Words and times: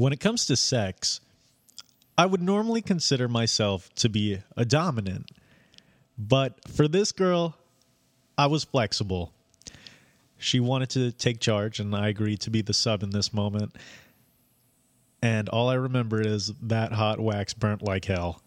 when 0.00 0.14
it 0.14 0.18
comes 0.18 0.46
to 0.46 0.56
sex, 0.56 1.20
I 2.16 2.24
would 2.24 2.40
normally 2.40 2.80
consider 2.80 3.28
myself 3.28 3.94
to 3.96 4.08
be 4.08 4.38
a 4.56 4.64
dominant. 4.64 5.30
But 6.16 6.54
for 6.70 6.88
this 6.88 7.12
girl, 7.12 7.54
I 8.38 8.46
was 8.46 8.64
flexible. 8.64 9.30
She 10.38 10.58
wanted 10.58 10.88
to 10.90 11.12
take 11.12 11.38
charge, 11.38 11.80
and 11.80 11.94
I 11.94 12.08
agreed 12.08 12.40
to 12.40 12.50
be 12.50 12.62
the 12.62 12.72
sub 12.72 13.02
in 13.02 13.10
this 13.10 13.34
moment. 13.34 13.76
And 15.20 15.50
all 15.50 15.68
I 15.68 15.74
remember 15.74 16.26
is 16.26 16.50
that 16.62 16.92
hot 16.92 17.20
wax 17.20 17.52
burnt 17.52 17.82
like 17.82 18.06
hell. 18.06 18.40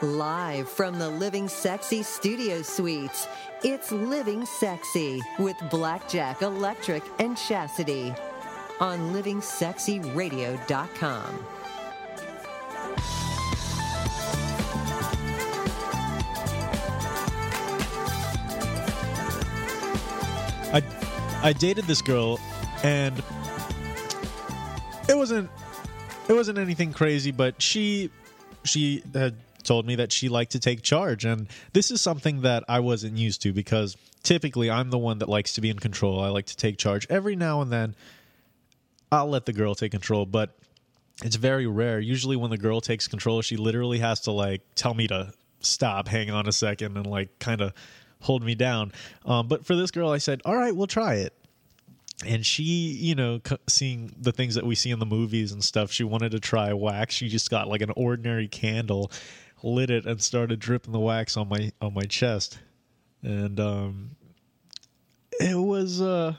Live 0.00 0.66
from 0.66 0.98
the 0.98 1.10
Living 1.10 1.46
Sexy 1.46 2.02
Studio 2.02 2.62
Suites, 2.62 3.28
it's 3.62 3.92
Living 3.92 4.46
Sexy 4.46 5.20
with 5.38 5.56
Blackjack 5.70 6.40
Electric 6.42 7.02
and 7.18 7.36
Chastity 7.36 8.14
on 8.80 9.12
livingsexyradio.com. 9.12 11.46
I 20.72 20.82
I 21.42 21.52
dated 21.52 21.84
this 21.84 22.00
girl 22.00 22.38
and 22.82 23.22
it 25.08 25.16
wasn't 25.16 25.50
it 26.28 26.32
wasn't 26.32 26.58
anything 26.58 26.92
crazy, 26.92 27.32
but 27.32 27.60
she 27.60 28.10
she 28.64 29.02
had 29.12 29.34
told 29.62 29.86
me 29.86 29.96
that 29.96 30.12
she 30.12 30.28
liked 30.28 30.52
to 30.52 30.60
take 30.60 30.82
charge 30.82 31.24
and 31.24 31.48
this 31.72 31.90
is 31.90 32.00
something 32.00 32.42
that 32.42 32.64
I 32.68 32.80
wasn't 32.80 33.16
used 33.16 33.42
to 33.42 33.52
because 33.52 33.96
typically 34.22 34.70
I'm 34.70 34.90
the 34.90 34.98
one 34.98 35.18
that 35.18 35.28
likes 35.28 35.54
to 35.54 35.60
be 35.60 35.70
in 35.70 35.78
control. 35.78 36.20
I 36.20 36.28
like 36.28 36.46
to 36.46 36.56
take 36.56 36.78
charge. 36.78 37.06
Every 37.10 37.36
now 37.36 37.60
and 37.60 37.72
then 37.72 37.94
I'll 39.12 39.28
let 39.28 39.46
the 39.46 39.52
girl 39.52 39.74
take 39.74 39.92
control, 39.92 40.26
but 40.26 40.56
it's 41.22 41.36
very 41.36 41.66
rare. 41.66 42.00
Usually 42.00 42.36
when 42.36 42.50
the 42.50 42.58
girl 42.58 42.80
takes 42.80 43.08
control, 43.08 43.42
she 43.42 43.56
literally 43.56 43.98
has 43.98 44.20
to 44.20 44.30
like 44.30 44.62
tell 44.74 44.94
me 44.94 45.06
to 45.08 45.32
stop, 45.60 46.08
hang 46.08 46.30
on 46.30 46.46
a 46.46 46.52
second 46.52 46.96
and 46.96 47.06
like 47.06 47.38
kind 47.38 47.60
of 47.60 47.72
hold 48.20 48.42
me 48.42 48.54
down. 48.54 48.92
Um, 49.24 49.48
but 49.48 49.64
for 49.66 49.74
this 49.74 49.90
girl 49.90 50.10
I 50.10 50.18
said, 50.18 50.40
"All 50.44 50.56
right, 50.56 50.74
we'll 50.74 50.86
try 50.86 51.14
it." 51.16 51.34
and 52.26 52.44
she 52.44 52.62
you 52.62 53.14
know 53.14 53.40
seeing 53.66 54.14
the 54.18 54.32
things 54.32 54.54
that 54.54 54.64
we 54.64 54.74
see 54.74 54.90
in 54.90 54.98
the 54.98 55.06
movies 55.06 55.52
and 55.52 55.64
stuff 55.64 55.90
she 55.90 56.04
wanted 56.04 56.32
to 56.32 56.40
try 56.40 56.72
wax 56.72 57.14
she 57.14 57.28
just 57.28 57.50
got 57.50 57.68
like 57.68 57.80
an 57.80 57.90
ordinary 57.96 58.46
candle 58.46 59.10
lit 59.62 59.90
it 59.90 60.06
and 60.06 60.20
started 60.22 60.58
dripping 60.58 60.92
the 60.92 61.00
wax 61.00 61.36
on 61.36 61.48
my 61.48 61.70
on 61.80 61.92
my 61.94 62.02
chest 62.02 62.58
and 63.22 63.60
um 63.60 64.10
it 65.38 65.56
was 65.56 66.00
uh 66.00 66.34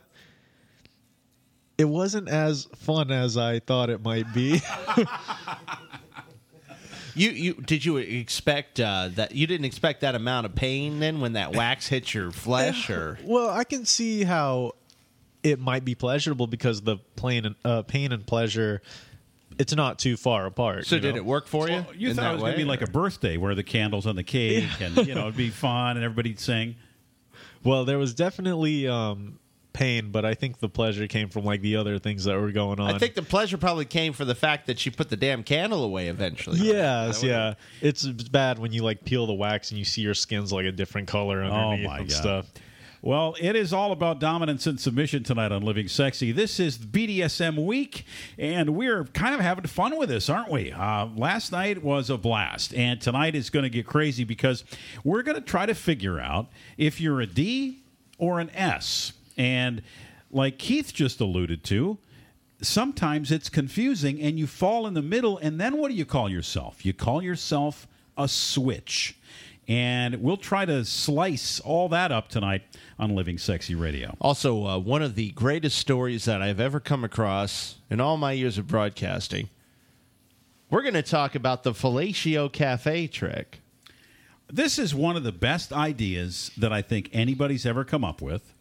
it 1.78 1.86
wasn't 1.86 2.28
as 2.28 2.66
fun 2.76 3.12
as 3.12 3.38
i 3.38 3.60
thought 3.60 3.90
it 3.90 4.04
might 4.04 4.32
be 4.34 4.62
You 7.14 7.30
you 7.32 7.54
did 7.56 7.84
you 7.84 7.98
expect 7.98 8.80
uh, 8.80 9.10
that? 9.16 9.36
You 9.36 9.46
didn't 9.48 9.66
expect 9.66 10.02
that 10.02 10.16
amount 10.16 10.46
of 10.46 10.56
pain 10.56 11.00
then 11.00 11.20
when 11.20 11.34
that 11.34 11.54
wax 11.54 11.88
hits 11.88 12.14
your 12.14 12.32
flesh, 12.32 12.90
or 12.90 13.20
well 13.24 13.50
i 13.50 13.64
can 13.64 13.86
see 13.86 14.24
how 14.24 14.74
it 15.44 15.60
might 15.60 15.84
be 15.84 15.96
pleasurable 15.96 16.48
because 16.48 16.82
the 16.82 16.98
pain 17.16 17.46
and 17.46 17.56
uh, 17.66 17.82
pain 17.82 18.12
and 18.12 18.26
pleasure 18.26 18.82
it's 19.62 19.76
not 19.76 20.00
too 20.00 20.18
far 20.18 20.46
apart 20.46 20.86
so 20.88 20.96
you 20.96 21.02
did 21.02 21.16
know? 21.16 21.22
it 21.22 21.26
work 21.26 21.48
for 21.48 21.70
you? 21.70 21.86
You 21.96 22.14
thought 22.14 22.32
it 22.32 22.34
was 22.34 22.42
going 22.42 22.54
to 22.54 22.58
way, 22.58 22.58
be 22.58 22.64
like 22.66 22.82
a 22.82 22.88
birthday 22.88 23.38
where 23.38 23.56
the 23.56 23.64
candles 23.64 24.06
on 24.08 24.16
the 24.16 24.24
cake 24.24 24.70
and 24.82 24.96
you 25.08 25.14
know 25.16 25.22
it'd 25.22 25.38
be 25.38 25.50
fun 25.50 25.96
and 25.98 26.04
everybody'd 26.04 26.40
sing. 26.40 26.76
Well, 27.64 27.86
there 27.86 28.00
was 28.00 28.16
definitely 28.16 28.88
um, 28.88 29.38
pain, 29.72 30.10
but 30.12 30.26
I 30.26 30.34
think 30.34 30.58
the 30.60 30.68
pleasure 30.68 31.06
came 31.08 31.30
from 31.30 31.46
like 31.46 31.62
the 31.62 31.76
other 31.76 32.00
things 32.00 32.24
that 32.24 32.36
were 32.40 32.52
going 32.52 32.80
on. 32.80 32.90
I 32.92 32.98
think 32.98 33.14
the 33.14 33.22
pleasure 33.22 33.56
probably 33.58 33.86
came 33.86 34.14
for 34.14 34.26
the 34.26 34.34
fact 34.34 34.66
that 34.66 34.80
she 34.80 34.90
put 34.90 35.10
the 35.10 35.16
damn 35.16 35.44
candle 35.44 35.84
away 35.84 36.08
eventually. 36.08 36.58
Yes, 36.60 37.22
yeah. 37.22 37.54
It's 37.82 38.04
bad 38.08 38.58
when 38.58 38.72
you 38.74 38.82
like 38.84 39.06
peel 39.06 39.28
the 39.28 39.34
wax 39.34 39.70
and 39.70 39.78
you 39.78 39.86
see 39.86 40.02
your 40.02 40.16
skin's 40.16 40.52
like 40.52 40.66
a 40.66 40.72
different 40.72 41.08
color 41.08 41.44
underneath 41.44 41.86
Oh, 41.86 41.90
my 41.90 42.00
and 42.00 42.10
God. 42.10 42.16
stuff. 42.18 42.46
Well, 43.04 43.36
it 43.40 43.56
is 43.56 43.74
all 43.74 43.92
about 43.92 44.20
dominance 44.20 44.68
and 44.68 44.80
submission 44.80 45.24
tonight 45.24 45.52
on 45.52 45.64
Living 45.64 45.88
Sexy. 45.88 46.32
This 46.32 46.60
is 46.60 46.78
BDSM 46.78 47.66
week, 47.66 48.06
and 48.38 48.76
we're 48.76 49.06
kind 49.06 49.34
of 49.34 49.42
having 49.42 49.66
fun 49.66 49.98
with 49.98 50.10
this, 50.10 50.30
aren't 50.30 50.52
we? 50.52 50.72
Uh, 50.72 51.08
last 51.16 51.52
night 51.52 51.82
was 51.82 52.12
a 52.12 52.18
blast, 52.20 52.76
and 52.76 53.02
tonight 53.02 53.34
is 53.34 53.50
going 53.50 53.64
to 53.64 53.72
get 53.72 53.88
crazy 53.88 54.24
because 54.24 54.64
we're 55.04 55.24
going 55.24 55.34
to 55.34 55.42
try 55.42 55.66
to 55.66 55.74
figure 55.74 56.20
out 56.20 56.50
if 56.78 57.02
you're 57.02 57.20
a 57.22 57.26
D 57.26 57.80
or 58.20 58.40
an 58.40 58.52
S. 58.52 59.14
And 59.36 59.82
like 60.30 60.60
Keith 60.60 60.94
just 60.94 61.20
alluded 61.20 61.64
to, 61.64 61.98
sometimes 62.62 63.32
it's 63.32 63.50
confusing 63.50 64.22
and 64.22 64.38
you 64.38 64.46
fall 64.46 64.86
in 64.86 64.94
the 64.94 65.02
middle, 65.02 65.40
and 65.40 65.60
then 65.60 65.78
what 65.78 65.90
do 65.90 65.96
you 65.96 66.06
call 66.06 66.30
yourself? 66.30 66.86
You 66.86 66.94
call 66.94 67.24
yourself 67.24 67.88
a 68.16 68.28
switch. 68.28 69.18
And 69.72 70.22
we'll 70.22 70.36
try 70.36 70.66
to 70.66 70.84
slice 70.84 71.62
all 71.62 71.88
that 71.88 72.12
up 72.12 72.28
tonight 72.28 72.64
on 73.00 73.16
Living 73.16 73.38
Sexy 73.38 73.74
Radio. 73.74 74.18
Also, 74.20 74.68
uh, 74.68 74.78
one 74.78 75.02
of 75.02 75.16
the 75.16 75.32
greatest 75.32 75.78
stories 75.78 76.26
that 76.26 76.42
I've 76.42 76.60
ever 76.60 76.82
come 76.82 77.06
across 77.06 77.76
in 77.90 78.02
all 78.02 78.18
my 78.18 78.34
years 78.34 78.58
of 78.58 78.68
broadcasting. 78.68 79.50
We're 80.70 80.82
going 80.82 80.96
to 80.96 81.02
talk 81.02 81.36
about 81.36 81.64
the 81.64 81.72
fellatio 81.72 82.52
cafe 82.52 83.08
trick. 83.08 83.62
This 84.50 84.78
is 84.78 84.94
one 84.94 85.16
of 85.16 85.24
the 85.24 85.32
best 85.32 85.72
ideas 85.72 86.52
that 86.58 86.74
I 86.74 86.82
think 86.82 87.10
anybody's 87.14 87.66
ever 87.66 87.86
come 87.86 88.04
up 88.04 88.22
with. 88.22 88.54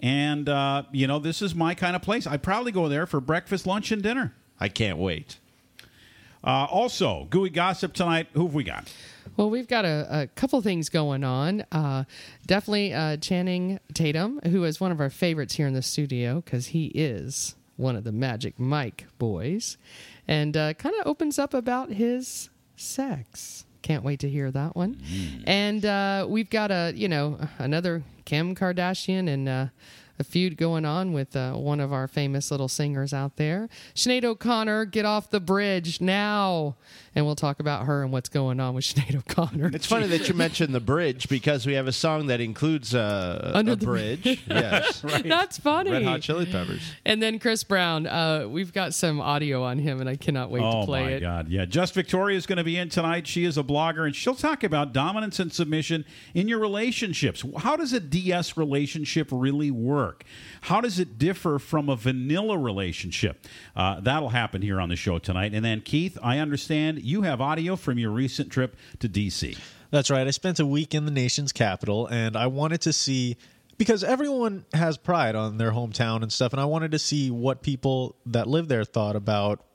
And, 0.00 0.48
uh, 0.48 0.84
you 0.92 1.06
know, 1.06 1.18
this 1.18 1.42
is 1.42 1.54
my 1.54 1.74
kind 1.74 1.94
of 1.94 2.00
place. 2.00 2.26
I 2.26 2.38
probably 2.38 2.72
go 2.72 2.88
there 2.88 3.06
for 3.06 3.20
breakfast, 3.20 3.66
lunch, 3.66 3.92
and 3.92 4.02
dinner. 4.02 4.34
I 4.58 4.70
can't 4.70 4.96
wait. 4.96 5.36
Uh, 6.46 6.64
also, 6.70 7.26
gooey 7.28 7.50
gossip 7.50 7.92
tonight. 7.92 8.28
Who 8.34 8.44
have 8.44 8.54
we 8.54 8.62
got? 8.62 8.92
Well, 9.36 9.50
we've 9.50 9.66
got 9.66 9.84
a, 9.84 10.06
a 10.08 10.26
couple 10.28 10.60
things 10.62 10.88
going 10.88 11.24
on. 11.24 11.64
Uh, 11.72 12.04
definitely 12.46 12.94
uh, 12.94 13.16
Channing 13.16 13.80
Tatum, 13.92 14.40
who 14.44 14.62
is 14.64 14.80
one 14.80 14.92
of 14.92 15.00
our 15.00 15.10
favorites 15.10 15.54
here 15.54 15.66
in 15.66 15.74
the 15.74 15.82
studio 15.82 16.40
because 16.40 16.68
he 16.68 16.86
is 16.94 17.56
one 17.76 17.96
of 17.96 18.04
the 18.04 18.12
Magic 18.12 18.58
Mike 18.58 19.06
boys, 19.18 19.76
and 20.26 20.56
uh, 20.56 20.72
kind 20.74 20.94
of 21.00 21.06
opens 21.06 21.38
up 21.38 21.52
about 21.52 21.90
his 21.90 22.48
sex. 22.76 23.64
Can't 23.82 24.04
wait 24.04 24.20
to 24.20 24.30
hear 24.30 24.50
that 24.50 24.74
one. 24.74 25.00
And 25.46 25.84
uh, 25.84 26.26
we've 26.28 26.48
got 26.48 26.70
a 26.70 26.92
you 26.94 27.08
know 27.08 27.38
another 27.58 28.04
Kim 28.24 28.54
Kardashian 28.54 29.28
and. 29.28 29.70
A 30.18 30.24
feud 30.24 30.56
going 30.56 30.84
on 30.84 31.12
with 31.12 31.36
uh, 31.36 31.52
one 31.52 31.80
of 31.80 31.92
our 31.92 32.08
famous 32.08 32.50
little 32.50 32.68
singers 32.68 33.12
out 33.12 33.36
there. 33.36 33.68
Sinead 33.94 34.24
O'Connor, 34.24 34.86
get 34.86 35.04
off 35.04 35.30
the 35.30 35.40
bridge 35.40 36.00
now. 36.00 36.76
And 37.14 37.24
we'll 37.24 37.34
talk 37.34 37.60
about 37.60 37.86
her 37.86 38.02
and 38.02 38.12
what's 38.12 38.28
going 38.28 38.60
on 38.60 38.74
with 38.74 38.84
Sinead 38.94 39.16
O'Connor. 39.16 39.70
It's 39.74 39.86
funny 39.86 40.06
that 40.08 40.28
you 40.28 40.34
mentioned 40.46 40.74
the 40.74 40.80
bridge 40.80 41.28
because 41.28 41.66
we 41.66 41.72
have 41.74 41.86
a 41.86 41.92
song 41.92 42.26
that 42.26 42.40
includes 42.40 42.94
uh, 42.94 43.52
Under 43.54 43.72
a 43.72 43.76
the 43.76 43.86
bridge. 43.86 44.42
yes. 44.48 45.00
That's 45.24 45.58
funny. 45.58 45.90
Red 45.90 46.02
Hot 46.04 46.20
Chili 46.20 46.46
Peppers. 46.46 46.82
And 47.04 47.22
then 47.22 47.38
Chris 47.38 47.64
Brown, 47.64 48.06
uh, 48.06 48.46
we've 48.48 48.72
got 48.72 48.92
some 48.94 49.20
audio 49.20 49.62
on 49.62 49.78
him, 49.78 50.00
and 50.00 50.08
I 50.08 50.16
cannot 50.16 50.50
wait 50.50 50.62
oh 50.62 50.80
to 50.80 50.86
play 50.86 51.14
it. 51.14 51.22
Oh, 51.22 51.26
my. 51.28 51.36
God! 51.36 51.48
Yeah, 51.48 51.64
Just 51.64 51.94
Victoria 51.94 52.36
is 52.36 52.46
going 52.46 52.58
to 52.58 52.64
be 52.64 52.76
in 52.76 52.88
tonight. 52.88 53.26
She 53.26 53.44
is 53.44 53.56
a 53.58 53.62
blogger, 53.62 54.04
and 54.06 54.14
she'll 54.14 54.34
talk 54.34 54.62
about 54.64 54.92
dominance 54.92 55.38
and 55.40 55.52
submission 55.52 56.04
in 56.34 56.48
your 56.48 56.58
relationships. 56.58 57.42
How 57.58 57.76
does 57.76 57.92
a 57.92 58.00
DS 58.00 58.56
relationship 58.56 59.28
really 59.32 59.70
work? 59.70 60.05
How 60.62 60.80
does 60.80 60.98
it 60.98 61.18
differ 61.18 61.58
from 61.58 61.88
a 61.88 61.96
vanilla 61.96 62.58
relationship? 62.58 63.44
Uh, 63.74 64.00
that'll 64.00 64.30
happen 64.30 64.62
here 64.62 64.80
on 64.80 64.88
the 64.88 64.96
show 64.96 65.18
tonight. 65.18 65.52
And 65.54 65.64
then 65.64 65.80
Keith, 65.80 66.18
I 66.22 66.38
understand 66.38 67.02
you 67.02 67.22
have 67.22 67.40
audio 67.40 67.76
from 67.76 67.98
your 67.98 68.10
recent 68.10 68.50
trip 68.50 68.76
to 69.00 69.08
DC. 69.08 69.58
That's 69.90 70.10
right. 70.10 70.26
I 70.26 70.30
spent 70.30 70.60
a 70.60 70.66
week 70.66 70.94
in 70.94 71.04
the 71.04 71.10
nation's 71.10 71.52
capital, 71.52 72.06
and 72.06 72.36
I 72.36 72.48
wanted 72.48 72.80
to 72.82 72.92
see 72.92 73.36
because 73.78 74.02
everyone 74.02 74.64
has 74.72 74.96
pride 74.96 75.34
on 75.34 75.58
their 75.58 75.72
hometown 75.72 76.22
and 76.22 76.32
stuff, 76.32 76.52
and 76.52 76.60
I 76.60 76.64
wanted 76.64 76.92
to 76.92 76.98
see 76.98 77.30
what 77.30 77.62
people 77.62 78.16
that 78.26 78.46
live 78.46 78.68
there 78.68 78.84
thought 78.84 79.16
about 79.16 79.65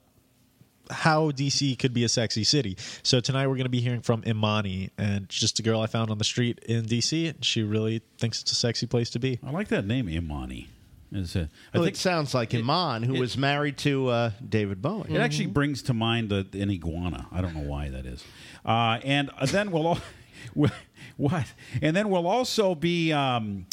how 0.90 1.30
DC 1.30 1.78
could 1.78 1.94
be 1.94 2.04
a 2.04 2.08
sexy 2.08 2.44
city. 2.44 2.76
So 3.02 3.20
tonight 3.20 3.46
we're 3.46 3.54
going 3.56 3.64
to 3.64 3.70
be 3.70 3.80
hearing 3.80 4.00
from 4.02 4.22
Imani, 4.26 4.90
and 4.98 5.24
it's 5.24 5.38
just 5.38 5.58
a 5.58 5.62
girl 5.62 5.80
I 5.80 5.86
found 5.86 6.10
on 6.10 6.18
the 6.18 6.24
street 6.24 6.58
in 6.66 6.84
DC, 6.84 7.30
and 7.30 7.44
she 7.44 7.62
really 7.62 8.02
thinks 8.18 8.40
it's 8.42 8.52
a 8.52 8.56
sexy 8.56 8.86
place 8.86 9.10
to 9.10 9.18
be. 9.18 9.38
I 9.46 9.50
like 9.50 9.68
that 9.68 9.86
name, 9.86 10.08
Imani. 10.08 10.68
Is 11.14 11.36
uh, 11.36 11.40
I 11.74 11.78
Well, 11.78 11.84
think 11.84 11.96
it 11.96 12.00
sounds 12.00 12.32
like 12.34 12.54
Iman, 12.54 13.02
who 13.02 13.14
it- 13.14 13.20
was 13.20 13.36
married 13.36 13.76
to 13.78 14.08
uh, 14.08 14.30
David 14.48 14.80
Bowie. 14.80 15.10
It 15.14 15.18
actually 15.18 15.46
brings 15.46 15.82
to 15.84 15.94
mind 15.94 16.32
a, 16.32 16.46
an 16.54 16.70
iguana. 16.70 17.26
I 17.30 17.42
don't 17.42 17.54
know 17.54 17.68
why 17.68 17.90
that 17.90 18.06
is. 18.06 18.24
Uh, 18.64 18.98
and 19.04 19.30
then 19.48 19.70
we'll, 19.70 19.88
al- 19.88 20.00
we- 20.54 20.70
what? 21.18 21.46
And 21.82 21.94
then 21.94 22.08
we'll 22.08 22.26
also 22.26 22.74
be 22.74 23.12
um, 23.12 23.66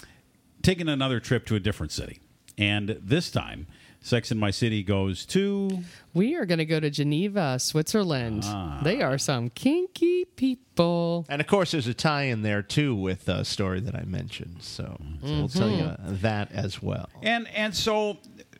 taking 0.62 0.90
another 0.90 1.22
trip 1.22 1.46
to 1.46 1.56
a 1.56 1.62
different 1.62 1.94
city. 1.94 2.20
And 2.58 3.00
this 3.02 3.32
time, 3.32 3.68
Sex 4.02 4.32
in 4.32 4.38
My 4.38 4.52
City 4.52 4.82
goes 4.82 5.26
to. 5.28 5.84
We 6.14 6.36
are 6.36 6.46
going 6.46 6.60
to 6.60 6.66
go 6.66 6.80
to 6.80 6.90
Geneva, 6.90 7.60
Switzerland. 7.60 8.44
Ah. 8.46 8.80
They 8.84 9.02
are 9.02 9.18
some 9.18 9.50
kinky 9.50 10.26
people. 10.26 11.26
And 11.30 11.42
of 11.42 11.48
course, 11.48 11.72
there's 11.72 11.88
a 11.88 11.94
tie-in 11.94 12.42
there 12.42 12.62
too 12.62 12.96
with 12.96 13.28
a 13.28 13.44
story 13.44 13.80
that 13.82 13.96
I 13.96 14.04
mentioned. 14.04 14.58
So, 14.62 14.98
so 15.22 15.28
we'll 15.28 15.50
tell 15.50 15.70
you 15.70 15.96
that 16.00 16.52
as 16.52 16.82
well. 16.82 17.10
And 17.22 17.48
and 17.50 17.76
so 17.76 18.18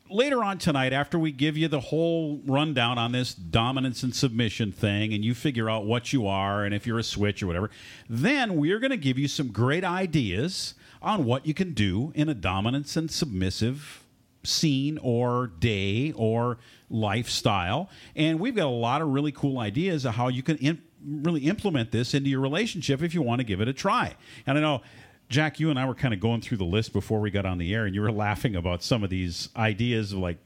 later 0.10 0.44
on 0.44 0.58
tonight, 0.58 0.92
after 0.92 1.18
we 1.18 1.32
give 1.32 1.56
you 1.56 1.68
the 1.68 1.80
whole 1.80 2.42
rundown 2.46 2.98
on 2.98 3.12
this 3.12 3.34
dominance 3.34 4.04
and 4.04 4.14
submission 4.14 4.72
thing, 4.72 5.14
and 5.14 5.24
you 5.24 5.34
figure 5.34 5.70
out 5.70 5.86
what 5.86 6.12
you 6.12 6.28
are 6.28 6.66
and 6.66 6.74
if 6.74 6.86
you're 6.86 7.00
a 7.00 7.04
switch 7.04 7.42
or 7.42 7.48
whatever, 7.48 7.70
then 8.10 8.58
we're 8.58 8.80
going 8.80 8.92
to 8.92 8.98
give 8.98 9.18
you 9.18 9.28
some 9.28 9.48
great 9.52 9.84
ideas 9.86 10.74
on 11.02 11.24
what 11.24 11.46
you 11.46 11.54
can 11.54 11.74
do 11.74 12.12
in 12.14 12.28
a 12.28 12.34
dominance 12.34 12.98
and 12.98 13.10
submissive 13.10 14.04
scene 14.44 14.98
or 15.02 15.48
day 15.60 16.14
or 16.16 16.58
lifestyle. 16.90 17.90
And 18.16 18.40
we've 18.40 18.56
got 18.56 18.68
a 18.68 18.70
lot 18.70 19.02
of 19.02 19.10
really 19.10 19.32
cool 19.32 19.60
ideas 19.60 20.06
of 20.06 20.16
how 20.16 20.28
you 20.28 20.44
can 20.44 20.58
in, 20.58 20.82
really 21.06 21.42
implement 21.42 21.92
this 21.92 22.14
into 22.14 22.30
your 22.30 22.42
relationship 22.42 23.02
if 23.02 23.14
you 23.14 23.22
want 23.22 23.40
to 23.40 23.46
give 23.46 23.62
it 23.62 23.68
a 23.68 23.74
try. 23.74 24.16
And 24.46 24.58
I 24.58 24.62
know. 24.62 24.82
Jack, 25.30 25.60
you 25.60 25.70
and 25.70 25.78
I 25.78 25.86
were 25.86 25.94
kind 25.94 26.12
of 26.12 26.20
going 26.20 26.42
through 26.42 26.58
the 26.58 26.66
list 26.66 26.92
before 26.92 27.20
we 27.20 27.30
got 27.30 27.46
on 27.46 27.60
the 27.60 27.72
air, 27.72 27.86
and 27.86 27.94
you 27.94 28.02
were 28.02 28.12
laughing 28.28 28.56
about 28.56 28.82
some 28.82 29.04
of 29.04 29.12
these 29.12 29.50
ideas 29.56 30.12
of 30.12 30.18
like 30.18 30.44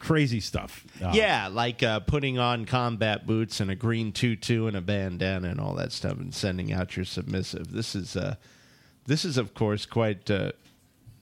crazy 0.00 0.40
stuff. 0.40 0.84
Uh, 1.00 1.12
Yeah, 1.14 1.48
like 1.48 1.84
uh, 1.84 2.00
putting 2.00 2.36
on 2.36 2.64
combat 2.64 3.24
boots 3.24 3.60
and 3.60 3.70
a 3.70 3.76
green 3.76 4.10
tutu 4.10 4.66
and 4.66 4.76
a 4.76 4.80
bandana 4.80 5.48
and 5.48 5.60
all 5.60 5.74
that 5.74 5.92
stuff, 5.92 6.18
and 6.18 6.34
sending 6.34 6.72
out 6.72 6.96
your 6.96 7.04
submissive. 7.04 7.70
This 7.70 7.94
is, 7.94 8.16
uh, 8.16 8.34
this 9.06 9.24
is 9.24 9.38
of 9.38 9.54
course 9.54 9.86
quite, 9.86 10.28
uh, 10.28 10.50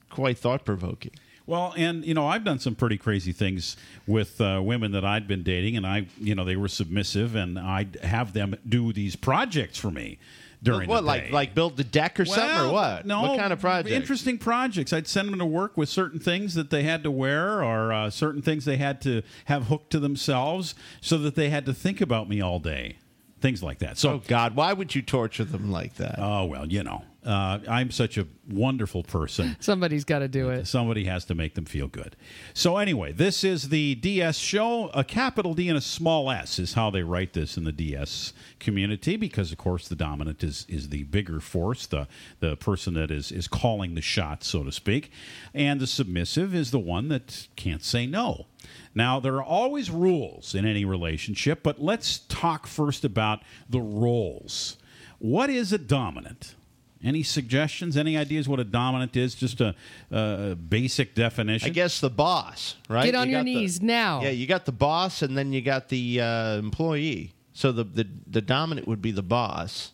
quite 0.09 0.39
thought 0.39 0.65
provoking. 0.65 1.11
Well, 1.47 1.73
and 1.77 2.03
you 2.05 2.13
know, 2.13 2.27
I've 2.27 2.43
done 2.43 2.59
some 2.59 2.75
pretty 2.75 2.97
crazy 2.97 3.31
things 3.31 3.77
with 4.07 4.41
uh, 4.41 4.61
women 4.63 4.91
that 4.93 5.05
I'd 5.05 5.27
been 5.27 5.43
dating, 5.43 5.77
and 5.77 5.85
I, 5.85 6.07
you 6.19 6.33
know, 6.33 6.43
they 6.43 6.55
were 6.55 6.67
submissive, 6.67 7.35
and 7.35 7.59
I'd 7.59 7.97
have 8.01 8.33
them 8.33 8.55
do 8.67 8.91
these 8.91 9.15
projects 9.15 9.77
for 9.77 9.91
me 9.91 10.17
during 10.63 10.89
what, 10.89 11.01
the 11.01 11.07
like 11.07 11.31
like 11.31 11.53
build 11.53 11.77
the 11.77 11.83
deck 11.83 12.19
or 12.19 12.25
something 12.25 12.67
or 12.67 12.71
what? 12.71 13.05
No, 13.05 13.21
what 13.21 13.39
kind 13.39 13.53
of 13.53 13.59
project? 13.59 13.93
Interesting 13.93 14.37
projects. 14.37 14.91
I'd 14.91 15.07
send 15.07 15.29
them 15.29 15.39
to 15.39 15.45
work 15.45 15.77
with 15.77 15.89
certain 15.89 16.19
things 16.19 16.55
that 16.55 16.71
they 16.71 16.83
had 16.83 17.03
to 17.03 17.11
wear, 17.11 17.63
or 17.63 17.93
uh, 17.93 18.09
certain 18.09 18.41
things 18.41 18.65
they 18.65 18.77
had 18.77 18.99
to 19.01 19.21
have 19.45 19.67
hooked 19.67 19.91
to 19.91 19.99
themselves, 19.99 20.73
so 20.99 21.17
that 21.19 21.35
they 21.35 21.49
had 21.49 21.65
to 21.67 21.73
think 21.73 22.01
about 22.01 22.27
me 22.27 22.41
all 22.41 22.59
day. 22.59 22.97
Things 23.39 23.61
like 23.61 23.77
that. 23.79 23.97
So 23.99 24.13
Oh 24.13 24.21
God, 24.27 24.55
why 24.55 24.73
would 24.73 24.95
you 24.95 25.03
torture 25.03 25.43
them 25.43 25.71
like 25.71 25.95
that? 25.95 26.15
Oh 26.17 26.45
well, 26.45 26.65
you 26.65 26.83
know, 26.83 27.03
uh, 27.25 27.59
I'm 27.67 27.89
such 27.89 28.17
a 28.17 28.27
wonderful 28.47 29.03
person. 29.03 29.57
Somebody's 29.59 30.03
got 30.03 30.19
to 30.19 30.27
do 30.27 30.49
it. 30.49 30.67
Somebody 30.67 31.05
has 31.05 31.25
to 31.25 31.35
make 31.35 31.55
them 31.55 31.65
feel 31.65 31.87
good. 31.87 32.15
So 32.53 32.77
anyway, 32.77 33.11
this 33.11 33.43
is 33.43 33.69
the 33.69 33.95
DS 33.95 34.37
show. 34.37 34.89
A 34.93 35.03
capital 35.03 35.55
D 35.55 35.67
and 35.67 35.77
a 35.77 35.81
small 35.81 36.29
S 36.29 36.59
is 36.59 36.73
how 36.73 36.91
they 36.91 37.01
write 37.01 37.33
this 37.33 37.57
in 37.57 37.63
the 37.63 37.71
DS 37.71 38.33
community, 38.59 39.17
because 39.17 39.51
of 39.51 39.57
course 39.57 39.87
the 39.87 39.95
dominant 39.95 40.43
is 40.43 40.65
is 40.69 40.89
the 40.89 41.03
bigger 41.03 41.39
force, 41.39 41.87
the 41.87 42.07
the 42.39 42.55
person 42.55 42.93
that 42.93 43.09
is 43.09 43.31
is 43.31 43.47
calling 43.47 43.95
the 43.95 44.01
shots, 44.01 44.47
so 44.47 44.63
to 44.63 44.71
speak, 44.71 45.11
and 45.53 45.81
the 45.81 45.87
submissive 45.87 46.53
is 46.53 46.69
the 46.71 46.79
one 46.79 47.09
that 47.09 47.47
can't 47.55 47.83
say 47.83 48.05
no. 48.05 48.45
Now, 48.93 49.19
there 49.19 49.35
are 49.35 49.43
always 49.43 49.91
rules 49.91 50.55
in 50.55 50.65
any 50.65 50.85
relationship, 50.85 51.61
but 51.63 51.81
let's 51.81 52.19
talk 52.19 52.65
first 52.65 53.03
about 53.03 53.41
the 53.69 53.81
roles. 53.81 54.77
What 55.19 55.49
is 55.49 55.73
a 55.73 55.77
dominant? 55.77 56.55
Any 57.03 57.23
suggestions? 57.23 57.97
Any 57.97 58.17
ideas 58.17 58.47
what 58.49 58.59
a 58.59 58.63
dominant 58.63 59.15
is? 59.15 59.35
Just 59.35 59.61
a, 59.61 59.75
a 60.11 60.55
basic 60.55 61.13
definition. 61.13 61.69
I 61.69 61.73
guess 61.73 61.99
the 61.99 62.09
boss, 62.09 62.75
right? 62.89 63.05
Get 63.05 63.15
on 63.15 63.27
You 63.27 63.33
your 63.33 63.41
got 63.41 63.45
the- 63.45 63.53
knees 63.55 63.81
now. 63.81 64.21
Yeah, 64.21 64.29
you 64.29 64.47
got 64.47 64.65
the 64.65 64.71
boss, 64.71 65.21
and 65.21 65.37
then 65.37 65.53
you 65.53 65.61
got 65.61 65.89
the 65.89 66.21
uh, 66.21 66.57
employee. 66.57 67.33
So 67.53 67.71
the, 67.71 67.83
the 67.83 68.07
the 68.27 68.41
dominant 68.41 68.87
would 68.87 69.01
be 69.01 69.11
the 69.11 69.21
boss, 69.23 69.91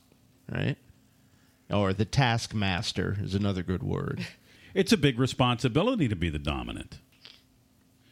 right? 0.52 0.78
Or 1.70 1.94
the 1.94 2.06
taskmaster 2.06 3.18
is 3.22 3.36
another 3.36 3.64
good 3.64 3.84
word. 3.84 4.26
It's 4.74 4.94
a 4.94 4.98
big 4.98 5.20
responsibility 5.20 6.08
to 6.08 6.16
be 6.16 6.30
the 6.30 6.40
dominant 6.40 7.00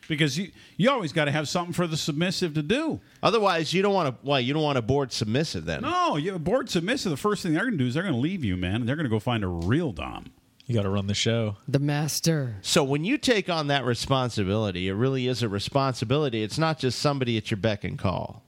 because 0.09 0.37
you 0.37 0.51
you 0.75 0.89
always 0.89 1.13
got 1.13 1.25
to 1.25 1.31
have 1.31 1.47
something 1.47 1.71
for 1.71 1.87
the 1.87 1.95
submissive 1.95 2.55
to 2.55 2.63
do. 2.63 2.99
Otherwise, 3.23 3.73
you 3.73 3.81
don't 3.81 3.93
want 3.93 4.09
to. 4.09 4.27
Well, 4.27 4.41
you 4.41 4.53
don't 4.53 4.63
want 4.63 4.75
to 4.75 4.81
board 4.81 5.13
submissive 5.13 5.63
then. 5.63 5.83
No, 5.83 6.17
you 6.17 6.37
board 6.37 6.69
submissive. 6.69 7.11
The 7.11 7.17
first 7.17 7.43
thing 7.43 7.53
they're 7.53 7.61
going 7.61 7.77
to 7.77 7.77
do 7.77 7.87
is 7.87 7.93
they're 7.93 8.03
going 8.03 8.15
to 8.15 8.19
leave 8.19 8.43
you, 8.43 8.57
man, 8.57 8.75
and 8.75 8.89
they're 8.89 8.97
going 8.97 9.05
to 9.05 9.09
go 9.09 9.19
find 9.19 9.45
a 9.45 9.47
real 9.47 9.93
dom. 9.93 10.25
You 10.65 10.75
got 10.75 10.83
to 10.83 10.89
run 10.89 11.07
the 11.07 11.15
show. 11.15 11.57
The 11.67 11.79
master. 11.79 12.57
So 12.61 12.83
when 12.83 13.05
you 13.05 13.17
take 13.17 13.49
on 13.49 13.67
that 13.67 13.85
responsibility, 13.85 14.87
it 14.87 14.93
really 14.93 15.27
is 15.27 15.41
a 15.41 15.49
responsibility. 15.49 16.43
It's 16.43 16.59
not 16.59 16.77
just 16.77 16.99
somebody 16.99 17.37
at 17.37 17.49
your 17.49 17.57
beck 17.57 17.83
and 17.83 17.97
call. 17.97 18.43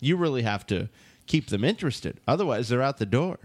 You 0.00 0.16
really 0.16 0.42
have 0.42 0.66
to 0.68 0.88
keep 1.26 1.48
them 1.48 1.64
interested. 1.64 2.20
Otherwise, 2.28 2.68
they're 2.68 2.82
out 2.82 2.98
the 2.98 3.06
door. 3.06 3.38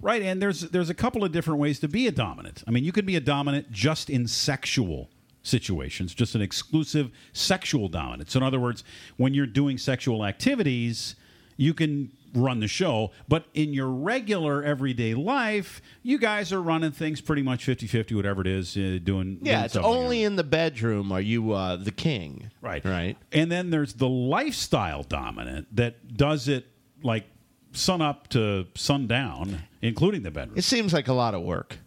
Right, 0.00 0.22
and 0.22 0.42
there's 0.42 0.60
there's 0.60 0.90
a 0.90 0.94
couple 0.94 1.24
of 1.24 1.32
different 1.32 1.60
ways 1.60 1.78
to 1.80 1.88
be 1.88 2.06
a 2.06 2.12
dominant. 2.12 2.62
I 2.66 2.70
mean, 2.72 2.84
you 2.84 2.92
could 2.92 3.06
be 3.06 3.16
a 3.16 3.20
dominant 3.20 3.70
just 3.70 4.10
in 4.10 4.26
sexual 4.26 5.08
situations, 5.44 6.12
just 6.12 6.34
an 6.34 6.42
exclusive 6.42 7.12
sexual 7.32 7.88
dominant. 7.88 8.30
So 8.30 8.38
in 8.38 8.42
other 8.42 8.58
words, 8.58 8.82
when 9.16 9.34
you're 9.34 9.46
doing 9.46 9.78
sexual 9.78 10.24
activities, 10.24 11.14
you 11.56 11.72
can 11.74 12.10
run 12.34 12.58
the 12.58 12.66
show, 12.66 13.12
but 13.28 13.46
in 13.54 13.72
your 13.72 13.88
regular 13.88 14.64
everyday 14.64 15.14
life, 15.14 15.80
you 16.02 16.18
guys 16.18 16.52
are 16.52 16.60
running 16.60 16.90
things 16.90 17.20
pretty 17.20 17.42
much 17.42 17.64
50-50 17.64 18.16
whatever 18.16 18.40
it 18.40 18.48
is, 18.48 18.76
uh, 18.76 18.98
doing 19.04 19.38
Yeah, 19.40 19.64
it's 19.64 19.76
only 19.76 20.24
in 20.24 20.34
the 20.34 20.42
bedroom 20.42 21.12
are 21.12 21.20
you 21.20 21.52
uh, 21.52 21.76
the 21.76 21.92
king. 21.92 22.50
Right. 22.60 22.84
Right. 22.84 23.16
And 23.30 23.52
then 23.52 23.70
there's 23.70 23.94
the 23.94 24.08
lifestyle 24.08 25.04
dominant 25.04 25.68
that 25.76 26.16
does 26.16 26.48
it 26.48 26.66
like 27.04 27.26
sun 27.72 28.02
up 28.02 28.28
to 28.28 28.66
sundown, 28.74 29.62
including 29.82 30.22
the 30.22 30.30
bedroom. 30.30 30.58
It 30.58 30.64
seems 30.64 30.92
like 30.92 31.06
a 31.06 31.12
lot 31.12 31.34
of 31.34 31.42
work 31.42 31.78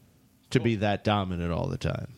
to 0.51 0.59
be 0.61 0.75
that 0.77 1.03
dominant 1.03 1.51
all 1.51 1.67
the 1.67 1.77
time, 1.77 2.13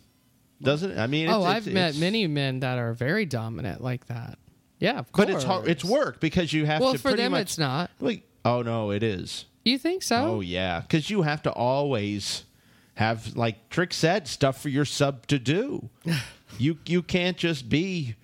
doesn't 0.62 0.92
it? 0.92 0.98
I 0.98 1.08
mean, 1.08 1.30
oh, 1.30 1.40
it's, 1.40 1.46
I've 1.48 1.68
it's- 1.68 1.74
met 1.74 1.90
it's- 1.90 2.00
many 2.00 2.28
men 2.28 2.60
that 2.62 2.78
are 2.78 2.94
very 2.94 3.26
dominant 3.26 3.82
like 3.82 4.08
that. 4.08 4.38
Yeah, 4.80 4.98
of 5.00 5.12
course. 5.12 5.26
but 5.28 5.36
it's 5.36 5.44
hard, 5.44 5.68
it's 5.68 5.84
work 5.84 6.20
because 6.22 6.54
you 6.54 6.66
have 6.66 6.80
Well, 6.82 6.94
to. 6.94 6.98
for 6.98 7.10
pretty 7.10 7.24
them, 7.24 7.34
much, 7.34 7.42
it's 7.42 7.58
not. 7.58 7.92
Like, 8.00 8.24
oh 8.46 8.62
no, 8.62 8.92
it 8.92 9.04
is. 9.04 9.46
You 9.66 9.78
think 9.78 10.04
so? 10.04 10.16
Oh 10.36 10.40
yeah, 10.42 10.80
because 10.82 11.10
you 11.10 11.24
have 11.24 11.42
to 11.44 11.52
always 11.52 12.44
have, 12.96 13.36
like 13.36 13.70
Trick 13.70 13.94
said, 13.94 14.28
stuff 14.28 14.62
for 14.62 14.70
your 14.70 14.86
sub 14.86 15.28
to 15.28 15.38
do. 15.38 15.90
you 16.58 16.78
you 16.86 17.02
can't 17.04 17.36
just 17.38 17.68
be, 17.68 18.16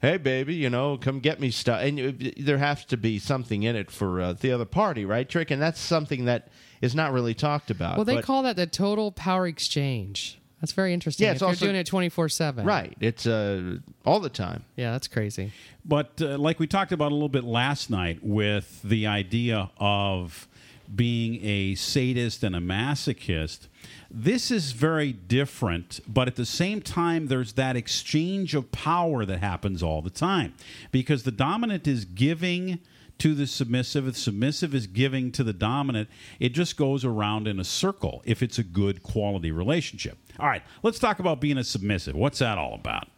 hey 0.00 0.16
baby, 0.16 0.54
you 0.54 0.70
know, 0.70 0.96
come 0.96 1.18
get 1.18 1.40
me 1.40 1.50
stuff, 1.50 1.80
and 1.82 1.98
you, 1.98 2.12
there 2.38 2.58
has 2.58 2.84
to 2.84 2.96
be 2.96 3.18
something 3.18 3.64
in 3.64 3.74
it 3.74 3.90
for 3.90 4.20
uh, 4.20 4.32
the 4.32 4.52
other 4.52 4.64
party, 4.64 5.04
right, 5.04 5.28
Trick? 5.28 5.50
And 5.50 5.60
that's 5.60 5.80
something 5.80 6.26
that 6.26 6.48
is 6.80 6.94
not 6.94 7.12
really 7.12 7.34
talked 7.34 7.70
about. 7.70 7.96
Well, 7.96 8.04
they 8.04 8.16
but- 8.16 8.24
call 8.24 8.44
that 8.44 8.54
the 8.54 8.66
total 8.68 9.10
power 9.10 9.48
exchange. 9.48 10.38
That's 10.66 10.74
very 10.74 10.92
interesting. 10.92 11.26
Yeah, 11.26 11.30
if 11.30 11.42
it's 11.42 11.60
you're 11.60 11.68
doing 11.68 11.76
it 11.76 11.86
24 11.86 12.28
7. 12.28 12.66
right. 12.66 12.96
It's 12.98 13.24
uh, 13.24 13.76
all 14.04 14.18
the 14.18 14.28
time. 14.28 14.64
Yeah, 14.74 14.90
that's 14.90 15.06
crazy. 15.06 15.52
But 15.84 16.20
uh, 16.20 16.38
like 16.38 16.58
we 16.58 16.66
talked 16.66 16.90
about 16.90 17.12
a 17.12 17.14
little 17.14 17.28
bit 17.28 17.44
last 17.44 17.88
night 17.88 18.18
with 18.20 18.82
the 18.82 19.06
idea 19.06 19.70
of 19.78 20.48
being 20.92 21.38
a 21.44 21.76
sadist 21.76 22.42
and 22.42 22.56
a 22.56 22.58
masochist, 22.58 23.68
this 24.10 24.50
is 24.50 24.72
very 24.72 25.12
different. 25.12 26.00
But 26.08 26.26
at 26.26 26.34
the 26.34 26.44
same 26.44 26.82
time, 26.82 27.28
there's 27.28 27.52
that 27.52 27.76
exchange 27.76 28.56
of 28.56 28.72
power 28.72 29.24
that 29.24 29.38
happens 29.38 29.84
all 29.84 30.02
the 30.02 30.10
time 30.10 30.54
because 30.90 31.22
the 31.22 31.30
dominant 31.30 31.86
is 31.86 32.04
giving 32.04 32.80
to 33.18 33.34
the 33.34 33.46
submissive, 33.46 34.04
the 34.04 34.14
submissive 34.14 34.74
is 34.74 34.86
giving 34.86 35.32
to 35.32 35.42
the 35.44 35.52
dominant. 35.52 36.08
It 36.38 36.50
just 36.50 36.76
goes 36.76 37.04
around 37.04 37.48
in 37.48 37.58
a 37.58 37.64
circle 37.64 38.22
if 38.24 38.42
it's 38.42 38.58
a 38.58 38.62
good 38.62 39.02
quality 39.02 39.50
relationship. 39.50 40.18
All 40.38 40.46
right, 40.46 40.62
let's 40.82 40.98
talk 40.98 41.18
about 41.18 41.40
being 41.40 41.58
a 41.58 41.64
submissive. 41.64 42.14
What's 42.14 42.40
that 42.40 42.58
all 42.58 42.74
about? 42.74 43.08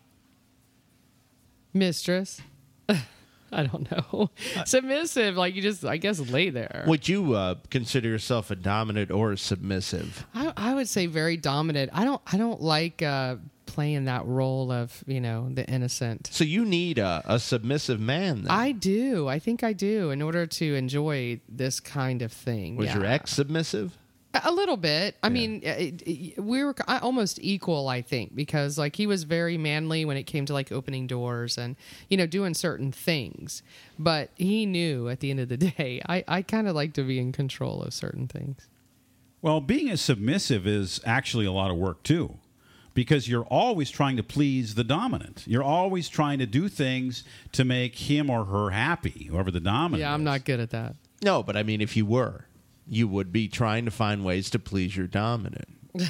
Mistress. 1.73 2.41
I 3.53 3.63
don't 3.65 3.91
know. 3.91 4.31
Submissive, 4.67 5.37
like 5.37 5.55
you 5.55 5.63
just, 5.63 5.85
I 5.85 5.97
guess, 5.97 6.21
lay 6.21 6.51
there. 6.51 6.85
Would 6.87 7.09
you 7.09 7.35
uh, 7.35 7.55
consider 7.71 8.09
yourself 8.09 8.51
a 8.51 8.57
dominant 8.57 9.11
or 9.11 9.33
a 9.33 9.39
submissive? 9.39 10.27
I, 10.35 10.53
I 10.57 10.75
would 10.75 10.89
say 10.89 11.07
very 11.07 11.37
dominant. 11.37 11.91
I 11.95 12.05
don't, 12.05 12.21
I 12.31 12.37
don't 12.37 12.61
like 12.61 13.03
uh, 13.03 13.37
playing 13.69 14.07
that 14.07 14.27
role 14.27 14.73
of, 14.73 15.05
you 15.07 15.21
know, 15.21 15.49
the 15.53 15.65
innocent. 15.67 16.29
So 16.33 16.43
you 16.43 16.65
need 16.65 16.99
a, 16.99 17.23
a 17.27 17.39
submissive 17.39 18.01
man. 18.01 18.43
Then. 18.43 18.51
I 18.51 18.73
do. 18.73 19.29
I 19.29 19.39
think 19.39 19.63
I 19.63 19.73
do 19.73 20.11
in 20.11 20.23
order 20.23 20.47
to 20.47 20.75
enjoy 20.75 21.41
this 21.49 21.79
kind 21.79 22.23
of 22.23 22.33
thing. 22.33 22.77
was 22.77 22.89
yeah. 22.89 22.97
your 22.97 23.05
ex 23.05 23.33
submissive? 23.33 23.97
A 24.45 24.53
little 24.53 24.77
bit. 24.77 25.17
I 25.23 25.31
mean, 25.31 25.63
it, 25.63 26.03
it, 26.07 26.43
we 26.43 26.63
were 26.63 26.75
almost 26.87 27.39
equal, 27.41 27.89
I 27.89 28.03
think, 28.03 28.35
because 28.35 28.77
like 28.77 28.95
he 28.95 29.07
was 29.07 29.25
very 29.25 29.57
manly 29.57 30.05
when 30.05 30.17
it 30.17 30.25
came 30.25 30.45
to 30.47 30.53
like 30.53 30.71
opening 30.71 31.07
doors 31.07 31.57
and 31.57 31.77
you 32.09 32.17
know 32.19 32.27
doing 32.27 32.53
certain 32.53 32.93
things. 32.93 33.63
But 33.99 34.31
he 34.37 34.67
knew 34.67 35.09
at 35.09 35.21
the 35.21 35.31
end 35.31 35.41
of 35.41 35.49
the 35.49 35.57
day, 35.71 36.03
I 36.07 36.25
I 36.29 36.43
kind 36.43 36.69
of 36.69 36.77
like 36.77 36.93
to 36.95 37.03
be 37.05 37.19
in 37.19 37.33
control 37.33 37.83
of 37.83 37.95
certain 37.95 38.29
things. 38.29 38.69
Well, 39.41 39.61
being 39.61 39.89
a 39.89 39.97
submissive 39.97 40.67
is 40.67 41.01
actually 41.07 41.47
a 41.47 41.53
lot 41.53 41.71
of 41.71 41.79
work 41.79 42.03
too, 42.03 42.37
because 42.99 43.29
you're 43.29 43.45
always 43.45 43.91
trying 43.93 44.17
to 44.17 44.25
please 44.25 44.75
the 44.75 44.83
dominant. 44.83 45.45
You're 45.47 45.63
always 45.63 46.09
trying 46.09 46.41
to 46.41 46.47
do 46.47 46.69
things 46.69 47.23
to 47.53 47.65
make 47.65 47.95
him 47.95 48.29
or 48.29 48.45
her 48.47 48.71
happy, 48.71 49.29
whoever 49.31 49.53
the 49.53 49.61
dominant. 49.61 50.01
Yeah, 50.01 50.13
I'm 50.13 50.23
is. 50.23 50.25
not 50.25 50.45
good 50.45 50.59
at 50.59 50.71
that. 50.71 50.97
No, 51.23 51.45
but 51.45 51.57
I 51.57 51.63
mean, 51.63 51.81
if 51.81 51.97
you 51.97 52.05
were, 52.05 52.47
you 52.89 53.07
would 53.07 53.31
be 53.33 53.47
trying 53.47 53.85
to 53.85 53.93
find 53.93 54.25
ways 54.25 54.51
to 54.51 54.59
please 54.59 54.97
your 54.97 55.07
dominant. 55.07 55.69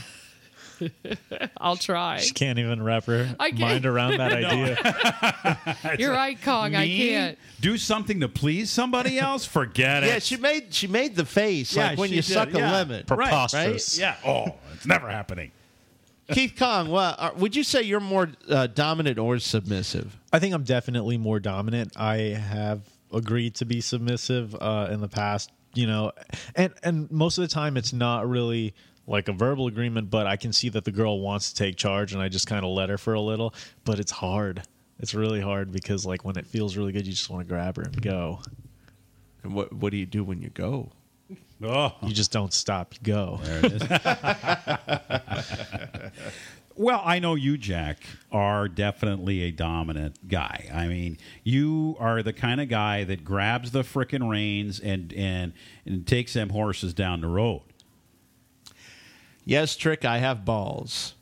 I'll 1.61 1.77
try. 1.77 2.21
She 2.21 2.33
can't 2.33 2.59
even 2.59 2.83
wrap 2.83 3.05
her 3.05 3.37
I 3.39 3.51
can't. 3.51 3.61
mind 3.61 3.85
around 3.85 4.17
that 4.17 4.33
idea. 5.83 5.97
You're 5.99 6.13
right, 6.15 6.41
Kong. 6.41 6.75
I 6.75 6.87
Me? 6.87 7.09
can't. 7.11 7.39
do 7.61 7.77
something 7.77 8.21
to 8.21 8.29
please 8.31 8.71
somebody 8.71 9.19
else. 9.19 9.45
Forget 9.45 10.05
it. 10.05 10.07
Yeah, 10.07 10.19
she 10.21 10.39
made 10.39 10.73
she 10.73 10.87
made 10.87 11.17
the 11.17 11.27
face 11.27 11.77
Yeah, 11.77 11.89
like 11.89 11.99
when 11.99 12.09
she 12.09 12.17
you 12.17 12.23
did, 12.23 12.33
suck 12.33 12.55
a 12.55 12.59
yeah. 12.59 12.73
lemon. 12.73 12.97
Right, 12.97 13.07
Preposterous. 13.07 13.99
Yeah. 13.99 14.17
Oh, 14.25 14.55
it's 14.73 14.87
never 14.87 15.11
happening. 15.11 15.51
Keith 16.33 16.55
Kong, 16.59 16.91
well, 16.91 17.15
uh, 17.19 17.31
would 17.37 17.57
you 17.57 17.63
say 17.63 17.83
you're 17.83 18.01
more 18.01 18.31
uh, 18.49 18.67
dominant 18.67 19.19
or 19.19 19.39
submissive? 19.39 20.17
I 20.33 20.39
think 20.39 20.55
I'm 20.55 20.65
definitely 20.65 21.17
more 21.17 21.41
dominant. 21.41 21.93
I 21.97 22.17
have 22.17 22.83
agreed 23.13 23.55
to 23.57 23.65
be 23.65 23.81
submissive 23.81 24.55
uh, 24.55 24.89
in 24.91 25.01
the 25.01 25.09
past, 25.09 25.51
you 25.75 25.87
know, 25.87 26.13
and 26.55 26.73
and 26.83 27.11
most 27.11 27.39
of 27.39 27.43
the 27.43 27.49
time 27.49 27.77
it's 27.77 27.93
not 27.93 28.29
really 28.29 28.75
like 29.07 29.29
a 29.29 29.33
verbal 29.33 29.67
agreement, 29.67 30.11
but 30.11 30.27
I 30.27 30.37
can 30.37 30.53
see 30.53 30.69
that 30.71 30.85
the 30.85 30.93
girl 30.93 31.21
wants 31.21 31.53
to 31.53 31.65
take 31.65 31.77
charge, 31.77 32.13
and 32.13 32.21
I 32.21 32.29
just 32.29 32.47
kind 32.47 32.65
of 32.65 32.73
let 32.73 32.91
her 32.91 32.99
for 32.99 33.15
a 33.15 33.21
little. 33.21 33.55
But 33.85 33.99
it's 33.99 34.13
hard. 34.13 34.63
It's 35.01 35.15
really 35.15 35.41
hard 35.41 35.73
because 35.73 36.05
like 36.05 36.25
when 36.25 36.37
it 36.37 36.47
feels 36.47 36.77
really 36.77 36.93
good, 36.93 37.07
you 37.07 37.13
just 37.13 37.31
want 37.31 37.47
to 37.47 37.49
grab 37.49 37.77
her 37.77 37.83
and 37.83 38.03
go. 38.03 38.41
And 39.43 39.55
what 39.55 39.73
what 39.73 39.93
do 39.93 39.97
you 39.97 40.07
do 40.07 40.25
when 40.25 40.43
you 40.43 40.51
go? 40.51 40.91
Oh, 41.63 41.95
You 42.03 42.13
just 42.13 42.31
don't 42.31 42.53
stop. 42.53 42.95
You 42.95 43.01
go. 43.03 43.41
there 43.43 43.61
it 43.65 43.73
is. 43.73 43.83
well, 46.77 47.03
I 47.05 47.19
know 47.19 47.35
you, 47.35 47.59
Jack, 47.59 47.99
are 48.31 48.69
definitely 48.69 49.43
a 49.43 49.51
dominant 49.51 50.29
guy. 50.29 50.71
I 50.73 50.87
mean, 50.87 51.19
you 51.43 51.97
are 51.99 52.23
the 52.23 52.33
kind 52.33 52.61
of 52.61 52.69
guy 52.69 53.03
that 53.05 53.25
grabs 53.25 53.73
the 53.73 53.83
frickin' 53.83 54.31
reins 54.31 54.79
and 54.79 55.13
and 55.15 55.53
and 55.85 56.07
takes 56.07 56.35
them 56.35 56.51
horses 56.51 56.95
down 56.95 57.21
the 57.21 57.27
road. 57.29 57.63
Yes, 59.45 59.75
Trick, 59.77 60.05
I 60.05 60.19
have 60.19 60.45
balls. 60.45 61.15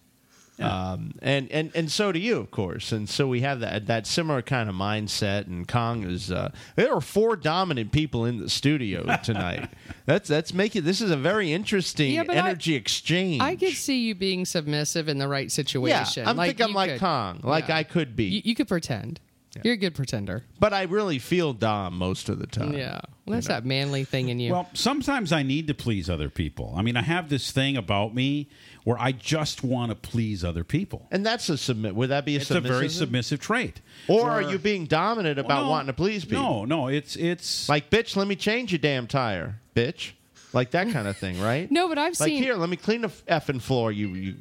Um, 0.58 1.12
and, 1.20 1.50
and 1.52 1.70
and 1.74 1.92
so 1.92 2.12
do 2.12 2.18
you, 2.18 2.38
of 2.38 2.50
course. 2.50 2.90
And 2.92 3.08
so 3.08 3.26
we 3.28 3.42
have 3.42 3.60
that 3.60 3.86
that 3.88 4.06
similar 4.06 4.40
kind 4.40 4.68
of 4.70 4.74
mindset. 4.74 5.46
And 5.46 5.68
Kong 5.68 6.04
is 6.04 6.32
uh, 6.32 6.50
there 6.76 6.94
are 6.94 7.00
four 7.02 7.36
dominant 7.36 7.92
people 7.92 8.24
in 8.24 8.38
the 8.38 8.48
studio 8.48 9.04
tonight. 9.22 9.68
that's 10.06 10.28
that's 10.28 10.54
making 10.54 10.84
this 10.84 11.00
is 11.02 11.10
a 11.10 11.16
very 11.16 11.52
interesting 11.52 12.14
Yeah, 12.14 12.24
but 12.24 12.36
I- 12.36 12.48
energy 12.48 12.74
exchange. 12.74 13.42
I 13.42 13.54
could 13.56 13.74
see 13.74 13.98
you 14.06 14.14
being 14.14 14.46
submissive 14.46 15.08
in 15.08 15.18
the 15.18 15.28
right 15.28 15.44
yeah, 15.44 15.48
situation. 15.48 16.26
I 16.26 16.32
like 16.32 16.56
think 16.56 16.68
I'm 16.68 16.74
like 16.74 16.92
could- 16.92 17.00
Kong, 17.00 17.40
like 17.42 17.68
yeah. 17.68 17.76
I 17.76 17.82
could 17.82 18.16
be, 18.16 18.24
You, 18.24 18.42
you 18.44 18.54
could 18.54 18.68
pretend. 18.68 19.20
You're 19.64 19.72
a 19.72 19.78
good 19.78 19.94
pretender. 19.94 20.44
but 20.60 20.74
I 20.74 20.82
really 20.82 21.18
feel 21.18 21.54
Dom 21.54 21.96
most 21.96 22.28
of 22.28 22.38
the 22.38 22.46
time. 22.46 22.74
Yeah. 22.74 23.00
Well, 23.24 23.36
that's 23.36 23.48
that 23.48 23.64
manly 23.64 24.04
thing 24.04 24.28
in 24.28 24.38
you. 24.38 24.52
Well, 24.52 24.68
sometimes 24.74 25.32
I 25.32 25.42
need 25.44 25.66
to 25.68 25.74
please 25.74 26.10
other 26.10 26.28
people. 26.28 26.74
I 26.76 26.82
mean, 26.82 26.94
I 26.94 27.00
have 27.00 27.30
this 27.30 27.50
thing 27.52 27.74
about 27.78 28.14
me 28.14 28.50
where 28.86 28.96
I 29.00 29.10
just 29.10 29.64
want 29.64 29.90
to 29.90 29.96
please 29.96 30.44
other 30.44 30.62
people. 30.62 31.08
and 31.10 31.26
that's 31.26 31.48
a 31.48 31.58
submit. 31.58 31.96
Would 31.96 32.10
that 32.10 32.24
be 32.24 32.36
a 32.36 32.40
It's 32.40 32.50
a 32.52 32.60
very 32.60 32.88
submissive? 32.88 32.98
submissive 32.98 33.40
trait. 33.40 33.80
Or 34.06 34.30
are 34.30 34.42
you 34.42 34.58
being 34.58 34.86
dominant 34.86 35.40
about 35.40 35.64
No, 35.64 35.70
wanting 35.70 35.88
to 35.88 35.92
please 35.92 36.24
people? 36.24 36.42
No, 36.44 36.64
no, 36.64 36.86
it's 36.88 37.16
it's 37.16 37.68
Like, 37.68 37.90
bitch, 37.90 38.14
let 38.14 38.28
me 38.28 38.36
change 38.36 38.70
your 38.70 38.78
damn 38.78 39.08
tire, 39.08 39.58
bitch. 39.74 40.12
Like 40.52 40.70
that 40.70 40.90
kind 40.92 41.08
of 41.08 41.16
thing, 41.24 41.40
right? 41.40 41.68
no, 41.70 41.88
but 41.88 41.98
I've 41.98 42.16
seen. 42.16 42.24
Like 42.26 42.30
seen. 42.34 42.42
here, 42.44 42.54
let 42.54 42.68
me 42.70 42.76
clean 42.76 43.00
the 43.00 43.08
effing 43.08 43.60
floor. 43.60 43.90
You, 43.90 44.08
you. 44.14 44.34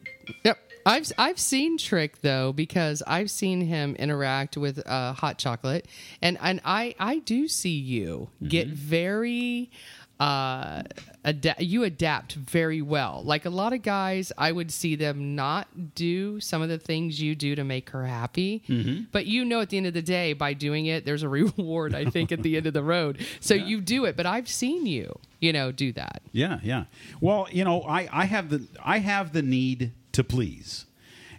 Yep. 0.43 0.59
I've 0.85 1.11
I've 1.17 1.39
seen 1.39 1.79
Trick 1.79 2.21
though 2.21 2.53
because 2.53 3.01
I've 3.07 3.31
seen 3.31 3.61
him 3.61 3.95
interact 3.95 4.55
with 4.57 4.85
uh, 4.87 5.13
hot 5.13 5.39
chocolate, 5.39 5.87
and 6.21 6.37
and 6.39 6.61
I 6.63 6.93
I 6.99 7.17
do 7.19 7.47
see 7.47 7.75
you 7.75 8.29
get 8.47 8.67
very. 8.67 9.71
Uh, 10.19 10.83
ada- 11.25 11.55
you 11.59 11.83
adapt 11.83 12.33
very 12.33 12.81
well. 12.81 13.21
Like 13.25 13.45
a 13.45 13.49
lot 13.49 13.73
of 13.73 13.81
guys, 13.81 14.31
I 14.37 14.51
would 14.51 14.71
see 14.71 14.95
them 14.95 15.35
not 15.35 15.95
do 15.95 16.39
some 16.39 16.61
of 16.61 16.69
the 16.69 16.77
things 16.77 17.21
you 17.21 17.35
do 17.35 17.55
to 17.55 17.63
make 17.63 17.89
her 17.89 18.05
happy. 18.05 18.63
Mm-hmm. 18.69 19.05
But 19.11 19.25
you 19.25 19.43
know, 19.43 19.61
at 19.61 19.69
the 19.69 19.77
end 19.77 19.87
of 19.87 19.93
the 19.93 20.01
day, 20.01 20.33
by 20.33 20.53
doing 20.53 20.85
it, 20.85 21.05
there's 21.05 21.23
a 21.23 21.29
reward. 21.41 21.95
I 21.95 22.05
think 22.05 22.31
at 22.31 22.43
the 22.43 22.55
end 22.57 22.67
of 22.67 22.73
the 22.73 22.83
road. 22.83 23.25
So 23.39 23.53
you 23.53 23.81
do 23.81 24.05
it. 24.05 24.15
But 24.15 24.25
I've 24.25 24.47
seen 24.47 24.85
you, 24.85 25.17
you 25.39 25.51
know, 25.51 25.71
do 25.71 25.91
that. 25.93 26.21
Yeah, 26.31 26.59
yeah. 26.63 26.85
Well, 27.19 27.47
you 27.51 27.63
know, 27.63 27.81
I, 27.81 28.07
I 28.11 28.25
have 28.25 28.49
the 28.49 28.65
I 28.83 28.99
have 28.99 29.33
the 29.33 29.41
need 29.41 29.91
to 30.13 30.23
please, 30.23 30.85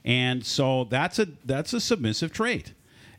and 0.05 0.45
so 0.45 0.85
that's 0.85 1.19
a 1.19 1.29
that's 1.45 1.73
a 1.73 1.81
submissive 1.81 2.33
trait. 2.33 2.73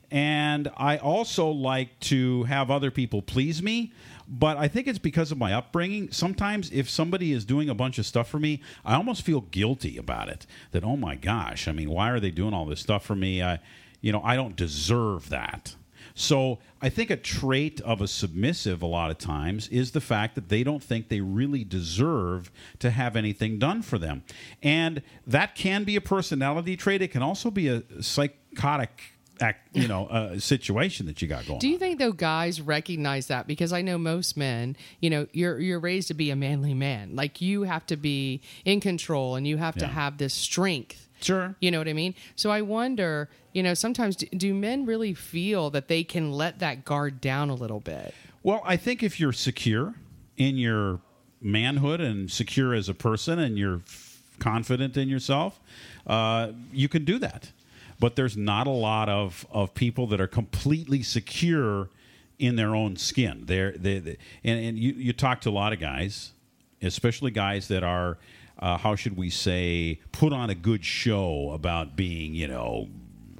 And 0.10 0.72
I 0.78 0.98
also 0.98 1.50
like 1.50 2.00
to 2.02 2.44
have 2.44 2.72
other 2.72 2.92
people 2.92 3.22
please 3.22 3.62
me, 3.62 3.92
but 4.28 4.58
I 4.58 4.68
think 4.68 4.88
it's 4.88 5.00
because 5.00 5.32
of 5.32 5.38
my 5.38 5.54
upbringing. 5.54 6.12
Sometimes, 6.12 6.70
if 6.72 6.90
somebody 6.90 7.32
is 7.32 7.46
doing 7.46 7.70
a 7.70 7.76
bunch 7.76 7.98
of 7.98 8.06
stuff 8.06 8.28
for 8.28 8.40
me, 8.40 8.62
I 8.84 8.96
almost 8.96 9.22
feel 9.22 9.42
guilty 9.42 9.98
about 9.98 10.30
it. 10.30 10.46
That 10.72 10.84
oh 10.84 10.98
my 10.98 11.16
gosh, 11.16 11.68
I 11.68 11.72
mean, 11.72 11.90
why 11.90 12.10
are 12.10 12.20
they 12.20 12.32
doing 12.32 12.54
all 12.54 12.66
this 12.66 12.82
stuff 12.82 13.06
for 13.06 13.16
me? 13.16 13.42
I, 13.42 13.60
you 14.02 14.12
know, 14.12 14.22
I 14.24 14.36
don't 14.36 14.56
deserve 14.56 15.30
that. 15.30 15.76
So 16.14 16.58
I 16.82 16.90
think 16.90 17.12
a 17.12 17.16
trait 17.16 17.80
of 17.82 18.02
a 18.02 18.08
submissive 18.08 18.82
a 18.82 18.88
lot 18.88 19.12
of 19.12 19.20
times 19.20 19.68
is 19.68 19.92
the 19.92 20.02
fact 20.02 20.34
that 20.36 20.50
they 20.50 20.64
don't 20.64 20.84
think 20.84 21.10
they 21.10 21.22
really 21.22 21.64
deserve 21.64 22.52
to 22.80 22.90
have 22.90 23.16
anything 23.16 23.60
done 23.60 23.84
for 23.84 24.00
them. 24.00 24.24
And 24.64 25.04
that 25.28 25.54
can 25.54 25.84
be 25.84 25.96
a 25.96 26.02
personality 26.02 26.76
trait. 26.76 27.04
It 27.04 27.10
can 27.10 27.22
also 27.22 27.52
be 27.52 27.68
a 27.68 27.84
psychotic 28.02 29.17
act, 29.42 29.76
you 29.76 29.88
know, 29.88 30.08
uh, 30.08 30.40
situation 30.40 31.06
that 31.06 31.22
you 31.22 31.28
got 31.28 31.46
going. 31.48 31.60
Do 31.60 31.68
you 31.68 31.76
on. 31.76 31.80
think 31.80 32.00
though 32.00 32.12
guys 32.12 32.62
recognize 32.62 33.28
that 33.28 33.48
because 33.48 33.74
I 33.74 33.82
know 33.82 33.98
most 33.98 34.38
men, 34.38 34.76
you 35.00 35.10
know, 35.10 35.28
you're 35.32 35.60
you're 35.60 35.80
raised 35.80 36.08
to 36.10 36.14
be 36.14 36.30
a 36.30 36.36
manly 36.36 36.74
man. 36.74 37.16
Like 37.16 37.42
you 37.42 37.64
have 37.64 37.86
to 37.88 37.98
be 37.98 38.42
in 38.66 38.80
control 38.80 39.36
and 39.36 39.48
you 39.48 39.58
have 39.58 39.76
to 39.76 39.88
have 39.88 40.18
this 40.18 40.34
strength. 40.34 41.08
Sure. 41.22 41.56
You 41.60 41.72
know 41.72 41.80
what 41.80 41.88
I 41.88 41.94
mean? 41.94 42.14
So 42.36 42.52
I 42.52 42.62
wonder, 42.62 43.30
you 43.54 43.64
know, 43.64 43.74
sometimes 43.74 44.16
do, 44.16 44.28
do 44.28 44.54
men 44.54 44.86
really 44.86 45.14
feel 45.14 45.70
that 45.72 45.88
they 45.88 46.04
can 46.04 46.32
let 46.32 46.60
that 46.60 46.86
guard 46.86 47.20
down 47.22 47.50
a 47.50 47.56
little 47.56 47.80
bit? 47.80 48.14
Well, 48.44 48.62
I 48.64 48.78
think 48.78 49.02
if 49.02 49.20
you're 49.20 49.34
secure 49.34 49.96
in 50.38 50.58
your 50.58 51.00
manhood 51.42 52.02
and 52.02 52.30
secure 52.32 52.74
as 52.74 52.88
a 52.88 52.94
person 52.94 53.40
and 53.40 53.58
you're 53.58 53.78
f- 53.78 54.22
confident 54.40 54.96
in 54.96 55.10
yourself, 55.10 55.60
uh, 56.06 56.52
you 56.72 56.88
can 56.88 57.04
do 57.04 57.20
that. 57.20 57.52
But 58.00 58.16
there's 58.16 58.38
not 58.38 58.68
a 58.68 58.72
lot 58.72 59.10
of, 59.10 59.48
of 59.50 59.74
people 59.74 60.08
that 60.08 60.22
are 60.22 60.28
completely 60.28 61.02
secure 61.02 61.90
in 62.38 62.56
their 62.56 62.76
own 62.76 62.96
skin. 62.96 63.44
They're, 63.46 63.72
they, 63.72 63.98
they, 64.00 64.18
and, 64.44 64.64
and 64.64 64.78
you, 64.78 64.94
you 64.94 65.14
talk 65.14 65.42
to 65.42 65.50
a 65.50 65.52
lot 65.52 65.74
of 65.74 65.80
guys, 65.80 66.34
especially 66.82 67.32
guys 67.32 67.68
that 67.70 67.84
are, 67.84 68.20
uh, 68.60 68.78
how 68.78 68.96
should 68.96 69.18
we 69.18 69.32
say, 69.32 70.00
put 70.12 70.32
on 70.34 70.52
a 70.52 70.56
good 70.56 70.86
show 70.86 71.52
about 71.52 71.96
being, 71.96 72.36
you 72.36 72.48
know, 72.48 72.88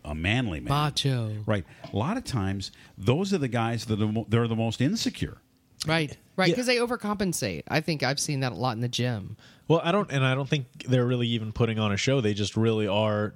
a 0.04 0.16
manly 0.16 0.60
man. 0.60 0.70
Macho. 0.70 1.34
Right. 1.46 1.66
A 1.94 1.96
lot 1.96 2.18
of 2.18 2.24
times, 2.24 2.72
those 2.98 3.34
are 3.34 3.38
the 3.38 3.48
guys 3.48 3.86
that 3.86 4.02
are, 4.02 4.08
mo- 4.08 4.26
they're 4.28 4.48
the 4.48 4.56
most 4.56 4.82
insecure. 4.82 5.38
Right. 5.86 6.18
Right. 6.36 6.48
Yeah. 6.48 6.54
Because 6.54 6.66
they 6.66 6.78
overcompensate. 6.78 7.64
I 7.68 7.82
think 7.82 8.02
I've 8.02 8.20
seen 8.20 8.40
that 8.40 8.54
a 8.54 8.56
lot 8.56 8.72
in 8.72 8.82
the 8.82 8.88
gym. 8.88 9.38
Well, 9.68 9.82
I 9.84 9.92
don't, 9.92 10.12
and 10.12 10.26
I 10.26 10.34
don't 10.34 10.50
think 10.50 10.66
they're 10.88 11.06
really 11.06 11.28
even 11.28 11.52
putting 11.52 11.78
on 11.78 11.92
a 11.92 11.98
show. 11.98 12.22
They 12.22 12.34
just 12.34 12.58
really 12.58 12.88
are 12.88 13.34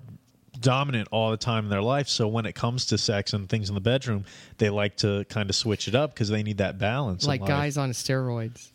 dominant 0.59 1.07
all 1.11 1.31
the 1.31 1.37
time 1.37 1.63
in 1.65 1.69
their 1.69 1.81
life. 1.81 2.07
So 2.07 2.27
when 2.27 2.45
it 2.45 2.53
comes 2.53 2.87
to 2.87 2.97
sex 2.97 3.33
and 3.33 3.47
things 3.47 3.69
in 3.69 3.75
the 3.75 3.81
bedroom, 3.81 4.25
they 4.57 4.69
like 4.69 4.97
to 4.97 5.25
kind 5.29 5.49
of 5.49 5.55
switch 5.55 5.87
it 5.87 5.95
up 5.95 6.13
because 6.13 6.29
they 6.29 6.43
need 6.43 6.57
that 6.57 6.77
balance. 6.77 7.25
like 7.25 7.45
guys 7.45 7.77
on 7.77 7.91
steroids. 7.91 8.69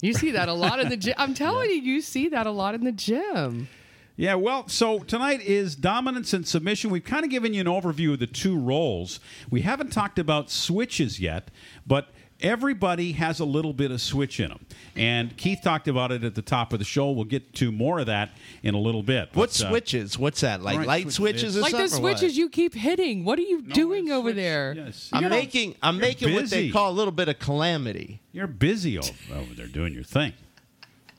You 0.00 0.14
see 0.14 0.32
that 0.32 0.48
a 0.48 0.52
lot 0.52 0.78
in 0.78 0.88
the 0.88 0.96
gym. 0.96 1.14
I'm 1.18 1.34
telling 1.34 1.70
you, 1.70 1.76
you 1.76 2.00
see 2.00 2.28
that 2.28 2.46
a 2.46 2.52
lot 2.52 2.74
in 2.74 2.84
the 2.84 2.92
gym. 2.92 3.68
Yeah, 4.16 4.34
well, 4.34 4.68
so 4.68 4.98
tonight 5.00 5.40
is 5.42 5.76
dominance 5.76 6.32
and 6.32 6.46
submission. 6.46 6.90
We've 6.90 7.04
kind 7.04 7.24
of 7.24 7.30
given 7.30 7.54
you 7.54 7.60
an 7.60 7.66
overview 7.68 8.14
of 8.14 8.18
the 8.18 8.26
two 8.26 8.58
roles. 8.58 9.20
We 9.48 9.60
haven't 9.62 9.92
talked 9.92 10.18
about 10.18 10.50
switches 10.50 11.20
yet, 11.20 11.52
but 11.86 12.10
everybody 12.40 13.12
has 13.12 13.40
a 13.40 13.44
little 13.44 13.72
bit 13.72 13.90
of 13.90 14.00
switch 14.00 14.40
in 14.40 14.48
them. 14.48 14.64
And 14.96 15.36
Keith 15.36 15.60
talked 15.62 15.88
about 15.88 16.12
it 16.12 16.24
at 16.24 16.34
the 16.34 16.42
top 16.42 16.72
of 16.72 16.78
the 16.78 16.84
show. 16.84 17.10
We'll 17.10 17.24
get 17.24 17.52
to 17.54 17.72
more 17.72 17.98
of 17.98 18.06
that 18.06 18.30
in 18.62 18.74
a 18.74 18.78
little 18.78 19.02
bit. 19.02 19.28
What 19.34 19.50
But, 19.58 19.60
uh, 19.64 19.68
switches? 19.70 20.18
What's 20.18 20.40
that? 20.42 20.62
Like 20.62 20.78
right, 20.78 20.86
light 20.86 21.02
switch- 21.12 21.40
switches 21.40 21.56
or 21.56 21.60
Like 21.60 21.72
the 21.72 21.88
something? 21.88 21.98
or 21.98 22.02
what? 22.10 22.18
switches 22.18 22.36
you 22.36 22.48
keep 22.48 22.74
hitting. 22.74 23.24
What 23.24 23.38
are 23.38 23.42
you 23.42 23.62
no, 23.62 23.74
doing 23.74 24.10
over 24.10 24.28
switch- 24.30 24.36
there? 24.36 24.74
Yes. 24.76 25.10
I'm 25.12 25.22
You 25.24 25.28
know, 25.30 25.36
making. 25.36 25.74
I'm 25.82 25.96
you're 25.96 26.00
making 26.02 26.34
what 26.34 26.50
they 26.50 26.70
call 26.70 26.90
a 26.90 26.94
little 26.94 27.12
bit 27.12 27.28
of 27.28 27.38
calamity. 27.38 28.20
You're 28.32 28.46
busy 28.46 28.98
over, 28.98 29.10
over 29.34 29.54
there 29.54 29.66
doing 29.66 29.92
your 29.94 30.04
thing. 30.04 30.32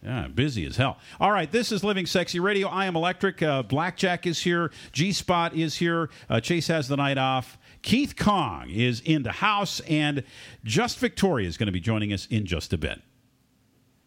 Yeah, 0.02 0.30
busy 0.30 0.66
as 0.66 0.78
hell. 0.78 0.98
All 1.20 1.30
right, 1.34 1.52
this 1.52 1.74
is 1.74 1.84
Living 1.84 2.06
Sexy 2.06 2.40
Radio. 2.40 2.70
I 2.70 2.86
am 2.86 2.96
Electric. 2.96 3.44
Uh, 3.44 3.64
Blackjack 3.64 4.26
is 4.26 4.40
here. 4.42 4.72
G 4.94 5.12
Spot 5.12 5.54
is 5.54 5.76
here. 5.76 6.10
Uh, 6.30 6.40
Chase 6.40 6.68
has 6.68 6.88
the 6.88 6.96
night 6.96 7.18
off. 7.18 7.58
Keith 7.82 8.16
Kong 8.18 8.70
is 8.70 9.02
in 9.02 9.24
the 9.24 9.32
house, 9.32 9.80
and 9.82 10.24
Just 10.64 11.00
Victoria 11.00 11.48
is 11.48 11.58
going 11.58 11.68
to 11.68 11.72
be 11.72 11.80
joining 11.80 12.12
us 12.12 12.28
in 12.28 12.46
just 12.46 12.74
a 12.74 12.78
bit. 12.78 13.02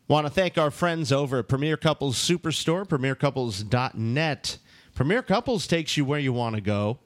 Want 0.09 0.27
to 0.27 0.33
thank 0.33 0.59
our 0.59 0.71
friends 0.71 1.11
over 1.11 1.39
at 1.39 1.49
Premier 1.49 1.77
Couples 1.77 2.17
Superstore, 2.17 2.87
premiercouples.net. 2.87 4.59
Premier 4.95 5.23
Couples 5.23 5.67
takes 5.67 5.97
you 5.97 6.05
where 6.05 6.19
you 6.19 6.33
want 6.33 6.55
to 6.55 6.61
go. 6.61 6.99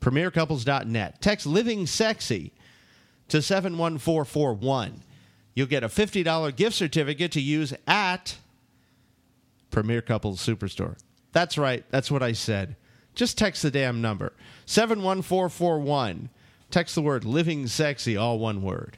Premiercouples.net. 0.00 1.20
Text 1.20 1.46
Living 1.46 1.86
Sexy 1.86 2.52
to 3.28 3.42
71441. 3.42 5.02
You'll 5.54 5.66
get 5.66 5.84
a 5.84 5.88
$50 5.88 6.56
gift 6.56 6.74
certificate 6.74 7.32
to 7.32 7.40
use 7.40 7.74
at 7.86 8.36
Premier 9.70 10.00
Couples 10.00 10.44
Superstore. 10.44 10.96
That's 11.32 11.58
right. 11.58 11.84
That's 11.90 12.10
what 12.10 12.22
I 12.22 12.32
said. 12.32 12.76
Just 13.14 13.36
text 13.36 13.62
the 13.62 13.70
damn 13.70 14.00
number 14.00 14.32
71441. 14.72 16.30
Text 16.70 16.94
the 16.94 17.02
word 17.02 17.26
living 17.26 17.66
sexy, 17.66 18.16
all 18.16 18.38
one 18.38 18.62
word. 18.62 18.96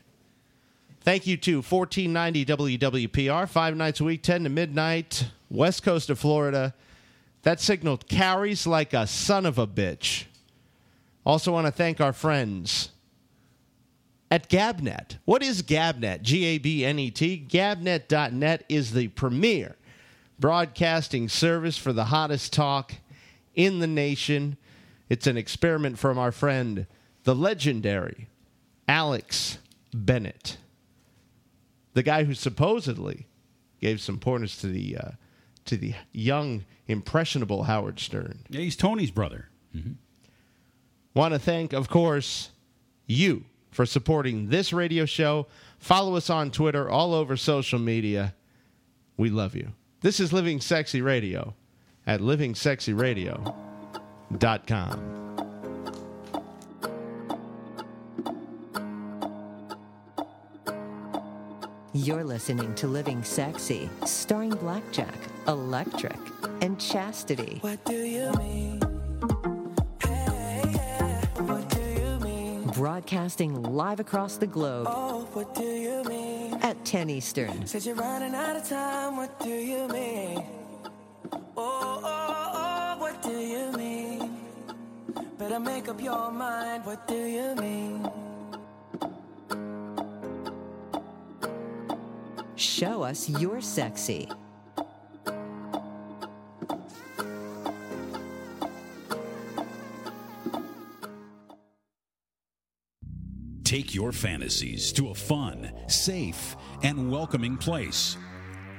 Thank 1.01 1.27
you 1.27 1.37
to 1.39 1.57
1490 1.63 2.79
WWPR, 2.79 3.49
five 3.49 3.77
nights 3.77 3.99
a 3.99 4.05
week, 4.05 4.23
10 4.23 4.45
to 4.45 4.49
midnight, 4.49 5.27
west 5.51 5.83
coast 5.83 6.11
of 6.11 6.19
Florida. 6.21 6.75
That 7.43 7.61
signal 7.61 7.97
carries 7.97 8.69
like 8.69 8.95
a 8.95 9.05
son 9.09 9.45
of 9.45 9.59
a 9.59 9.67
bitch. 9.67 10.27
Also, 11.27 11.51
want 11.51 11.67
to 11.67 11.73
thank 11.73 12.01
our 12.01 12.13
friends 12.13 12.91
at 14.31 14.49
Gabnet. 14.49 15.19
What 15.25 15.43
is 15.43 15.61
Gabnet? 15.63 16.23
G 16.23 16.45
A 16.45 16.59
B 16.59 16.85
N 16.85 17.01
E 17.01 17.11
T. 17.11 17.45
Gabnet.net 17.49 18.65
is 18.69 18.93
the 18.93 19.09
premier 19.09 19.75
broadcasting 20.39 21.29
service 21.29 21.77
for 21.77 21.93
the 21.93 22.05
hottest 22.05 22.53
talk 22.53 22.95
in 23.57 23.81
the 23.81 23.89
nation. 23.89 24.57
It's 25.09 25.27
an 25.27 25.37
experiment 25.37 25.99
from 25.99 26.19
our 26.19 26.33
friend, 26.33 26.87
the 27.25 27.35
legendary 27.35 28.29
Alex 28.89 29.59
Bennett, 29.93 30.57
the 31.93 32.03
guy 32.03 32.25
who 32.25 32.35
supposedly 32.35 33.27
gave 33.81 34.01
some 34.01 34.19
pointers 34.19 34.59
to 34.59 34.67
the 34.67 34.97
uh, 34.97 35.11
to 35.67 35.77
the 35.77 35.95
young, 36.13 36.65
impressionable 36.87 37.65
Howard 37.65 37.99
Stern. 38.01 38.41
Yeah, 38.49 38.61
he's 38.61 38.77
Tony's 38.77 39.11
brother. 39.11 39.49
Want 41.15 41.33
to 41.33 41.39
thank, 41.39 41.73
of 41.73 41.89
course, 41.89 42.51
you 43.07 43.45
for 43.71 43.87
supporting 43.87 44.49
this 44.49 44.73
radio 44.73 45.05
show. 45.05 45.47
Follow 45.79 46.17
us 46.17 46.29
on 46.31 46.51
Twitter, 46.51 46.89
all 46.89 47.15
over 47.15 47.37
social 47.37 47.79
media. 47.79 48.35
We 49.17 49.31
love 49.31 49.55
you. 49.55 49.73
This 50.01 50.21
is 50.21 50.33
Living 50.33 50.61
Sexy 50.61 51.01
Radio 51.01 51.55
at 52.07 52.21
livingsexyradio.com. 54.33 55.25
You're 61.93 62.25
listening 62.25 62.75
to 62.77 62.89
Living 62.89 63.23
Sexy, 63.23 63.89
starring 64.05 64.51
Blackjack, 64.51 65.15
Electric, 65.47 66.17
and 66.61 66.79
Chastity. 66.81 67.59
What 67.61 67.85
do 67.85 67.95
you 67.95 68.33
mean? 68.33 68.81
Broadcasting 72.75 73.63
live 73.63 74.01
across 74.01 74.37
the 74.37 74.49
globe 74.49 74.89
Oh, 74.91 75.29
what 75.33 75.55
do 75.55 75.63
you 75.63 76.03
mean? 76.05 76.55
at 76.55 76.85
10 76.85 77.09
Eastern. 77.09 77.65
You're 77.73 77.95
running 77.95 78.35
out 78.35 78.57
of 78.57 78.69
time. 78.69 79.17
What 79.17 79.39
do 79.39 79.49
you 79.51 79.87
mean? 79.89 80.43
Oh, 81.33 81.41
oh, 81.57 82.05
oh, 82.05 82.97
what 83.01 83.23
do 83.23 83.31
you 83.31 83.71
mean? 83.73 83.94
Better 85.45 85.61
make 85.61 85.89
up 85.89 86.01
your 86.01 86.31
mind. 86.31 86.87
What 86.87 87.07
do 87.07 87.15
you 87.15 87.55
mean? 87.57 88.09
Show 92.57 93.03
us 93.03 93.29
you're 93.29 93.61
sexy. 93.61 94.31
Take 103.65 103.95
your 103.95 104.13
fantasies 104.13 104.93
to 104.93 105.11
a 105.11 105.15
fun, 105.15 105.71
safe, 105.89 106.57
and 106.83 107.11
welcoming 107.11 107.59
place. 107.59 108.17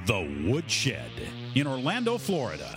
The 0.08 0.44
Woodshed 0.48 1.12
in 1.54 1.68
Orlando, 1.68 2.18
Florida. 2.18 2.74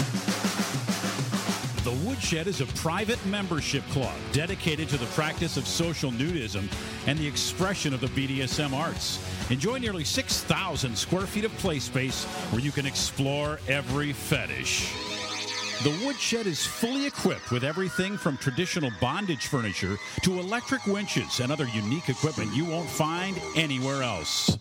The 1.88 2.06
Woodshed 2.06 2.48
is 2.48 2.60
a 2.60 2.66
private 2.66 3.24
membership 3.24 3.82
club 3.84 4.14
dedicated 4.30 4.90
to 4.90 4.98
the 4.98 5.06
practice 5.06 5.56
of 5.56 5.66
social 5.66 6.10
nudism 6.10 6.70
and 7.06 7.18
the 7.18 7.26
expression 7.26 7.94
of 7.94 8.00
the 8.02 8.08
BDSM 8.08 8.74
arts. 8.74 9.18
Enjoy 9.50 9.78
nearly 9.78 10.04
6,000 10.04 10.94
square 10.94 11.26
feet 11.26 11.46
of 11.46 11.52
play 11.56 11.78
space 11.78 12.26
where 12.50 12.60
you 12.60 12.72
can 12.72 12.84
explore 12.84 13.58
every 13.68 14.12
fetish. 14.12 15.07
The 15.84 15.96
Woodshed 16.04 16.48
is 16.48 16.66
fully 16.66 17.06
equipped 17.06 17.52
with 17.52 17.62
everything 17.62 18.16
from 18.16 18.36
traditional 18.36 18.90
bondage 19.00 19.46
furniture 19.46 19.96
to 20.24 20.40
electric 20.40 20.84
winches 20.86 21.38
and 21.38 21.52
other 21.52 21.68
unique 21.68 22.08
equipment 22.08 22.52
you 22.52 22.64
won't 22.64 22.90
find 22.90 23.40
anywhere 23.54 24.02
else. 24.02 24.58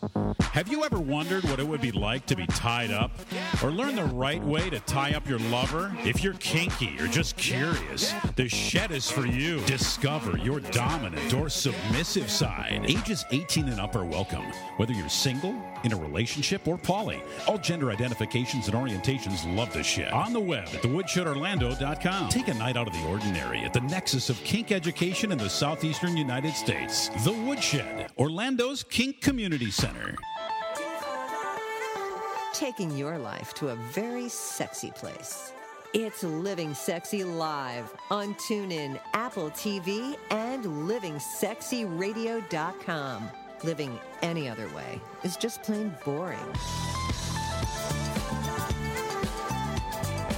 Have 0.51 0.67
you 0.67 0.84
ever 0.84 0.99
wondered 0.99 1.43
what 1.45 1.60
it 1.60 1.67
would 1.67 1.82
be 1.82 1.91
like 1.91 2.27
to 2.27 2.36
be 2.36 2.45
tied 2.47 2.91
up? 2.91 3.12
Or 3.63 3.71
learn 3.71 3.95
the 3.95 4.06
right 4.06 4.43
way 4.43 4.69
to 4.69 4.80
tie 4.82 5.13
up 5.15 5.27
your 5.27 5.39
lover? 5.39 5.95
If 6.03 6.23
you're 6.23 6.34
kinky 6.36 6.95
or 6.99 7.08
just 7.08 7.36
curious, 7.36 8.13
the 8.36 8.47
shed 8.47 8.91
is 8.91 9.10
for 9.10 9.25
you. 9.25 9.60
Discover 9.62 10.38
your 10.38 10.60
dominant 10.60 11.34
or 11.34 11.49
submissive 11.49 12.30
side. 12.30 12.86
Ages 12.88 13.25
18 13.32 13.69
and 13.69 13.80
up 13.80 13.95
are 13.95 14.06
welcome. 14.06 14.43
Whether 14.77 14.93
you're 14.93 15.10
single, 15.10 15.56
in 15.84 15.93
a 15.93 15.95
relationship, 15.95 16.67
or 16.67 16.77
poly, 16.77 17.21
all 17.47 17.58
gender 17.58 17.91
identifications 17.91 18.67
and 18.67 18.75
orientations 18.75 19.56
love 19.56 19.71
the 19.73 19.84
shed. 19.84 20.12
On 20.12 20.34
the 20.34 20.39
web 20.39 20.67
at 20.73 20.82
thewoodshed.orlando.com. 21.07 22.29
Take 22.29 22.47
a 22.49 22.53
night 22.53 22.77
out 22.77 22.87
of 22.87 22.93
the 22.93 23.03
ordinary 23.07 23.59
at 23.59 23.73
the 23.73 23.81
nexus 23.81 24.29
of 24.29 24.37
kink 24.43 24.71
education 24.71 25.31
in 25.31 25.37
the 25.37 25.49
southeastern 25.49 26.17
United 26.17 26.53
States. 26.53 27.09
The 27.23 27.33
Woodshed, 27.33 28.11
Orlando's 28.17 28.81
Kink 28.83 29.21
Community 29.21 29.69
Center. 29.71 30.15
taking 32.53 32.95
your 32.97 33.17
life 33.19 33.53
to 33.53 33.69
a 33.69 33.75
very 33.75 34.27
sexy 34.27 34.91
place. 34.91 35.53
It's 35.93 36.23
Living 36.23 36.73
Sexy 36.73 37.23
Live 37.23 37.93
on 38.09 38.33
TuneIn, 38.35 38.99
Apple 39.13 39.51
TV, 39.51 40.15
and 40.31 40.65
livingsexyradio.com. 40.65 43.29
Living 43.63 43.99
any 44.23 44.49
other 44.49 44.67
way 44.69 44.99
is 45.23 45.37
just 45.37 45.61
plain 45.61 45.95
boring. 46.03 46.39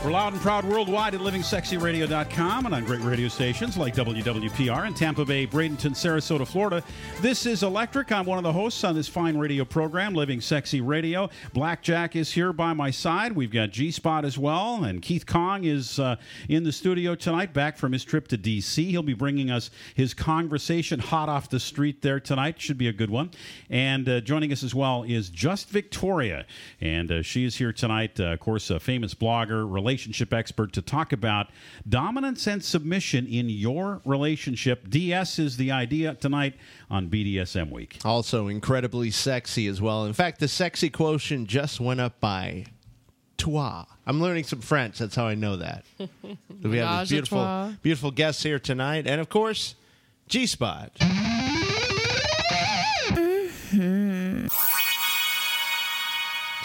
We're 0.01 0.11
loud 0.11 0.31
and 0.31 0.41
proud 0.41 0.63
worldwide 0.63 1.13
at 1.13 1.19
livingsexyradio.com 1.19 2.65
and 2.65 2.73
on 2.73 2.85
great 2.85 3.01
radio 3.01 3.27
stations 3.27 3.75
like 3.75 3.93
WWPR 3.95 4.87
in 4.87 4.93
Tampa 4.93 5.25
Bay, 5.25 5.45
Bradenton, 5.45 5.91
Sarasota, 5.91 6.47
Florida. 6.47 6.81
This 7.19 7.45
is 7.45 7.63
Electric. 7.63 8.09
I'm 8.13 8.25
one 8.25 8.37
of 8.37 8.45
the 8.45 8.53
hosts 8.53 8.85
on 8.85 8.95
this 8.95 9.09
fine 9.09 9.35
radio 9.35 9.65
program, 9.65 10.13
Living 10.13 10.39
Sexy 10.39 10.79
Radio. 10.79 11.29
Blackjack 11.51 12.15
is 12.15 12.31
here 12.31 12.53
by 12.53 12.71
my 12.71 12.91
side. 12.91 13.33
We've 13.33 13.51
got 13.51 13.71
G 13.71 13.91
Spot 13.91 14.23
as 14.23 14.37
well, 14.37 14.85
and 14.85 15.01
Keith 15.01 15.25
Kong 15.25 15.65
is 15.65 15.99
uh, 15.99 16.15
in 16.47 16.63
the 16.63 16.71
studio 16.71 17.13
tonight, 17.13 17.51
back 17.51 17.77
from 17.77 17.91
his 17.91 18.05
trip 18.05 18.29
to 18.29 18.37
D.C. 18.37 18.85
He'll 18.91 19.03
be 19.03 19.13
bringing 19.13 19.51
us 19.51 19.69
his 19.95 20.13
conversation 20.13 21.01
hot 21.01 21.27
off 21.27 21.49
the 21.49 21.59
street 21.59 22.01
there 22.01 22.21
tonight. 22.21 22.61
Should 22.61 22.77
be 22.77 22.87
a 22.87 22.93
good 22.93 23.09
one. 23.09 23.31
And 23.69 24.07
uh, 24.07 24.21
joining 24.21 24.53
us 24.53 24.63
as 24.63 24.73
well 24.73 25.03
is 25.03 25.29
Just 25.29 25.69
Victoria, 25.69 26.45
and 26.79 27.11
uh, 27.11 27.21
she 27.21 27.43
is 27.43 27.57
here 27.57 27.73
tonight. 27.73 28.17
Uh, 28.17 28.27
of 28.27 28.39
course, 28.39 28.69
a 28.69 28.79
famous 28.79 29.13
blogger, 29.13 29.69
relationship 29.89 30.31
expert, 30.31 30.71
to 30.71 30.83
talk 30.83 31.11
about 31.11 31.47
dominance 31.87 32.45
and 32.45 32.63
submission 32.63 33.25
in 33.25 33.49
your 33.49 34.01
relationship. 34.05 34.87
DS 34.87 35.39
is 35.39 35.57
the 35.57 35.71
idea 35.71 36.13
tonight 36.13 36.53
on 36.91 37.09
BDSM 37.09 37.71
Week. 37.71 37.97
Also 38.05 38.47
incredibly 38.47 39.09
sexy 39.09 39.65
as 39.65 39.81
well. 39.81 40.05
In 40.05 40.13
fact, 40.13 40.39
the 40.39 40.47
sexy 40.47 40.91
quotient 40.91 41.47
just 41.47 41.79
went 41.79 41.99
up 41.99 42.19
by 42.19 42.65
trois. 43.37 43.85
I'm 44.05 44.21
learning 44.21 44.43
some 44.43 44.61
French. 44.61 44.99
That's 44.99 45.15
how 45.15 45.25
I 45.25 45.33
know 45.33 45.57
that. 45.57 45.85
we 45.97 46.05
have 46.05 46.61
Menage 46.61 46.97
a 46.97 46.99
these 46.99 47.09
beautiful, 47.09 47.73
beautiful 47.81 48.11
guests 48.11 48.43
here 48.43 48.59
tonight, 48.59 49.07
and 49.07 49.19
of 49.19 49.29
course, 49.29 49.73
G 50.27 50.45
Spot. 50.45 50.91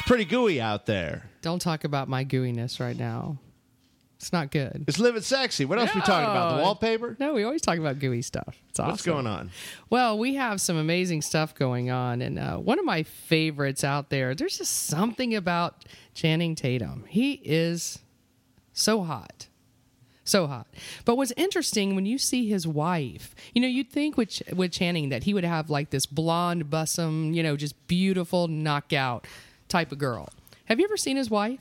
Pretty 0.07 0.25
gooey 0.25 0.61
out 0.61 0.87
there. 0.87 1.31
Don't 1.43 1.61
talk 1.61 1.85
about 1.85 2.09
my 2.09 2.25
gooiness 2.25 2.81
right 2.81 2.97
now. 2.97 3.39
It's 4.17 4.33
not 4.33 4.51
good. 4.51 4.85
It's 4.87 4.99
living 4.99 5.21
sexy. 5.21 5.67
What 5.67 5.79
else 5.79 5.95
we 5.95 6.01
talking 6.01 6.31
about? 6.31 6.57
The 6.57 6.63
wallpaper? 6.63 7.15
No, 7.21 7.35
we 7.35 7.45
always 7.45 7.61
talk 7.61 7.79
about 7.79 7.99
gooey 7.99 8.23
stuff. 8.23 8.57
It's 8.71 8.81
awesome. 8.81 8.91
What's 8.91 9.03
going 9.03 9.27
on? 9.27 9.51
Well, 9.91 10.19
we 10.19 10.37
have 10.37 10.63
some 10.63 10.77
amazing 10.79 11.21
stuff 11.21 11.55
going 11.55 11.91
on, 11.91 12.23
and 12.23 12.39
uh, 12.39 12.57
one 12.57 12.79
of 12.79 12.87
my 12.87 13.03
favorites 13.03 13.85
out 13.85 14.09
there. 14.09 14.35
There's 14.35 14.57
just 14.57 14.87
something 14.87 15.35
about 15.35 15.85
Channing 16.15 16.55
Tatum. 16.55 17.05
He 17.07 17.33
is 17.45 17.99
so 18.73 19.03
hot, 19.03 19.49
so 20.23 20.47
hot. 20.47 20.69
But 21.05 21.17
what's 21.19 21.33
interesting 21.37 21.95
when 21.95 22.07
you 22.07 22.17
see 22.17 22.49
his 22.49 22.67
wife, 22.67 23.35
you 23.53 23.61
know, 23.61 23.69
you'd 23.69 23.91
think 23.91 24.17
with 24.17 24.41
with 24.55 24.73
Channing 24.73 25.11
that 25.11 25.25
he 25.25 25.35
would 25.35 25.45
have 25.45 25.69
like 25.69 25.91
this 25.91 26.07
blonde, 26.07 26.71
bussum, 26.71 27.35
you 27.35 27.43
know, 27.43 27.57
just 27.57 27.87
beautiful 27.89 28.49
knockout 28.49 29.27
type 29.75 29.91
of 29.91 29.99
girl. 29.99 30.29
Have 30.67 30.79
you 30.79 30.85
ever 30.85 30.97
seen 30.97 31.17
his 31.17 31.29
wife? 31.31 31.59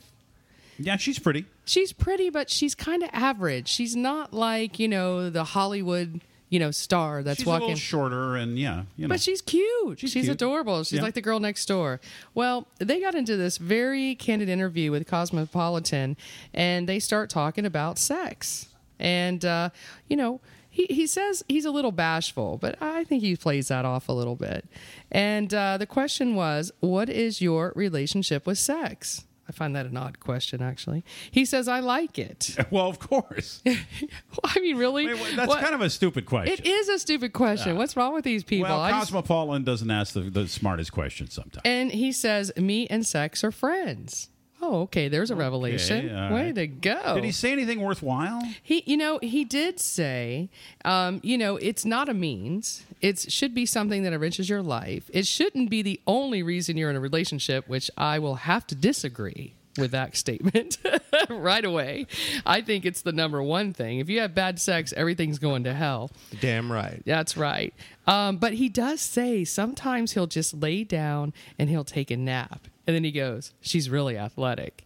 Yeah, 0.78 0.97
she's 0.97 1.17
pretty. 1.17 1.45
She's 1.65 1.91
pretty, 1.93 2.30
but 2.30 2.49
she's 2.49 2.76
kind 2.76 3.02
of 3.02 3.10
average. 3.12 3.67
She's 3.67 3.95
not 3.95 4.34
like 4.34 4.78
you 4.78 4.88
know 4.88 5.32
the 5.32 5.43
Hollywood 5.43 6.21
you 6.49 6.60
know 6.60 6.69
star 6.69 7.23
that's 7.23 7.39
she's 7.39 7.47
a 7.47 7.49
walking. 7.49 7.67
little 7.69 7.80
shorter, 7.80 8.36
and 8.36 8.60
yeah, 8.60 8.84
you 8.97 9.08
know. 9.08 9.13
But 9.13 9.19
she's 9.21 9.41
cute. 9.41 9.99
She's, 9.99 10.13
cute. 10.13 10.28
adorable. 10.28 10.84
She's 10.84 10.97
Yeah. 10.99 11.02
like 11.04 11.15
the 11.15 11.21
girl 11.21 11.39
next 11.39 11.65
door. 11.65 11.99
Well, 12.36 12.67
they 12.78 12.99
got 13.02 13.15
into 13.15 13.36
this 13.36 13.58
very 13.58 14.13
candid 14.13 14.47
interview 14.49 14.91
with 14.91 15.08
Cosmopolitan, 15.08 16.15
and 16.54 16.88
they 16.88 16.99
start 16.99 17.32
talking 17.32 17.65
about 17.65 17.97
sex. 17.97 18.67
And 18.99 19.43
uh, 19.43 19.69
you 20.08 20.15
know, 20.15 20.39
he 20.74 20.88
he 20.90 21.06
says 21.06 21.44
he's 21.48 21.66
a 21.66 21.72
little 21.72 21.92
bashful, 21.92 22.58
but 22.58 22.76
I 22.82 23.04
think 23.04 23.22
he 23.22 23.36
plays 23.36 23.68
that 23.68 23.86
off 23.86 24.10
a 24.10 24.12
little 24.12 24.36
bit. 24.36 24.66
And 25.12 25.54
uh, 25.54 25.78
the 25.78 25.86
question 25.86 26.34
was, 26.34 26.72
"What 26.80 27.10
is 27.10 27.42
your 27.42 27.72
relationship 27.76 28.48
with 28.48 28.58
sex?" 28.58 29.26
I 29.48 29.52
find 29.52 29.76
that 29.76 29.86
an 29.86 29.98
odd 29.98 30.20
question, 30.20 30.62
actually. 30.64 31.04
He 31.30 31.46
says, 31.46 31.68
"I 31.68 31.80
like 31.80 32.18
it." 32.18 32.56
well, 32.72 32.88
of 32.88 32.98
course. 32.98 33.62
I 34.44 34.60
mean, 34.62 34.78
really? 34.78 35.06
Wait, 35.06 35.22
wait, 35.22 35.36
that's 35.36 35.48
What- 35.48 35.62
kind 35.62 35.76
of 35.76 35.82
a 35.82 35.92
stupid 35.92 36.26
question. 36.26 36.54
It 36.58 36.66
is 36.66 36.90
a 36.90 36.98
stupid 36.98 37.34
question. 37.34 37.78
What's 37.78 37.96
wrong 37.96 38.16
with 38.16 38.24
these 38.24 38.44
people? 38.44 38.70
well, 38.70 38.82
I 38.82 38.90
just- 38.92 39.12
Cosmopolitan 39.12 39.64
doesn't 39.64 39.92
ask 39.92 40.14
the, 40.16 40.22
the 40.22 40.48
smartest 40.48 40.92
questions 40.92 41.34
sometimes. 41.34 41.62
And 41.66 41.92
he 41.92 42.12
says, 42.12 42.52
"Me 42.58 42.88
and 42.88 43.06
sex 43.06 43.44
are 43.44 43.52
friends." 43.52 44.30
Oh, 44.65 44.82
okay. 44.84 45.10
There's 45.10 45.30
a 45.30 45.36
revelation. 45.36 46.15
all 46.15 46.34
Way 46.34 46.45
right. 46.45 46.56
to 46.56 46.67
go. 46.67 47.15
Did 47.15 47.26
he 47.26 47.32
say 47.34 47.52
anything 47.52 47.82
worthwhile? 47.82 48.41
He, 48.62 48.82
you 48.86 48.95
know, 48.95 49.19
he 49.21 49.43
did 49.43 49.78
say, 49.80 50.49
um, 50.86 51.19
you 51.21 51.38
know, 51.38 51.58
it's 51.58 51.84
not 51.84 52.08
a 52.08 52.13
means. 52.13 52.86
It 53.02 53.19
should 53.19 53.54
be 53.54 53.65
something 53.65 54.04
that 54.04 54.13
enriches 54.13 54.47
your 54.49 54.62
life. 54.62 55.10
It 55.13 55.28
shouldn't 55.28 55.69
be 55.69 55.82
the 55.82 55.99
only 56.08 56.43
reason 56.43 56.78
you're 56.78 56.89
in 56.89 56.95
a 56.95 57.02
relationship, 57.02 57.67
which 57.67 57.91
I 57.97 58.19
will 58.19 58.36
have 58.36 58.65
to 58.67 58.76
disagree 58.76 59.54
with 59.78 59.91
that 59.91 60.15
statement 60.23 60.78
right 61.30 61.65
away. 61.65 62.08
I 62.45 62.62
think 62.62 62.86
it's 62.86 63.02
the 63.02 63.12
number 63.12 63.43
one 63.43 63.73
thing. 63.73 63.99
If 63.99 64.08
you 64.10 64.21
have 64.21 64.34
bad 64.34 64.62
sex, 64.62 64.93
everything's 64.95 65.39
going 65.39 65.65
to 65.65 65.73
hell. 65.73 66.10
Damn 66.39 66.71
right. 66.71 67.04
That's 67.06 67.36
right. 67.36 67.73
Um, 68.08 68.38
but 68.38 68.54
he 68.54 68.69
does 68.69 69.02
say 69.02 69.43
sometimes 69.43 70.13
he'll 70.13 70.28
just 70.28 70.54
lay 70.54 70.86
down 70.86 71.34
and 71.60 71.69
he'll 71.69 71.84
take 71.84 72.12
a 72.12 72.17
nap. 72.17 72.67
And 72.86 72.96
then 72.96 73.04
he 73.04 73.12
goes, 73.12 73.54
She's 73.62 73.89
really 73.89 74.17
athletic. 74.17 74.86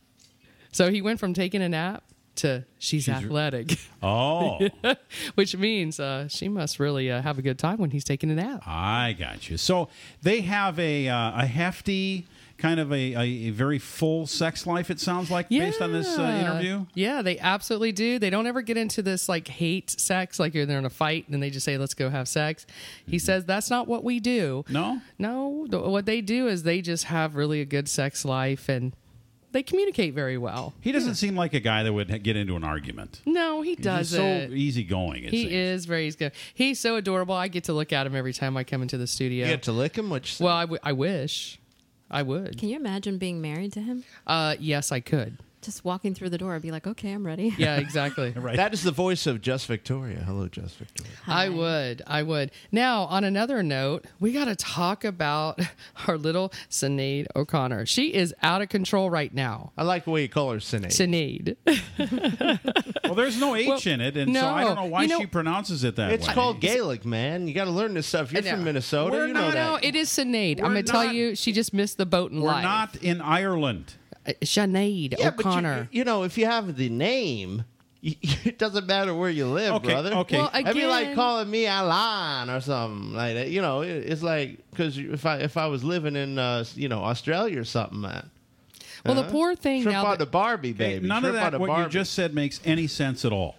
So 0.72 0.92
he 0.92 1.02
went 1.02 1.20
from 1.20 1.34
taking 1.34 1.62
a 1.62 1.70
nap 1.70 2.04
to 2.36 2.66
she's, 2.78 3.10
athletic, 3.10 3.80
Oh, 4.04 4.60
which 5.36 5.56
means 5.58 6.00
uh, 6.00 6.28
she 6.28 6.48
must 6.48 6.80
really 6.80 7.10
uh, 7.10 7.22
have 7.24 7.40
a 7.40 7.42
good 7.42 7.58
time 7.58 7.78
when 7.80 7.90
he's 7.90 8.04
taking 8.04 8.30
a 8.30 8.36
nap. 8.36 8.62
I 8.66 9.16
got 9.18 9.50
you. 9.50 9.58
So 9.58 9.90
they 10.22 10.42
have 10.42 10.78
a 10.80 11.08
uh, 11.10 11.42
a 11.42 11.46
hefty 11.48 12.26
kind 12.58 12.80
of 12.80 12.92
a, 12.92 13.14
a, 13.14 13.22
a 13.22 13.50
very 13.52 13.80
full 13.80 14.26
sex 14.28 14.66
life. 14.66 14.90
It 14.90 15.00
sounds 15.00 15.30
like 15.30 15.50
based 15.50 15.82
on 15.82 15.94
this 15.94 16.18
uh, 16.18 16.24
interview. 16.24 16.86
Yeah, 16.94 17.22
they 17.22 17.38
absolutely 17.40 17.92
do. 17.92 18.20
They 18.20 18.30
don't 18.30 18.48
ever 18.48 18.62
get 18.62 18.78
into 18.78 19.02
this 19.02 19.30
like 19.30 19.48
hate 19.48 19.92
sex, 19.92 20.40
like 20.40 20.54
you're 20.54 20.66
they're 20.66 20.80
in 20.80 20.86
a 20.86 20.90
fight 20.90 21.28
and 21.30 21.42
they 21.42 21.50
just 21.50 21.66
say, 21.66 21.78
let's 21.78 21.94
go 21.94 22.10
have 22.10 22.28
sex. 22.28 22.66
He 23.06 23.20
says, 23.20 23.46
that's 23.46 23.70
not 23.70 23.88
what 23.88 24.04
we 24.04 24.20
do. 24.20 24.66
No. 24.70 25.02
No, 25.20 25.68
the, 25.70 25.80
what 25.80 26.06
they 26.06 26.22
do 26.22 26.48
is 26.48 26.64
they 26.64 26.82
just 26.82 27.06
have 27.06 27.36
really 27.36 27.62
a 27.62 27.66
good 27.66 27.88
sex 27.88 28.26
life 28.26 28.70
and 28.70 28.94
they 29.52 29.64
communicate 29.64 30.14
very 30.14 30.38
well. 30.38 30.74
He 30.82 30.92
doesn't 30.92 31.16
seem 31.16 31.36
like 31.36 31.54
a 31.54 31.60
guy 31.60 31.84
that 31.84 31.94
would 31.94 32.24
get 32.24 32.36
into 32.36 32.56
an 32.56 32.64
argument. 32.64 33.22
No, 33.26 33.62
he 33.62 33.76
doesn't. 33.76 34.50
so 34.50 34.54
easygoing. 34.54 35.24
It 35.24 35.32
he 35.32 35.44
seems. 35.44 35.54
is 35.54 35.86
very 35.86 36.12
good. 36.12 36.32
He's 36.54 36.80
so 36.80 36.96
adorable. 36.96 37.34
I 37.34 37.48
get 37.48 37.64
to 37.66 37.74
look 37.74 37.94
at 37.94 38.06
him 38.06 38.16
every 38.16 38.34
time 38.34 38.58
I 38.58 38.64
come 38.64 38.82
into 38.82 38.98
the 38.98 39.08
studio. 39.08 39.46
You 39.46 39.54
get 39.54 39.64
to 39.64 39.72
lick 39.72 39.98
him, 39.98 40.10
which 40.10 40.40
well, 40.40 40.56
I, 40.56 40.62
w- 40.64 40.80
I 40.84 40.92
wish. 40.92 41.60
I 42.10 42.24
would. 42.24 42.58
Can 42.58 42.70
you 42.70 42.78
imagine 42.78 43.18
being 43.18 43.42
married 43.42 43.74
to 43.74 43.82
him? 43.82 44.04
Uh, 44.26 44.56
yes, 44.60 44.92
I 44.92 45.00
could. 45.00 45.38
Just 45.68 45.84
walking 45.84 46.14
through 46.16 46.30
the 46.30 46.38
door, 46.38 46.56
I'd 46.56 46.62
be 46.62 46.72
like, 46.72 46.88
okay, 46.88 47.12
I'm 47.12 47.26
ready. 47.26 47.54
Yeah, 47.58 47.76
exactly. 47.78 48.32
right. 48.32 48.56
that 48.56 48.74
is 48.74 48.84
the 48.84 48.92
voice 48.92 49.28
of 49.28 49.42
Just 49.42 49.66
Victoria. 49.68 50.20
Hello, 50.26 50.48
Just 50.48 50.78
Victoria. 50.78 51.12
I 51.28 51.50
would. 51.50 52.02
I 52.08 52.24
would. 52.24 52.52
Now, 52.72 53.02
on 53.04 53.26
another 53.26 53.62
note, 53.62 54.06
we 54.22 54.32
got 54.32 54.46
to 54.46 54.56
talk 54.56 55.04
about 55.04 55.60
our 56.08 56.18
little 56.18 56.54
Sinead 56.70 57.28
O'Connor. 57.36 57.86
She 57.86 58.14
is 58.14 58.34
out 58.42 58.62
of 58.62 58.70
control 58.70 59.10
right 59.10 59.34
now. 59.34 59.74
I 59.78 59.84
like 59.84 60.06
the 60.06 60.12
way 60.12 60.22
you 60.22 60.30
call 60.30 60.54
her 60.54 60.60
Sinead. 60.60 61.56
Sinead. 61.66 63.00
well, 63.04 63.16
there's 63.16 63.38
no 63.38 63.54
H 63.54 63.68
Well, 63.68 63.80
in 63.94 64.00
it, 64.00 64.16
and 64.16 64.34
so 64.34 64.48
I 64.48 64.64
don't 64.64 64.76
know 64.78 64.86
why 64.86 65.02
You 65.02 65.08
know- 65.10 65.20
she 65.20 65.26
pronounces 65.26 65.84
it 65.84 65.98
that 65.98 66.14
It's 66.14 66.28
way. 66.28 66.32
It's 66.32 66.34
called 66.34 66.62
Gaelic, 66.62 67.04
man. 67.06 67.46
You 67.50 67.54
got 67.54 67.66
to 67.66 67.72
learn 67.72 67.94
this 67.94 68.08
stuff. 68.08 68.32
You're 68.32 68.42
from 68.44 68.64
Minnesota. 68.64 69.12
We're 69.12 69.28
you 69.28 69.34
know 69.34 69.42
not- 69.42 69.54
that. 69.54 69.70
no, 69.72 69.80
it 69.86 69.98
is 69.98 70.08
Sinead. 70.10 70.60
I'm 70.64 70.72
going 70.72 70.86
to 70.86 70.90
tell 70.90 71.12
you, 71.12 71.36
she 71.36 71.52
just 71.52 71.74
missed 71.74 71.98
the 71.98 72.06
boat 72.06 72.32
in 72.32 72.40
We're 72.40 72.48
life. 72.48 72.64
not 72.64 72.96
in 73.04 73.20
Ireland. 73.20 73.96
Uh, 74.28 74.32
Sinead 74.42 75.18
yeah, 75.18 75.30
but 75.32 75.46
O'Connor. 75.46 75.88
you, 75.92 76.00
you 76.00 76.04
know, 76.04 76.24
if 76.24 76.38
you 76.38 76.46
have 76.46 76.76
the 76.76 76.90
name, 76.90 77.64
it 78.04 78.58
doesn't 78.60 78.86
matter 78.88 79.14
where 79.16 79.30
you 79.30 79.46
live, 79.48 79.74
Okay, 79.76 79.88
brother. 79.94 80.14
okay. 80.16 80.38
Well, 80.38 80.50
That'd 80.54 80.76
be 80.76 80.86
like 80.86 81.16
calling 81.16 81.50
me 81.50 81.66
Alan 81.66 82.50
or 82.50 82.60
something 82.62 83.14
like 83.14 83.36
that. 83.36 83.50
You 83.50 83.62
know, 83.62 83.82
it's 83.82 84.22
like 84.24 84.60
because 84.72 84.98
if 84.98 85.26
I 85.26 85.38
if 85.38 85.58
I 85.58 85.68
was 85.68 85.84
living 85.84 86.16
in 86.16 86.38
uh, 86.38 86.64
you 86.76 86.90
know 86.90 87.04
Australia 87.04 87.60
or 87.60 87.64
something, 87.64 88.02
man. 88.02 88.30
well, 89.06 89.16
the 89.16 89.24
Huh? 89.24 89.32
poor 89.32 89.56
thing 89.56 89.82
Shrimp 89.84 89.94
now. 89.94 90.04
on 90.06 90.10
that- 90.12 90.20
the 90.20 90.26
Barbie, 90.26 90.70
Okay, 90.72 90.78
baby. 90.96 91.08
None 91.08 91.22
Shrimp 91.24 91.36
of 91.36 91.42
that, 91.42 91.50
the 91.52 91.60
what 91.60 91.80
you 91.80 91.90
just 91.90 92.14
said, 92.14 92.34
makes 92.34 92.60
any 92.66 92.88
sense 92.88 93.24
at 93.26 93.32
all. 93.32 93.56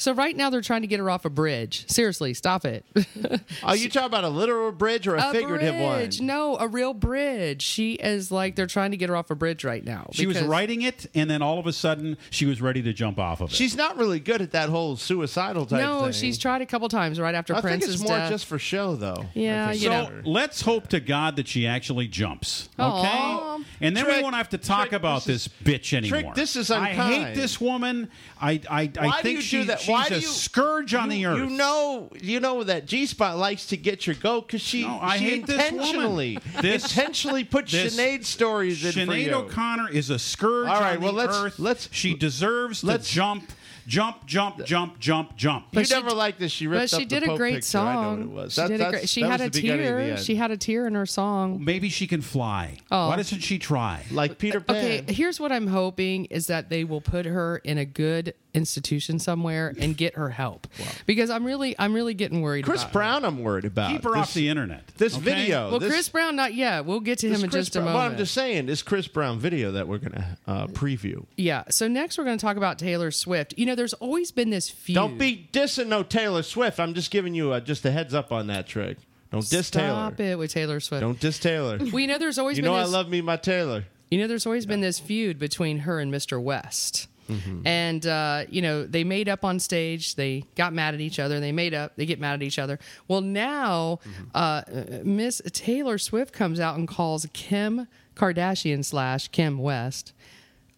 So 0.00 0.12
right 0.12 0.36
now 0.36 0.50
they're 0.50 0.60
trying 0.60 0.82
to 0.82 0.86
get 0.86 0.98
her 0.98 1.10
off 1.10 1.24
a 1.24 1.30
bridge. 1.30 1.88
Seriously, 1.88 2.34
stop 2.34 2.64
it. 2.64 2.84
Are 3.24 3.38
oh, 3.64 3.72
you 3.74 3.88
talking 3.88 4.06
about 4.06 4.24
a 4.24 4.28
literal 4.28 4.72
bridge 4.72 5.06
or 5.06 5.16
a, 5.16 5.30
figurative 5.32 5.74
bridge. 5.74 6.18
one? 6.18 6.26
No, 6.26 6.56
a 6.58 6.68
real 6.68 6.94
bridge. 6.94 7.62
She 7.62 7.94
is 7.94 8.30
like 8.30 8.56
they're 8.56 8.66
trying 8.66 8.92
to 8.92 8.96
get 8.96 9.08
her 9.08 9.16
off 9.16 9.30
a 9.30 9.34
bridge 9.34 9.64
right 9.64 9.84
now. 9.84 10.08
She 10.12 10.26
was 10.26 10.40
writing 10.42 10.82
it, 10.82 11.06
and 11.14 11.28
then 11.28 11.42
all 11.42 11.58
of 11.58 11.66
a 11.66 11.72
sudden, 11.72 12.16
she 12.30 12.46
was 12.46 12.60
ready 12.60 12.82
to 12.82 12.92
jump 12.92 13.18
off 13.18 13.40
of 13.40 13.50
it. 13.50 13.56
She's 13.56 13.76
not 13.76 13.96
really 13.96 14.20
good 14.20 14.40
at 14.40 14.52
that 14.52 14.68
whole 14.68 14.96
suicidal 14.96 15.66
type 15.66 15.80
thing. 15.80 15.88
No, 15.88 16.04
thing. 16.04 16.12
she's 16.12 16.38
tried 16.38 16.62
a 16.62 16.66
couple 16.66 16.88
times 16.88 17.20
right 17.20 17.34
after 17.34 17.54
I 17.54 17.60
think 17.60 17.82
it's 17.82 18.00
more 18.00 18.16
death. 18.16 18.30
just 18.30 18.46
for 18.46 18.58
show, 18.58 18.96
though. 18.96 19.26
Yeah, 19.34 19.68
I 19.68 19.72
think 19.72 19.82
you 19.82 19.90
so 19.90 20.08
know. 20.08 20.22
let's 20.24 20.62
hope 20.62 20.88
to 20.88 21.00
God 21.00 21.36
that 21.36 21.48
she 21.48 21.66
actually 21.66 22.08
jumps. 22.08 22.68
Okay, 22.78 22.86
Aw. 22.86 23.58
and 23.80 23.96
then 23.96 24.06
we 24.06 24.22
won't 24.22 24.34
have 24.34 24.48
to 24.50 24.58
talk 24.58 24.88
Trick, 24.88 24.92
about 24.94 25.24
this 25.24 25.40
this, 25.40 25.48
bitch 25.62 25.96
anymore. 25.96 26.20
Trick, 26.20 26.34
this 26.34 26.56
is 26.56 26.70
I 26.70 26.88
hate 26.88 27.34
this 27.34 27.60
woman. 27.60 28.10
I 28.40 28.60
I, 28.68 28.90
I 28.98 29.06
Why 29.06 29.22
think 29.22 29.36
you 29.36 29.42
she, 29.42 29.64
that? 29.64 29.80
Why 29.92 30.06
a 30.06 30.08
do 30.10 30.14
you- 30.16 30.20
scourge 30.26 30.94
on 30.94 31.08
the 31.08 31.26
earth. 31.26 31.38
You 31.38 31.46
know, 31.46 32.10
you 32.20 32.40
know 32.40 32.64
that 32.64 32.86
G 32.86 33.06
Spot 33.06 33.36
likes 33.36 33.66
to 33.66 33.76
get 33.76 34.06
your 34.06 34.16
goat 34.16 34.46
because 34.46 34.60
she, 34.62 34.82
No, 34.82 34.98
I 35.00 35.18
she 35.18 35.24
hate 35.24 35.46
this 35.46 35.56
woman. 35.56 35.74
intentionally, 35.80 36.38
This- 36.60 36.84
intentionally 36.84 37.44
put 37.44 37.66
this- 37.68 37.96
Sinead 37.96 38.24
stories 38.24 38.84
in 38.84 39.06
for 39.06 39.12
Sinead 39.12 39.24
you. 39.26 39.34
O'Connor 39.34 39.90
is 39.90 40.10
a 40.10 40.18
scourge 40.18 40.68
All 40.68 40.80
right, 40.80 40.96
on 40.96 41.02
well, 41.02 41.12
the 41.12 41.18
let's- 41.18 41.36
earth. 41.36 41.58
let's- 41.58 41.88
she 41.92 42.14
deserves 42.14 42.82
let's- 42.84 43.08
to 43.08 43.14
jump, 43.14 43.52
jump, 43.86 44.26
jump, 44.26 44.64
jump, 44.64 44.98
jump, 44.98 45.36
jump. 45.36 45.66
you 45.72 45.84
she 45.84 45.94
never 45.94 46.10
d- 46.10 46.14
liked 46.16 46.38
this. 46.38 46.52
She 46.52 46.66
but 46.66 46.88
she 46.90 46.96
up 46.96 47.00
the 47.02 47.06
did 47.06 47.22
a 47.24 47.36
great 47.36 47.54
picture. 47.56 47.78
I 47.78 47.94
know 47.94 48.10
what 48.10 48.18
it 48.18 48.22
song. 48.22 48.34
was. 48.34 48.54
She 48.54 48.60
That- 48.60 48.68
did 48.68 48.80
a 48.80 48.90
great. 48.90 49.08
She 49.08 49.20
had 49.22 49.40
a 49.40 49.44
the 49.44 49.50
beginning 49.50 49.86
of 49.86 49.96
the 49.96 50.02
tear. 50.02 50.16
She 50.18 50.34
had 50.36 50.50
a 50.50 50.56
tear 50.56 50.86
in 50.86 50.94
her 50.94 51.06
song. 51.06 51.64
Maybe 51.64 51.88
she 51.88 52.06
can 52.06 52.20
fly. 52.22 52.78
Oh. 52.90 53.08
Why 53.08 53.16
doesn't 53.16 53.40
she 53.40 53.58
try? 53.58 54.04
like 54.10 54.38
Peter 54.38 54.60
Pan. 54.60 54.76
Okay, 54.76 55.04
here's 55.12 55.38
what 55.40 55.52
I'm 55.52 55.66
hoping 55.66 56.26
is 56.26 56.46
that 56.48 56.68
they 56.68 56.84
will 56.84 57.00
put 57.00 57.26
her 57.26 57.58
in 57.58 57.78
a 57.78 57.84
good 57.84 58.34
institution 58.52 59.18
somewhere 59.20 59.72
and 59.78 59.96
get 59.96 60.16
her 60.16 60.30
help 60.30 60.66
because 61.06 61.30
I'm 61.30 61.44
really 61.44 61.76
I'm 61.78 61.94
really 61.94 62.14
getting 62.14 62.42
worried. 62.42 62.64
Chris 62.64 62.82
about 62.82 62.88
her. 62.88 62.92
Brown, 62.92 63.24
I'm 63.24 63.42
worried 63.42 63.64
about. 63.64 63.90
Keep 63.92 64.04
her 64.04 64.10
this, 64.10 64.18
off 64.18 64.34
the 64.34 64.48
internet. 64.48 64.86
This 64.96 65.14
okay? 65.14 65.22
video. 65.24 65.70
Well, 65.70 65.78
this, 65.78 65.92
Chris 65.92 66.08
Brown, 66.08 66.36
not 66.36 66.54
yet. 66.54 66.84
We'll 66.84 67.00
get 67.00 67.18
to 67.20 67.28
him 67.28 67.44
in 67.44 67.50
Chris 67.50 67.66
just 67.66 67.76
a 67.76 67.78
Brown- 67.80 67.84
moment. 67.92 68.02
Well, 68.02 68.10
I'm 68.12 68.18
just 68.18 68.34
saying, 68.34 68.66
this 68.66 68.82
Chris 68.82 69.06
Brown 69.08 69.38
video 69.38 69.72
that 69.72 69.86
we're 69.86 69.98
going 69.98 70.12
to 70.12 70.38
uh, 70.46 70.66
preview. 70.68 71.24
yeah. 71.36 71.64
So 71.70 71.86
next 71.88 72.18
we're 72.18 72.24
going 72.24 72.38
to 72.38 72.44
talk 72.44 72.56
about 72.56 72.78
Taylor 72.78 73.10
Swift. 73.10 73.54
You 73.60 73.66
know, 73.66 73.74
there's 73.74 73.92
always 73.92 74.30
been 74.32 74.48
this 74.48 74.70
feud. 74.70 74.94
Don't 74.94 75.18
be 75.18 75.46
dissing 75.52 75.88
no 75.88 76.02
Taylor 76.02 76.42
Swift. 76.42 76.80
I'm 76.80 76.94
just 76.94 77.10
giving 77.10 77.34
you 77.34 77.52
a, 77.52 77.60
just 77.60 77.84
a 77.84 77.90
heads 77.90 78.14
up 78.14 78.32
on 78.32 78.46
that 78.46 78.66
trick. 78.66 78.96
Don't 79.30 79.46
diss 79.46 79.68
Taylor. 79.68 79.90
Stop 80.08 80.18
it 80.20 80.38
with 80.38 80.50
Taylor 80.50 80.80
Swift. 80.80 81.02
Don't 81.02 81.20
diss 81.20 81.38
Taylor. 81.38 81.76
Well, 81.92 82.00
you 82.00 82.06
know, 82.06 82.16
there's 82.16 82.38
always 82.38 82.56
you 82.56 82.62
been 82.62 82.72
know 82.72 82.78
I 82.78 82.84
love 82.84 83.10
me 83.10 83.20
my 83.20 83.36
Taylor. 83.36 83.84
You 84.10 84.18
know, 84.18 84.26
there's 84.26 84.46
always 84.46 84.64
been 84.64 84.80
this 84.80 84.98
feud 84.98 85.38
between 85.38 85.80
her 85.80 86.00
and 86.00 86.10
Mr. 86.10 86.42
West. 86.42 87.06
Mm-hmm. 87.28 87.66
And, 87.66 88.06
uh, 88.06 88.44
you 88.48 88.62
know, 88.62 88.86
they 88.86 89.04
made 89.04 89.28
up 89.28 89.44
on 89.44 89.58
stage. 89.60 90.14
They 90.14 90.44
got 90.56 90.72
mad 90.72 90.94
at 90.94 91.02
each 91.02 91.18
other. 91.18 91.38
They 91.38 91.52
made 91.52 91.74
up. 91.74 91.96
They 91.96 92.06
get 92.06 92.18
mad 92.18 92.32
at 92.32 92.42
each 92.42 92.58
other. 92.58 92.78
Well, 93.08 93.20
now 93.20 94.00
Mm-hmm. 94.04 94.24
uh, 94.34 95.02
Miss 95.04 95.42
Taylor 95.52 95.98
Swift 95.98 96.32
comes 96.32 96.58
out 96.60 96.78
and 96.78 96.88
calls 96.88 97.26
Kim 97.34 97.88
Kardashian 98.16 98.82
slash 98.86 99.28
Kim 99.28 99.58
West 99.58 100.14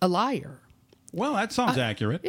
a 0.02 0.08
liar. 0.08 0.58
Well, 1.12 1.34
that 1.34 1.52
sounds 1.52 1.78
accurate. 1.78 2.24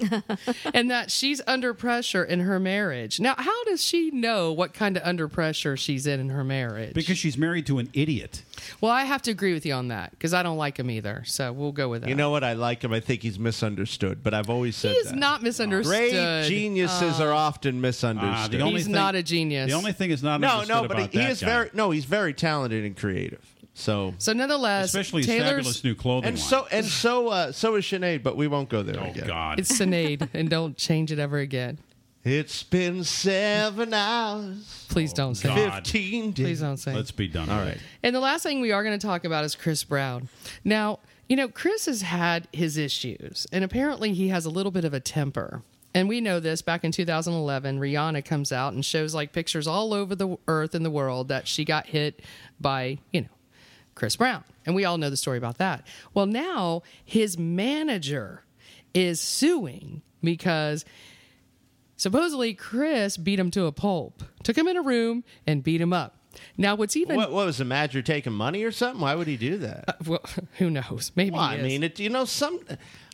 and 0.74 0.90
that 0.90 1.10
she's 1.10 1.40
under 1.46 1.74
pressure 1.74 2.24
in 2.24 2.40
her 2.40 2.60
marriage. 2.60 3.20
Now, 3.20 3.34
how 3.36 3.64
does 3.64 3.82
she 3.84 4.10
know 4.10 4.52
what 4.52 4.72
kind 4.72 4.96
of 4.96 5.02
under 5.02 5.28
pressure 5.28 5.76
she's 5.76 6.06
in 6.06 6.20
in 6.20 6.28
her 6.30 6.44
marriage? 6.44 6.94
Because 6.94 7.18
she's 7.18 7.36
married 7.36 7.66
to 7.66 7.78
an 7.78 7.90
idiot. 7.92 8.42
well, 8.80 8.92
I 8.92 9.04
have 9.04 9.22
to 9.22 9.30
agree 9.30 9.52
with 9.52 9.66
you 9.66 9.72
on 9.74 9.88
that 9.88 10.10
because 10.12 10.34
I 10.34 10.42
don't 10.42 10.56
like 10.56 10.78
him 10.78 10.90
either. 10.90 11.22
So 11.26 11.52
we'll 11.52 11.72
go 11.72 11.88
with 11.88 12.02
that. 12.02 12.08
You 12.08 12.14
know 12.14 12.30
what? 12.30 12.44
I 12.44 12.52
like 12.52 12.82
him. 12.82 12.92
I 12.92 13.00
think 13.00 13.22
he's 13.22 13.38
misunderstood, 13.38 14.22
but 14.22 14.34
I've 14.34 14.50
always 14.50 14.76
said 14.76 14.92
he 14.92 14.98
is 14.98 15.08
that. 15.10 15.16
not 15.16 15.42
misunderstood. 15.42 15.96
Great 16.12 16.46
geniuses 16.48 17.20
uh, 17.20 17.24
are 17.24 17.32
often 17.32 17.80
misunderstood. 17.80 18.60
The 18.60 18.66
He's 18.66 18.84
thing- 18.84 18.92
not 18.92 19.14
a 19.14 19.22
genius. 19.22 19.70
The 19.70 19.76
only 19.76 19.92
thing 19.92 20.10
is 20.10 20.22
not 20.22 20.40
no, 20.40 20.48
understood 20.60 20.82
no, 20.82 20.88
but 20.88 20.96
he, 20.98 21.02
about 21.04 21.12
he 21.12 21.18
that 21.18 21.30
is 21.30 21.40
guy. 21.40 21.46
very 21.46 21.70
no. 21.74 21.90
He's 21.90 22.04
very 22.04 22.34
talented 22.34 22.84
and 22.84 22.96
creative. 22.96 23.44
So 23.78 24.14
So 24.18 24.32
nonetheless, 24.32 24.86
Especially 24.86 25.22
Taylor's 25.22 25.50
fabulous 25.50 25.84
new 25.84 25.94
clothing 25.94 26.28
and 26.28 26.36
line. 26.38 26.48
so 26.48 26.66
and 26.70 26.84
so 26.84 27.28
uh, 27.28 27.52
so 27.52 27.76
is 27.76 27.84
Sinead, 27.84 28.22
but 28.22 28.36
we 28.36 28.48
won't 28.48 28.68
go 28.68 28.82
there 28.82 29.00
oh 29.00 29.10
again. 29.10 29.26
God. 29.26 29.60
it's 29.60 29.72
Sinead, 29.78 30.28
and 30.34 30.50
don't 30.50 30.76
change 30.76 31.12
it 31.12 31.18
ever 31.18 31.38
again. 31.38 31.78
It's 32.24 32.62
been 32.64 33.04
seven 33.04 33.94
hours, 33.94 34.86
Please 34.90 35.12
don't 35.12 35.36
say. 35.36 35.50
it. 35.50 35.54
God. 35.68 35.84
fifteen 35.86 36.32
days. 36.32 36.44
Please 36.44 36.60
don't 36.60 36.76
say. 36.76 36.92
Let's 36.92 37.12
be 37.12 37.28
done. 37.28 37.48
All 37.48 37.58
with 37.58 37.66
right. 37.68 37.76
it. 37.76 37.82
And 38.02 38.14
the 38.14 38.20
last 38.20 38.42
thing 38.42 38.60
we 38.60 38.72
are 38.72 38.82
going 38.82 38.98
to 38.98 39.06
talk 39.06 39.24
about 39.24 39.44
is 39.44 39.54
Chris 39.54 39.84
Brown. 39.84 40.28
Now, 40.64 40.98
you 41.28 41.36
know, 41.36 41.48
Chris 41.48 41.86
has 41.86 42.02
had 42.02 42.48
his 42.52 42.76
issues, 42.76 43.46
and 43.52 43.62
apparently 43.62 44.12
he 44.12 44.28
has 44.28 44.44
a 44.44 44.50
little 44.50 44.72
bit 44.72 44.84
of 44.84 44.92
a 44.92 45.00
temper. 45.00 45.62
And 45.94 46.08
we 46.08 46.20
know 46.20 46.38
this 46.40 46.60
back 46.60 46.84
in 46.84 46.92
2011, 46.92 47.78
Rihanna 47.80 48.24
comes 48.24 48.52
out 48.52 48.72
and 48.74 48.84
shows 48.84 49.14
like 49.14 49.32
pictures 49.32 49.66
all 49.66 49.94
over 49.94 50.14
the 50.14 50.36
earth 50.48 50.74
and 50.74 50.84
the 50.84 50.90
world 50.90 51.28
that 51.28 51.48
she 51.48 51.64
got 51.64 51.86
hit 51.86 52.20
by, 52.60 52.98
you 53.12 53.22
know, 53.22 53.28
Chris 53.98 54.16
Brown. 54.16 54.44
And 54.64 54.74
we 54.74 54.84
all 54.84 54.96
know 54.96 55.10
the 55.10 55.16
story 55.16 55.38
about 55.38 55.58
that. 55.58 55.86
Well, 56.14 56.26
now 56.26 56.82
his 57.04 57.36
manager 57.36 58.44
is 58.94 59.20
suing 59.20 60.02
because 60.22 60.84
supposedly 61.96 62.54
Chris 62.54 63.16
beat 63.16 63.38
him 63.38 63.50
to 63.52 63.66
a 63.66 63.72
pulp, 63.72 64.22
took 64.42 64.56
him 64.56 64.68
in 64.68 64.76
a 64.76 64.82
room 64.82 65.24
and 65.46 65.62
beat 65.62 65.80
him 65.80 65.92
up. 65.92 66.14
Now, 66.56 66.76
what's 66.76 66.96
even 66.96 67.16
What, 67.16 67.32
what 67.32 67.46
was 67.46 67.58
the 67.58 67.64
manager 67.64 68.00
taking 68.02 68.32
money 68.32 68.62
or 68.62 68.70
something? 68.70 69.00
Why 69.00 69.14
would 69.14 69.26
he 69.26 69.36
do 69.36 69.58
that? 69.58 69.84
Uh, 69.88 69.92
well, 70.06 70.24
who 70.58 70.70
knows? 70.70 71.10
Maybe 71.16 71.30
Well, 71.30 71.40
I 71.40 71.56
mean, 71.56 71.82
it, 71.82 71.98
you 71.98 72.10
know, 72.10 72.24
some. 72.24 72.60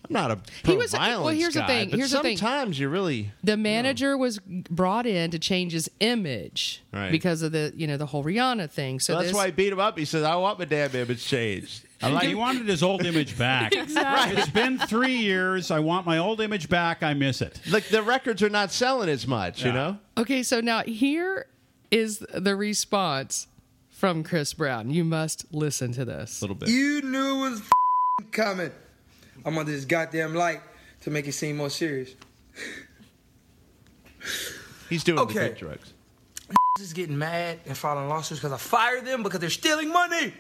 I'm 0.07 0.13
not 0.13 0.31
a 0.31 0.35
He 0.37 0.63
pro 0.65 0.77
was- 0.77 0.93
well, 0.93 1.01
violence 1.03 1.39
here's 1.39 1.55
the 1.55 1.65
thing, 1.67 1.89
but 1.91 1.99
here's 1.99 2.11
the 2.11 2.21
thing. 2.21 2.37
sometimes 2.37 2.79
you 2.79 2.89
really. 2.89 3.33
the 3.43 3.57
manager 3.57 4.17
was 4.19 4.39
brought 4.39 5.07
in 5.07 5.31
to 5.31 5.39
change 5.39 5.73
his 5.73 5.91
image 6.01 6.83
Right. 6.93 7.11
because 7.11 7.41
of 7.43 7.53
the 7.53 7.73
you 7.77 7.87
know 7.87 7.97
the 7.97 8.07
whole 8.07 8.23
Rihanna 8.23 8.71
thing. 8.71 9.01
So 9.01 9.15
that's 9.15 9.29
this, 9.29 9.35
why 9.35 9.47
he 9.47 9.53
beat 9.53 9.73
him 9.73 9.81
up. 9.81 9.99
He 9.99 10.05
says, 10.05 10.23
"I 10.23 10.37
want 10.37 10.59
my 10.59 10.65
damn 10.67 10.95
image 10.95 11.25
changed." 11.25 11.87
I 12.03 12.09
like. 12.11 12.29
He 12.29 12.35
wanted 12.35 12.67
his 12.69 12.83
old 12.83 13.07
image 13.07 13.39
back. 13.39 13.73
exactly. 13.75 14.37
It's 14.37 14.51
been 14.51 14.79
three 14.79 15.17
years. 15.17 15.71
I 15.71 15.79
want 15.81 16.05
my 16.05 16.19
old 16.19 16.41
image 16.43 16.69
back. 16.69 17.03
I 17.03 17.15
miss 17.15 17.41
it. 17.41 17.59
like 17.71 17.89
the 17.89 18.03
records 18.03 18.43
are 18.43 18.51
not 18.51 18.73
selling 18.73 19.09
as 19.09 19.27
much. 19.27 19.65
You 19.65 19.73
know. 19.73 19.99
Okay, 20.19 20.43
so 20.43 20.61
now 20.61 20.83
here 20.83 21.47
is 21.91 22.19
the 22.35 22.55
response 22.57 23.47
from 23.91 24.23
Chris 24.23 24.53
Brown. 24.53 24.91
You 24.91 25.03
must 25.05 25.47
listen 25.51 25.93
to 25.93 26.05
this. 26.05 26.43
A 26.43 26.45
little 26.45 26.57
bit. 26.57 26.69
You 26.69 27.01
knew 27.01 27.37
it 27.47 27.51
was 27.51 27.61
f***ing 27.61 28.29
coming. 28.33 28.71
I'm 29.45 29.59
under 29.59 29.71
this 29.73 29.85
goddamn 29.85 30.35
light 30.35 30.61
to 31.03 31.11
make 31.11 31.27
it 31.27 31.33
seem 31.33 31.57
more 31.57 31.71
serious. 31.71 32.15
He's 34.89 35.05
doing 35.05 35.17
the 35.17 35.23
Okay. 35.23 35.49
good 35.49 35.57
drugs. 35.57 35.93
is 36.81 36.93
getting 36.93 37.17
mad 37.17 37.61
and 37.67 37.77
filing 37.77 38.09
lawsuits 38.09 38.41
because 38.41 38.53
I 38.53 38.57
fired 38.59 39.05
them 39.05 39.23
because 39.23 39.41
they're 39.41 39.51
stealing 39.51 39.93
money. 39.93 40.35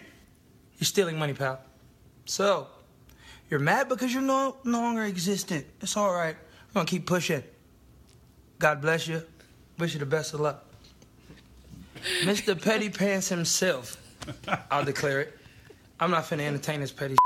You're 0.79 0.87
stealing 0.87 1.19
money, 1.19 1.33
pal. 1.33 1.61
So, 2.25 2.67
you're 3.51 3.61
mad 3.61 3.89
because 3.89 4.13
you're 4.13 4.23
no, 4.23 4.57
no 4.65 4.81
longer 4.81 5.05
existent. 5.05 5.67
It's 5.81 5.97
all 5.97 6.13
right. 6.13 6.35
I'm 6.69 6.75
going 6.75 6.87
to 6.87 6.91
keep 6.91 7.07
pushing. 7.07 7.43
God 8.59 8.81
bless 8.81 9.07
you. 9.07 9.23
Wish 9.79 9.95
you 9.95 10.01
the 10.01 10.07
best 10.07 10.35
of 10.35 10.41
luck. 10.41 10.65
Mr. 12.23 12.61
Petty 12.61 12.91
Pants 12.91 13.29
himself, 13.29 13.97
I'll 14.71 14.85
declare 14.85 15.21
it. 15.21 15.39
I'm 16.01 16.11
not 16.11 16.25
finna 16.25 16.41
entertain 16.41 16.81
this 16.81 16.93
petty 16.93 17.17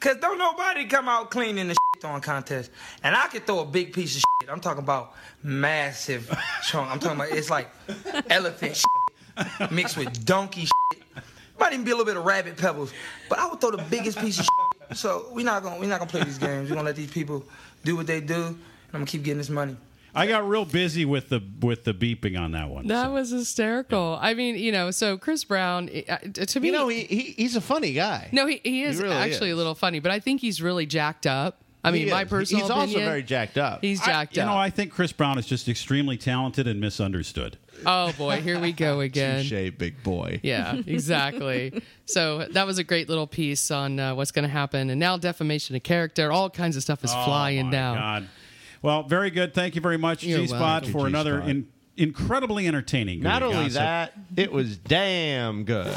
Cause 0.00 0.16
don't 0.20 0.38
nobody 0.38 0.86
come 0.86 1.08
out 1.08 1.30
clean 1.30 1.58
in 1.58 1.68
the 1.68 1.76
throwing 2.00 2.20
contest. 2.20 2.70
And 3.02 3.16
I 3.16 3.26
could 3.28 3.46
throw 3.46 3.60
a 3.60 3.64
big 3.64 3.92
piece 3.92 4.16
of 4.16 4.22
shit. 4.42 4.50
I'm 4.50 4.60
talking 4.60 4.82
about 4.82 5.14
massive 5.42 6.28
chunk. 6.68 6.90
I'm 6.90 6.98
talking 6.98 7.16
about 7.16 7.30
it's 7.30 7.50
like 7.50 7.70
elephant 8.30 8.76
shit 8.76 9.70
mixed 9.70 9.96
with 9.96 10.24
donkey 10.24 10.62
shit. 10.66 11.02
Might 11.58 11.72
even 11.72 11.84
be 11.84 11.90
a 11.90 11.94
little 11.94 12.04
bit 12.04 12.16
of 12.18 12.24
rabbit 12.24 12.56
pebbles. 12.56 12.92
But 13.28 13.38
I 13.38 13.48
would 13.48 13.60
throw 13.60 13.70
the 13.70 13.82
biggest 13.90 14.18
piece 14.18 14.38
of 14.38 14.44
shit. 14.44 14.98
So 14.98 15.28
we're 15.32 15.44
not 15.44 15.62
gonna 15.62 15.80
we're 15.80 15.88
not 15.88 15.98
gonna 15.98 16.10
play 16.10 16.22
these 16.22 16.38
games. 16.38 16.68
We're 16.68 16.76
gonna 16.76 16.86
let 16.86 16.96
these 16.96 17.10
people 17.10 17.44
do 17.84 17.96
what 17.96 18.06
they 18.06 18.20
do, 18.20 18.34
and 18.34 18.56
I'm 18.88 19.00
gonna 19.00 19.06
keep 19.06 19.22
getting 19.22 19.38
this 19.38 19.50
money. 19.50 19.76
I 20.16 20.26
got 20.26 20.48
real 20.48 20.64
busy 20.64 21.04
with 21.04 21.28
the 21.28 21.42
with 21.60 21.84
the 21.84 21.92
beeping 21.94 22.38
on 22.40 22.52
that 22.52 22.68
one. 22.70 22.86
That 22.86 23.06
so. 23.06 23.12
was 23.12 23.30
hysterical. 23.30 24.18
I 24.20 24.34
mean, 24.34 24.56
you 24.56 24.72
know, 24.72 24.90
so 24.90 25.16
Chris 25.18 25.44
Brown, 25.44 25.90
uh, 26.08 26.16
to 26.18 26.60
me, 26.60 26.68
You 26.68 26.72
know, 26.72 26.88
he, 26.88 27.04
he 27.04 27.20
he's 27.36 27.54
a 27.56 27.60
funny 27.60 27.92
guy. 27.92 28.28
no, 28.32 28.46
he, 28.46 28.60
he 28.64 28.82
is 28.82 29.00
really 29.00 29.14
actually 29.14 29.50
is. 29.50 29.54
a 29.54 29.56
little 29.56 29.74
funny, 29.74 30.00
but 30.00 30.10
I 30.10 30.18
think 30.20 30.40
he's 30.40 30.62
really 30.62 30.86
jacked 30.86 31.26
up. 31.26 31.62
I 31.84 31.92
mean, 31.92 32.10
my 32.10 32.22
is. 32.22 32.28
personal 32.28 32.62
He's 32.62 32.70
opinion, 32.70 32.96
also 32.96 33.06
very 33.10 33.22
jacked 33.22 33.58
up. 33.58 33.80
He's 33.82 34.00
I- 34.02 34.06
jacked 34.06 34.36
you 34.36 34.42
up. 34.42 34.48
know, 34.48 34.56
I 34.56 34.70
think 34.70 34.90
Chris 34.90 35.12
Brown 35.12 35.38
is 35.38 35.46
just 35.46 35.68
extremely 35.68 36.16
talented 36.16 36.66
and 36.66 36.80
misunderstood. 36.80 37.58
oh 37.84 38.12
boy, 38.18 38.40
here 38.40 38.58
we 38.58 38.72
go 38.72 39.00
again. 39.10 39.44
Touche, 39.44 39.70
big 39.78 40.02
boy. 40.02 40.40
Yeah, 40.42 40.80
exactly. 40.86 41.82
so 42.06 42.46
that 42.50 42.66
was 42.66 42.78
a 42.78 42.84
great 42.84 43.08
little 43.08 43.26
piece 43.28 43.70
on 43.70 44.00
uh, 44.00 44.14
what's 44.14 44.32
going 44.32 44.42
to 44.44 44.48
happen, 44.48 44.90
and 44.90 44.98
now 44.98 45.16
defamation 45.16 45.76
of 45.76 45.82
character, 45.84 46.32
all 46.32 46.50
kinds 46.50 46.76
of 46.76 46.82
stuff 46.82 47.04
is 47.04 47.12
flying 47.12 47.60
oh 47.60 47.64
my 47.64 47.70
down. 47.70 47.96
God. 47.96 48.28
Well, 48.82 49.02
very 49.04 49.30
good. 49.30 49.54
Thank 49.54 49.74
you 49.74 49.80
very 49.80 49.98
much, 49.98 50.20
G 50.20 50.46
Spot, 50.46 50.84
for 50.84 50.86
G-Spot. 50.86 51.06
another 51.06 51.40
in, 51.40 51.68
incredibly 51.96 52.66
entertaining. 52.66 53.20
Not 53.20 53.42
only 53.42 53.64
Gossip. 53.64 53.74
that, 53.74 54.12
it 54.36 54.52
was 54.52 54.76
damn 54.76 55.64
good. 55.64 55.94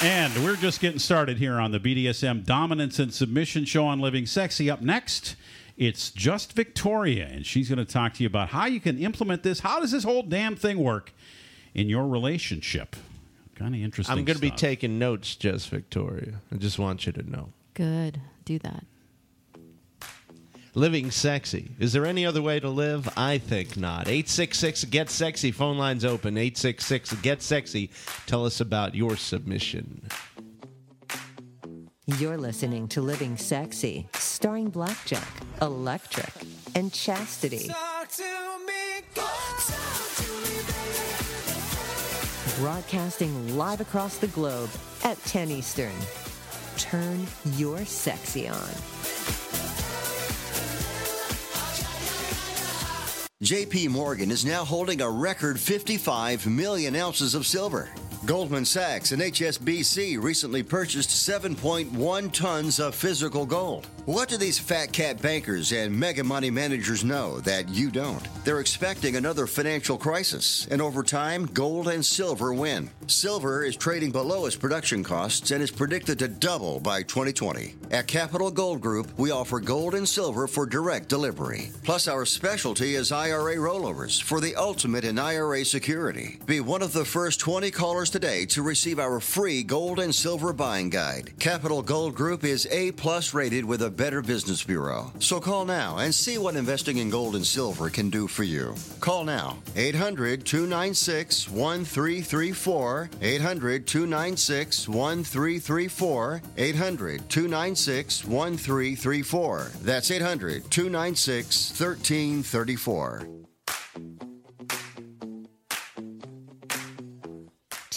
And 0.00 0.44
we're 0.44 0.56
just 0.56 0.80
getting 0.80 1.00
started 1.00 1.38
here 1.38 1.54
on 1.54 1.72
the 1.72 1.80
BDSM 1.80 2.44
Dominance 2.44 3.00
and 3.00 3.12
Submission 3.12 3.64
Show 3.64 3.84
on 3.84 3.98
Living 3.98 4.26
Sexy. 4.26 4.70
Up 4.70 4.80
next, 4.80 5.34
it's 5.76 6.10
just 6.10 6.52
Victoria, 6.52 7.26
and 7.26 7.44
she's 7.44 7.68
going 7.68 7.84
to 7.84 7.84
talk 7.84 8.14
to 8.14 8.22
you 8.22 8.28
about 8.28 8.50
how 8.50 8.66
you 8.66 8.78
can 8.78 8.98
implement 8.98 9.42
this. 9.42 9.58
How 9.60 9.80
does 9.80 9.90
this 9.90 10.04
whole 10.04 10.22
damn 10.22 10.54
thing 10.54 10.78
work 10.78 11.12
in 11.74 11.88
your 11.88 12.06
relationship? 12.06 12.94
Kind 13.56 13.74
of 13.74 13.80
interesting. 13.80 14.16
I'm 14.16 14.24
going 14.24 14.36
to 14.36 14.40
be 14.40 14.52
taking 14.52 15.00
notes, 15.00 15.34
just 15.34 15.68
Victoria. 15.68 16.34
I 16.52 16.56
just 16.58 16.78
want 16.78 17.04
you 17.06 17.12
to 17.12 17.28
know. 17.28 17.48
Good. 17.74 18.20
Do 18.44 18.60
that. 18.60 18.84
Living 20.78 21.10
sexy. 21.10 21.72
Is 21.80 21.92
there 21.92 22.06
any 22.06 22.24
other 22.24 22.40
way 22.40 22.60
to 22.60 22.68
live? 22.68 23.08
I 23.16 23.38
think 23.38 23.76
not. 23.76 24.06
866 24.06 24.84
Get 24.84 25.10
Sexy. 25.10 25.50
Phone 25.50 25.76
lines 25.76 26.04
open. 26.04 26.38
866 26.38 27.14
Get 27.14 27.42
Sexy. 27.42 27.90
Tell 28.26 28.46
us 28.46 28.60
about 28.60 28.94
your 28.94 29.16
submission. 29.16 30.02
You're 32.06 32.38
listening 32.38 32.86
to 32.88 33.00
Living 33.00 33.36
Sexy, 33.36 34.08
starring 34.14 34.70
Blackjack, 34.70 35.26
Electric, 35.60 36.30
and 36.76 36.92
Chastity. 36.92 37.66
Talk 37.66 38.08
to 38.10 38.58
me, 38.64 39.02
talk 39.16 39.58
to 39.66 40.22
me, 40.22 40.58
baby. 40.68 42.60
Broadcasting 42.60 43.56
live 43.56 43.80
across 43.80 44.18
the 44.18 44.28
globe 44.28 44.70
at 45.02 45.18
10 45.24 45.50
Eastern. 45.50 45.90
Turn 46.76 47.26
your 47.56 47.84
sexy 47.84 48.46
on. 48.46 48.70
JP 53.44 53.90
Morgan 53.90 54.32
is 54.32 54.44
now 54.44 54.64
holding 54.64 55.00
a 55.00 55.08
record 55.08 55.60
55 55.60 56.44
million 56.48 56.96
ounces 56.96 57.36
of 57.36 57.46
silver. 57.46 57.88
Goldman 58.26 58.64
Sachs 58.64 59.12
and 59.12 59.22
HSBC 59.22 60.20
recently 60.20 60.64
purchased 60.64 61.10
7.1 61.10 62.32
tons 62.32 62.80
of 62.80 62.96
physical 62.96 63.46
gold. 63.46 63.86
What 64.08 64.30
do 64.30 64.38
these 64.38 64.58
fat 64.58 64.90
cat 64.90 65.20
bankers 65.20 65.70
and 65.70 65.94
mega 65.94 66.24
money 66.24 66.50
managers 66.50 67.04
know 67.04 67.40
that 67.40 67.68
you 67.68 67.90
don't? 67.90 68.26
They're 68.42 68.60
expecting 68.60 69.16
another 69.16 69.46
financial 69.46 69.98
crisis, 69.98 70.66
and 70.70 70.80
over 70.80 71.02
time, 71.02 71.44
gold 71.44 71.88
and 71.88 72.02
silver 72.02 72.54
win. 72.54 72.88
Silver 73.06 73.66
is 73.66 73.76
trading 73.76 74.10
below 74.10 74.46
its 74.46 74.56
production 74.56 75.04
costs 75.04 75.50
and 75.50 75.62
is 75.62 75.70
predicted 75.70 76.18
to 76.20 76.28
double 76.28 76.80
by 76.80 77.02
2020. 77.02 77.74
At 77.90 78.06
Capital 78.06 78.50
Gold 78.50 78.80
Group, 78.80 79.12
we 79.18 79.30
offer 79.30 79.60
gold 79.60 79.94
and 79.94 80.08
silver 80.08 80.46
for 80.46 80.64
direct 80.64 81.10
delivery. 81.10 81.70
Plus, 81.84 82.08
our 82.08 82.24
specialty 82.24 82.94
is 82.94 83.12
IRA 83.12 83.56
rollovers 83.56 84.22
for 84.22 84.40
the 84.40 84.56
ultimate 84.56 85.04
in 85.04 85.18
IRA 85.18 85.66
security. 85.66 86.38
Be 86.46 86.60
one 86.60 86.80
of 86.80 86.94
the 86.94 87.04
first 87.04 87.40
20 87.40 87.70
callers 87.72 88.08
today 88.08 88.46
to 88.46 88.62
receive 88.62 88.98
our 88.98 89.20
free 89.20 89.62
gold 89.62 89.98
and 89.98 90.14
silver 90.14 90.54
buying 90.54 90.88
guide. 90.88 91.34
Capital 91.38 91.82
Gold 91.82 92.14
Group 92.14 92.42
is 92.42 92.66
A 92.70 92.92
plus 92.92 93.34
rated 93.34 93.66
with 93.66 93.82
a 93.82 93.97
Better 93.98 94.22
Business 94.22 94.62
Bureau. 94.62 95.12
So 95.18 95.40
call 95.40 95.64
now 95.64 95.98
and 95.98 96.14
see 96.14 96.38
what 96.38 96.54
investing 96.54 96.98
in 96.98 97.10
gold 97.10 97.34
and 97.34 97.44
silver 97.44 97.90
can 97.90 98.08
do 98.08 98.28
for 98.28 98.44
you. 98.44 98.76
Call 99.00 99.24
now 99.24 99.58
800 99.74 100.46
296 100.46 101.48
1334. 101.50 103.10
800 103.20 103.86
296 103.86 104.88
1334. 104.88 106.42
800 106.56 107.28
296 107.28 108.24
1334. 108.24 109.70
That's 109.82 110.10
800 110.12 110.70
296 110.70 111.80
1334. 111.80 113.28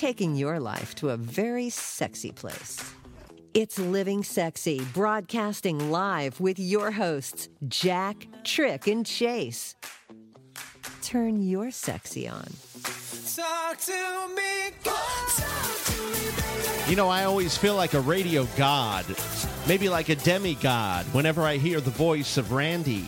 taking 0.01 0.35
your 0.35 0.59
life 0.59 0.95
to 0.95 1.11
a 1.11 1.15
very 1.15 1.69
sexy 1.69 2.31
place. 2.31 2.79
It's 3.53 3.77
Living 3.77 4.23
Sexy, 4.23 4.79
broadcasting 4.93 5.91
live 5.91 6.39
with 6.39 6.57
your 6.57 6.89
hosts, 6.89 7.49
Jack, 7.67 8.25
Trick, 8.45 8.87
and 8.87 9.05
Chase. 9.05 9.75
Turn 11.01 11.41
your 11.41 11.69
sexy 11.69 12.29
on. 12.29 12.47
Talk 13.35 13.77
to 13.79 14.29
me. 14.33 14.71
Talk 14.85 15.83
to 15.83 16.01
me. 16.01 16.89
You 16.89 16.95
know, 16.95 17.09
I 17.09 17.25
always 17.25 17.57
feel 17.57 17.75
like 17.75 17.93
a 17.93 17.99
radio 17.99 18.47
god, 18.55 19.05
maybe 19.67 19.89
like 19.89 20.07
a 20.07 20.15
demigod, 20.15 21.05
whenever 21.07 21.41
I 21.41 21.57
hear 21.57 21.81
the 21.81 21.91
voice 21.91 22.37
of 22.37 22.53
Randy. 22.53 23.05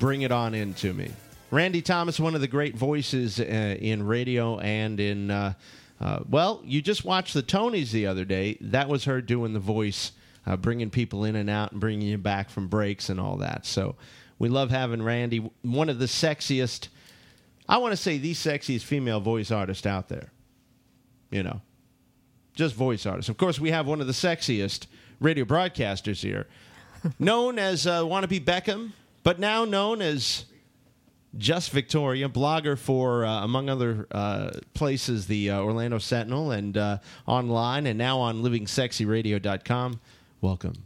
Bring 0.00 0.22
it 0.22 0.32
on 0.32 0.54
into 0.54 0.92
me. 0.92 1.12
Randy 1.52 1.82
Thomas, 1.82 2.18
one 2.18 2.34
of 2.34 2.40
the 2.40 2.48
great 2.48 2.74
voices 2.74 3.38
uh, 3.38 3.44
in 3.44 4.04
radio 4.04 4.58
and 4.58 4.98
in, 4.98 5.30
uh, 5.30 5.52
uh, 6.00 6.20
well, 6.28 6.62
you 6.64 6.82
just 6.82 7.04
watched 7.04 7.34
the 7.34 7.42
Tonys 7.42 7.90
the 7.90 8.06
other 8.06 8.24
day. 8.24 8.58
That 8.60 8.88
was 8.88 9.04
her 9.04 9.20
doing 9.20 9.52
the 9.52 9.60
voice, 9.60 10.12
uh, 10.46 10.56
bringing 10.56 10.90
people 10.90 11.24
in 11.24 11.36
and 11.36 11.48
out 11.48 11.72
and 11.72 11.80
bringing 11.80 12.08
you 12.08 12.18
back 12.18 12.50
from 12.50 12.68
breaks 12.68 13.08
and 13.08 13.20
all 13.20 13.36
that. 13.38 13.64
So 13.64 13.96
we 14.38 14.48
love 14.48 14.70
having 14.70 15.02
Randy, 15.02 15.50
one 15.62 15.88
of 15.88 15.98
the 15.98 16.06
sexiest, 16.06 16.88
I 17.68 17.78
want 17.78 17.92
to 17.92 17.96
say 17.96 18.18
the 18.18 18.34
sexiest 18.34 18.82
female 18.82 19.20
voice 19.20 19.50
artist 19.50 19.86
out 19.86 20.08
there 20.08 20.32
you 21.34 21.42
know, 21.42 21.60
just 22.54 22.76
voice 22.76 23.04
artists. 23.06 23.28
Of 23.28 23.36
course, 23.36 23.58
we 23.58 23.72
have 23.72 23.88
one 23.88 24.00
of 24.00 24.06
the 24.06 24.12
sexiest 24.12 24.86
radio 25.20 25.44
broadcasters 25.44 26.22
here, 26.22 26.46
known 27.18 27.58
as 27.58 27.88
uh, 27.88 28.02
Wannabe 28.02 28.44
Beckham, 28.44 28.92
but 29.24 29.40
now 29.40 29.64
known 29.64 30.00
as 30.00 30.44
Just 31.36 31.70
Victoria, 31.70 32.28
blogger 32.28 32.78
for, 32.78 33.24
uh, 33.24 33.42
among 33.44 33.68
other 33.68 34.06
uh, 34.12 34.50
places, 34.72 35.26
the 35.26 35.50
uh, 35.50 35.60
Orlando 35.60 35.98
Sentinel 35.98 36.52
and 36.52 36.76
uh, 36.78 36.98
online, 37.26 37.86
and 37.86 37.98
now 37.98 38.18
on 38.20 38.42
livingsexyradio.com. 38.42 40.00
Welcome. 40.40 40.84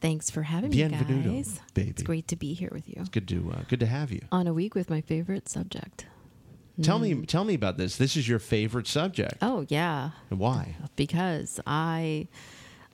Thanks 0.00 0.30
for 0.30 0.42
having 0.42 0.72
Bienvenuto, 0.72 1.24
me, 1.24 1.36
guys. 1.36 1.60
baby. 1.74 1.90
It's 1.90 2.02
great 2.02 2.26
to 2.28 2.36
be 2.36 2.54
here 2.54 2.70
with 2.72 2.88
you 2.88 3.04
Good 3.12 3.28
to 3.28 3.52
uh, 3.54 3.62
good 3.68 3.80
to 3.80 3.86
have 3.86 4.10
you. 4.10 4.22
on 4.32 4.46
a 4.46 4.52
week 4.54 4.74
with 4.74 4.88
my 4.88 5.02
favorite 5.02 5.48
subject. 5.48 6.06
Tell 6.82 6.98
me 6.98 7.26
tell 7.26 7.44
me 7.44 7.52
about 7.52 7.76
this. 7.76 7.96
This 7.96 8.16
is 8.16 8.26
your 8.26 8.38
favorite 8.38 8.86
subject. 8.86 9.34
Oh 9.42 9.66
yeah, 9.68 10.10
Why? 10.30 10.76
because 10.96 11.60
I 11.66 12.28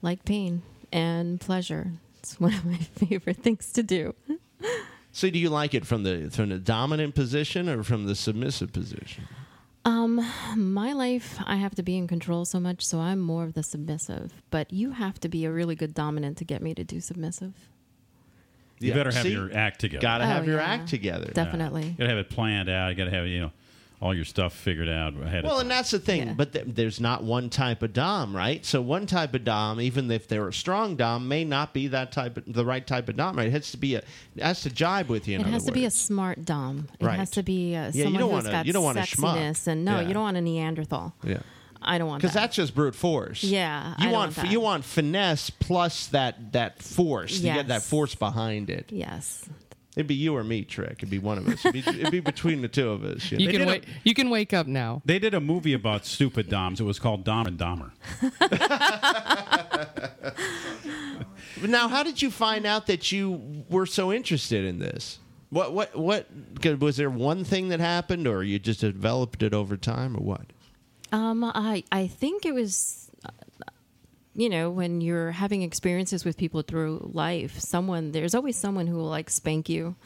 like 0.03 0.25
pain 0.25 0.63
and 0.93 1.41
pleasure. 1.41 1.93
It's 2.19 2.41
one 2.41 2.53
of 2.55 2.65
my 2.65 2.77
favorite 2.97 3.37
things 3.37 3.71
to 3.75 3.85
do. 3.85 4.15
So 5.17 5.31
do 5.31 5.39
you 5.39 5.49
like 5.49 5.73
it 5.73 5.87
from 5.87 6.03
the 6.03 6.29
from 6.31 6.51
the 6.51 6.59
dominant 6.59 7.15
position 7.15 7.71
or 7.71 7.83
from 7.83 8.05
the 8.05 8.15
submissive 8.15 8.71
position? 8.71 9.27
Um, 9.87 10.23
my 10.55 10.93
life, 10.93 11.39
I 11.47 11.57
have 11.57 11.75
to 11.77 11.83
be 11.83 11.97
in 11.97 12.07
control 12.07 12.45
so 12.45 12.61
much, 12.61 12.85
so 12.85 12.99
I'm 13.01 13.19
more 13.19 13.45
of 13.45 13.55
the 13.55 13.63
submissive. 13.63 14.35
But 14.51 14.71
you 14.75 14.91
have 14.91 15.19
to 15.21 15.31
be 15.31 15.47
a 15.47 15.51
really 15.51 15.75
good 15.75 15.95
dominant 15.95 16.37
to 16.37 16.45
get 16.45 16.61
me 16.61 16.75
to 16.75 16.85
do 16.85 17.01
submissive. 17.01 17.55
You 18.79 18.91
Yeah, 18.91 18.95
better 18.97 19.11
have 19.11 19.23
see? 19.23 19.33
your 19.33 19.51
act 19.57 19.81
together. 19.81 20.03
Got 20.03 20.19
to 20.19 20.25
Oh, 20.25 20.27
have 20.27 20.47
your 20.47 20.59
yeah. 20.59 20.67
act 20.67 20.89
together. 20.91 21.31
Definitely. 21.33 21.85
You 21.87 21.95
gotta 21.97 22.11
have 22.11 22.19
it 22.19 22.29
planned 22.29 22.69
out. 22.69 22.91
You 22.91 22.95
gotta 22.97 23.11
have 23.11 23.27
you 23.27 23.41
know 23.41 23.53
all 24.01 24.15
your 24.15 24.25
stuff 24.27 24.53
figured 24.53 24.89
out 24.91 25.15
ahead 25.21 25.43
Well, 25.45 25.55
of 25.57 25.63
and 25.63 25.71
that's 25.71 25.91
the 25.91 25.99
thing. 25.99 26.27
Yeah. 26.29 26.35
But 26.35 26.53
th- 26.53 26.67
there's 26.69 27.01
not 27.01 27.25
one 27.25 27.49
type 27.49 27.83
of 27.83 27.93
dom, 27.95 28.37
right? 28.37 28.65
So 28.65 28.83
one 28.83 29.07
type 29.07 29.35
of 29.35 29.45
dom, 29.45 29.81
even 29.81 30.11
if 30.11 30.29
they're 30.29 30.49
a 30.49 30.53
strong 30.53 30.97
dom, 30.97 31.29
may 31.29 31.45
not 31.45 31.73
be 31.73 31.89
that 31.89 32.13
type 32.13 32.37
of 32.37 32.45
the 32.47 32.65
right 32.65 32.87
type 32.87 33.09
of 33.09 33.17
dom. 33.17 33.37
Right? 33.37 33.47
It 33.49 33.53
has 33.53 33.71
to 33.71 33.79
be 33.79 33.95
a 33.95 34.03
it 34.37 34.43
has 34.43 34.61
to 34.63 34.71
jibe 34.71 35.09
with 35.09 35.27
you. 35.27 35.37
In 35.37 35.41
It 35.41 35.47
has 35.47 35.63
other 35.63 35.71
to 35.73 35.75
be 35.75 35.85
a 35.87 35.91
smart 35.91 36.45
dom. 36.45 36.89
It 37.01 37.07
Right. 37.07 37.19
has 37.19 37.31
to 37.33 37.43
be 37.43 37.75
uh, 37.75 37.91
you 37.93 38.03
someone 38.05 38.21
don't 38.21 38.31
who's 38.31 38.45
wanna- 38.45 38.51
got 38.51 38.67
you 38.67 38.73
don't 38.75 38.85
want 38.85 38.99
a 38.99 39.03
schmuck. 39.03 39.37
sexiness, 39.39 39.67
and 39.67 39.85
no, 39.85 40.01
Yeah. 40.01 40.09
you 40.09 40.15
don't 40.15 40.23
want 40.25 40.37
a 40.37 40.41
Neanderthal. 40.43 41.15
yeah. 41.25 41.39
I 41.83 41.99
don't 41.99 42.09
want 42.09 42.21
Because 42.23 42.35
that. 42.35 42.41
that's 42.41 42.57
just 42.57 42.75
brute 42.75 42.95
force. 42.97 43.45
Yeah, 43.45 43.95
I 43.97 44.03
you 44.03 44.05
don't 44.09 44.13
want, 44.15 44.37
want 44.37 44.47
f- 44.47 44.53
you 44.53 44.61
want 44.61 44.85
finesse 44.85 45.51
plus 45.51 46.09
that 46.09 46.53
that 46.53 46.83
force. 46.83 47.39
You 47.39 47.53
get 47.53 47.69
that 47.69 47.83
force 47.83 48.15
behind 48.15 48.71
it. 48.71 48.87
yes. 48.91 49.45
It'd 49.97 50.07
be 50.07 50.15
you 50.15 50.37
or 50.37 50.45
me, 50.45 50.63
Trick. 50.63 50.93
It'd 50.99 51.11
be 51.11 51.19
one 51.19 51.39
of 51.39 51.49
us. 51.49 51.65
It'd 51.65 51.73
be, 51.73 51.79
it'd 52.01 52.13
be 52.13 52.21
between 52.21 52.61
the 52.61 52.69
two 52.69 52.91
of 52.91 53.03
us. 53.03 53.33
You 53.33 53.39
You 53.39 53.47
can 53.49 53.61
did 53.61 53.63
a- 53.63 53.67
wait. 53.71 53.85
You 54.05 54.15
can 54.15 54.29
wake 54.31 54.53
up 54.53 54.67
now. 54.67 55.01
they 55.07 55.19
did 55.19 55.33
a 55.33 55.41
movie 55.41 55.73
about 55.73 56.05
stupid 56.05 56.51
doms. 56.51 56.81
It 56.81 56.85
was 56.85 56.99
called 56.99 57.25
Dom 57.25 57.47
and 57.47 57.59
Dahmer. 57.59 57.91
Now, 61.63 61.89
how 61.89 62.03
did 62.03 62.21
you 62.21 62.31
find 62.31 62.67
out 62.67 62.87
that 62.87 63.11
you 63.13 63.65
were 63.71 63.87
so 63.87 64.13
interested 64.13 64.65
in 64.65 64.79
this? 64.79 65.19
What 65.49 65.73
what 65.73 65.97
what? 65.97 66.27
'cause 66.61 66.79
Was 66.81 66.97
there 66.99 67.09
one 67.09 67.45
thing 67.45 67.69
that 67.71 67.81
happened, 67.81 68.27
or 68.27 68.43
you 68.45 68.59
just 68.59 68.81
developed 68.81 69.43
it 69.43 69.55
over 69.55 69.77
time, 69.77 70.17
or 70.17 70.21
what? 70.21 70.43
Um, 71.13 71.43
I 71.45 71.83
I 71.91 72.09
think 72.09 72.45
it 72.45 72.53
was, 72.53 73.06
you 74.37 74.49
know, 74.51 74.71
when 74.71 75.01
you're 75.01 75.33
having 75.33 75.63
experiences 75.63 76.25
with 76.25 76.37
people 76.37 76.63
through 76.63 77.11
life, 77.13 77.59
someone 77.59 78.13
there's 78.13 78.35
always 78.35 78.57
someone 78.57 78.87
who 78.87 78.97
will 78.97 79.09
like 79.09 79.31
spank 79.31 79.69
you 79.69 79.97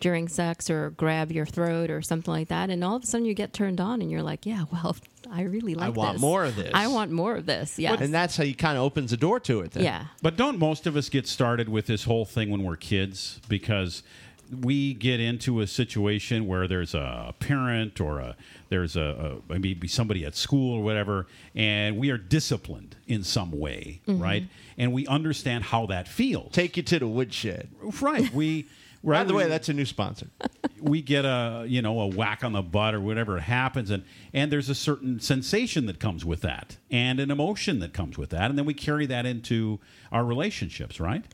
during 0.00 0.28
sex 0.28 0.68
or 0.68 0.90
grab 0.90 1.32
your 1.32 1.46
throat 1.46 1.90
or 1.90 2.02
something 2.02 2.32
like 2.32 2.48
that, 2.48 2.68
and 2.68 2.82
all 2.84 2.96
of 2.96 3.04
a 3.04 3.06
sudden 3.06 3.24
you 3.24 3.32
get 3.32 3.52
turned 3.52 3.80
on 3.80 4.02
and 4.02 4.10
you're 4.10 4.22
like, 4.22 4.44
yeah, 4.44 4.64
well, 4.72 4.96
I 5.30 5.42
really 5.42 5.74
like. 5.74 5.94
This. 5.94 5.96
I 5.96 5.98
want 5.98 6.14
this. 6.14 6.20
more 6.20 6.44
of 6.44 6.56
this. 6.56 6.70
I 6.74 6.86
want 6.88 7.10
more 7.12 7.36
of 7.36 7.46
this. 7.46 7.78
Yeah, 7.78 7.96
And 7.98 8.12
that's 8.12 8.36
how 8.36 8.44
you 8.44 8.54
kind 8.54 8.76
of 8.76 8.84
opens 8.84 9.12
the 9.12 9.16
door 9.16 9.40
to 9.40 9.60
it. 9.60 9.70
Then. 9.70 9.84
yeah. 9.84 10.06
But 10.20 10.36
don't 10.36 10.58
most 10.58 10.86
of 10.86 10.96
us 10.96 11.08
get 11.08 11.26
started 11.26 11.68
with 11.68 11.86
this 11.86 12.04
whole 12.04 12.24
thing 12.24 12.50
when 12.50 12.64
we're 12.64 12.76
kids 12.76 13.40
because 13.48 14.02
we 14.50 14.94
get 14.94 15.20
into 15.20 15.60
a 15.60 15.66
situation 15.66 16.46
where 16.46 16.68
there's 16.68 16.94
a 16.94 17.34
parent 17.40 18.00
or 18.00 18.18
a 18.20 18.36
there's 18.68 18.96
a, 18.96 19.40
a 19.48 19.58
maybe 19.58 19.88
somebody 19.88 20.24
at 20.24 20.34
school 20.34 20.76
or 20.76 20.82
whatever, 20.82 21.26
and 21.54 21.96
we 21.98 22.10
are 22.10 22.18
disciplined 22.18 22.96
in 23.06 23.22
some 23.22 23.52
way, 23.52 24.00
mm-hmm. 24.06 24.22
right? 24.22 24.44
And 24.76 24.92
we 24.92 25.06
understand 25.06 25.64
how 25.64 25.86
that 25.86 26.08
feels. 26.08 26.52
Take 26.52 26.76
you 26.76 26.82
to 26.84 26.98
the 26.98 27.08
woodshed. 27.08 27.68
right. 28.00 28.32
We. 28.32 28.62
Right. 28.62 28.66
By 29.06 29.18
Right, 29.18 29.28
the 29.28 29.34
way, 29.34 29.46
that's 29.46 29.68
a 29.68 29.72
new 29.72 29.84
sponsor. 29.84 30.26
we 30.80 31.00
get 31.02 31.24
a 31.24 31.64
you 31.66 31.82
know 31.82 32.00
a 32.00 32.06
whack 32.06 32.44
on 32.44 32.52
the 32.52 32.62
butt 32.62 32.94
or 32.94 33.00
whatever 33.00 33.38
happens 33.38 33.90
and 33.90 34.04
and 34.32 34.52
there's 34.52 34.68
a 34.68 34.74
certain 34.74 35.20
sensation 35.20 35.86
that 35.86 35.98
comes 35.98 36.24
with 36.24 36.42
that 36.42 36.76
and 36.90 37.20
an 37.20 37.30
emotion 37.30 37.78
that 37.80 37.92
comes 37.92 38.18
with 38.18 38.30
that 38.30 38.50
and 38.50 38.58
then 38.58 38.66
we 38.66 38.74
carry 38.74 39.06
that 39.06 39.26
into 39.26 39.80
our 40.12 40.24
relationships 40.24 41.00
right 41.00 41.24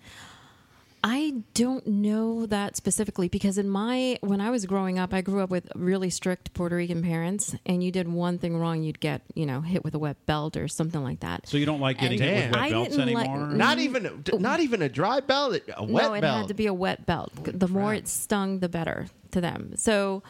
I 1.04 1.42
don't 1.54 1.84
know 1.86 2.46
that 2.46 2.76
specifically 2.76 3.28
because 3.28 3.58
in 3.58 3.68
my 3.68 4.18
when 4.20 4.40
I 4.40 4.50
was 4.50 4.66
growing 4.66 5.00
up, 5.00 5.12
I 5.12 5.20
grew 5.20 5.40
up 5.40 5.50
with 5.50 5.68
really 5.74 6.10
strict 6.10 6.54
Puerto 6.54 6.76
Rican 6.76 7.02
parents, 7.02 7.56
and 7.66 7.82
you 7.82 7.90
did 7.90 8.06
one 8.06 8.38
thing 8.38 8.56
wrong, 8.56 8.84
you'd 8.84 9.00
get 9.00 9.22
you 9.34 9.44
know 9.44 9.62
hit 9.62 9.82
with 9.82 9.94
a 9.94 9.98
wet 9.98 10.24
belt 10.26 10.56
or 10.56 10.68
something 10.68 11.02
like 11.02 11.18
that. 11.20 11.48
so 11.48 11.56
you 11.56 11.66
don't 11.66 11.80
like 11.80 11.98
getting 11.98 12.20
And 12.20 12.30
hit 12.30 12.44
with 12.46 12.54
wet 12.54 12.62
I 12.62 12.70
belts 12.70 12.96
didn't 12.96 13.14
like- 13.14 13.28
anymore 13.28 13.48
Not 13.48 13.78
even 13.80 14.22
oh. 14.32 14.36
not 14.38 14.60
even 14.60 14.80
a 14.80 14.88
dry 14.88 15.18
belt, 15.18 15.58
a 15.76 15.84
wet 15.84 16.04
no, 16.04 16.14
it 16.14 16.20
belt. 16.20 16.36
had 16.38 16.48
to 16.48 16.54
be 16.54 16.66
a 16.66 16.74
wet 16.74 17.04
belt. 17.04 17.32
the 17.44 17.68
more 17.68 17.94
it 17.94 18.06
stung, 18.06 18.60
the 18.60 18.68
better 18.68 19.06
to 19.32 19.40
them. 19.40 19.72
So 19.76 20.22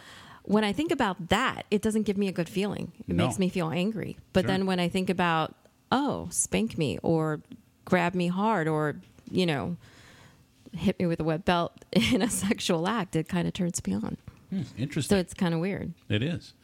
when 0.44 0.64
I 0.64 0.72
think 0.72 0.90
about 0.90 1.28
that, 1.28 1.66
it 1.70 1.82
doesn't 1.82 2.02
give 2.04 2.16
me 2.16 2.28
a 2.28 2.32
good 2.32 2.48
feeling. 2.48 2.92
It 3.06 3.14
No. 3.14 3.26
makes 3.26 3.38
me 3.38 3.48
feel 3.50 3.70
angry. 3.70 4.16
But 4.32 4.42
Sure. 4.44 4.48
then 4.48 4.64
when 4.66 4.80
I 4.80 4.88
think 4.88 5.10
about 5.10 5.54
oh, 5.94 6.28
spank 6.30 6.78
me 6.78 6.98
or 7.02 7.42
grab 7.84 8.14
me 8.14 8.28
hard 8.28 8.66
or 8.66 8.96
you 9.30 9.44
know 9.44 9.76
hit 10.72 10.98
me 10.98 11.06
with 11.06 11.20
a 11.20 11.24
wet 11.24 11.44
belt 11.44 11.84
in 11.92 12.22
a 12.22 12.30
sexual 12.30 12.88
act, 12.88 13.16
it 13.16 13.28
kind 13.28 13.46
of 13.46 13.54
turns 13.54 13.84
me 13.86 13.94
on. 13.94 14.16
Hmm, 14.50 14.62
interesting 14.76 15.16
So 15.16 15.20
it's 15.20 15.34
kind 15.34 15.54
of 15.54 15.60
weird. 15.60 15.92
It 16.08 16.22
is. 16.22 16.54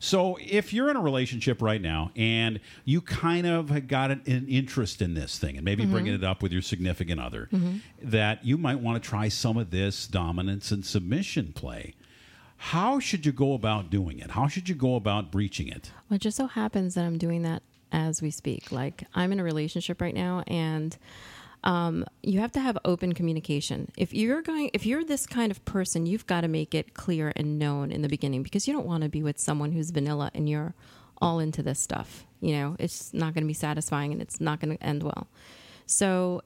So 0.00 0.38
if 0.40 0.72
you're 0.72 0.90
in 0.90 0.96
a 0.96 1.00
relationship 1.00 1.60
right 1.60 1.80
now 1.80 2.12
and 2.14 2.60
you 2.84 3.00
kind 3.00 3.46
of 3.46 3.88
got 3.88 4.10
an, 4.10 4.22
an 4.26 4.46
interest 4.48 5.02
in 5.02 5.14
this 5.14 5.38
thing 5.38 5.56
and 5.56 5.64
maybe 5.64 5.82
mm-hmm. 5.82 5.92
bringing 5.92 6.14
it 6.14 6.24
up 6.24 6.42
with 6.42 6.52
your 6.52 6.62
significant 6.62 7.20
other, 7.20 7.48
mm-hmm. 7.52 7.78
that 8.02 8.44
you 8.44 8.56
might 8.58 8.80
want 8.80 9.02
to 9.02 9.08
try 9.08 9.28
some 9.28 9.56
of 9.56 9.70
this 9.70 10.06
dominance 10.06 10.70
and 10.70 10.84
submission 10.84 11.52
play. 11.52 11.94
How 12.58 12.98
should 12.98 13.24
you 13.24 13.32
go 13.32 13.54
about 13.54 13.88
doing 13.90 14.18
it? 14.18 14.32
How 14.32 14.48
should 14.48 14.68
you 14.68 14.74
go 14.74 14.96
about 14.96 15.30
breaching 15.30 15.68
it? 15.68 15.92
Well, 16.08 16.16
it 16.16 16.22
just 16.22 16.36
so 16.36 16.46
happens 16.46 16.94
that 16.94 17.04
I'm 17.04 17.18
doing 17.18 17.42
that 17.42 17.62
as 17.92 18.20
we 18.20 18.30
speak. 18.30 18.72
Like 18.72 19.04
I'm 19.14 19.32
in 19.32 19.40
a 19.40 19.44
relationship 19.44 20.00
right 20.00 20.14
now, 20.14 20.42
and 20.46 20.96
um, 21.64 22.04
you 22.22 22.40
have 22.40 22.52
to 22.52 22.60
have 22.60 22.78
open 22.84 23.12
communication. 23.12 23.90
If 23.96 24.14
you're 24.14 24.42
going, 24.42 24.70
if 24.72 24.86
you're 24.86 25.04
this 25.04 25.26
kind 25.26 25.50
of 25.50 25.64
person, 25.64 26.06
you've 26.06 26.26
got 26.26 26.42
to 26.42 26.48
make 26.48 26.74
it 26.74 26.94
clear 26.94 27.32
and 27.34 27.58
known 27.58 27.90
in 27.90 28.02
the 28.02 28.08
beginning 28.08 28.42
because 28.42 28.68
you 28.68 28.72
don't 28.72 28.86
want 28.86 29.02
to 29.02 29.08
be 29.08 29.22
with 29.22 29.38
someone 29.38 29.72
who's 29.72 29.90
vanilla 29.90 30.30
and 30.34 30.48
you're 30.48 30.74
all 31.20 31.40
into 31.40 31.62
this 31.62 31.80
stuff. 31.80 32.24
You 32.40 32.52
know, 32.52 32.76
it's 32.78 33.12
not 33.12 33.34
going 33.34 33.42
to 33.42 33.48
be 33.48 33.54
satisfying 33.54 34.12
and 34.12 34.22
it's 34.22 34.40
not 34.40 34.60
going 34.60 34.76
to 34.76 34.82
end 34.82 35.02
well. 35.02 35.26
So 35.86 36.42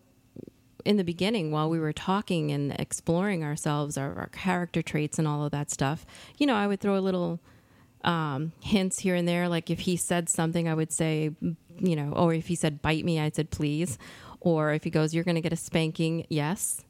in 0.85 0.96
the 0.96 1.05
beginning 1.05 1.51
while 1.51 1.68
we 1.68 1.79
were 1.79 1.92
talking 1.92 2.51
and 2.51 2.72
exploring 2.79 3.44
ourselves 3.44 3.96
our, 3.96 4.14
our 4.18 4.29
character 4.33 4.83
traits 4.83 5.18
and 5.18 5.29
all 5.29 5.44
of 5.44 5.53
that 5.53 5.70
stuff 5.70 6.05
you 6.38 6.46
know 6.46 6.55
i 6.55 6.66
would 6.66 6.81
throw 6.81 6.96
a 6.96 7.01
little 7.01 7.40
um, 8.05 8.51
hints 8.61 8.98
here 8.98 9.14
and 9.14 9.29
there 9.29 9.48
like 9.48 9.70
if 9.70 9.81
he 9.81 9.96
said 9.96 10.29
something 10.29 10.69
i 10.69 10.75
would 10.75 10.90
say 10.90 11.31
you 11.79 11.94
know 11.94 12.13
or 12.13 12.35
if 12.35 12.48
he 12.48 12.56
said 12.56 12.83
bite 12.83 13.04
me 13.04 13.21
i 13.21 13.31
said 13.31 13.50
please 13.50 13.96
or 14.42 14.72
if 14.72 14.84
he 14.84 14.90
goes 14.90 15.14
you're 15.14 15.24
going 15.24 15.34
to 15.36 15.40
get 15.40 15.52
a 15.52 15.56
spanking 15.56 16.26
yes 16.28 16.82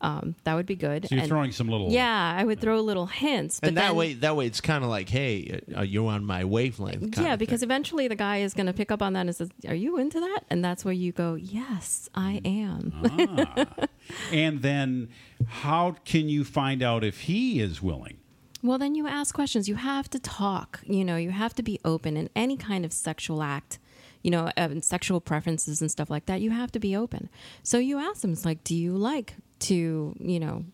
um, 0.00 0.36
that 0.44 0.54
would 0.54 0.66
be 0.66 0.76
good 0.76 1.08
So 1.08 1.16
you're 1.16 1.22
And- 1.22 1.28
throwing 1.28 1.50
some 1.50 1.68
little 1.68 1.90
yeah 1.90 2.36
i 2.38 2.44
would 2.44 2.60
throw 2.60 2.80
little 2.80 3.06
hints 3.06 3.58
but 3.58 3.70
and 3.70 3.76
that 3.78 3.88
then- 3.88 3.96
way, 3.96 4.12
that 4.14 4.36
way, 4.36 4.46
it's 4.46 4.60
kind 4.60 4.84
of 4.84 4.90
like, 4.90 5.08
hey, 5.08 5.60
uh, 5.76 5.82
you're 5.82 6.08
on 6.08 6.24
my 6.24 6.44
wavelength. 6.44 7.10
kind 7.14 7.26
yeah, 7.26 7.32
of 7.32 7.40
because 7.40 7.60
thing. 7.60 7.66
eventually 7.66 8.06
the 8.06 8.14
guy 8.14 8.36
is 8.46 8.54
going 8.54 8.66
to 8.66 8.72
pick 8.72 8.92
up 8.92 9.02
on 9.02 9.14
that 9.14 9.26
and 9.26 9.34
says, 9.34 9.50
"Are 9.66 9.74
you 9.74 9.98
into 9.98 10.20
that?" 10.20 10.42
And 10.50 10.64
that's 10.64 10.84
where 10.84 10.94
you 10.94 11.10
go, 11.10 11.34
"Yes, 11.34 12.08
I 12.14 12.40
am." 12.44 12.92
Ah. 13.04 13.66
and 14.32 14.62
then 14.62 15.08
how 15.48 15.96
can 16.04 16.28
you 16.28 16.44
find 16.44 16.80
out 16.80 17.02
if 17.02 17.22
he 17.22 17.58
is 17.60 17.82
willing? 17.82 18.18
Well, 18.62 18.78
then 18.78 18.94
you 18.94 19.08
ask 19.08 19.34
questions. 19.34 19.68
You 19.68 19.74
have 19.76 20.08
to 20.10 20.20
talk. 20.20 20.80
You 20.86 21.04
know, 21.04 21.16
you 21.16 21.30
have 21.32 21.54
to 21.54 21.62
be 21.64 21.80
open 21.84 22.16
in 22.16 22.28
any 22.36 22.56
kind 22.56 22.84
of 22.84 22.92
sexual 22.92 23.42
act. 23.42 23.78
You 24.22 24.30
know, 24.32 24.50
uh, 24.56 24.80
sexual 24.80 25.20
preferences 25.20 25.80
and 25.80 25.90
stuff 25.90 26.10
like 26.10 26.26
that. 26.26 26.40
You 26.40 26.50
have 26.50 26.72
to 26.72 26.80
be 26.80 26.96
open. 26.96 27.28
So 27.62 27.78
you 27.78 27.98
ask 27.98 28.20
them, 28.22 28.32
it's 28.32 28.44
like, 28.44 28.64
do 28.64 28.74
you 28.74 28.96
like 28.96 29.34
to, 29.60 30.14
you 30.18 30.40
know, 30.40 30.64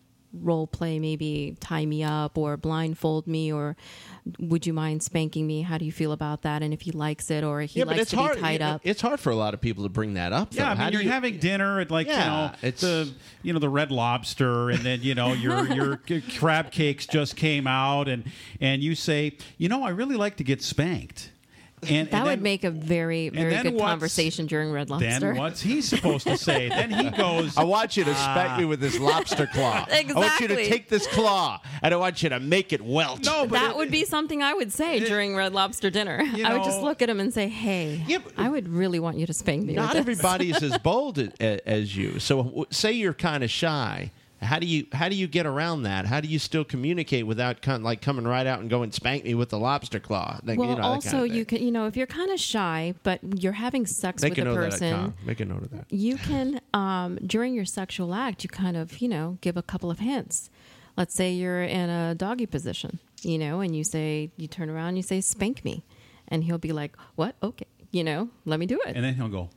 role 0.41 0.67
play, 0.67 0.99
maybe 0.99 1.55
tie 1.61 1.85
me 1.85 2.03
up 2.03 2.37
or 2.37 2.57
blindfold 2.57 3.25
me, 3.25 3.53
or 3.53 3.77
would 4.37 4.67
you 4.67 4.73
mind 4.73 5.01
spanking 5.01 5.47
me? 5.47 5.61
How 5.61 5.77
do 5.77 5.85
you 5.85 5.93
feel 5.93 6.11
about 6.11 6.41
that? 6.41 6.61
And 6.61 6.73
if 6.73 6.81
he 6.81 6.91
likes 6.91 7.31
it 7.31 7.43
or 7.45 7.61
he 7.61 7.79
yeah, 7.79 7.85
likes 7.85 8.01
it's 8.01 8.11
to 8.11 8.17
hard. 8.17 8.35
be 8.35 8.41
tied 8.41 8.61
up. 8.61 8.81
It's 8.83 8.99
hard 8.99 9.21
for 9.21 9.29
a 9.29 9.35
lot 9.35 9.53
of 9.53 9.61
people 9.61 9.83
to 9.83 9.89
bring 9.89 10.15
that 10.15 10.33
up. 10.33 10.53
Yeah. 10.53 10.71
I 10.71 10.75
mean, 10.75 10.87
do 10.87 10.93
you're 10.93 11.03
you- 11.03 11.09
having 11.09 11.37
dinner 11.37 11.79
at 11.79 11.89
like 11.89 12.07
Yeah, 12.07 12.19
you 12.19 12.29
know 12.51 12.53
it's- 12.67 12.81
the 12.81 13.13
you 13.43 13.53
know 13.53 13.59
the 13.59 13.69
Red 13.69 13.91
Lobster, 13.91 14.71
and 14.71 14.79
then 14.79 15.01
you 15.03 15.15
know 15.15 15.31
your 15.31 15.71
your 15.73 15.97
crab 16.37 16.69
cakes 16.71 17.05
just 17.05 17.37
came 17.37 17.65
out, 17.65 18.09
and 18.09 18.25
and 18.59 18.83
you 18.83 18.93
say, 18.95 19.37
you 19.57 19.69
know, 19.69 19.83
I 19.83 19.89
really 19.91 20.17
like 20.17 20.35
to 20.37 20.43
get 20.43 20.61
spanked, 20.61 21.31
and 21.89 22.09
that 22.09 22.13
and 22.17 22.23
would 22.25 22.31
then- 22.37 22.43
make 22.43 22.63
a 22.63 22.71
very, 22.71 23.29
very 23.29 23.55
good 23.63 23.77
conversation 23.79 24.45
during 24.45 24.71
Red 24.71 24.89
Lobster. 24.89 25.19
Then 25.19 25.35
what's 25.37 25.61
he 25.61 25.81
supposed 25.81 26.25
to 26.27 26.37
say? 26.37 26.69
then 26.69 26.91
he 26.91 27.09
goes, 27.17 27.57
I 27.57 27.63
want 27.63 27.97
you 27.97 28.03
to 28.03 28.11
uh, 28.11 28.15
spank 28.15 28.59
me 28.59 28.65
with 28.65 28.79
this 28.79 28.99
lobster 28.99 29.47
claw. 29.47 29.85
Exactly. 29.89 30.13
I 30.15 30.19
want 30.19 30.39
you 30.41 30.47
to 30.49 30.55
take 30.67 30.89
this 30.89 31.07
claw 31.07 31.59
and 31.81 31.93
I 31.93 31.97
want 31.97 32.23
you 32.23 32.29
to 32.29 32.39
make 32.39 32.73
it 32.73 32.81
welt. 32.81 33.23
no, 33.25 33.45
but 33.47 33.59
that 33.59 33.71
it- 33.71 33.77
would 33.77 33.91
be 33.91 34.05
something 34.05 34.41
I 34.43 34.53
would 34.53 34.71
say 34.73 34.99
during 34.99 35.35
Red 35.35 35.53
Lobster 35.53 35.89
dinner. 35.89 36.21
You 36.21 36.45
I 36.45 36.53
would 36.53 36.63
just 36.63 36.81
look 36.81 37.01
at 37.01 37.09
him 37.09 37.19
and 37.19 37.33
say, 37.33 37.47
"Hey, 37.47 38.03
Yeah, 38.07 38.19
but- 38.23 38.33
I 38.37 38.49
would 38.49 38.67
really 38.67 38.99
want 38.99 39.17
you 39.17 39.25
to 39.27 39.33
spank 39.33 39.61
me." 39.63 39.67
with 39.73 39.75
Not 39.77 39.91
this." 39.93 39.99
everybody's 40.01 40.61
as 40.63 40.77
bold 40.83 41.17
a- 41.19 41.31
a- 41.39 41.67
as 41.69 41.95
you. 41.95 42.19
So, 42.19 42.65
say 42.71 42.91
you're 42.93 43.13
kind 43.13 43.43
of 43.43 43.49
shy. 43.49 44.11
How 44.45 44.59
do 44.59 44.65
you 44.65 44.85
how 44.93 45.09
do 45.09 45.15
you 45.15 45.27
get 45.27 45.45
around 45.45 45.83
that? 45.83 46.05
How 46.05 46.21
do 46.21 46.27
you 46.27 46.39
still 46.39 46.63
communicate 46.63 47.25
without 47.27 47.61
kind 47.61 47.83
like 47.83 48.01
coming 48.01 48.25
right 48.25 48.47
out 48.47 48.59
and 48.61 48.69
going 48.69 48.91
spank 48.91 49.23
me 49.25 49.33
with 49.33 49.49
the 49.49 49.59
lobster 49.59 49.99
claw? 49.99 50.39
Like, 50.43 50.57
Well, 50.59 50.69
you 50.69 50.75
know, 50.75 50.81
also 50.83 51.09
kind 51.11 51.29
of 51.31 51.35
you 51.35 51.45
can, 51.45 51.61
you 51.63 51.71
know, 51.71 51.87
if 51.87 51.97
you're 51.97 52.07
kind 52.07 52.31
of 52.31 52.39
shy, 52.39 52.93
but 53.03 53.19
you're 53.41 53.53
having 53.53 53.85
sex 53.85 54.21
make 54.23 54.31
with 54.31 54.39
a 54.39 54.41
a 54.41 54.45
note 54.45 54.63
of 54.63 54.79
that. 54.79 54.79
person, 54.79 55.13
Make 55.25 55.39
a 55.39 55.45
note 55.45 55.63
of 55.63 55.71
that. 55.71 55.85
you 55.91 56.15
can 56.17 56.61
um, 56.73 57.17
during 57.25 57.53
your 57.53 57.65
sexual 57.65 58.13
act, 58.13 58.43
you 58.43 58.49
kind 58.49 58.77
of, 58.77 58.99
you 59.01 59.07
know, 59.09 59.37
give 59.41 59.57
a 59.57 59.63
couple 59.63 59.89
of 59.91 59.99
hints. 59.99 60.49
Let's 60.97 61.13
say 61.13 61.31
you're 61.33 61.63
in 61.63 61.89
a 61.89 62.15
doggy 62.15 62.45
position, 62.45 62.99
you 63.21 63.37
know, 63.37 63.59
and 63.59 63.75
you 63.75 63.83
say, 63.83 64.31
you 64.37 64.47
turn 64.47 64.69
around, 64.69 64.89
and 64.89 64.97
you 64.97 65.03
say, 65.03 65.19
"Spank 65.19 65.65
me," 65.65 65.83
and 66.29 66.45
he'll 66.45 66.57
be 66.57 66.71
like, 66.71 66.95
"What? 67.15 67.35
Okay, 67.43 67.65
you 67.91 68.01
know, 68.03 68.29
let 68.45 68.59
me 68.61 68.65
do 68.65 68.79
it." 68.85 68.95
and 68.95 69.03
then 69.03 69.15
he'll 69.15 69.27
go. 69.27 69.49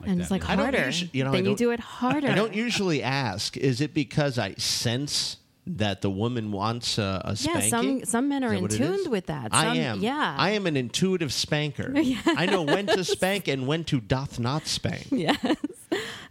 Like 0.00 0.08
and 0.10 0.18
that. 0.18 0.22
it's 0.24 0.30
like 0.30 0.48
I 0.48 0.54
harder. 0.56 0.86
usu- 0.86 1.08
you 1.12 1.24
know, 1.24 1.32
then 1.32 1.44
you 1.46 1.56
don't- 1.56 1.72
it 1.74 1.80
harder. 1.80 2.28
I 2.28 2.34
don't 2.34 2.54
usually 2.54 3.02
ask. 3.02 3.56
Is 3.56 3.80
it 3.80 3.94
because 3.94 4.38
I 4.38 4.54
sense 4.54 5.36
that 5.68 6.00
the 6.00 6.10
woman 6.10 6.52
wants 6.52 6.96
a 6.96 7.22
Yeah, 7.26 7.34
spanking? 7.34 7.70
some 7.70 8.04
some 8.04 8.28
men 8.28 8.44
are 8.44 8.52
in 8.52 8.62
what 8.62 8.70
tuned 8.70 9.08
with 9.10 9.26
that. 9.26 9.48
I 9.52 9.76
am. 9.76 10.00
Yeah, 10.00 10.36
I 10.38 10.50
am 10.50 10.66
an 10.66 10.76
intuitive 10.76 11.32
spanker. 11.32 11.92
I 12.26 12.46
know 12.46 12.62
when 12.62 12.86
to 12.86 13.02
spank 13.02 13.48
and 13.48 13.66
when 13.66 13.82
to 13.84 14.00
doth 14.00 14.38
not 14.38 14.66
spank. 14.66 15.08
Yes. 15.10 15.56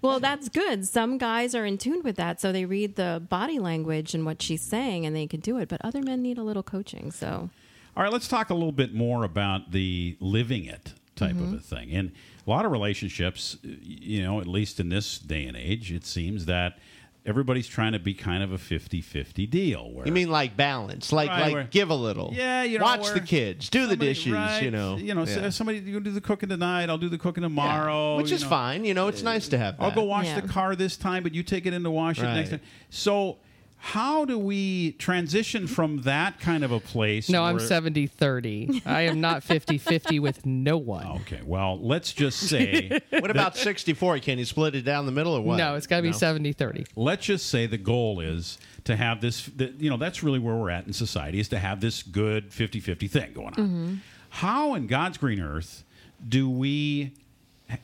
Well, 0.01 0.19
that's 0.19 0.49
good. 0.49 0.85
Some 0.85 1.17
guys 1.17 1.55
are 1.55 1.65
in 1.65 1.77
tune 1.77 2.03
with 2.03 2.17
that, 2.17 2.39
so 2.39 2.51
they 2.51 2.65
read 2.65 2.95
the 2.95 3.23
body 3.29 3.57
language 3.57 4.13
and 4.13 4.23
what 4.25 4.41
she's 4.41 4.61
saying, 4.61 5.05
and 5.05 5.15
they 5.15 5.25
can 5.27 5.39
do 5.39 5.57
it. 5.57 5.67
But 5.69 5.81
other 5.83 6.01
men 6.03 6.21
need 6.21 6.37
a 6.37 6.43
little 6.43 6.61
coaching. 6.61 7.11
So 7.11 7.49
All 7.97 8.03
right, 8.03 8.11
let's 8.11 8.27
talk 8.27 8.49
a 8.49 8.53
little 8.53 8.73
bit 8.73 8.93
more 8.93 9.23
about 9.23 9.71
the 9.71 10.15
living 10.19 10.65
it 10.65 10.93
type 11.15 11.31
Mm-hmm. 11.35 11.53
of 11.55 11.59
a 11.59 11.63
thing. 11.63 11.91
And 11.93 12.11
a 12.45 12.49
lot 12.49 12.65
of 12.65 12.71
relationships, 12.71 13.57
you 13.63 14.21
know, 14.23 14.39
at 14.39 14.47
least 14.47 14.79
in 14.79 14.89
this 14.89 15.17
day 15.17 15.45
and 15.45 15.57
age, 15.57 15.91
it 15.91 16.05
seems 16.05 16.45
that 16.45 16.77
everybody's 17.25 17.67
trying 17.67 17.91
to 17.93 17.97
be 17.97 18.13
kind 18.13 18.43
of 18.43 18.51
a 18.51 18.57
50-50 18.57 19.49
deal 19.49 19.89
where 19.91 20.05
You 20.05 20.11
mean 20.11 20.29
like 20.29 20.55
balance, 20.55 21.11
like 21.11 21.27
Right, 21.29 21.41
like 21.41 21.53
where- 21.53 21.63
give 21.63 21.89
a 21.89 21.95
little. 21.95 22.31
Yeah, 22.35 22.61
you 22.61 22.77
know, 22.77 22.85
watch 22.85 23.09
the 23.13 23.19
kids, 23.19 23.67
do 23.69 23.87
the 23.87 23.95
dishes. 23.95 24.31
right, 24.31 24.61
You 24.61 24.69
know, 24.69 24.97
you 24.97 25.15
know. 25.15 25.23
Yeah. 25.25 25.49
Somebody 25.49 25.79
you 25.79 25.99
do 25.99 26.11
the 26.11 26.21
cooking 26.21 26.49
tonight. 26.49 26.87
I'll 26.87 26.99
do 26.99 27.09
the 27.09 27.17
cooking 27.17 27.41
Yeah. 27.41 27.49
tomorrow, 27.49 28.17
which 28.17 28.31
is 28.31 28.43
know. 28.43 28.49
fine. 28.49 28.85
You 28.85 28.93
know, 28.93 29.07
it's 29.07 29.23
nice 29.23 29.47
to 29.47 29.57
have. 29.57 29.75
I'll 29.79 29.89
go 29.89 30.03
wash 30.03 30.27
Yeah. 30.27 30.39
the 30.41 30.47
car 30.47 30.75
this 30.75 30.97
time, 30.97 31.23
but 31.23 31.33
you 31.33 31.41
take 31.41 31.65
it 31.65 31.73
in 31.73 31.81
to 31.83 31.89
wash 31.89 32.19
it 32.19 32.23
next 32.23 32.49
time. 32.51 32.61
So, 32.91 33.37
how 33.85 34.25
do 34.25 34.39
we 34.39 34.93
transition 34.93 35.67
from 35.67 36.01
that 36.01 36.39
kind 36.39 36.63
of 36.63 36.71
a 36.71 36.79
place? 36.79 37.29
No, 37.29 37.43
I'm 37.43 37.57
where- 37.57 37.67
70 37.67 38.07
30. 38.07 38.81
I 38.83 39.01
am 39.01 39.21
not 39.21 39.43
50 39.43 39.77
50 39.77 40.19
with 40.19 40.43
no 40.43 40.75
one. 40.75 41.05
Okay, 41.21 41.41
well, 41.45 41.79
let's 41.79 42.11
just 42.11 42.39
say 42.49 42.99
What 43.11 43.29
about 43.29 43.55
sixty 43.55 43.93
four? 43.93 44.17
Can 44.17 44.39
you 44.39 44.45
split 44.45 44.73
it 44.73 44.81
down 44.81 45.05
the 45.05 45.11
middle 45.11 45.33
or 45.33 45.41
what? 45.41 45.57
No, 45.57 45.75
it's 45.75 45.85
got 45.85 45.97
to 45.97 46.01
be 46.01 46.09
No? 46.09 46.17
70 46.17 46.53
30. 46.53 46.85
let's 46.95 47.27
just 47.27 47.47
say 47.47 47.67
the 47.67 47.77
goal 47.77 48.21
is 48.21 48.57
to 48.85 48.95
have 48.95 49.21
this 49.21 49.45
that, 49.57 49.79
you 49.79 49.91
know 49.91 49.97
that's 49.97 50.23
really 50.23 50.39
where 50.39 50.55
we're 50.55 50.71
at 50.71 50.87
in 50.87 50.93
society 50.93 51.39
is 51.39 51.49
to 51.49 51.59
have 51.59 51.79
this 51.79 52.01
good 52.01 52.49
50-50 52.49 53.09
thing 53.09 53.33
going 53.33 53.47
on 53.47 53.53
mm-hmm. 53.53 53.95
how 54.29 54.73
in 54.73 54.87
god's 54.87 55.17
green 55.17 55.39
earth 55.39 55.83
do 56.27 56.49
we 56.49 57.13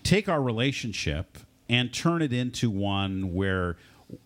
take 0.04 0.30
our 0.30 0.42
relationship 0.42 1.38
and 1.70 1.94
turn 1.94 2.22
it 2.22 2.34
into 2.34 2.70
one 2.70 3.34
where 3.34 3.78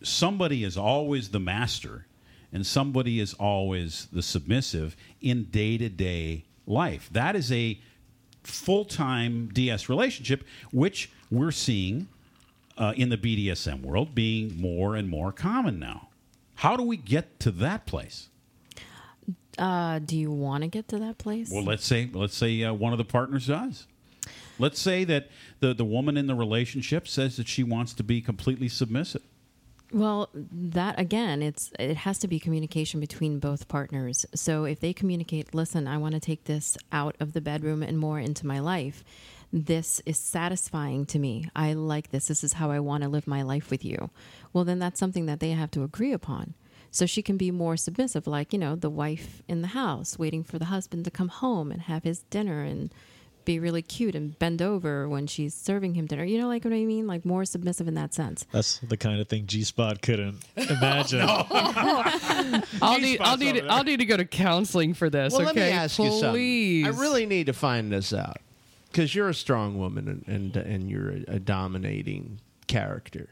somebody 0.02 0.64
is 0.64 0.78
always 0.78 1.30
the 1.30 1.40
master 1.40 2.06
and 2.52 2.66
somebody 2.66 3.20
is 3.20 3.34
always 3.36 4.08
the 4.12 4.22
submissive 4.22 4.96
in 5.22 5.44
day-to-day 5.46 6.46
life 6.68 7.10
that 7.12 7.36
is 7.36 7.52
a 7.52 7.80
full-time 8.44 9.50
ds 9.54 9.90
relationship 9.90 10.44
which 10.72 11.12
we're 11.30 11.52
seeing 11.52 12.08
uh, 12.78 12.94
in 12.96 13.10
the 13.10 13.18
BDSM 13.18 13.82
world 13.82 14.14
being 14.14 14.60
more 14.60 14.96
and 14.96 15.10
more 15.10 15.32
common 15.32 15.80
now. 15.80 16.10
How 16.56 16.76
do 16.76 16.84
we 16.84 16.98
get 16.98 17.40
to 17.42 17.52
that 17.52 17.86
place? 17.86 18.30
uh, 19.58 20.00
do 20.00 20.18
you 20.18 20.32
want 20.32 20.64
to 20.64 20.68
get 20.68 20.88
to 20.90 21.00
that 21.00 21.18
place? 21.18 21.50
Well, 21.50 21.64
let's 21.64 21.86
say 21.86 22.10
let's 22.14 22.36
say 22.36 22.64
uh, 22.64 22.74
one 22.74 22.92
of 22.92 22.98
the 22.98 23.06
partners 23.06 23.48
does. 23.48 23.88
Let's 24.60 24.80
say 24.80 25.04
that 25.06 25.30
the 25.60 25.74
the 25.74 25.86
woman 25.86 26.18
in 26.18 26.28
the 26.28 26.36
relationship 26.36 27.08
says 27.08 27.38
that 27.38 27.48
she 27.48 27.64
wants 27.64 27.94
to 27.94 28.04
be 28.04 28.22
completely 28.22 28.68
submissive. 28.68 29.22
Well, 29.94 30.30
that 30.34 31.00
again, 31.00 31.42
it's 31.42 31.72
it 31.80 31.98
has 31.98 32.18
to 32.20 32.28
be 32.28 32.40
communication 32.40 33.00
between 33.00 33.40
both 33.40 33.68
partners. 33.68 34.26
So 34.34 34.66
if 34.66 34.80
they 34.80 34.94
communicate, 34.94 35.54
listen, 35.54 35.88
I 35.88 35.98
want 35.98 36.16
to 36.16 36.20
take 36.20 36.46
this 36.46 36.78
out 36.92 37.16
of 37.20 37.34
the 37.34 37.42
bedroom 37.42 37.84
and 37.84 37.98
more 37.98 38.20
into 38.20 38.48
my 38.48 38.60
life. 38.60 39.04
This 39.54 40.02
is 40.06 40.18
satisfying 40.18 41.06
to 41.06 41.20
me. 41.20 41.50
I 41.56 41.74
like 41.74 42.12
this. 42.12 42.28
This 42.28 42.44
is 42.44 42.54
how 42.54 42.72
I 42.72 42.80
want 42.80 43.04
to 43.04 43.10
live 43.10 43.28
my 43.28 43.42
life 43.42 43.70
with 43.70 43.86
you. 43.86 44.10
Well, 44.52 44.66
then 44.66 44.80
that's 44.80 45.00
something 45.00 45.28
that 45.28 45.40
they 45.40 45.52
have 45.52 45.72
to 45.72 45.84
agree 45.84 46.12
upon. 46.12 46.56
So 46.92 47.06
she 47.06 47.22
can 47.22 47.38
be 47.38 47.52
more 47.52 47.78
submissive, 47.78 48.26
like, 48.26 48.54
you 48.54 48.60
know, 48.60 48.76
the 48.76 48.90
wife 48.90 49.44
in 49.48 49.62
the 49.62 49.70
house 49.70 50.18
waiting 50.18 50.44
for 50.44 50.58
the 50.58 50.66
husband 50.66 51.06
to 51.06 51.12
come 51.12 51.28
home 51.28 51.72
and 51.72 51.84
have 51.84 52.04
his 52.04 52.24
dinner 52.24 52.64
and 52.64 52.94
be 53.46 53.60
really 53.60 53.82
cute 53.82 54.16
and 54.16 54.38
bend 54.39 54.62
over 54.62 55.08
when 55.08 55.28
she's 55.28 55.54
serving 55.54 55.93
him 55.93 56.06
dinner. 56.08 56.24
You 56.24 56.39
know, 56.39 56.48
like 56.48 56.64
what 56.64 56.74
I 56.74 56.84
mean? 56.84 57.08
Like 57.08 57.26
more 57.26 57.46
submissive 57.46 57.88
in 57.88 57.93
that 57.93 58.14
sense. 58.14 58.46
That's 58.52 58.80
the 58.80 58.98
kind 58.98 59.22
of 59.22 59.28
thing 59.28 59.46
G 59.46 59.64
Spot 59.64 60.02
couldn't 60.02 60.43
imagine. 60.56 61.22
I'll 62.82 63.00
need, 63.00 63.22
I'll 63.22 63.38
need, 63.38 63.66
I'll 63.68 63.84
need 63.84 63.98
to 63.98 64.06
go 64.06 64.18
to 64.18 64.26
counseling 64.26 64.93
for 64.93 65.10
this. 65.10 65.34
Well, 65.34 65.43
okay, 65.43 65.48
let 65.48 65.56
me 65.56 65.62
ask 65.62 66.00
you 66.00 66.12
something. 66.12 66.32
Please. 66.32 66.86
I 66.86 66.89
really 66.89 67.26
need 67.26 67.46
to 67.46 67.54
find 67.54 67.91
this 67.91 68.14
out 68.14 68.38
because 68.91 69.14
you're 69.16 69.30
a 69.30 69.34
strong 69.34 69.78
woman 69.78 70.08
and 70.08 70.24
and, 70.28 70.58
and 70.58 70.89
you're 70.89 71.12
a, 71.12 71.36
a 71.36 71.39
dominating 71.39 72.39
character. 72.68 73.30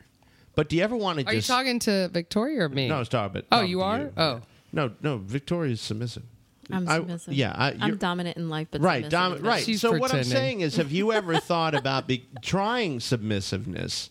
But 0.55 0.69
do 0.69 0.75
you 0.75 0.83
ever 0.83 0.95
want 0.95 1.19
to 1.19 1.25
Are 1.25 1.33
you 1.33 1.41
talking 1.41 1.79
to 1.79 2.09
Victoria 2.09 2.65
or 2.65 2.69
me? 2.69 2.87
no, 2.87 3.03
stop 3.03 3.35
it. 3.35 3.45
Oh, 3.51 3.61
you 3.61 3.77
to 3.79 3.83
are? 3.83 4.11
Oh. 4.15 4.41
no, 4.71 4.91
no. 5.01 5.17
Victoria's 5.17 5.81
submissive. 5.81 6.23
I'm 6.71 6.87
I- 6.87 6.97
submissive. 6.97 7.33
yeah, 7.33 7.53
I- 7.55 7.75
I'm 7.79 7.97
dominant 7.97 8.37
in 8.37 8.49
life, 8.49 8.67
but 8.71 8.81
right, 8.81 9.03
submissive 9.05 9.39
dom- 9.41 9.47
right. 9.47 9.63
She's 9.63 9.81
so 9.81 9.97
what 9.97 10.13
I'm 10.13 10.23
saying 10.23 10.61
is, 10.61 10.77
have 10.77 10.91
you 10.91 11.11
ever 11.11 11.37
thought 11.39 11.75
about 11.75 12.07
be- 12.07 12.25
trying 12.41 12.99
submissiveness 12.99 14.09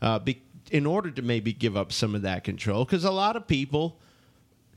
uh, 0.00 0.18
be- 0.18 0.42
in 0.70 0.86
order 0.86 1.10
to 1.10 1.22
maybe 1.22 1.52
give 1.52 1.76
up 1.76 1.92
some 1.92 2.14
of 2.14 2.22
that 2.22 2.44
control? 2.44 2.84
Because 2.84 3.04
a 3.04 3.10
lot 3.10 3.36
of 3.36 3.46
people 3.46 3.98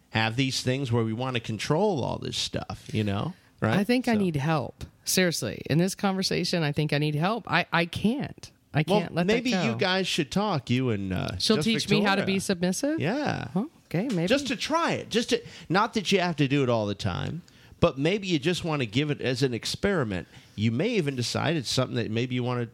have 0.09 0.36
these 0.36 0.61
things 0.61 0.91
where 0.91 1.03
we 1.03 1.13
want 1.13 1.36
to 1.36 1.39
control 1.39 2.03
all 2.03 2.17
this 2.17 2.38
stuff. 2.38 2.88
You 2.91 3.03
know, 3.03 3.34
right? 3.61 3.78
I 3.80 3.84
think 3.84 4.07
I 4.07 4.15
need 4.15 4.36
help. 4.36 4.84
Seriously, 5.03 5.61
in 5.69 5.78
this 5.78 5.93
conversation, 5.95 6.63
I 6.63 6.71
think 6.71 6.91
I 6.93 6.97
need 6.97 7.15
help. 7.15 7.49
I, 7.51 7.65
I 7.71 7.86
can't. 7.86 8.51
I 8.73 8.84
can't 8.84 9.15
let 9.15 9.26
maybe 9.26 9.51
that 9.51 9.63
go. 9.63 9.71
you 9.71 9.78
guys 9.78 10.05
should 10.05 10.32
talk. 10.32 10.69
You 10.69 10.89
and 10.89 11.13
uh, 11.13 11.38
She'll 11.38 11.55
just 11.55 11.65
teach 11.65 11.89
me 11.89 12.01
how 12.01 12.15
to 12.15 12.26
be 12.26 12.39
submissive. 12.39 12.99
Yeah. 12.99 13.47
Huh? 13.53 13.65
Okay, 13.95 14.15
maybe. 14.15 14.27
just 14.27 14.47
to 14.47 14.55
try 14.55 14.93
it. 14.93 15.09
Just 15.09 15.29
to 15.29 15.41
not 15.69 15.93
that 15.93 16.11
you 16.11 16.19
have 16.19 16.35
to 16.37 16.47
do 16.47 16.63
it 16.63 16.69
all 16.69 16.85
the 16.85 16.95
time, 16.95 17.41
but 17.79 17.97
maybe 17.97 18.27
you 18.27 18.39
just 18.39 18.63
want 18.63 18.81
to 18.81 18.85
give 18.85 19.09
it 19.11 19.21
as 19.21 19.43
an 19.43 19.53
experiment. 19.53 20.27
You 20.55 20.71
may 20.71 20.89
even 20.89 21.15
decide 21.15 21.55
it's 21.55 21.69
something 21.69 21.95
that 21.95 22.11
maybe 22.11 22.35
you 22.35 22.43
want 22.43 22.63
to 22.63 22.69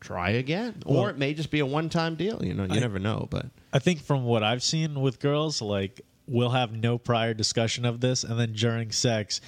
try 0.00 0.30
again, 0.30 0.82
or 0.86 0.94
Well- 0.96 1.06
it 1.08 1.18
may 1.18 1.34
just 1.34 1.50
be 1.50 1.60
a 1.60 1.66
one-time 1.66 2.14
deal. 2.16 2.44
You 2.44 2.54
know, 2.54 2.64
you 2.64 2.80
never 2.80 2.98
know. 2.98 3.26
But 3.30 3.46
I 3.72 3.78
think 3.78 4.00
from 4.00 4.24
what 4.24 4.42
I've 4.42 4.62
seen 4.62 5.00
with 5.00 5.18
girls, 5.20 5.62
like 5.62 6.02
we'll 6.26 6.50
have 6.50 6.72
no 6.72 6.98
prior 6.98 7.34
discussion 7.34 7.84
of 7.84 8.00
this, 8.00 8.24
and 8.24 8.38
then 8.38 8.52
during 8.52 8.92
sex, 8.92 9.40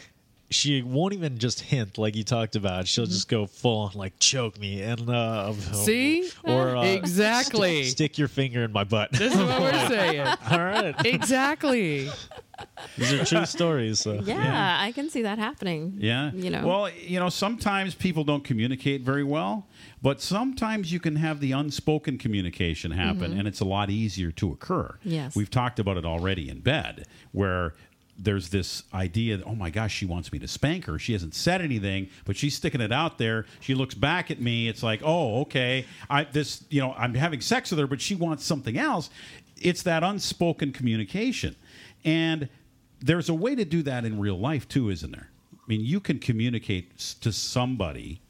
she 0.51 0.83
won't 0.83 1.13
even 1.13 1.39
just 1.39 1.61
hint 1.61 1.99
like 1.99 2.15
you 2.15 2.23
talked 2.23 2.57
about. 2.57 2.87
She'll 2.87 3.07
just 3.07 3.29
go 3.29 3.47
full 3.47 3.87
on 3.87 3.93
like 3.95 4.19
choke 4.19 4.59
me 4.59 4.83
and 4.83 5.09
uh, 5.11 5.53
See? 5.55 6.31
or 6.45 6.77
uh, 6.77 6.85
exactly. 6.85 7.85
stick 7.85 8.17
your 8.19 8.29
finger 8.29 8.63
in 8.65 8.73
my 8.73 8.85
butt. 8.85 9.13
this 9.13 9.35
is 9.35 9.39
what 9.39 9.61
we're 9.61 9.73
saying. 9.89 10.27
All 10.51 10.59
right. 10.59 10.95
exactly. 11.05 12.09
These 12.97 13.13
are 13.13 13.25
true 13.25 13.45
stories. 13.45 14.01
So. 14.01 14.15
Yeah, 14.15 14.79
I 14.81 14.93
can 14.93 15.11
see 15.11 15.23
that 15.23 15.39
happening. 15.39 15.95
Yeah. 15.99 16.33
You 16.33 16.51
know. 16.51 16.67
Well, 16.67 16.91
you 16.91 17.19
know, 17.19 17.29
sometimes 17.29 17.95
people 17.95 18.25
don't 18.25 18.45
communicate 18.45 19.03
very 19.03 19.25
well, 19.25 19.67
but 20.01 20.23
sometimes 20.23 20.93
you 20.93 21.01
can 21.01 21.17
have 21.17 21.41
the 21.41 21.53
unspoken 21.53 22.19
communication 22.19 22.93
happen 22.93 23.37
and 23.37 23.49
it's 23.49 23.61
a 23.61 23.65
lot 23.65 23.91
easier 23.91 24.31
to 24.33 24.53
occur. 24.53 24.97
Mm-hmm. 25.01 25.11
Yes. 25.11 25.37
We've 25.37 25.51
talked 25.51 25.79
about 25.79 25.97
it 25.97 26.05
already 26.07 26.49
in 26.49 26.61
bed 26.61 27.07
where 27.33 27.75
there's 28.19 28.49
this 28.49 28.83
idea 28.95 29.37
that, 29.37 29.47
oh 29.47 29.55
my 29.55 29.71
gosh, 29.71 29.93
she 29.95 30.07
wants 30.07 30.33
me 30.33 30.39
to 30.39 30.49
spank 30.49 30.87
her. 30.87 30.99
She 30.99 31.13
hasn't 31.13 31.35
said 31.35 31.61
anything, 31.61 32.09
but 32.25 32.37
she's 32.37 32.55
sticking 32.55 32.81
it 32.81 32.93
out 32.93 33.19
there. 33.19 33.47
She 33.61 33.75
looks 33.75 33.95
back 33.95 34.31
at 34.31 34.41
me. 34.41 34.69
It's 34.69 34.83
like, 34.83 35.03
oh, 35.05 35.41
okay. 35.43 35.87
I 36.09 36.25
this, 36.25 36.65
you 36.71 36.81
know, 36.81 36.93
I'm 36.95 37.15
having 37.15 37.41
sex 37.41 37.71
with 37.71 37.79
her, 37.79 37.87
but 37.87 38.01
she 38.01 38.15
wants 38.15 38.45
something 38.45 38.79
else. 38.79 39.11
It's 39.61 39.83
that 39.83 40.03
unspoken 40.03 40.73
communication. 40.73 41.57
And 42.05 42.49
there's 43.01 43.29
a 43.29 43.35
way 43.35 43.55
to 43.55 43.65
do 43.65 43.83
that 43.83 44.05
in 44.05 44.19
real 44.19 44.39
life 44.39 44.69
too, 44.69 44.89
isn't 44.91 45.13
there? 45.13 45.31
I 45.53 45.65
mean, 45.67 45.85
you 45.85 46.01
can 46.01 46.19
communicate 46.19 46.99
to 47.21 47.33
somebody 47.33 48.21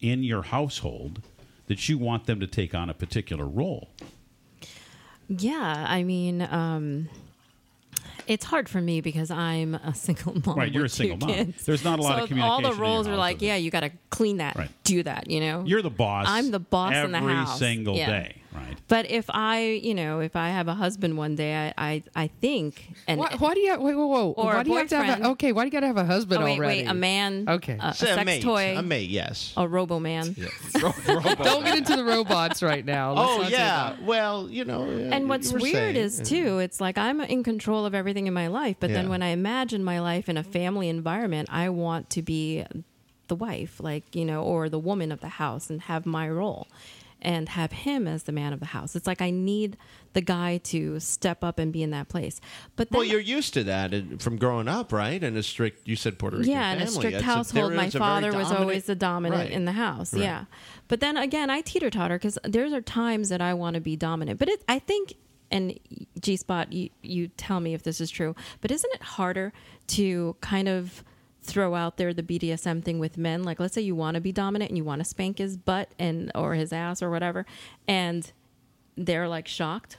in 0.00 0.22
your 0.22 0.42
household 0.42 1.22
that 1.66 1.88
you 1.88 1.98
want 1.98 2.26
them 2.26 2.40
to 2.40 2.46
take 2.46 2.74
on 2.74 2.90
a 2.90 2.94
particular 2.94 3.46
role. 3.46 3.90
Yeah, 5.28 5.86
I 5.88 6.02
mean, 6.02 6.42
um, 6.42 7.08
it's 8.26 8.44
hard 8.44 8.68
for 8.68 8.80
me 8.80 9.00
because 9.00 9.30
I'm 9.30 9.74
a 9.74 9.94
single 10.06 10.34
mom. 10.44 10.56
Right, 10.58 10.72
you're 10.72 10.84
a 10.86 10.88
single 10.88 11.16
mom. 11.18 11.28
kids. 11.28 11.64
There's 11.66 11.84
not 11.84 11.98
a 11.98 12.02
lot 12.02 12.16
so 12.18 12.22
of 12.24 12.28
communication. 12.28 12.64
All 12.66 12.72
the 12.72 12.78
roles 12.80 13.06
are 13.08 13.16
like, 13.16 13.42
yeah, 13.42 13.56
you 13.56 13.70
got 13.70 13.80
to 13.80 13.90
clean 14.10 14.38
that, 14.38 14.56
Right. 14.56 14.70
do 14.84 15.02
that. 15.02 15.30
You 15.30 15.40
know, 15.40 15.64
You're 15.66 15.82
the 15.82 15.90
boss. 15.90 16.26
I'm 16.28 16.50
the 16.50 16.60
boss 16.60 16.92
every 16.94 17.06
in 17.06 17.12
the 17.12 17.18
house. 17.20 17.56
Every 17.60 17.66
single 17.74 17.96
Yeah. 17.96 18.06
day, 18.10 18.36
right? 18.54 18.76
But 18.88 19.10
if 19.10 19.26
I, 19.30 19.62
you 19.82 19.94
know, 19.94 20.20
if 20.20 20.36
I 20.36 20.50
have 20.50 20.68
a 20.68 20.74
husband 20.74 21.16
one 21.16 21.34
day, 21.34 21.72
I, 21.76 21.92
I, 21.92 22.02
I 22.14 22.26
think, 22.40 22.94
and 23.08 23.18
Why, 23.18 23.34
why 23.38 23.54
do 23.54 23.60
you? 23.60 23.80
Wait, 23.80 23.94
whoa, 23.96 24.06
whoa. 24.06 24.30
Or 24.32 24.44
why 24.46 24.60
a 24.60 24.64
do 24.64 24.70
you 24.70 24.76
have 24.76 24.88
to 24.88 25.02
have 25.02 25.20
a? 25.20 25.28
Okay, 25.30 25.52
why 25.52 25.62
do 25.62 25.66
you 25.66 25.70
got 25.72 25.80
to 25.80 25.86
have 25.86 25.96
a 25.96 26.04
husband 26.04 26.42
oh, 26.42 26.44
wait, 26.44 26.58
already? 26.58 26.82
wait, 26.82 26.86
a 26.88 26.94
man, 26.94 27.44
Okay. 27.48 27.78
a, 27.80 27.88
a 27.88 27.94
Say 27.94 28.10
a 28.10 28.14
sex 28.14 28.26
mate. 28.26 28.42
toy, 28.42 28.76
A 28.78 28.82
mate, 28.82 29.08
yes. 29.10 29.52
a 29.56 29.66
robo 29.66 29.98
man. 29.98 30.34
Don't 30.74 31.64
get 31.64 31.78
into 31.78 31.96
the 31.96 32.04
robots 32.04 32.62
right 32.62 32.84
now. 32.84 33.12
Let's 33.14 33.30
Oh 33.30 33.48
yeah. 33.48 33.96
Well, 34.02 34.48
you 34.50 34.64
know. 34.64 34.82
uh, 34.84 35.14
And 35.14 35.28
what's 35.28 35.52
weird 35.52 35.74
saying, 35.74 35.96
is 35.96 36.20
too, 36.20 36.58
it's 36.58 36.80
like 36.80 36.98
I'm 36.98 37.20
in 37.20 37.42
control 37.42 37.86
of 37.86 37.94
everything 37.94 38.26
in 38.26 38.34
my 38.34 38.48
life, 38.48 38.76
but 38.80 38.90
then 38.90 39.08
when 39.08 39.22
I 39.22 39.28
imagine 39.28 39.82
my 39.84 40.00
life 40.00 40.28
in 40.28 40.36
a 40.36 40.44
family 40.44 40.88
environment, 40.88 41.48
I 41.50 41.68
want 41.70 42.10
to 42.10 42.22
be 42.22 42.64
the 43.28 43.34
wife, 43.34 43.80
like, 43.80 44.14
you 44.14 44.24
know, 44.24 44.42
or 44.42 44.68
the 44.68 44.78
woman 44.78 45.10
of 45.10 45.20
the 45.20 45.28
house 45.28 45.70
and 45.70 45.80
have 45.82 46.04
my 46.04 46.28
role 46.28 46.68
and 47.24 47.48
have 47.48 47.72
him 47.72 48.06
as 48.06 48.24
the 48.24 48.32
man 48.32 48.52
of 48.52 48.60
the 48.60 48.66
house. 48.66 48.94
It's 48.94 49.06
like 49.06 49.22
I 49.22 49.30
need 49.30 49.76
the 50.12 50.20
guy 50.20 50.58
to 50.64 51.00
step 51.00 51.42
up 51.42 51.58
and 51.58 51.72
be 51.72 51.82
in 51.82 51.90
that 51.90 52.08
place. 52.08 52.40
But 52.76 52.90
then 52.90 52.98
Well, 52.98 53.06
you're 53.08 53.18
used 53.20 53.54
to 53.54 53.64
that 53.64 54.20
from 54.22 54.36
growing 54.36 54.68
up, 54.68 54.92
right? 54.92 55.22
In 55.22 55.36
a 55.36 55.42
strict, 55.42 55.88
you 55.88 55.96
said 55.96 56.18
Puerto 56.18 56.36
Rican 56.36 56.52
yeah, 56.52 56.72
in 56.72 56.78
family. 56.78 56.84
a 56.92 56.94
strict 56.96 57.16
a- 57.18 57.22
household, 57.22 57.70
there 57.72 57.76
my 57.76 57.86
a 57.86 57.90
father 57.90 58.32
was 58.32 58.52
always 58.52 58.84
the 58.84 58.94
dominant 58.94 59.42
Right. 59.44 59.50
in 59.50 59.64
the 59.64 59.72
house. 59.72 60.12
Right. 60.12 60.22
Yeah, 60.22 60.44
but 60.88 61.00
then 61.00 61.16
again, 61.16 61.50
I 61.50 61.62
teeter 61.62 61.90
totter 61.90 62.16
because 62.16 62.38
there's 62.44 62.72
are 62.72 62.80
times 62.82 63.30
that 63.30 63.40
I 63.40 63.54
want 63.54 63.74
to 63.74 63.80
be 63.80 63.96
dominant. 63.96 64.38
But 64.38 64.48
it, 64.48 64.62
I 64.68 64.78
think, 64.78 65.14
and 65.50 65.78
G 66.20 66.36
Spot, 66.36 66.72
you, 66.72 66.90
you 67.02 67.28
tell 67.28 67.60
me 67.60 67.74
if 67.74 67.82
this 67.82 68.00
is 68.00 68.10
true. 68.10 68.34
But 68.60 68.70
isn't 68.70 68.92
it 68.94 69.02
harder 69.02 69.52
to 69.88 70.36
kind 70.40 70.68
of 70.68 71.02
throw 71.44 71.74
out 71.74 71.96
there 71.96 72.12
the 72.14 72.22
BDSM 72.22 72.82
thing 72.82 72.98
with 72.98 73.16
men? 73.18 73.42
Like, 73.44 73.60
let's 73.60 73.74
say 73.74 73.80
you 73.82 73.94
want 73.94 74.14
to 74.16 74.20
be 74.20 74.32
dominant 74.32 74.70
and 74.70 74.78
you 74.78 74.84
want 74.84 75.00
to 75.00 75.04
spank 75.04 75.38
his 75.38 75.56
butt 75.56 75.90
and 75.98 76.32
or 76.34 76.54
his 76.54 76.72
ass 76.72 77.02
or 77.02 77.10
whatever, 77.10 77.46
and 77.86 78.30
they're 78.96 79.28
like 79.28 79.46
shocked. 79.48 79.96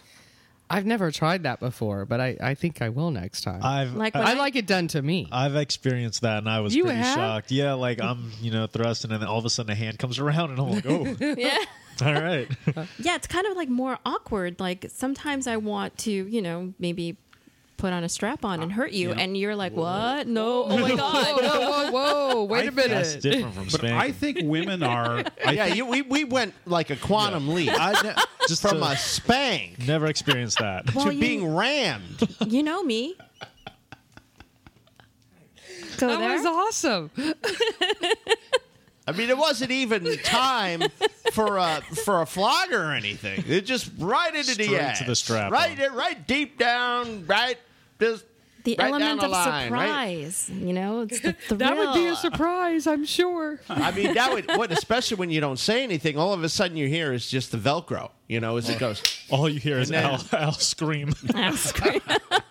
I've 0.68 0.86
never 0.86 1.12
tried 1.12 1.44
that 1.44 1.60
before, 1.60 2.06
but 2.06 2.20
I, 2.20 2.38
I 2.42 2.56
think 2.56 2.82
I 2.82 2.90
will 2.90 3.12
next 3.12 3.42
time. 3.42 3.62
I've 3.64 3.94
Like 3.94 4.16
I, 4.16 4.32
I 4.32 4.34
like 4.34 4.56
it 4.56 4.66
done 4.66 4.88
to 4.90 5.02
me. 5.02 5.28
I've 5.32 5.56
experienced 5.56 6.22
that, 6.22 6.40
and 6.40 6.50
I 6.50 6.62
was 6.62 6.76
You 6.76 6.86
pretty 6.86 6.98
have? 6.98 7.16
shocked. 7.16 7.52
Yeah, 7.52 7.74
like 7.74 8.02
I'm, 8.02 8.32
you 8.42 8.50
know, 8.50 8.66
thrusting, 8.66 9.12
and 9.12 9.22
then 9.22 9.30
all 9.30 9.38
of 9.38 9.46
a 9.46 9.50
sudden 9.52 9.72
a 9.72 9.76
hand 9.76 10.00
comes 10.00 10.18
around, 10.18 10.50
and 10.52 10.60
I'm 10.60 10.72
like, 10.72 10.86
oh, 10.88 11.16
Yeah. 11.38 11.58
all 12.04 12.14
right. 12.16 12.50
yeah, 12.98 13.14
it's 13.16 13.28
kind 13.28 13.46
of 13.46 13.56
like 13.56 13.70
more 13.70 14.00
awkward. 14.08 14.60
Like 14.60 14.88
sometimes 14.90 15.46
I 15.46 15.58
want 15.58 16.00
to, 16.00 16.12
you 16.12 16.42
know, 16.42 16.74
maybe 16.80 17.16
put 17.78 17.94
on 17.94 18.04
a 18.04 18.10
strap 18.10 18.46
on 18.46 18.62
and 18.62 18.72
uh, 18.72 18.76
hurt 18.76 18.92
you, 18.92 19.12
and 19.14 19.36
you're 19.38 19.56
like, 19.56 19.74
"What? 19.74 20.28
No! 20.28 20.64
Oh 20.70 20.78
my 20.78 20.96
god!" 20.96 21.42
whoa, 21.42 21.92
whoa, 21.92 21.92
whoa! 22.36 22.44
Wait 22.50 22.68
a 22.68 22.72
That's 22.72 23.16
minute. 23.16 23.22
different 23.22 23.56
from 23.56 23.68
But. 23.72 23.84
I 23.92 24.12
think 24.12 24.40
women 24.44 24.84
are. 24.84 25.24
I 25.46 25.52
Yeah, 25.52 25.66
think- 25.66 25.76
you, 25.78 25.86
we, 25.86 26.02
we 26.04 26.24
went 26.24 26.54
like 26.66 26.90
a 26.90 26.96
quantum 26.96 27.48
leap 27.50 27.70
I 27.72 28.02
ne- 28.02 28.16
just 28.48 28.62
from 28.62 28.80
to- 28.80 28.86
a 28.86 28.96
spank 28.98 29.86
never 29.88 30.08
experienced 30.08 30.60
that. 30.60 30.94
Well, 30.96 31.06
to 31.06 31.14
you- 31.14 31.20
being 31.22 31.56
rammed. 31.56 32.28
You 32.48 32.64
know 32.64 32.84
me. 32.84 33.16
Go 35.98 36.08
That 36.08 36.20
there. 36.20 36.34
was 36.36 36.46
awesome. 36.46 37.10
I 39.08 39.12
mean, 39.12 39.30
it 39.30 39.38
wasn't 39.38 39.72
even 39.72 40.18
time 40.24 40.84
for 41.34 41.58
a 41.58 41.82
for 42.04 42.22
a 42.22 42.26
flogger 42.26 42.82
or 42.86 42.92
anything. 42.92 43.44
It 43.48 43.62
just 43.62 43.92
right 44.00 44.34
into 44.34 44.54
Straight 44.54 44.70
the 44.70 44.76
to 44.78 44.82
ass, 44.82 45.04
the 45.06 45.16
strap 45.16 45.52
right, 45.52 45.80
on. 45.80 45.96
right 45.96 46.26
deep 46.28 46.58
down, 46.58 47.26
right, 47.28 47.58
just 48.00 48.26
the 48.64 48.76
right 48.80 48.90
down 48.90 49.02
element 49.02 49.20
the 49.20 49.26
of 49.28 49.32
line, 49.32 49.72
right? 49.72 50.32
surprise. 50.32 50.50
You 50.50 50.74
know, 50.74 51.02
it's 51.02 51.20
the 51.20 51.34
thrill. 51.34 51.58
That 51.60 51.78
would 51.78 51.94
be 51.94 52.08
a 52.08 52.16
surprise, 52.16 52.88
I'm 52.88 53.06
sure. 53.06 53.60
I 53.70 53.92
mean, 53.92 54.16
that 54.16 54.34
would 54.34 54.48
what, 54.58 54.72
especially 54.72 55.18
when 55.18 55.30
you 55.30 55.40
don't 55.40 55.60
say 55.60 55.84
anything. 55.84 56.18
All 56.18 56.34
of 56.34 56.44
a 56.44 56.50
sudden, 56.50 56.76
you 56.76 56.88
hear 56.88 57.14
is 57.14 57.30
just 57.30 57.52
the 57.52 57.58
Velcro. 57.60 58.10
You 58.28 58.40
know, 58.40 58.58
as 58.58 58.68
it 58.70 58.80
goes. 58.80 59.04
All 59.30 59.48
you 59.48 59.60
hear 59.60 59.78
is 59.78 59.92
And 59.92 60.04
then- 60.04 60.20
Al, 60.34 60.46
Al 60.48 60.52
scream. 60.54 61.12
Squeal. 61.56 62.02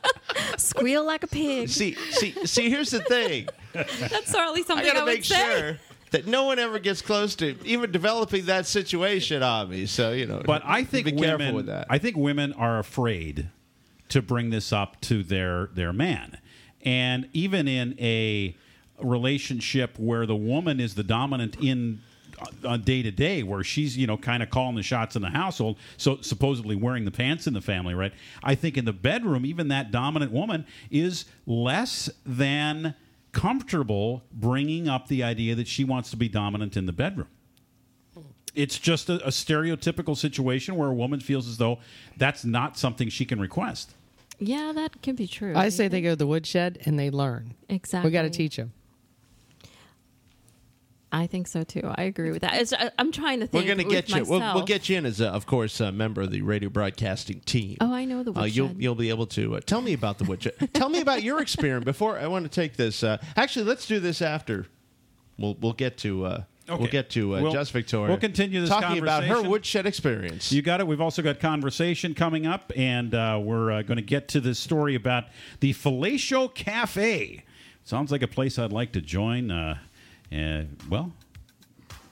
Squeal 0.57 1.05
like 1.05 1.24
a 1.24 1.26
pig. 1.26 1.68
See, 1.68 1.94
see, 2.12 2.46
see. 2.46 2.70
Here's 2.70 2.90
the 2.90 3.00
thing. 3.00 3.48
That's 3.72 4.32
hardly 4.32 4.62
something 4.62 4.86
I, 4.86 4.92
gotta 4.92 5.05
would 5.05 5.14
make 5.14 5.24
say. 5.24 5.59
sure 5.59 5.78
that 6.15 6.29
no 6.29 6.45
one 6.45 6.61
ever 6.61 6.79
gets 6.79 7.03
close 7.03 7.35
to 7.35 7.57
even 7.65 7.91
developing 7.91 8.47
that 8.47 8.67
situation 8.67 9.43
on 9.43 9.69
me. 9.69 9.85
So 9.85 10.12
you 10.12 10.27
know, 10.27 10.43
But 10.47 10.62
I 10.65 10.85
think 10.85 11.19
women, 11.19 11.57
with 11.57 11.67
that. 11.67 11.89
I 11.91 11.99
think 11.99 12.17
women 12.17 12.53
are 12.53 12.79
afraid 12.79 13.49
to 14.11 14.23
bring 14.23 14.51
this 14.51 14.73
up 14.73 15.01
to 15.03 15.25
their 15.25 15.71
their 15.75 15.93
man, 15.93 16.39
and 16.85 17.29
even 17.33 17.67
in 17.67 17.99
a 17.99 18.57
relationship 19.03 19.99
where 19.99 20.25
the 20.25 20.37
woman 20.37 20.79
is 20.79 20.95
the 20.95 21.03
dominant 21.03 21.57
in 21.61 22.01
uh, 22.41 22.69
on 22.69 22.83
day 22.83 23.03
to 23.03 23.11
day, 23.11 23.43
where 23.43 23.65
she's 23.65 23.97
you 23.97 24.07
know 24.07 24.17
kind 24.17 24.41
of 24.41 24.51
calling 24.51 24.77
the 24.77 24.85
shots 24.85 25.17
in 25.17 25.23
the 25.23 25.31
household, 25.31 25.79
so 25.97 26.19
supposedly 26.21 26.77
wearing 26.77 27.05
the 27.05 27.11
pants 27.11 27.49
in 27.49 27.55
the 27.55 27.61
family, 27.61 27.93
right? 27.93 28.12
I 28.41 28.55
think 28.55 28.77
in 28.77 28.85
the 28.85 28.93
bedroom, 28.93 29.45
even 29.45 29.67
that 29.67 29.91
dominant 29.91 30.31
woman 30.31 30.65
is 30.93 31.25
less 31.45 32.09
than 32.25 32.95
comfortable 33.35 34.22
bringing 34.32 34.89
up 34.89 35.09
the 35.09 35.22
idea 35.22 35.55
that 35.55 35.68
she 35.68 35.85
wants 35.85 36.11
to 36.11 36.16
be 36.16 36.28
dominant 36.28 36.76
in 36.76 36.87
the 36.87 36.93
bedroom 36.93 37.28
it's 38.55 38.78
just 38.78 39.09
a, 39.09 39.14
a 39.26 39.30
stereotypical 39.30 40.16
situation 40.16 40.76
where 40.76 40.89
a 40.89 40.95
woman 40.95 41.20
feels 41.20 41.49
as 41.49 41.59
though 41.59 41.78
that's 42.16 42.45
not 42.45 42.78
something 42.78 43.09
she 43.09 43.24
can 43.24 43.41
request. 43.41 43.95
Yeah, 44.39 44.72
that 44.74 45.03
can 45.03 45.14
be 45.14 45.26
true. 45.26 45.55
I 45.55 45.68
say 45.68 45.89
they 45.89 46.01
go 46.01 46.11
to 46.11 46.16
the 46.16 46.26
woodshed 46.26 46.78
and 46.85 46.99
they 46.99 47.11
learn. 47.11 47.55
exactly. 47.68 48.09
We 48.09 48.12
got 48.12 48.22
to 48.22 48.30
teach 48.30 48.57
them. 48.57 48.72
I 51.15 51.29
think 51.29 51.47
so 51.47 51.62
too. 51.62 51.83
I 51.95 52.03
agree 52.03 52.33
with 52.33 52.43
that. 52.43 52.61
It's, 52.61 52.73
I, 52.73 52.91
I'm 52.99 53.12
trying 53.12 53.39
to 53.41 53.47
think. 53.47 53.62
We're 53.65 53.75
going 53.75 53.87
to 53.87 53.93
get 53.95 54.09
you. 54.09 54.25
We'll, 54.25 54.41
we'll 54.41 54.65
get 54.65 54.89
you 54.89 54.97
in 54.99 55.07
as, 55.07 55.21
a, 55.21 55.29
of 55.29 55.47
course, 55.47 55.81
a 55.81 55.93
member 55.93 56.23
of 56.23 56.33
the 56.33 56.43
radio 56.43 56.69
broadcasting 56.69 57.41
team. 57.41 57.77
Oh, 57.81 57.95
I 57.95 58.05
know 58.05 58.25
the 58.25 58.33
Uh, 58.33 58.45
you'll 58.45 58.67
woodshed. 58.67 58.83
you'll 58.83 58.95
be 58.97 59.11
able 59.11 59.27
to 59.29 59.57
uh, 59.57 59.61
tell 59.61 59.81
me 59.81 59.93
about 59.93 60.19
the 60.19 60.25
woodshed. 60.25 60.55
tell 60.75 60.89
me 60.89 61.01
about 61.01 61.23
your 61.23 61.41
experience 61.41 61.85
before 61.85 62.19
I 62.19 62.27
want 62.27 62.45
to 62.47 62.51
take 62.51 62.77
this. 62.77 63.05
Uh, 63.05 63.19
actually, 63.37 63.65
let's 63.65 63.87
do 63.87 64.01
this 64.01 64.21
after. 64.21 64.67
We'll 65.39 65.55
we'll 65.61 65.73
get 65.73 65.99
to 65.99 66.25
uh, 66.27 66.43
we'll 66.69 66.89
get 66.89 67.11
to 67.11 67.37
uh, 67.37 67.43
We'll- 67.43 67.53
Just 67.53 67.71
Victoria. 67.71 68.09
we'll 68.09 68.19
continue 68.21 68.61
this 68.61 68.71
talking 68.71 68.99
about 68.99 69.23
her 69.25 69.41
woodshed 69.43 69.87
experience. 69.87 70.51
You 70.51 70.62
got 70.62 70.81
it. 70.81 70.87
We've 70.89 71.01
also 71.01 71.23
got 71.23 71.39
conversation 71.39 72.15
coming 72.15 72.45
up, 72.45 72.73
and 72.77 73.15
uh, 73.15 73.41
we're 73.43 73.71
uh, 73.71 73.83
going 73.83 73.97
to 73.99 74.03
get 74.03 74.27
to 74.29 74.41
this 74.41 74.59
story 74.59 74.97
about 74.97 75.25
the 75.61 75.73
Fellatio 75.75 76.53
Cafe. 76.53 77.45
Sounds 77.85 78.11
like 78.11 78.23
a 78.23 78.29
place 78.29 78.59
I'd 78.59 78.73
like 78.73 78.93
to 78.93 79.01
join. 79.01 79.51
Uh, 79.51 79.79
uh, 80.35 80.64
well, 80.91 81.12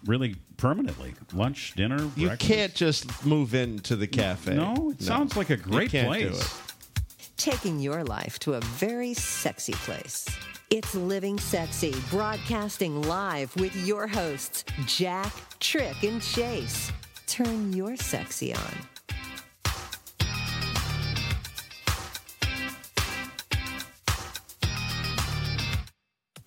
really 0.06 0.36
permanently. 0.56 1.14
Lunch, 1.32 1.74
dinner, 1.74 2.02
You 2.16 2.28
breakfast. 2.28 2.50
can't 2.52 2.74
just 2.74 3.26
move 3.26 3.54
into 3.54 3.96
the 3.96 4.06
cafe. 4.06 4.54
No, 4.54 4.90
it 4.90 5.02
sounds 5.02 5.36
like 5.36 5.50
a 5.50 5.56
You 5.56 5.62
great 5.62 5.90
can't 5.90 6.12
do 6.12 6.28
place. 6.30 6.40
it. 6.42 6.52
Taking 7.36 7.80
your 7.80 8.04
life 8.04 8.38
to 8.40 8.54
a 8.54 8.60
very 8.60 9.14
sexy 9.14 9.72
place. 9.72 10.26
It's 10.70 10.94
Living 10.94 11.38
Sexy, 11.38 11.94
broadcasting 12.08 13.02
live 13.02 13.54
with 13.56 13.74
your 13.86 14.06
hosts, 14.06 14.64
Jack, 14.86 15.32
Trick, 15.60 16.02
and 16.02 16.22
Chase. 16.22 16.90
Turn 17.26 17.72
your 17.72 17.96
sexy 17.96 18.54
on. 18.54 18.74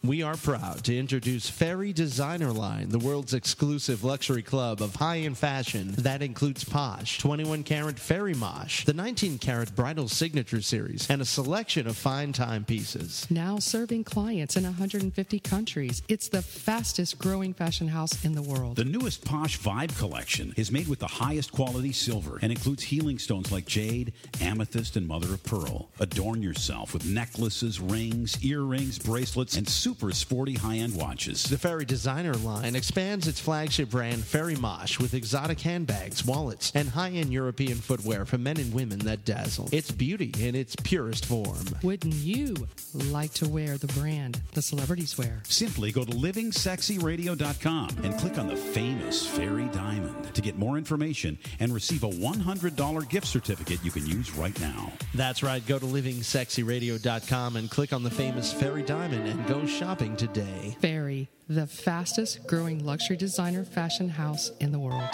We 0.07 0.21
are 0.21 0.35
proud 0.35 0.83
to 0.83 0.97
introduce 0.97 1.49
Fairy 1.49 1.93
Designer 1.93 2.51
Line, 2.51 2.89
the 2.89 2.99
world's 2.99 3.33
exclusive 3.33 4.03
luxury 4.03 4.41
club 4.41 4.81
of 4.81 4.95
high 4.95 5.19
end 5.19 5.37
fashion 5.37 5.93
that 5.99 6.21
includes 6.21 6.63
Posh, 6.63 7.17
21 7.19 7.63
karat 7.63 7.97
Fairy 7.97 8.33
Mosh, 8.33 8.85
the 8.85 8.93
19 8.93 9.37
karat 9.37 9.75
Bridal 9.75 10.07
Signature 10.07 10.61
Series, 10.61 11.09
and 11.09 11.21
a 11.21 11.25
selection 11.25 11.87
of 11.87 11.95
fine 11.95 12.33
timepieces. 12.33 13.25
Now 13.29 13.59
serving 13.59 14.03
clients 14.03 14.57
in 14.57 14.63
150 14.63 15.39
countries. 15.39 16.03
It's 16.07 16.29
the 16.29 16.41
fastest 16.41 17.17
growing 17.17 17.53
fashion 17.53 17.87
house 17.87 18.23
in 18.25 18.33
the 18.33 18.41
world. 18.41 18.75
The 18.75 18.85
newest 18.85 19.23
Posh 19.23 19.59
Vibe 19.59 19.97
collection 19.97 20.53
is 20.57 20.71
made 20.71 20.87
with 20.87 20.99
the 20.99 21.07
highest 21.07 21.51
quality 21.51 21.93
silver 21.93 22.37
and 22.41 22.51
includes 22.51 22.83
healing 22.83 23.17
stones 23.19 23.51
like 23.51 23.65
jade, 23.65 24.13
amethyst, 24.41 24.97
and 24.97 25.07
mother 25.07 25.33
of 25.33 25.43
pearl. 25.43 25.89
Adorn 25.99 26.41
yourself 26.41 26.93
with 26.93 27.05
necklaces, 27.05 27.79
rings, 27.79 28.43
earrings, 28.43 28.99
bracelets, 28.99 29.55
and 29.55 29.67
super 29.67 29.94
sporty 30.11 30.53
high 30.53 30.77
end 30.77 30.95
watches. 30.95 31.43
The 31.43 31.57
Fairy 31.57 31.85
Designer 31.85 32.33
line 32.33 32.75
expands 32.75 33.27
its 33.27 33.39
flagship 33.39 33.89
brand 33.89 34.23
Fairy 34.23 34.55
Mosh 34.55 34.99
with 34.99 35.13
exotic 35.13 35.59
handbags, 35.59 36.25
wallets, 36.25 36.71
and 36.75 36.89
high-end 36.89 37.31
European 37.31 37.77
footwear 37.77 38.25
for 38.25 38.37
men 38.37 38.57
and 38.57 38.73
women 38.73 38.99
that 38.99 39.25
dazzle. 39.25 39.69
It's 39.71 39.91
beauty 39.91 40.33
in 40.39 40.55
its 40.55 40.75
purest 40.75 41.25
form. 41.25 41.65
Wouldn't 41.83 42.13
you 42.13 42.55
like 42.93 43.33
to 43.33 43.47
wear 43.47 43.77
the 43.77 43.87
brand 43.87 44.41
the 44.53 44.61
celebrities 44.61 45.17
wear? 45.17 45.41
Simply 45.45 45.91
go 45.91 46.03
to 46.03 46.11
livingsexyradio.com 46.11 47.89
and 48.03 48.17
click 48.17 48.37
on 48.37 48.47
the 48.47 48.55
famous 48.55 49.25
Fairy 49.25 49.65
Diamond 49.65 50.33
to 50.33 50.41
get 50.41 50.57
more 50.57 50.77
information 50.77 51.37
and 51.59 51.73
receive 51.73 52.03
a 52.03 52.09
$100 52.09 53.09
gift 53.09 53.27
certificate 53.27 53.83
you 53.83 53.91
can 53.91 54.05
use 54.05 54.35
right 54.35 54.59
now. 54.59 54.91
That's 55.13 55.43
right. 55.43 55.65
Go 55.65 55.79
to 55.79 55.85
livingsexyradio.com 55.85 57.55
and 57.55 57.69
click 57.69 57.93
on 57.93 58.03
the 58.03 58.09
famous 58.09 58.51
Fairy 58.51 58.83
Diamond 58.83 59.27
and 59.27 59.45
go 59.47 59.65
shopping 59.85 60.15
today. 60.15 60.75
Fairy, 60.81 61.29
the 61.47 61.67
fastest 61.67 62.47
growing 62.47 62.83
luxury 62.83 63.15
designer 63.15 63.63
fashion 63.63 64.09
house 64.09 64.51
in 64.59 64.71
the 64.71 64.79
world. 64.79 65.07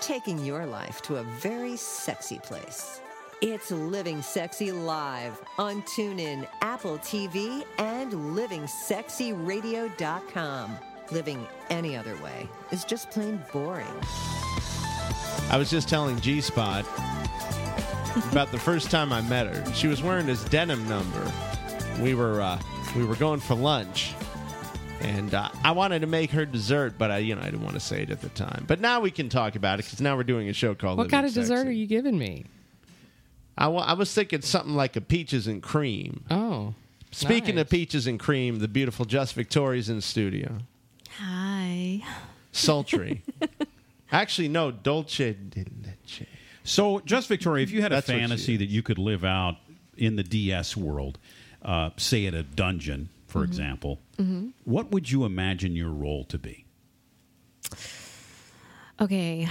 Taking 0.00 0.44
your 0.44 0.64
life 0.66 1.02
to 1.02 1.16
a 1.16 1.24
very 1.40 1.76
sexy 1.76 2.38
place. 2.38 3.00
It's 3.42 3.72
Living 3.72 4.22
Sexy 4.22 4.70
Live 4.70 5.40
on 5.58 5.82
TuneIn, 5.82 6.46
Apple 6.60 6.98
TV, 6.98 7.64
and 7.78 8.12
livingsexyradio.com. 8.12 10.78
Living 11.10 11.44
any 11.70 11.96
other 11.96 12.14
way 12.22 12.48
is 12.70 12.84
just 12.84 13.10
plain 13.10 13.42
boring. 13.52 13.84
I 15.50 15.56
was 15.58 15.70
just 15.70 15.88
telling 15.88 16.20
G 16.20 16.40
Spot 16.40 16.84
about 18.30 18.52
the 18.52 18.60
first 18.60 18.92
time 18.92 19.12
I 19.12 19.22
met 19.22 19.52
her. 19.52 19.74
She 19.74 19.88
was 19.88 20.04
wearing 20.04 20.26
this 20.26 20.44
denim 20.44 20.88
number. 20.88 21.32
We 21.98 22.14
were 22.14 22.40
uh, 22.40 22.60
we 22.96 23.04
were 23.04 23.16
going 23.16 23.40
for 23.40 23.54
lunch, 23.54 24.14
and 25.00 25.34
uh, 25.34 25.50
I 25.62 25.72
wanted 25.72 26.00
to 26.00 26.06
make 26.06 26.30
her 26.30 26.46
dessert, 26.46 26.94
but 26.96 27.10
I 27.10 27.18
you 27.18 27.34
know 27.34 27.42
I 27.42 27.46
didn't 27.46 27.62
want 27.62 27.74
to 27.74 27.80
say 27.80 28.02
it 28.02 28.10
at 28.10 28.20
the 28.20 28.30
time. 28.30 28.64
But 28.66 28.80
now 28.80 29.00
we 29.00 29.10
can 29.10 29.28
talk 29.28 29.56
about 29.56 29.80
it 29.80 29.84
because 29.84 30.00
now 30.00 30.16
we're 30.16 30.24
doing 30.24 30.48
a 30.48 30.52
show 30.52 30.74
called. 30.74 30.96
What 30.96 31.04
Living 31.04 31.10
kind 31.10 31.26
of 31.26 31.34
dessert 31.34 31.66
are 31.66 31.72
you 31.72 31.86
giving 31.86 32.18
me? 32.18 32.46
I 33.58 33.68
wa- 33.68 33.82
I 33.82 33.92
was 33.92 34.12
thinking 34.12 34.40
something 34.40 34.74
like 34.74 34.96
a 34.96 35.00
peaches 35.00 35.46
and 35.46 35.62
cream. 35.62 36.24
Oh. 36.30 36.74
Speaking 37.12 37.56
nice. 37.56 37.62
of 37.62 37.70
peaches 37.70 38.06
and 38.06 38.18
cream, 38.18 38.60
the 38.60 38.68
beautiful 38.68 39.04
Just 39.04 39.34
Victoria's 39.34 39.88
in 39.88 39.96
the 39.96 40.02
studio. 40.02 40.58
Hi. 41.18 42.02
Sultry. 42.52 43.22
Actually, 44.12 44.48
no, 44.48 44.70
Dulce 44.70 45.16
de 45.18 45.64
Leche. 45.84 46.26
So, 46.64 47.00
just 47.00 47.28
Victoria, 47.28 47.62
if 47.62 47.70
you 47.70 47.82
had 47.82 47.92
a 47.92 47.96
That's 47.96 48.08
what 48.08 48.14
she 48.14 48.20
fantasy 48.20 48.56
that 48.58 48.68
you 48.68 48.82
could 48.82 48.98
live 48.98 49.24
out 49.24 49.56
in 49.96 50.16
the 50.16 50.22
DS 50.22 50.76
world, 50.76 51.18
uh, 51.62 51.90
say 51.96 52.26
at 52.26 52.34
a 52.34 52.42
dungeon, 52.42 53.08
for 53.26 53.44
example, 53.44 54.00
what 54.64 54.90
would 54.90 55.10
you 55.10 55.24
imagine 55.24 55.74
your 55.76 55.90
role 55.90 56.24
to 56.24 56.38
be? 56.38 56.64
Okay. 59.00 59.48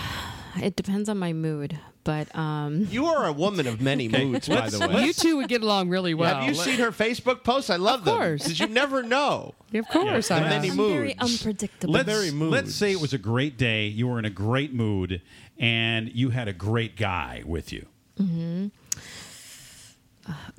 It 0.61 0.75
depends 0.75 1.09
on 1.09 1.17
my 1.19 1.31
mood, 1.33 1.79
but 2.03 2.35
um, 2.35 2.87
You 2.89 3.05
are 3.05 3.25
a 3.27 3.31
woman 3.31 3.67
of 3.67 3.81
many 3.81 4.07
moods, 4.07 4.47
by 4.49 4.69
the 4.69 4.79
way. 4.87 5.05
You 5.05 5.13
two 5.13 5.37
would 5.37 5.47
get 5.47 5.61
along 5.61 5.89
really 5.89 6.13
well. 6.13 6.35
have 6.39 6.47
you 6.47 6.55
seen 6.55 6.79
her 6.79 6.91
Facebook 6.91 7.43
posts? 7.43 7.69
I 7.69 7.75
love 7.77 7.99
Of 7.99 8.05
them 8.05 8.15
course. 8.17 8.43
because 8.43 8.59
you 8.59 8.67
never 8.67 9.01
know. 9.03 9.53
Of 9.73 9.87
course, 9.89 10.31
I 10.31 10.39
The 10.39 10.45
have. 10.47 10.61
many 10.61 10.69
I'm 10.71 10.77
very 10.77 11.15
moods. 11.19 11.39
unpredictable. 11.41 11.93
Let's, 11.93 12.05
very 12.09 12.31
moods. 12.31 12.51
let's 12.51 12.75
say 12.75 12.91
it 12.91 12.99
was 12.99 13.13
a 13.13 13.17
great 13.19 13.57
day, 13.57 13.85
you 13.87 14.07
were 14.07 14.17
in 14.19 14.25
a 14.25 14.29
great 14.31 14.73
mood, 14.73 15.21
and 15.59 16.09
you 16.13 16.29
had 16.31 16.47
a 16.47 16.53
great 16.53 16.95
guy 16.97 17.43
with 17.45 17.71
you. 17.71 17.85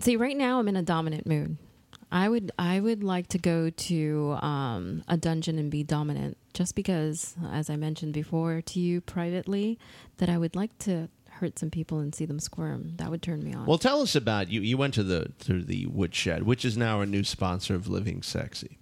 See, 0.01 0.17
right 0.17 0.37
now 0.37 0.59
I'm 0.59 0.69
in 0.69 0.77
a 0.77 0.83
dominant 0.83 1.27
mood. 1.27 1.57
I 2.13 2.29
would 2.29 2.51
I 2.59 2.81
would 2.81 3.05
like 3.05 3.29
to 3.29 3.39
go 3.39 3.71
to 3.71 4.39
um, 4.43 5.05
a 5.07 5.17
dungeon 5.17 5.59
and 5.59 5.71
be 5.71 5.85
dominant, 5.85 6.37
just 6.55 6.75
because, 6.75 7.37
as 7.53 7.71
I 7.71 7.77
mentioned 7.77 8.13
before 8.13 8.63
to 8.63 8.81
you 8.81 9.01
privately, 9.01 9.79
that 10.17 10.29
I 10.29 10.37
would 10.37 10.57
like 10.57 10.77
to 10.81 11.09
hurt 11.29 11.59
some 11.59 11.71
people 11.71 12.01
and 12.01 12.15
see 12.15 12.27
them 12.27 12.41
squirm. 12.41 12.95
That 12.97 13.11
would 13.11 13.23
turn 13.23 13.45
me 13.45 13.55
on. 13.55 13.65
Well, 13.67 13.79
tell 13.79 14.03
us 14.03 14.15
about 14.17 14.51
you. 14.51 14.61
You 14.61 14.77
went 14.77 14.95
to 14.95 15.05
the 15.05 15.33
to 15.45 15.63
the 15.63 15.87
Woodshed, 15.87 16.43
which 16.43 16.65
is 16.65 16.77
now 16.77 17.01
a 17.01 17.07
new 17.07 17.23
sponsor 17.23 17.75
of 17.77 17.87
Living 17.87 18.23
Sexy. 18.23 18.79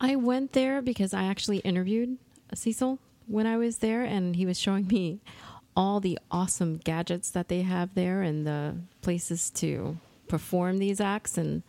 I 0.00 0.16
went 0.16 0.52
there 0.52 0.82
because 0.82 1.14
I 1.14 1.24
actually 1.24 1.58
interviewed 1.58 2.18
Cecil 2.52 2.98
when 3.26 3.46
I 3.46 3.56
was 3.56 3.78
there, 3.78 4.02
and 4.02 4.36
he 4.36 4.44
was 4.44 4.60
showing 4.60 4.86
me 4.86 5.20
all 5.76 6.00
the 6.00 6.18
awesome 6.30 6.78
gadgets 6.78 7.30
that 7.30 7.48
they 7.48 7.62
have 7.62 7.94
there 7.94 8.22
and 8.22 8.46
the 8.46 8.76
places 9.02 9.50
to 9.50 9.98
perform 10.28 10.78
these 10.78 11.00
acts, 11.00 11.36
and 11.36 11.62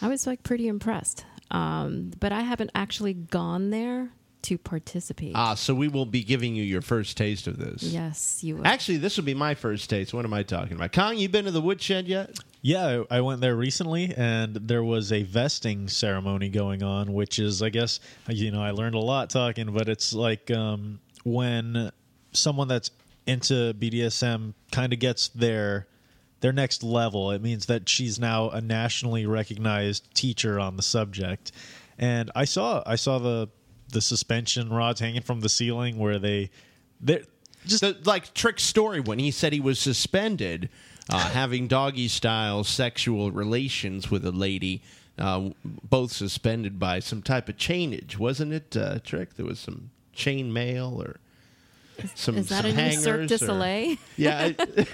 I 0.00 0.08
was 0.08 0.26
like 0.26 0.42
pretty 0.42 0.68
impressed. 0.68 1.24
Um, 1.50 2.12
but 2.18 2.32
I 2.32 2.40
haven't 2.40 2.70
actually 2.74 3.12
gone 3.12 3.70
there 3.70 4.08
to 4.42 4.58
participate. 4.58 5.32
Ah, 5.34 5.54
so 5.54 5.74
we 5.74 5.86
will 5.86 6.06
be 6.06 6.24
giving 6.24 6.54
you 6.54 6.64
your 6.64 6.80
first 6.82 7.16
taste 7.16 7.46
of 7.46 7.58
this. 7.58 7.82
yes, 7.82 8.42
you 8.42 8.56
would. 8.56 8.66
Actually, 8.66 8.98
this 8.98 9.16
will 9.16 9.24
be 9.24 9.34
my 9.34 9.54
first 9.54 9.88
taste. 9.88 10.12
What 10.12 10.24
am 10.24 10.34
I 10.34 10.42
talking 10.42 10.72
about? 10.76 10.92
Kong, 10.92 11.16
you 11.16 11.28
been 11.28 11.44
to 11.44 11.50
the 11.50 11.60
Woodshed 11.60 12.08
yet? 12.08 12.38
Yeah, 12.60 13.04
I 13.10 13.18
I 13.18 13.20
went 13.20 13.40
there 13.40 13.54
recently, 13.54 14.12
and 14.16 14.54
there 14.56 14.82
was 14.82 15.12
a 15.12 15.22
vesting 15.22 15.88
ceremony 15.88 16.48
going 16.48 16.82
on, 16.82 17.12
which 17.12 17.38
is, 17.38 17.62
I 17.62 17.68
guess, 17.68 18.00
you 18.28 18.50
know, 18.50 18.62
I 18.62 18.70
learned 18.70 18.94
a 18.94 19.00
lot 19.00 19.30
talking, 19.30 19.72
but 19.72 19.88
it's 19.88 20.12
like 20.12 20.50
um, 20.50 21.00
when 21.24 21.92
someone 22.32 22.66
that's 22.68 22.90
into 23.26 23.74
BDSM 23.74 24.54
kind 24.70 24.92
of 24.92 24.98
gets 24.98 25.28
their 25.28 25.86
their 26.40 26.52
next 26.52 26.82
level. 26.82 27.30
It 27.30 27.40
means 27.40 27.66
that 27.66 27.88
she's 27.88 28.18
now 28.18 28.50
a 28.50 28.60
nationally 28.60 29.26
recognized 29.26 30.12
teacher 30.14 30.58
on 30.58 30.76
the 30.76 30.82
subject. 30.82 31.52
And 31.98 32.30
I 32.34 32.44
saw 32.44 32.82
I 32.84 32.96
saw 32.96 33.18
the 33.18 33.48
the 33.90 34.00
suspension 34.00 34.70
rods 34.70 35.00
hanging 35.00 35.22
from 35.22 35.40
the 35.40 35.48
ceiling 35.48 35.98
where 35.98 36.18
they 36.18 36.50
they 37.00 37.24
Just 37.66 37.82
the, 37.82 37.96
like 38.04 38.34
trick 38.34 38.58
story 38.58 39.00
when 39.00 39.18
he 39.18 39.30
said 39.30 39.52
he 39.52 39.60
was 39.60 39.78
suspended 39.78 40.68
uh, 41.10 41.18
having 41.30 41.68
doggy 41.68 42.08
style 42.08 42.64
sexual 42.64 43.30
relations 43.30 44.10
with 44.10 44.24
a 44.24 44.32
lady, 44.32 44.82
uh, 45.18 45.50
both 45.64 46.12
suspended 46.12 46.78
by 46.78 46.98
some 46.98 47.22
type 47.22 47.48
of 47.48 47.56
chainage, 47.56 48.18
wasn't 48.18 48.52
it? 48.52 48.76
Uh, 48.76 48.98
Trick, 49.00 49.34
there 49.34 49.46
was 49.46 49.60
some 49.60 49.90
chain 50.12 50.52
mail 50.52 51.00
or 51.02 51.18
some. 52.14 52.36
Is 52.38 52.48
that 52.48 52.62
some 52.62 52.66
a 52.66 52.68
new 52.70 52.74
hangers 52.74 53.02
Cirque 53.02 53.26
du 53.28 53.34
or- 53.34 53.38
Soleil? 53.38 53.96
Yeah, 54.16 54.52
it- 54.56 54.88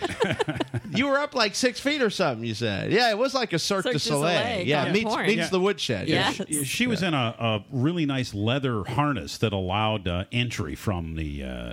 you 0.95 1.07
were 1.09 1.19
up 1.19 1.35
like 1.35 1.55
six 1.55 1.81
feet 1.81 2.03
or 2.03 2.11
something. 2.11 2.45
You 2.47 2.55
said, 2.55 2.93
yeah, 2.93 3.11
it 3.11 3.19
was 3.19 3.35
like 3.35 3.53
a 3.53 3.59
Cirque, 3.59 3.85
Cirque 3.85 3.93
du 3.95 3.99
du 3.99 4.05
Soleil. 4.05 4.39
Soleil, 4.43 4.67
yeah, 4.67 4.85
got 4.85 4.93
meets, 4.93 5.05
porn. 5.05 5.27
meets 5.27 5.39
Yeah. 5.39 5.49
the 5.49 5.61
woodshed. 5.61 6.09
Yeah. 6.09 6.31
She, 6.33 6.65
she 6.65 6.87
was 6.87 7.03
in 7.03 7.15
a, 7.15 7.35
a 7.39 7.65
really 7.71 8.07
nice 8.07 8.35
leather 8.35 8.85
harness 8.85 9.39
that 9.39 9.53
allowed 9.53 10.07
uh, 10.09 10.25
entry 10.33 10.75
from 10.75 11.15
the, 11.17 11.43
uh, 11.45 11.73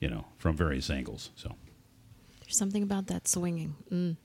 you 0.00 0.08
know, 0.08 0.24
from 0.38 0.56
various 0.56 0.90
angles. 0.90 1.30
So, 1.36 1.54
There's 2.40 2.58
something 2.58 2.82
about 2.82 3.06
that 3.08 3.26
swinging. 3.28 3.74
Mm. 3.92 4.16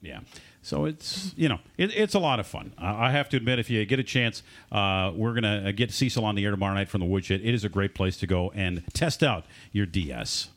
yeah. 0.00 0.20
So 0.62 0.84
it's 0.84 1.34
you 1.36 1.48
know 1.48 1.58
it, 1.76 1.94
it's 1.94 2.14
a 2.14 2.20
lot 2.20 2.38
of 2.38 2.46
fun. 2.46 2.72
I 2.78 3.10
have 3.10 3.28
to 3.30 3.36
admit, 3.36 3.58
if 3.58 3.68
you 3.68 3.84
get 3.84 3.98
a 3.98 4.04
chance, 4.04 4.42
uh, 4.70 5.12
we're 5.14 5.34
gonna 5.34 5.72
get 5.72 5.90
Cecil 5.90 6.24
on 6.24 6.36
the 6.36 6.44
air 6.44 6.52
tomorrow 6.52 6.74
night 6.74 6.88
from 6.88 7.00
the 7.00 7.06
Woodshed. 7.06 7.40
It 7.42 7.52
is 7.52 7.64
a 7.64 7.68
great 7.68 7.94
place 7.94 8.16
to 8.18 8.26
go 8.26 8.52
and 8.54 8.82
test 8.94 9.22
out 9.22 9.44
your 9.72 9.86
DS. 9.86 10.48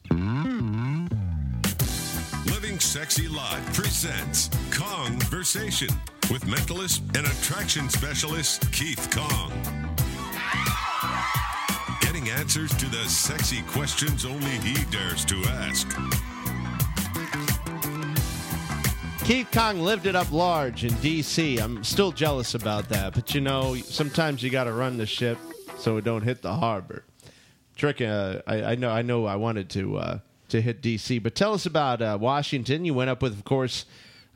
Living 2.45 2.79
Sexy 2.79 3.27
Live 3.27 3.65
presents 3.73 4.49
Conversation 4.69 5.89
with 6.31 6.43
mentalist 6.43 7.01
and 7.17 7.25
attraction 7.25 7.89
specialist 7.89 8.71
Keith 8.71 9.09
Kong. 9.11 9.51
Getting 12.01 12.29
answers 12.29 12.75
to 12.77 12.85
the 12.85 13.03
sexy 13.05 13.63
questions 13.63 14.25
only 14.25 14.51
he 14.59 14.75
dares 14.91 15.25
to 15.25 15.35
ask. 15.45 15.87
Keith 19.25 19.49
Kong 19.51 19.79
lived 19.79 20.05
it 20.05 20.15
up 20.15 20.31
large 20.31 20.85
in 20.85 20.93
D.C. 20.97 21.57
I'm 21.57 21.83
still 21.83 22.11
jealous 22.11 22.53
about 22.53 22.89
that, 22.89 23.15
but 23.15 23.33
you 23.33 23.41
know, 23.41 23.73
sometimes 23.75 24.43
you 24.43 24.51
got 24.51 24.65
to 24.65 24.71
run 24.71 24.97
the 24.97 25.07
ship 25.07 25.39
so 25.79 25.97
it 25.97 26.03
don't 26.03 26.21
hit 26.21 26.43
the 26.43 26.53
harbor. 26.53 27.03
Trick, 27.75 28.01
uh, 28.01 28.43
I, 28.45 28.61
I 28.63 28.75
know, 28.75 28.91
I 28.91 29.01
know, 29.01 29.25
I 29.25 29.35
wanted 29.37 29.71
to 29.71 29.97
uh, 29.97 30.19
to 30.49 30.61
hit 30.61 30.79
D.C., 30.79 31.17
but 31.17 31.33
tell 31.33 31.55
us 31.55 31.65
about 31.65 32.03
uh, 32.03 32.19
Washington. 32.21 32.85
You 32.85 32.93
went 32.93 33.09
up 33.09 33.23
with, 33.23 33.33
of 33.33 33.43
course, 33.45 33.85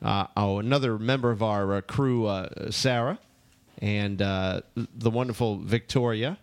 uh, 0.02 0.26
oh, 0.36 0.58
another 0.58 0.98
member 0.98 1.30
of 1.30 1.40
our 1.40 1.76
uh, 1.76 1.80
crew, 1.82 2.26
uh, 2.26 2.72
Sarah, 2.72 3.20
and 3.78 4.18
the 4.18 4.64
wonderful 5.10 5.58
Victoria, 5.58 6.36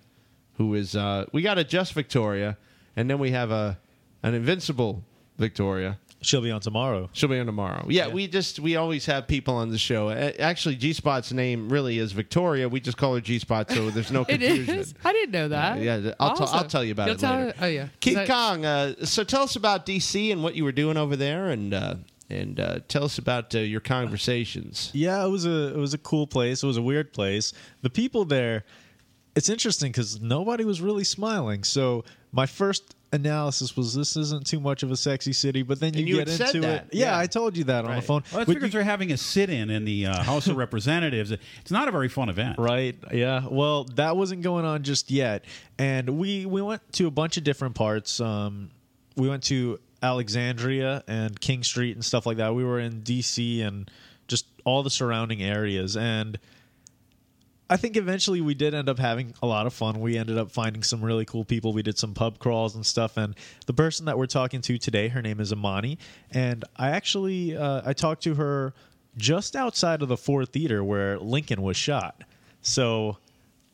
who 0.56 0.74
is 0.74 0.96
we 1.34 1.42
got 1.42 1.58
a 1.58 1.66
just 1.66 1.92
Victoria, 1.92 2.58
and 2.96 3.10
then 3.10 3.20
we 3.20 3.32
have 3.32 3.52
a 3.52 3.78
an 4.24 4.36
invincible 4.36 5.04
Victoria. 5.38 5.98
She'll 6.22 6.42
be 6.42 6.50
on 6.52 6.62
tomorrow. 6.62 7.10
She'll 7.14 7.30
be 7.30 7.40
on 7.40 7.46
tomorrow. 7.46 7.86
Yeah, 7.90 8.08
we 8.08 8.28
just 8.28 8.60
we 8.60 8.76
always 8.76 9.06
have 9.06 9.28
people 9.28 9.54
on 9.56 9.70
the 9.70 9.78
show. 9.78 10.10
A- 10.10 10.36
Actually, 10.42 10.76
G 10.76 10.92
Spot's 10.94 11.32
name 11.32 11.70
really 11.70 12.00
is 12.00 12.12
Victoria. 12.12 12.68
We 12.68 12.80
just 12.80 12.98
call 12.98 13.14
her 13.16 13.22
G 13.22 13.38
Spot, 13.38 13.70
so 13.70 13.92
there's 13.92 14.12
no 14.12 14.22
It 14.28 14.40
confusion. 14.40 14.76
is. 14.80 14.94
I 15.06 15.14
didn't 15.14 15.32
know 15.32 15.48
that. 15.50 15.80
Yeah, 15.80 16.14
I'll, 16.20 16.36
t- 16.36 16.44
I'll 16.48 16.64
tell 16.66 16.84
you 16.84 16.94
about 16.94 17.08
You'll 17.08 17.16
it 17.18 17.20
tell 17.20 17.36
later. 17.36 17.58
her- 17.58 17.66
oh 17.66 17.68
yeah. 17.68 17.88
Keith 18.00 18.14
Is 18.14 18.16
that- 18.16 18.28
Kong, 18.28 18.66
uh, 18.66 19.06
so 19.06 19.24
tell 19.24 19.44
us 19.44 19.56
about 19.56 19.86
DC 19.86 20.32
and 20.32 20.42
what 20.44 20.56
you 20.56 20.64
were 20.64 20.72
doing 20.72 20.98
over 20.98 21.16
there, 21.16 21.50
and 21.50 21.74
uh, 21.74 21.96
and 22.30 22.60
uh, 22.60 22.80
tell 22.88 23.04
us 23.04 23.20
about 23.20 23.54
uh, 23.54 23.60
your 23.60 23.80
conversations. 23.80 24.90
Yeah, 24.94 25.24
it 25.24 25.30
was 25.30 25.46
a 25.46 25.68
it 25.74 25.78
was 25.78 25.94
a 25.94 25.98
cool 26.00 26.26
place. 26.28 26.64
It 26.64 26.68
was 26.68 26.78
a 26.78 26.82
weird 26.82 27.14
place. 27.14 27.54
The 27.84 27.90
people 27.92 28.26
there, 28.26 28.64
it's 29.36 29.50
interesting 29.50 29.92
because 29.92 30.20
nobody 30.20 30.66
was 30.66 30.82
really 30.82 31.04
smiling. 31.04 31.64
So 31.64 32.04
my 32.32 32.48
first 32.48 32.96
analysis 33.14 33.76
was 33.78 33.94
this 33.96 34.16
isn't 34.18 34.46
too 34.46 34.60
much 34.60 34.84
of 34.84 34.92
a 34.92 34.96
sexy 34.98 35.34
city, 35.34 35.62
but 35.64 35.80
then 35.80 35.94
you, 35.94 36.06
you 36.06 36.16
get 36.18 36.30
into 36.30 36.62
that, 36.62 36.86
it. 36.86 36.94
Yeah, 36.94 37.12
yeah. 37.12 37.18
I 37.18 37.26
told 37.28 37.56
you 37.58 37.64
that 37.66 37.86
on 37.86 37.96
the 37.96 38.02
phone. 38.02 38.24
Well, 38.32 38.40
that's 38.40 38.48
But 38.48 38.54
because 38.56 38.64
you- 38.64 38.70
they're 38.72 38.84
having 38.84 39.12
a 39.12 39.18
sit-in 39.18 39.70
in 39.70 39.86
the 39.86 40.08
uh, 40.08 40.24
House 40.24 40.48
of 40.48 40.58
Representatives. 40.66 41.32
It's 41.32 41.72
not 41.72 41.88
a 41.88 41.92
very 41.92 42.10
fun 42.10 42.30
event. 42.30 42.58
Right. 42.60 42.96
Yeah. 43.14 43.46
Well, 43.50 43.86
that 43.96 44.18
wasn't 44.18 44.42
going 44.42 44.66
on 44.66 44.84
just 44.84 45.10
yet, 45.12 45.46
and 45.80 46.10
we 46.20 46.46
we 46.46 46.62
went 46.62 46.82
to 46.94 47.08
a 47.08 47.12
bunch 47.12 47.38
of 47.38 47.44
different 47.44 47.76
parts. 47.76 48.20
Um, 48.20 48.72
we 49.16 49.30
went 49.30 49.44
to 49.44 49.80
Alexandria 50.04 51.04
and 51.08 51.40
King 51.40 51.64
Street 51.64 51.96
and 51.96 52.04
stuff 52.04 52.26
like 52.26 52.38
that. 52.38 52.54
We 52.54 52.64
were 52.64 52.80
in 52.80 53.02
D.C. 53.02 53.62
and 53.62 53.90
just 54.28 54.46
all 54.66 54.84
the 54.84 54.90
surrounding 54.90 55.42
areas, 55.42 55.96
and 55.96 56.38
I 57.70 57.76
think 57.78 57.98
eventually 57.98 58.40
we 58.40 58.54
did 58.54 58.74
end 58.74 58.88
up 58.88 58.98
having 58.98 59.34
a 59.42 59.48
lot 59.48 59.68
of 59.68 59.74
fun. 59.74 60.00
We 60.00 60.18
ended 60.18 60.38
up 60.38 60.52
finding 60.52 60.84
some 60.84 61.02
really 61.04 61.26
cool 61.26 61.44
people. 61.44 61.74
We 61.74 61.82
did 61.84 61.98
some 61.98 62.14
pub 62.14 62.40
crawls 62.40 62.76
and 62.76 62.86
stuff. 62.86 63.18
And 63.18 63.36
the 63.66 63.74
person 63.74 64.06
that 64.06 64.18
we're 64.18 64.26
talking 64.28 64.62
to 64.62 64.78
today, 64.78 65.10
her 65.10 65.22
name 65.22 65.40
is 65.42 65.52
Imani, 65.52 65.98
and 66.32 66.64
I 66.78 66.92
actually 66.92 67.58
uh, 67.58 67.82
I 67.86 67.94
talked 67.94 68.24
to 68.24 68.36
her 68.36 68.74
just 69.18 69.56
outside 69.56 70.02
of 70.02 70.08
the 70.08 70.18
Ford 70.18 70.50
Theater 70.50 70.84
where 70.84 71.20
Lincoln 71.20 71.62
was 71.62 71.76
shot. 71.76 72.24
So 72.62 73.18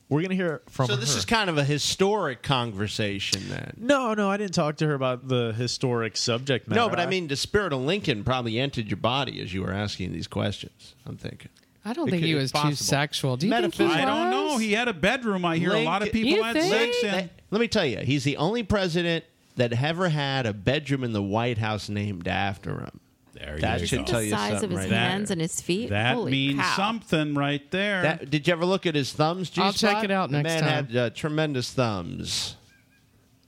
we're 0.09 0.21
gonna 0.21 0.35
hear 0.35 0.61
from 0.69 0.87
So 0.87 0.93
her. 0.95 0.99
this 0.99 1.15
is 1.15 1.25
kind 1.25 1.49
of 1.49 1.57
a 1.57 1.63
historic 1.63 2.41
conversation, 2.43 3.41
then. 3.49 3.73
no, 3.77 4.13
no, 4.13 4.29
I 4.29 4.37
didn't 4.37 4.53
talk 4.53 4.77
to 4.77 4.87
her 4.87 4.93
about 4.93 5.27
the 5.27 5.53
historic 5.53 6.17
subject 6.17 6.67
matter. 6.67 6.81
No, 6.81 6.89
but 6.89 6.99
I 6.99 7.05
mean, 7.05 7.27
the 7.27 7.35
spirit 7.35 7.73
of 7.73 7.81
Lincoln 7.81 8.23
probably 8.23 8.59
entered 8.59 8.87
your 8.87 8.97
body 8.97 9.41
as 9.41 9.53
you 9.53 9.61
were 9.61 9.71
asking 9.73 10.13
these 10.13 10.27
questions. 10.27 10.95
I'm 11.05 11.17
thinking. 11.17 11.49
I 11.85 11.93
don't 11.93 12.07
It 12.07 12.11
think 12.11 12.21
could- 12.23 12.27
he 12.27 12.33
it's 12.33 12.41
was 12.41 12.51
too 12.51 12.57
possible. 12.59 12.75
sexual. 12.77 13.37
Do 13.37 13.45
you 13.47 13.51
think 13.53 13.73
he 13.75 13.83
Metaphysical. 13.83 14.01
I 14.01 14.05
don't 14.21 14.31
know. 14.31 14.57
He 14.57 14.71
had 14.73 14.87
a 14.87 14.93
bedroom. 14.93 15.43
I 15.45 15.57
hear 15.57 15.73
a 15.73 15.83
lot 15.83 16.01
of 16.01 16.07
Lincoln- 16.13 16.21
people 16.21 16.37
You 16.37 16.43
had 16.43 16.55
think? 16.55 16.93
sex 16.93 17.03
in. 17.03 17.29
Let 17.51 17.59
me 17.61 17.67
tell 17.67 17.85
you, 17.85 17.97
he's 17.99 18.23
the 18.23 18.37
only 18.37 18.63
president 18.63 19.25
that 19.57 19.73
ever 19.73 20.09
had 20.09 20.45
a 20.45 20.53
bedroom 20.53 21.03
in 21.03 21.11
the 21.13 21.21
White 21.21 21.57
House 21.57 21.89
named 21.89 22.27
after 22.27 22.79
him. 22.79 22.99
There 23.33 23.57
That 23.59 23.81
you 23.81 23.87
should 23.87 23.99
go. 23.99 24.05
tell 24.05 24.19
the 24.21 24.25
you 24.27 24.31
size 24.31 24.53
of 24.53 24.59
something 24.61 24.77
his 24.77 24.89
right 24.91 24.97
hands 24.97 25.27
there. 25.29 25.33
and 25.33 25.41
his 25.41 25.59
feet. 25.59 25.89
That 25.89 26.15
Holy 26.15 26.31
means 26.31 26.59
cow. 26.61 26.75
something 26.75 27.33
right 27.35 27.69
there. 27.71 28.01
That, 28.03 28.29
did 28.29 28.47
you 28.47 28.53
ever 28.53 28.65
look 28.65 28.85
at 28.85 28.95
his 28.95 29.11
thumbs? 29.11 29.49
G 29.49 29.61
I'll 29.61 29.73
check 29.73 30.03
it 30.03 30.11
out 30.11 30.31
next 30.31 30.49
time. 30.49 30.59
the 30.59 30.61
next 30.61 30.61
man 30.61 30.85
time. 30.85 30.85
had 30.95 30.95
uh, 30.97 31.09
tremendous 31.15 31.71
thumbs. 31.73 32.55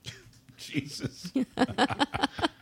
Jesus. 0.57 1.31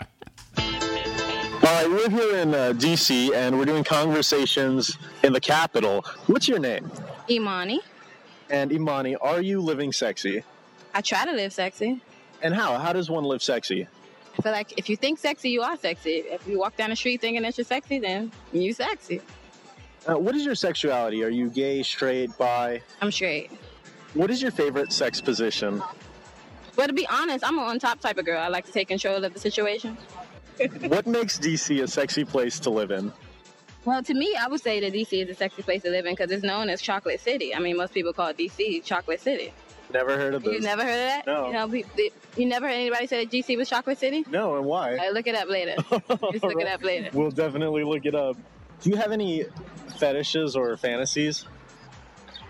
All 1.66 1.70
right, 1.70 1.90
we're 1.90 2.10
here 2.10 2.40
in 2.40 2.54
uh, 2.54 2.74
DC 2.76 3.34
and 3.34 3.58
we're 3.58 3.64
doing 3.64 3.86
conversations 3.86 4.98
in 5.24 5.32
the 5.32 5.40
capital. 5.40 6.02
What's 6.28 6.46
your 6.46 6.60
name? 6.60 6.92
Imani. 7.30 7.80
And 8.50 8.70
Imani, 8.74 9.16
are 9.16 9.40
you 9.40 9.62
living 9.62 9.94
sexy? 9.94 10.44
I 10.94 11.00
try 11.00 11.24
to 11.24 11.32
live 11.32 11.54
sexy. 11.54 12.02
And 12.42 12.54
how? 12.54 12.78
How 12.78 12.92
does 12.92 13.10
one 13.10 13.24
live 13.24 13.42
sexy? 13.42 13.88
I 14.38 14.42
feel 14.42 14.52
like 14.52 14.78
if 14.78 14.90
you 14.90 14.98
think 14.98 15.20
sexy, 15.20 15.52
you 15.52 15.62
are 15.62 15.78
sexy. 15.78 16.26
If 16.26 16.46
you 16.46 16.60
walk 16.60 16.76
down 16.76 16.90
the 16.90 16.98
street 16.98 17.22
thinking 17.22 17.44
that 17.44 17.58
you're 17.58 17.64
sexy, 17.64 17.98
then 17.98 18.34
you 18.52 18.74
sexy. 18.74 19.22
Uh, 20.06 20.18
what 20.18 20.36
is 20.36 20.44
your 20.44 20.56
sexuality? 20.56 21.24
Are 21.24 21.30
you 21.30 21.50
gay, 21.50 21.82
straight, 21.82 22.38
bi? 22.38 22.82
I'm 23.02 23.10
straight. 23.10 23.50
What 24.16 24.30
is 24.30 24.42
your 24.42 24.52
favorite 24.52 24.92
sex 24.92 25.22
position? 25.22 25.82
Well, 26.76 26.88
to 26.88 26.94
be 26.94 27.08
honest, 27.08 27.48
I'm 27.48 27.58
an 27.58 27.64
on 27.64 27.80
top 27.80 28.02
type 28.02 28.18
of 28.18 28.26
girl. 28.26 28.42
I 28.42 28.50
like 28.50 28.66
to 28.66 28.72
take 28.74 28.90
control 28.90 29.24
of 29.24 29.34
the 29.34 29.40
situation. 29.40 29.98
What 30.88 31.08
makes 31.08 31.40
DC 31.40 31.82
a 31.84 31.88
sexy 31.88 32.24
place 32.24 32.60
to 32.62 32.70
live 32.70 32.92
in? 32.92 33.12
Well, 33.86 34.02
to 34.02 34.14
me, 34.14 34.34
I 34.40 34.48
would 34.48 34.62
say 34.62 34.80
that 34.80 34.94
DC 34.94 35.24
is 35.24 35.30
a 35.30 35.34
sexy 35.34 35.62
place 35.62 35.84
to 35.84 35.90
live 35.90 36.06
in 36.06 36.14
because 36.14 36.32
it's 36.32 36.44
known 36.44 36.70
as 36.70 36.82
Chocolate 36.82 37.20
City. 37.20 37.54
I 37.54 37.60
mean, 37.60 37.76
most 37.76 37.94
people 37.94 38.14
call 38.14 38.34
DC 38.34 38.84
Chocolate 38.84 39.20
City. 39.20 39.54
Never 39.92 40.18
heard 40.18 40.34
of 40.34 40.44
this. 40.44 40.54
You 40.54 40.62
never 40.62 40.84
heard 40.84 40.90
of 40.90 41.26
that? 41.26 41.28
No. 41.28 41.48
You, 41.48 41.54
know, 41.54 42.10
you 42.38 42.46
never 42.46 42.68
heard 42.68 42.76
anybody 42.76 43.08
say 43.08 43.26
that 43.26 43.32
DC 43.32 43.58
was 43.58 43.70
Chocolate 43.70 44.00
City? 44.00 44.26
No, 44.30 44.56
and 44.56 44.66
why? 44.66 44.96
Uh, 44.96 45.12
look 45.12 45.28
it 45.28 45.36
up 45.36 45.50
later. 45.50 45.76
Just 46.32 46.44
look 46.44 46.60
it 46.60 46.68
up 46.68 46.84
later. 46.84 47.10
We'll 47.14 47.32
definitely 47.32 47.84
look 47.84 48.06
it 48.06 48.16
up. 48.16 48.38
Do 48.82 48.90
you 48.90 48.96
have 48.96 49.12
any 49.12 49.46
fetishes 49.98 50.56
or 50.56 50.76
fantasies? 50.78 51.46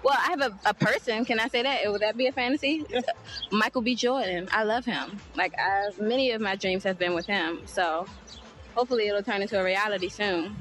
Well, 0.03 0.17
I 0.17 0.31
have 0.31 0.41
a, 0.41 0.59
a 0.65 0.73
person. 0.73 1.23
Can 1.23 1.39
I 1.39 1.47
say 1.47 1.63
that? 1.63 1.89
Would 1.89 2.01
that 2.01 2.17
be 2.17 2.27
a 2.27 2.31
fantasy? 2.31 2.85
Michael 3.51 3.81
B. 3.81 3.95
Jordan. 3.95 4.49
I 4.51 4.63
love 4.63 4.83
him. 4.83 5.19
Like, 5.35 5.53
I, 5.57 5.91
many 5.99 6.31
of 6.31 6.41
my 6.41 6.55
dreams 6.55 6.83
have 6.83 6.99
been 6.99 7.13
with 7.13 7.25
him. 7.25 7.61
So, 7.65 8.05
hopefully, 8.75 9.07
it'll 9.07 9.23
turn 9.23 9.41
into 9.41 9.59
a 9.59 9.63
reality 9.63 10.09
soon. 10.09 10.55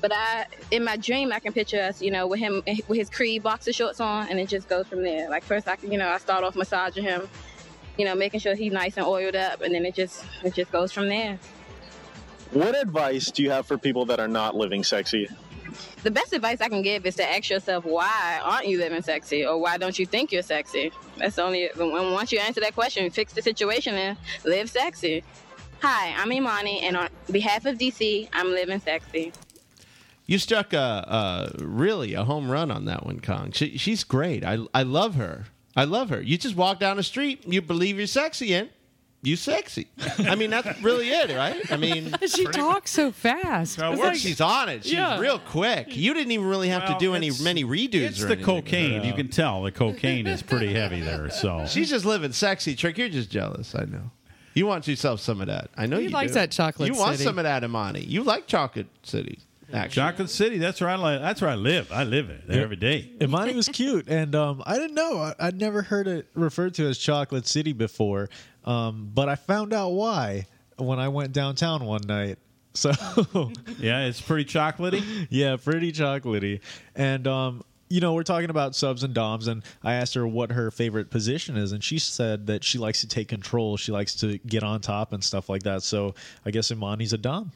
But 0.00 0.12
I, 0.12 0.46
in 0.70 0.84
my 0.84 0.96
dream, 0.96 1.32
I 1.32 1.38
can 1.38 1.52
picture 1.52 1.80
us, 1.80 2.02
you 2.02 2.10
know, 2.10 2.26
with 2.26 2.40
him 2.40 2.62
with 2.88 2.98
his 2.98 3.08
Creed 3.08 3.42
boxer 3.42 3.72
shorts 3.72 4.00
on, 4.00 4.28
and 4.28 4.38
it 4.38 4.48
just 4.48 4.68
goes 4.68 4.86
from 4.86 5.02
there. 5.02 5.30
Like 5.30 5.44
first, 5.44 5.66
I 5.66 5.76
can, 5.76 5.90
you 5.90 5.96
know, 5.96 6.08
I 6.08 6.18
start 6.18 6.44
off 6.44 6.56
massaging 6.56 7.04
him, 7.04 7.26
you 7.96 8.04
know, 8.04 8.14
making 8.14 8.40
sure 8.40 8.54
he's 8.54 8.72
nice 8.72 8.98
and 8.98 9.06
oiled 9.06 9.34
up, 9.34 9.62
and 9.62 9.74
then 9.74 9.86
it 9.86 9.94
just 9.94 10.22
it 10.42 10.52
just 10.52 10.70
goes 10.70 10.92
from 10.92 11.08
there. 11.08 11.38
What 12.50 12.78
advice 12.78 13.30
do 13.30 13.42
you 13.42 13.50
have 13.50 13.66
for 13.66 13.78
people 13.78 14.04
that 14.06 14.20
are 14.20 14.28
not 14.28 14.54
living 14.54 14.84
sexy? 14.84 15.28
The 16.02 16.10
best 16.10 16.32
advice 16.32 16.60
I 16.60 16.68
can 16.68 16.82
give 16.82 17.06
is 17.06 17.16
to 17.16 17.28
ask 17.28 17.50
yourself 17.50 17.84
why 17.84 18.40
aren't 18.42 18.66
you 18.66 18.78
living 18.78 19.02
sexy, 19.02 19.44
or 19.44 19.58
why 19.58 19.76
don't 19.78 19.98
you 19.98 20.06
think 20.06 20.32
you're 20.32 20.42
sexy? 20.42 20.92
That's 21.18 21.38
only. 21.38 21.70
Once 21.76 22.32
you 22.32 22.38
answer 22.38 22.60
that 22.60 22.74
question, 22.74 23.10
fix 23.10 23.32
the 23.32 23.42
situation 23.42 23.94
and 23.94 24.18
live 24.44 24.70
sexy. 24.70 25.24
Hi, 25.82 26.14
I'm 26.16 26.32
Imani, 26.32 26.80
and 26.80 26.96
on 26.96 27.08
behalf 27.30 27.66
of 27.66 27.76
DC, 27.76 28.28
I'm 28.32 28.50
living 28.50 28.80
sexy. 28.80 29.32
You 30.26 30.38
struck 30.38 30.72
a, 30.72 30.78
a 31.58 31.64
really 31.64 32.14
a 32.14 32.24
home 32.24 32.50
run 32.50 32.70
on 32.70 32.86
that 32.86 33.04
one, 33.04 33.20
Kong. 33.20 33.52
She, 33.52 33.76
she's 33.76 34.04
great. 34.04 34.44
I 34.44 34.58
I 34.72 34.82
love 34.82 35.16
her. 35.16 35.44
I 35.76 35.84
love 35.84 36.08
her. 36.10 36.22
You 36.22 36.38
just 36.38 36.56
walk 36.56 36.78
down 36.78 36.96
the 36.96 37.02
street, 37.02 37.46
you 37.46 37.60
believe 37.60 37.98
you're 37.98 38.06
sexy, 38.06 38.54
and 38.54 38.70
you 39.24 39.36
sexy. 39.36 39.86
I 40.18 40.34
mean, 40.34 40.50
that's 40.50 40.80
really 40.82 41.08
it, 41.10 41.34
right? 41.36 41.70
I 41.72 41.76
mean, 41.76 42.14
she 42.26 42.44
talks 42.46 42.90
so 42.90 43.10
fast. 43.10 43.78
Well, 43.78 43.92
It's 43.92 43.98
once 44.00 44.10
like- 44.12 44.18
she's 44.20 44.40
on 44.40 44.68
it, 44.68 44.84
she's 44.84 44.92
Yeah. 44.92 45.18
real 45.18 45.38
quick. 45.38 45.96
You 45.96 46.14
didn't 46.14 46.32
even 46.32 46.46
really 46.46 46.68
have 46.68 46.82
Well, 46.84 46.94
to 46.98 46.98
do 46.98 47.14
any 47.14 47.28
it's- 47.28 47.40
many 47.42 47.64
redos. 47.64 47.94
It's 47.94 48.22
or 48.22 48.26
the 48.26 48.34
anything. 48.34 48.44
cocaine. 48.44 49.04
You 49.04 49.14
can 49.14 49.28
tell 49.28 49.62
the 49.62 49.72
cocaine 49.72 50.26
is 50.26 50.42
pretty 50.42 50.72
heavy 50.72 51.00
there. 51.00 51.30
So 51.30 51.64
She's 51.68 51.90
just 51.90 52.04
living 52.04 52.32
sexy. 52.32 52.74
Trick, 52.76 52.98
you're 52.98 53.08
just 53.08 53.30
jealous. 53.30 53.74
I 53.74 53.84
know. 53.84 54.10
You 54.54 54.66
want 54.66 54.86
yourself 54.86 55.18
some 55.20 55.40
of 55.40 55.48
that. 55.48 55.70
I 55.76 55.86
know 55.86 55.98
He 55.98 56.04
you 56.04 56.10
likes 56.10 56.30
do. 56.30 56.34
that 56.34 56.52
chocolate 56.52 56.88
You 56.92 56.96
want 56.98 57.14
city. 57.16 57.24
some 57.24 57.38
of 57.38 57.44
that, 57.44 57.64
Imani. 57.64 58.04
You 58.04 58.22
like 58.22 58.46
Chocolate 58.46 58.86
City. 59.02 59.40
Actually. 59.74 59.94
Chocolate 60.02 60.30
City. 60.30 60.58
That's 60.58 60.80
where 60.80 60.88
I 60.88 60.96
li- 60.96 61.18
that's 61.20 61.40
where 61.42 61.50
I 61.50 61.56
live. 61.56 61.90
I 61.92 62.04
live 62.04 62.30
it 62.30 62.46
there 62.46 62.62
every 62.62 62.76
day. 62.76 63.10
Imani 63.20 63.54
was 63.54 63.68
cute, 63.68 64.08
and 64.08 64.34
um, 64.34 64.62
I 64.64 64.74
didn't 64.74 64.94
know. 64.94 65.18
I, 65.18 65.34
I'd 65.40 65.58
never 65.60 65.82
heard 65.82 66.06
it 66.06 66.28
referred 66.34 66.74
to 66.74 66.86
as 66.86 66.96
Chocolate 66.96 67.46
City 67.46 67.72
before, 67.72 68.28
um, 68.64 69.10
but 69.12 69.28
I 69.28 69.34
found 69.34 69.72
out 69.72 69.90
why 69.90 70.46
when 70.78 70.98
I 70.98 71.08
went 71.08 71.32
downtown 71.32 71.84
one 71.84 72.02
night. 72.06 72.38
So 72.76 72.90
Yeah, 73.78 74.06
it's 74.06 74.20
pretty 74.20 74.44
chocolatey. 74.46 75.28
yeah, 75.30 75.54
pretty 75.56 75.92
chocolatey, 75.92 76.60
and 76.96 77.24
um, 77.28 77.62
you 77.88 78.00
know 78.00 78.14
we're 78.14 78.24
talking 78.24 78.50
about 78.50 78.74
subs 78.74 79.04
and 79.04 79.14
doms, 79.14 79.46
and 79.46 79.62
I 79.84 79.94
asked 79.94 80.14
her 80.14 80.26
what 80.26 80.50
her 80.50 80.72
favorite 80.72 81.08
position 81.08 81.56
is, 81.56 81.70
and 81.70 81.84
she 81.84 82.00
said 82.00 82.48
that 82.48 82.64
she 82.64 82.78
likes 82.78 83.00
to 83.02 83.06
take 83.06 83.28
control. 83.28 83.76
She 83.76 83.92
likes 83.92 84.16
to 84.16 84.38
get 84.38 84.64
on 84.64 84.80
top 84.80 85.12
and 85.12 85.22
stuff 85.22 85.48
like 85.48 85.62
that. 85.62 85.84
So 85.84 86.16
I 86.44 86.50
guess 86.50 86.72
Imani's 86.72 87.12
a 87.12 87.18
dom. 87.18 87.52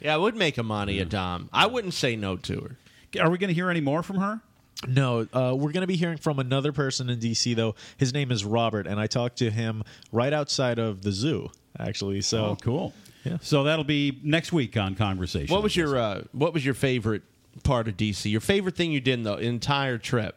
Yeah, 0.00 0.14
I 0.14 0.16
would 0.16 0.34
make 0.36 0.58
Imani 0.58 0.98
a 0.98 1.04
dom. 1.04 1.48
I 1.52 1.66
wouldn't 1.66 1.94
say 1.94 2.16
no 2.16 2.36
to 2.36 2.60
her. 2.60 3.20
Are 3.20 3.30
we 3.30 3.38
going 3.38 3.48
to 3.48 3.54
hear 3.54 3.70
any 3.70 3.80
more 3.80 4.02
from 4.02 4.16
her? 4.16 4.40
No, 4.88 5.26
uh, 5.34 5.54
we're 5.54 5.72
going 5.72 5.82
to 5.82 5.86
be 5.86 5.96
hearing 5.96 6.16
from 6.16 6.38
another 6.38 6.72
person 6.72 7.10
in 7.10 7.18
DC 7.18 7.54
though. 7.54 7.74
His 7.98 8.14
name 8.14 8.30
is 8.32 8.44
Robert, 8.44 8.86
and 8.86 8.98
I 8.98 9.06
talked 9.06 9.36
to 9.38 9.50
him 9.50 9.82
right 10.10 10.32
outside 10.32 10.78
of 10.78 11.02
the 11.02 11.12
zoo, 11.12 11.50
actually. 11.78 12.22
So 12.22 12.44
Oh, 12.46 12.56
cool. 12.56 12.94
So 13.42 13.64
that'll 13.64 13.84
be 13.84 14.18
next 14.22 14.50
week 14.52 14.78
on 14.78 14.94
Conversation. 14.94 15.52
What 15.52 15.62
was 15.62 15.76
your 15.76 15.98
uh, 15.98 16.22
What 16.32 16.54
was 16.54 16.64
your 16.64 16.72
favorite 16.74 17.22
part 17.64 17.86
of 17.88 17.98
DC? 17.98 18.30
Your 18.30 18.40
favorite 18.40 18.76
thing 18.76 18.92
you 18.92 19.00
did 19.00 19.14
in 19.14 19.22
the 19.24 19.36
entire 19.36 19.98
trip? 19.98 20.36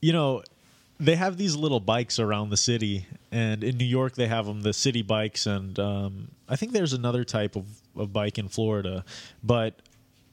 you 0.00 0.12
know, 0.12 0.42
they 1.00 1.16
have 1.16 1.36
these 1.36 1.56
little 1.56 1.80
bikes 1.80 2.18
around 2.18 2.50
the 2.50 2.56
city, 2.56 3.06
and 3.30 3.62
in 3.62 3.76
New 3.76 3.84
York 3.84 4.14
they 4.14 4.26
have 4.26 4.46
them, 4.46 4.62
the 4.62 4.72
city 4.72 5.02
bikes, 5.02 5.46
and 5.46 5.78
um, 5.78 6.28
I 6.48 6.56
think 6.56 6.72
there's 6.72 6.92
another 6.92 7.24
type 7.24 7.56
of, 7.56 7.66
of 7.96 8.12
bike 8.12 8.38
in 8.38 8.48
Florida, 8.48 9.04
but 9.42 9.80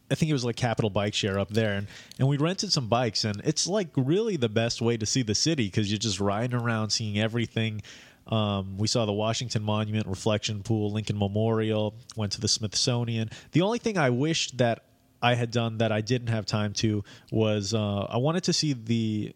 I 0.10 0.16
think 0.16 0.30
it 0.30 0.34
was 0.34 0.46
like 0.46 0.56
Capital 0.56 0.90
Bike 0.90 1.14
Share 1.14 1.40
up 1.40 1.50
there, 1.50 1.74
and 1.74 1.88
and 2.20 2.28
we 2.28 2.38
rented 2.38 2.72
some 2.72 2.88
bikes, 2.88 3.24
and 3.24 3.42
it's 3.44 3.68
like 3.68 3.90
really 3.96 4.38
the 4.38 4.50
best 4.50 4.82
way 4.82 4.98
to 4.98 5.06
see 5.06 5.24
the 5.24 5.36
city 5.36 5.66
because 5.66 5.92
you're 5.92 5.98
just 5.98 6.20
riding 6.20 6.60
around, 6.60 6.92
seeing 6.92 7.20
everything. 7.20 7.82
Um, 8.28 8.78
we 8.78 8.88
saw 8.88 9.06
the 9.06 9.14
Washington 9.14 9.64
Monument, 9.64 10.08
Reflection 10.08 10.64
Pool, 10.64 10.92
Lincoln 10.92 11.18
Memorial, 11.18 11.94
went 12.16 12.32
to 12.34 12.42
the 12.42 12.48
Smithsonian. 12.48 13.30
The 13.52 13.62
only 13.62 13.78
thing 13.78 13.98
I 13.98 14.10
wished 14.10 14.58
that 14.58 14.86
I 15.22 15.36
had 15.36 15.52
done 15.52 15.78
that 15.78 15.92
I 15.92 16.02
didn't 16.02 16.28
have 16.28 16.46
time 16.46 16.74
to 16.74 17.04
was 17.32 17.74
uh, 17.74 18.04
I 18.04 18.18
wanted 18.18 18.44
to 18.46 18.54
see 18.54 18.74
the 18.74 19.36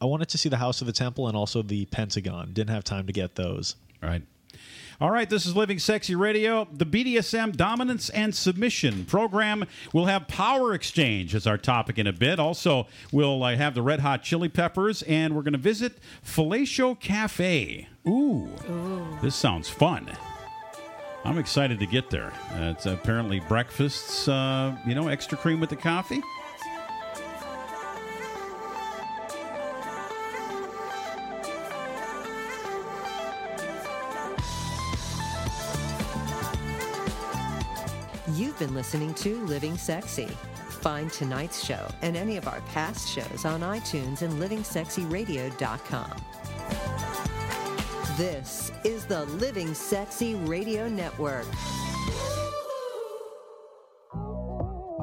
I 0.00 0.04
wanted 0.04 0.28
to 0.30 0.38
see 0.38 0.48
the 0.48 0.56
House 0.56 0.80
of 0.80 0.86
the 0.86 0.92
Temple 0.92 1.26
and 1.28 1.36
also 1.36 1.62
the 1.62 1.86
Pentagon. 1.86 2.52
Didn't 2.52 2.70
have 2.70 2.84
time 2.84 3.06
to 3.06 3.12
get 3.12 3.34
those. 3.34 3.76
Right. 4.02 4.22
All 4.98 5.10
right, 5.10 5.28
this 5.28 5.44
is 5.44 5.54
Living 5.54 5.78
Sexy 5.78 6.14
Radio. 6.14 6.66
The 6.72 6.86
BDSM 6.86 7.54
Dominance 7.54 8.08
and 8.08 8.34
Submission 8.34 9.04
program 9.04 9.66
will 9.92 10.06
have 10.06 10.26
Power 10.26 10.72
Exchange 10.72 11.34
as 11.34 11.46
our 11.46 11.58
topic 11.58 11.98
in 11.98 12.06
a 12.06 12.14
bit. 12.14 12.40
Also, 12.40 12.86
we'll 13.12 13.42
uh, 13.42 13.56
have 13.56 13.74
the 13.74 13.82
Red 13.82 14.00
Hot 14.00 14.22
Chili 14.22 14.48
Peppers, 14.48 15.02
and 15.02 15.36
we're 15.36 15.42
going 15.42 15.52
to 15.52 15.58
visit 15.58 15.98
Fellatio 16.24 16.98
Cafe. 16.98 17.88
Ooh, 18.08 18.48
this 19.20 19.34
sounds 19.34 19.68
fun. 19.68 20.10
I'm 21.26 21.36
excited 21.36 21.78
to 21.80 21.86
get 21.86 22.08
there. 22.08 22.32
Uh, 22.52 22.72
it's 22.74 22.86
apparently 22.86 23.40
breakfasts, 23.40 24.28
uh, 24.28 24.78
you 24.86 24.94
know, 24.94 25.08
extra 25.08 25.36
cream 25.36 25.60
with 25.60 25.68
the 25.68 25.76
coffee. 25.76 26.22
You've 38.58 38.68
been 38.68 38.74
listening 38.74 39.12
to 39.16 39.36
Living 39.44 39.76
Sexy. 39.76 40.28
Find 40.80 41.12
tonight's 41.12 41.62
show 41.62 41.86
and 42.00 42.16
any 42.16 42.38
of 42.38 42.48
our 42.48 42.62
past 42.72 43.06
shows 43.06 43.44
on 43.44 43.60
iTunes 43.60 44.22
and 44.22 44.32
livingsexyradio.com. 44.40 46.10
This 48.16 48.72
is 48.82 49.04
the 49.04 49.26
Living 49.26 49.74
Sexy 49.74 50.36
Radio 50.36 50.88
Network. 50.88 51.44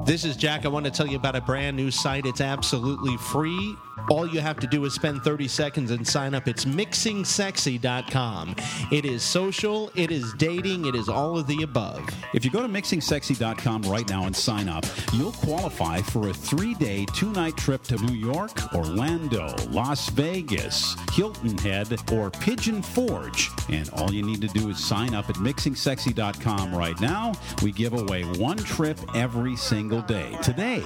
This 0.04 0.24
is 0.24 0.36
Jack. 0.36 0.64
I 0.64 0.68
want 0.68 0.86
to 0.86 0.90
tell 0.90 1.06
you 1.06 1.16
about 1.16 1.36
a 1.36 1.40
brand 1.40 1.76
new 1.76 1.92
site. 1.92 2.26
It's 2.26 2.40
absolutely 2.40 3.16
free. 3.18 3.76
All 4.10 4.26
you 4.26 4.40
have 4.40 4.58
to 4.60 4.66
do 4.66 4.84
is 4.84 4.94
spend 4.94 5.22
30 5.22 5.48
seconds 5.48 5.90
and 5.90 6.06
sign 6.06 6.34
up. 6.34 6.46
It's 6.48 6.64
mixingsexy.com. 6.64 8.56
It 8.92 9.04
is 9.04 9.22
social, 9.22 9.90
it 9.94 10.10
is 10.10 10.32
dating, 10.34 10.86
it 10.86 10.94
is 10.94 11.08
all 11.08 11.38
of 11.38 11.46
the 11.46 11.62
above. 11.62 12.08
If 12.34 12.44
you 12.44 12.50
go 12.50 12.62
to 12.62 12.68
mixingsexy.com 12.68 13.82
right 13.82 14.08
now 14.08 14.26
and 14.26 14.36
sign 14.36 14.68
up, 14.68 14.84
you'll 15.12 15.32
qualify 15.32 16.00
for 16.00 16.28
a 16.28 16.34
three 16.34 16.74
day, 16.74 17.06
two 17.14 17.32
night 17.32 17.56
trip 17.56 17.82
to 17.84 17.96
New 17.96 18.14
York, 18.14 18.74
Orlando, 18.74 19.54
Las 19.70 20.08
Vegas, 20.10 20.96
Hilton 21.12 21.56
Head, 21.58 21.84
or 22.12 22.30
Pigeon 22.30 22.82
Forge. 22.82 23.50
And 23.68 23.88
all 23.90 24.12
you 24.12 24.22
need 24.22 24.40
to 24.42 24.48
do 24.48 24.68
is 24.68 24.78
sign 24.78 25.14
up 25.14 25.28
at 25.28 25.36
mixingsexy.com 25.36 26.74
right 26.74 26.98
now. 27.00 27.32
We 27.62 27.72
give 27.72 27.92
away 27.92 28.22
one 28.22 28.58
trip 28.58 28.98
every 29.14 29.56
single 29.56 30.02
day. 30.02 30.36
Today 30.42 30.82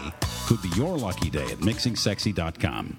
could 0.46 0.62
be 0.62 0.68
your 0.70 0.96
lucky 0.96 1.30
day 1.30 1.44
at 1.44 1.59
mixingsexy.com. 1.59 2.97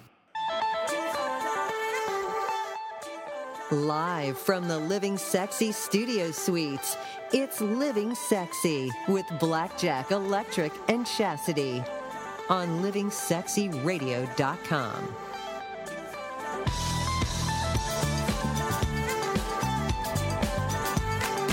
Live 3.72 4.36
from 4.36 4.68
the 4.68 4.80
Living 4.80 5.16
Sexy 5.16 5.72
Studio 5.72 6.32
Suites, 6.32 6.98
it's 7.32 7.62
Living 7.62 8.16
Sexy 8.16 8.90
with 9.08 9.28
Blackjack 9.40 10.10
Electric 10.10 10.72
and 10.88 11.06
Chastity 11.06 11.84
on 12.50 12.82
livingsexyradio.com. 12.82 15.16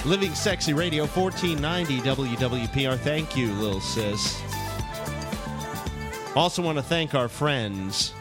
Living 0.06 0.34
Sexy 0.34 0.72
Radio 0.72 1.04
1490 1.04 2.00
WWPR. 2.00 2.98
Thank 2.98 3.36
you, 3.36 3.52
little 3.52 3.80
sis. 3.80 4.40
Also 6.34 6.62
want 6.62 6.78
to 6.78 6.82
thank 6.82 7.14
our 7.14 7.28
friends. 7.28 8.14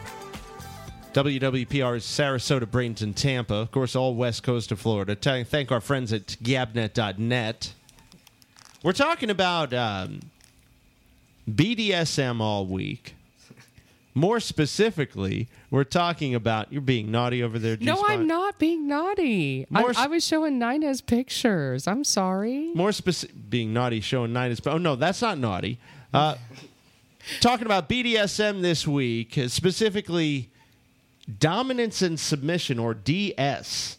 WWPR's 1.16 2.04
Sarasota, 2.04 2.66
Bradenton, 2.66 3.14
Tampa. 3.14 3.54
Of 3.54 3.70
course, 3.70 3.96
all 3.96 4.14
west 4.14 4.42
coast 4.42 4.70
of 4.70 4.78
Florida. 4.78 5.16
Thank 5.16 5.72
our 5.72 5.80
friends 5.80 6.12
at 6.12 6.26
gabnet.net. 6.42 7.72
We're 8.82 8.92
talking 8.92 9.30
about 9.30 9.72
um, 9.72 10.20
BDSM 11.50 12.42
all 12.42 12.66
week. 12.66 13.14
More 14.14 14.40
specifically, 14.40 15.48
we're 15.70 15.84
talking 15.84 16.34
about 16.34 16.70
you're 16.70 16.82
being 16.82 17.10
naughty 17.10 17.42
over 17.42 17.58
there. 17.58 17.78
No, 17.80 17.94
G-Spot. 17.94 18.10
I'm 18.10 18.26
not 18.26 18.58
being 18.58 18.86
naughty. 18.86 19.66
I, 19.72 19.80
More 19.80 19.90
s- 19.90 19.96
I 19.96 20.08
was 20.08 20.22
showing 20.22 20.58
Nina's 20.58 21.00
pictures. 21.00 21.86
I'm 21.86 22.04
sorry. 22.04 22.72
More 22.74 22.92
specific, 22.92 23.34
being 23.48 23.72
naughty, 23.72 24.02
showing 24.02 24.34
Nina's. 24.34 24.60
Oh 24.66 24.76
no, 24.76 24.96
that's 24.96 25.22
not 25.22 25.38
naughty. 25.38 25.78
Uh, 26.12 26.34
talking 27.40 27.64
about 27.64 27.88
BDSM 27.88 28.60
this 28.60 28.86
week, 28.86 29.38
uh, 29.38 29.48
specifically 29.48 30.50
dominance 31.38 32.02
and 32.02 32.18
submission, 32.18 32.78
or 32.78 32.94
DS. 32.94 33.98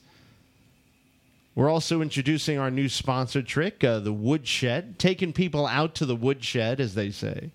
We're 1.55 1.69
also 1.69 2.01
introducing 2.01 2.59
our 2.59 2.69
new 2.69 2.87
sponsor 2.87 3.41
trick, 3.41 3.83
uh, 3.83 3.99
the 3.99 4.13
Woodshed, 4.13 4.99
taking 4.99 5.33
people 5.33 5.65
out 5.65 5.95
to 5.95 6.05
the 6.05 6.15
woodshed, 6.15 6.79
as 6.79 6.93
they 6.93 7.09
say. 7.09 7.49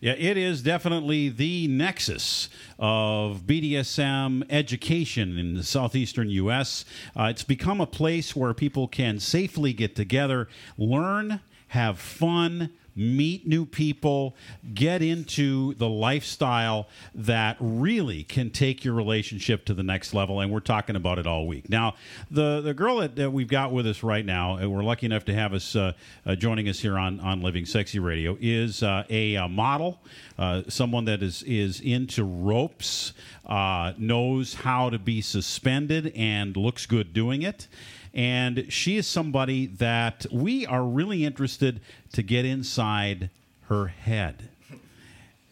Yeah, 0.00 0.12
it 0.18 0.36
is 0.36 0.62
definitely 0.62 1.30
the 1.30 1.68
nexus 1.68 2.50
of 2.78 3.42
BDSM 3.46 4.44
education 4.50 5.38
in 5.38 5.54
the 5.54 5.64
southeastern 5.64 6.28
U.S. 6.30 6.84
Uh, 7.16 7.24
it's 7.24 7.44
become 7.44 7.80
a 7.80 7.86
place 7.86 8.36
where 8.36 8.52
people 8.52 8.88
can 8.88 9.20
safely 9.20 9.72
get 9.72 9.96
together, 9.96 10.48
learn, 10.76 11.40
have 11.68 11.98
fun, 11.98 12.70
meet 12.96 13.46
new 13.46 13.66
people, 13.66 14.34
get 14.74 15.02
into 15.02 15.74
the 15.74 15.88
lifestyle 15.88 16.88
that 17.14 17.56
really 17.60 18.24
can 18.24 18.50
take 18.50 18.84
your 18.84 18.94
relationship 18.94 19.64
to 19.66 19.74
the 19.74 19.82
next 19.82 20.14
level. 20.14 20.40
And 20.40 20.50
we're 20.50 20.60
talking 20.60 20.96
about 20.96 21.18
it 21.18 21.26
all 21.26 21.46
week. 21.46 21.68
Now, 21.68 21.94
the, 22.30 22.60
the 22.62 22.74
girl 22.74 22.96
that, 22.98 23.16
that 23.16 23.30
we've 23.30 23.48
got 23.48 23.70
with 23.72 23.86
us 23.86 24.02
right 24.02 24.24
now, 24.24 24.56
and 24.56 24.72
we're 24.72 24.82
lucky 24.82 25.06
enough 25.06 25.26
to 25.26 25.34
have 25.34 25.52
us 25.52 25.76
uh, 25.76 25.92
uh, 26.24 26.34
joining 26.34 26.68
us 26.68 26.80
here 26.80 26.98
on, 26.98 27.20
on 27.20 27.42
Living 27.42 27.66
Sexy 27.66 27.98
Radio, 27.98 28.36
is 28.40 28.82
uh, 28.82 29.04
a, 29.10 29.36
uh 29.36 29.48
model, 29.48 30.00
uh, 30.38 30.62
someone 30.68 31.04
that 31.04 31.22
is, 31.22 31.42
is 31.42 31.80
into 31.80 32.24
ropes, 32.24 33.12
uh, 33.46 33.92
knows 33.98 34.54
how 34.54 34.90
to 34.90 34.98
be 34.98 35.20
suspended, 35.20 36.12
and 36.16 36.56
looks 36.56 36.86
good 36.86 37.12
doing 37.12 37.42
it 37.42 37.68
and 38.16 38.72
she 38.72 38.96
is 38.96 39.06
somebody 39.06 39.66
that 39.66 40.24
we 40.32 40.64
are 40.64 40.82
really 40.82 41.26
interested 41.26 41.80
to 42.14 42.22
get 42.22 42.46
inside 42.46 43.28
her 43.68 43.88
head. 43.88 44.48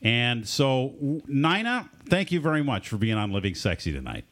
And 0.02 0.48
so, 0.48 0.94
Nina, 1.28 1.90
thank 2.08 2.32
you 2.32 2.40
very 2.40 2.64
much 2.64 2.88
for 2.88 2.96
being 2.96 3.16
on 3.16 3.32
Living 3.32 3.54
Sexy 3.54 3.92
tonight. 3.92 4.24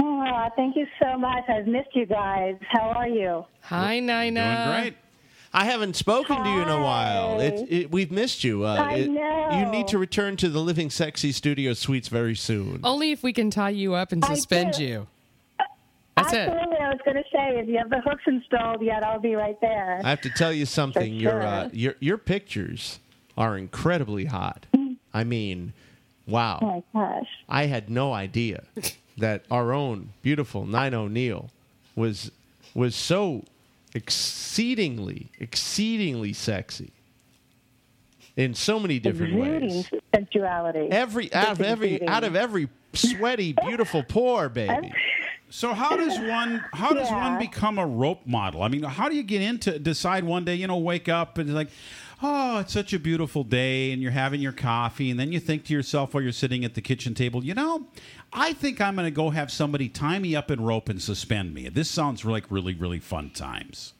Oh, 0.00 0.48
thank 0.56 0.76
you 0.76 0.86
so 1.00 1.18
much. 1.18 1.44
I've 1.48 1.66
missed 1.66 1.94
you 1.94 2.06
guys. 2.06 2.56
How 2.70 2.88
are 2.90 3.08
you? 3.08 3.44
Hi, 3.62 4.00
Nina. 4.00 4.64
Doing 4.66 4.82
great. 4.82 4.96
I 5.52 5.64
haven't 5.66 5.96
spoken 5.96 6.42
to 6.42 6.50
you 6.50 6.62
in 6.62 6.68
a 6.68 6.82
while. 6.82 7.40
It, 7.40 7.66
it, 7.70 7.90
we've 7.90 8.10
missed 8.10 8.44
you. 8.44 8.64
Uh, 8.64 8.76
I 8.76 8.94
it- 8.94 9.10
know. 9.10 9.48
You 9.52 9.66
need 9.70 9.88
to 9.88 9.98
return 9.98 10.36
to 10.38 10.48
the 10.48 10.60
Living 10.60 10.88
Sexy 10.88 11.32
Studio 11.32 11.74
Suites 11.74 12.08
very 12.08 12.34
soon. 12.34 12.80
Only 12.82 13.12
if 13.12 13.22
we 13.22 13.32
can 13.34 13.50
tie 13.50 13.70
you 13.70 13.94
up 13.94 14.12
and 14.12 14.24
suspend 14.24 14.78
you. 14.78 15.06
That's 16.22 16.32
it. 16.32 16.48
Absolutely. 16.48 16.76
I 16.78 16.88
was 16.88 16.98
going 17.04 17.16
to 17.16 17.24
say, 17.32 17.58
if 17.58 17.68
you 17.68 17.78
have 17.78 17.90
the 17.90 18.00
hooks 18.00 18.22
installed 18.26 18.82
yet, 18.82 19.02
I'll 19.02 19.20
be 19.20 19.34
right 19.34 19.60
there. 19.60 20.00
I 20.04 20.10
have 20.10 20.20
to 20.22 20.30
tell 20.30 20.52
you 20.52 20.66
something. 20.66 21.14
Your 21.14 21.42
uh, 21.42 21.68
your 21.72 21.94
your 22.00 22.18
pictures 22.18 22.98
are 23.36 23.56
incredibly 23.56 24.26
hot. 24.26 24.66
I 25.14 25.24
mean, 25.24 25.72
wow. 26.26 26.58
oh 26.60 26.66
my 26.66 26.82
gosh. 26.92 27.28
I 27.48 27.66
had 27.66 27.88
no 27.88 28.12
idea 28.12 28.64
that 29.18 29.44
our 29.50 29.72
own 29.72 30.10
beautiful 30.22 30.66
Nina 30.66 31.02
O'Neill 31.02 31.50
was 31.96 32.30
was 32.74 32.94
so 32.94 33.44
exceedingly 33.94 35.28
exceedingly 35.38 36.32
sexy 36.32 36.92
in 38.36 38.54
so 38.54 38.78
many 38.78 38.98
different 38.98 39.34
Exuding 39.34 39.68
ways. 39.68 39.90
sensuality. 40.14 40.88
Every 40.90 41.32
out 41.34 41.52
of 41.52 41.60
every 41.60 42.06
out 42.06 42.24
of 42.24 42.36
every 42.36 42.68
sweaty 42.92 43.54
beautiful 43.64 44.02
pore, 44.08 44.48
baby. 44.48 44.92
So 45.50 45.72
how 45.72 45.96
does 45.96 46.18
one 46.18 46.62
how 46.72 46.92
does 46.92 47.10
Yeah. 47.10 47.30
one 47.30 47.38
become 47.38 47.78
a 47.78 47.86
rope 47.86 48.26
model? 48.26 48.62
I 48.62 48.68
mean, 48.68 48.82
how 48.82 49.08
do 49.08 49.16
you 49.16 49.22
get 49.22 49.40
into 49.42 49.78
decide 49.78 50.24
one 50.24 50.44
day, 50.44 50.54
you 50.54 50.66
know, 50.66 50.76
wake 50.76 51.08
up 51.08 51.38
and 51.38 51.54
like, 51.54 51.68
oh, 52.22 52.58
it's 52.58 52.72
such 52.72 52.92
a 52.92 52.98
beautiful 52.98 53.44
day, 53.44 53.92
and 53.92 54.02
you're 54.02 54.10
having 54.10 54.40
your 54.40 54.52
coffee, 54.52 55.10
and 55.10 55.18
then 55.18 55.32
you 55.32 55.40
think 55.40 55.64
to 55.64 55.72
yourself 55.72 56.12
while 56.14 56.22
you're 56.22 56.32
sitting 56.32 56.64
at 56.64 56.74
the 56.74 56.82
kitchen 56.82 57.14
table, 57.14 57.42
you 57.44 57.54
know, 57.54 57.86
I 58.32 58.52
think 58.52 58.80
I'm 58.80 58.94
going 58.96 59.06
to 59.06 59.10
go 59.10 59.30
have 59.30 59.50
somebody 59.50 59.88
tie 59.88 60.18
me 60.18 60.36
up 60.36 60.50
in 60.50 60.60
rope 60.60 60.88
and 60.88 61.00
suspend 61.00 61.54
me. 61.54 61.68
This 61.68 61.88
sounds 61.90 62.24
like 62.24 62.44
really 62.50 62.74
really 62.74 62.98
fun 63.00 63.30
times. 63.30 63.94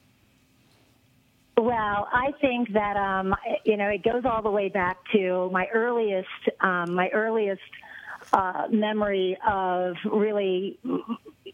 Well, 1.57 1.65
Well, 1.65 2.07
I 2.13 2.31
think 2.39 2.71
that 2.73 2.95
um, 2.95 3.35
you 3.65 3.75
know 3.75 3.87
it 3.87 4.03
goes 4.03 4.23
all 4.23 4.41
the 4.41 4.51
way 4.51 4.69
back 4.69 4.97
to 5.13 5.49
my 5.51 5.67
earliest 5.73 6.27
um, 6.61 6.93
my 6.93 7.09
earliest 7.09 7.61
uh, 8.33 8.67
memory 8.69 9.37
of 9.47 9.95
really 10.05 10.77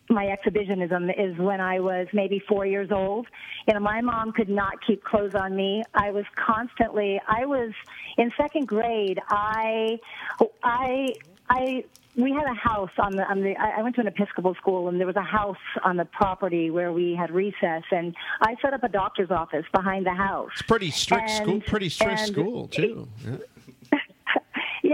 my 0.10 0.28
exhibitionism 0.28 1.10
is 1.10 1.38
when 1.38 1.62
I 1.62 1.80
was 1.80 2.08
maybe 2.14 2.42
four 2.48 2.66
years 2.66 2.92
old. 2.92 3.28
You 3.68 3.74
know, 3.74 3.80
my 3.80 4.02
mom 4.02 4.32
could 4.32 4.50
not 4.50 4.74
keep 4.86 5.04
clothes 5.04 5.36
on 5.36 5.56
me. 5.56 5.84
I 5.94 6.12
was 6.12 6.26
constantly. 6.36 7.20
I 7.28 7.46
was 7.46 7.72
in 8.18 8.32
second 8.38 8.68
grade. 8.68 9.20
I 9.30 10.00
I 10.64 11.14
I 11.50 11.84
we 12.16 12.32
had 12.32 12.46
a 12.46 12.54
house 12.54 12.92
on 12.98 13.16
the 13.16 13.24
on 13.24 13.42
the 13.42 13.56
I 13.58 13.82
went 13.82 13.96
to 13.96 14.02
an 14.02 14.08
Episcopal 14.08 14.56
school 14.56 14.88
and 14.88 15.00
there 15.00 15.08
was 15.08 15.16
a 15.16 15.22
house 15.22 15.58
on 15.84 15.98
the 15.98 16.06
property 16.06 16.70
where 16.70 16.94
we 16.94 17.14
had 17.16 17.32
recess 17.32 17.84
and 17.92 18.16
I 18.42 18.56
set 18.62 18.74
up 18.74 18.84
a 18.84 18.90
doctor's 18.90 19.32
office 19.32 19.66
behind 19.74 20.06
the 20.06 20.14
house. 20.14 20.50
It's 20.54 20.62
pretty 20.62 20.92
strict 20.92 21.30
school. 21.30 21.62
Pretty 21.62 21.90
strict 21.90 22.20
school 22.22 22.68
too. 22.68 23.08
Yeah. 23.26 23.38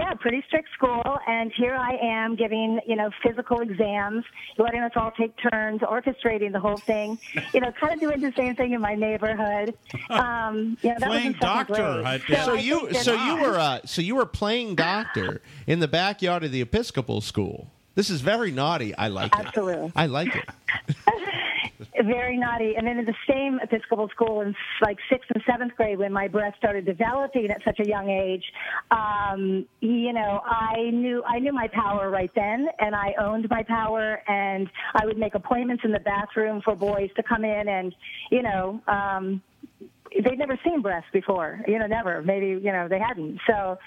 Yeah, 0.02 0.14
pretty 0.14 0.42
strict 0.48 0.68
school, 0.74 1.00
and 1.28 1.52
here 1.56 1.74
I 1.76 1.96
am 2.02 2.34
giving, 2.34 2.80
you 2.88 2.96
know, 2.96 3.10
physical 3.24 3.60
exams, 3.60 4.24
letting 4.58 4.80
us 4.82 4.90
all 4.96 5.12
take 5.12 5.32
turns, 5.50 5.80
orchestrating 5.82 6.50
the 6.50 6.58
whole 6.58 6.76
thing. 6.76 7.20
You 7.54 7.60
know, 7.60 7.70
kind 7.70 7.94
of 7.94 8.00
doing 8.00 8.20
the 8.20 8.32
same 8.36 8.56
thing 8.56 8.72
in 8.72 8.80
my 8.80 8.96
neighborhood. 8.96 9.74
Um, 10.10 10.76
you 10.82 10.90
know, 10.90 10.96
that 10.98 11.08
was 11.08 11.18
Playing 11.18 11.26
in 11.28 11.32
second 11.34 11.40
doctor. 11.40 12.02
grade. 12.02 12.38
So 12.44 12.54
you, 12.54 12.92
so 12.94 13.14
you 13.14 13.42
were, 13.42 13.58
uh, 13.58 13.80
so 13.84 14.02
you 14.02 14.16
were 14.16 14.26
playing 14.26 14.74
doctor 14.74 15.40
in 15.68 15.78
the 15.78 15.88
backyard 15.88 16.42
of 16.42 16.50
the 16.50 16.60
Episcopal 16.62 17.20
school. 17.20 17.68
This 17.94 18.10
is 18.10 18.22
very 18.22 18.50
naughty. 18.50 18.94
I 18.96 19.06
like 19.08 19.32
it. 19.38 19.46
Absolutely. 19.46 19.92
I 19.94 20.06
like 20.06 20.34
it. 20.34 20.96
very 22.02 22.36
naughty. 22.36 22.74
And 22.76 22.86
then 22.86 22.98
in 22.98 23.04
the 23.04 23.14
same 23.28 23.58
Episcopal 23.62 24.08
school 24.08 24.40
in 24.40 24.54
like 24.80 24.98
sixth 25.10 25.30
and 25.34 25.42
seventh 25.48 25.74
grade, 25.76 25.98
when 25.98 26.12
my 26.12 26.28
breast 26.28 26.56
started 26.58 26.84
developing 26.84 27.50
at 27.50 27.62
such 27.64 27.80
a 27.80 27.86
young 27.86 28.08
age, 28.08 28.44
um, 28.90 29.66
you 29.80 30.12
know, 30.12 30.40
I 30.44 30.90
knew 30.90 31.22
I 31.26 31.38
knew 31.38 31.52
my 31.52 31.68
power 31.68 32.10
right 32.10 32.30
then, 32.34 32.68
and 32.78 32.94
I 32.94 33.14
owned 33.20 33.48
my 33.50 33.62
power. 33.62 34.22
And 34.28 34.68
I 34.94 35.06
would 35.06 35.18
make 35.18 35.34
appointments 35.34 35.84
in 35.84 35.92
the 35.92 36.00
bathroom 36.00 36.62
for 36.64 36.74
boys 36.74 37.10
to 37.16 37.22
come 37.22 37.44
in, 37.44 37.68
and 37.68 37.94
you 38.30 38.42
know. 38.42 38.80
Um, 38.86 39.42
they'd 40.14 40.38
never 40.38 40.58
seen 40.64 40.82
breasts 40.82 41.08
before, 41.12 41.60
you 41.66 41.78
know, 41.78 41.86
never. 41.86 42.22
Maybe, 42.22 42.48
you 42.48 42.72
know, 42.72 42.88
they 42.88 42.98
hadn't. 42.98 43.40
So, 43.46 43.78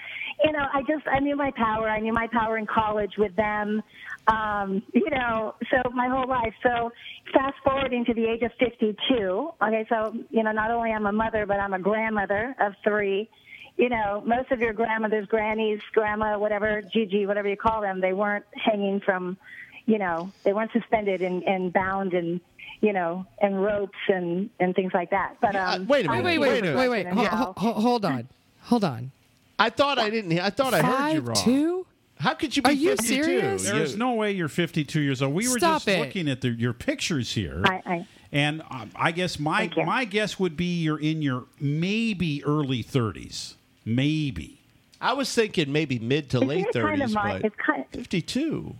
you 0.44 0.52
know, 0.52 0.66
I 0.72 0.82
just, 0.82 1.06
I 1.06 1.20
knew 1.20 1.36
my 1.36 1.50
power. 1.56 1.88
I 1.88 2.00
knew 2.00 2.12
my 2.12 2.28
power 2.32 2.58
in 2.58 2.66
college 2.66 3.12
with 3.16 3.34
them, 3.36 3.82
um, 4.28 4.82
you 4.92 5.08
know, 5.10 5.54
so 5.70 5.90
my 5.90 6.08
whole 6.08 6.28
life. 6.28 6.54
So, 6.62 6.90
fast 7.32 7.54
forwarding 7.64 8.04
to 8.06 8.14
the 8.14 8.26
age 8.26 8.42
of 8.42 8.52
52, 8.58 9.50
okay, 9.62 9.86
so, 9.88 10.14
you 10.30 10.42
know, 10.42 10.52
not 10.52 10.70
only 10.70 10.90
I'm 10.92 11.06
a 11.06 11.12
mother, 11.12 11.46
but 11.46 11.60
I'm 11.60 11.74
a 11.74 11.78
grandmother 11.78 12.54
of 12.60 12.74
three. 12.82 13.28
You 13.76 13.88
know, 13.90 14.22
most 14.26 14.50
of 14.52 14.60
your 14.60 14.72
grandmothers, 14.72 15.26
grannies, 15.26 15.80
grandma, 15.92 16.38
whatever, 16.38 16.82
Gigi, 16.82 17.26
whatever 17.26 17.48
you 17.48 17.56
call 17.56 17.82
them, 17.82 18.00
they 18.00 18.14
weren't 18.14 18.46
hanging 18.54 19.00
from, 19.00 19.36
you 19.84 19.98
know, 19.98 20.32
they 20.44 20.52
weren't 20.52 20.72
suspended 20.72 21.20
and, 21.20 21.42
and 21.42 21.72
bound 21.72 22.14
and, 22.14 22.40
you 22.80 22.92
know, 22.92 23.26
and 23.40 23.62
ropes 23.62 23.98
and, 24.08 24.48
and 24.58 24.74
things 24.74 24.92
like 24.94 25.10
that. 25.10 25.36
But 25.42 25.56
um, 25.56 25.86
wait 25.86 26.06
a 26.06 26.10
I 26.10 26.22
minute. 26.22 26.40
Wait, 26.40 26.62
wait, 26.62 26.74
wait, 26.74 26.88
wait, 26.88 27.06
wait. 27.06 27.06
hold 27.54 28.04
on. 28.06 28.28
Hold 28.62 28.84
on. 28.84 29.12
I 29.58 29.70
thought 29.70 29.98
I 29.98 30.10
didn't. 30.10 30.38
I 30.38 30.50
thought 30.50 30.74
I 30.74 30.82
heard 30.82 31.14
you 31.14 31.20
Five 31.20 31.28
wrong. 31.28 31.36
two? 31.44 31.86
How 32.18 32.34
could 32.34 32.56
you 32.56 32.62
be 32.62 32.70
Are 32.70 32.72
you 32.72 32.90
52? 32.96 33.22
serious? 33.22 33.64
There's 33.64 33.96
no 33.96 34.14
way 34.14 34.32
you're 34.32 34.48
52 34.48 35.00
years 35.00 35.20
old. 35.22 35.34
We 35.34 35.48
were 35.48 35.58
Stop 35.58 35.82
just 35.82 35.88
it. 35.88 36.00
looking 36.00 36.28
at 36.28 36.40
the, 36.40 36.50
your 36.50 36.72
pictures 36.72 37.32
here, 37.32 37.62
I, 37.66 37.82
I, 37.84 38.06
and 38.32 38.62
um, 38.70 38.90
I 38.96 39.12
guess 39.12 39.38
my 39.38 39.58
Thank 39.60 39.76
you. 39.76 39.84
my 39.84 40.04
guess 40.06 40.38
would 40.40 40.56
be 40.56 40.80
you're 40.82 40.98
in 41.00 41.20
your 41.22 41.44
maybe 41.60 42.42
early 42.44 42.82
30s, 42.82 43.54
maybe. 43.84 44.60
I 45.00 45.12
was 45.12 45.32
thinking 45.32 45.70
maybe 45.72 45.98
mid 45.98 46.30
to 46.30 46.40
late 46.40 46.66
it's 46.68 46.76
kind 46.76 47.02
of 47.02 47.10
30s, 47.10 47.14
my, 47.14 47.32
but 47.34 47.44
it's 47.44 47.56
kind, 47.56 47.84
52. 47.92 48.74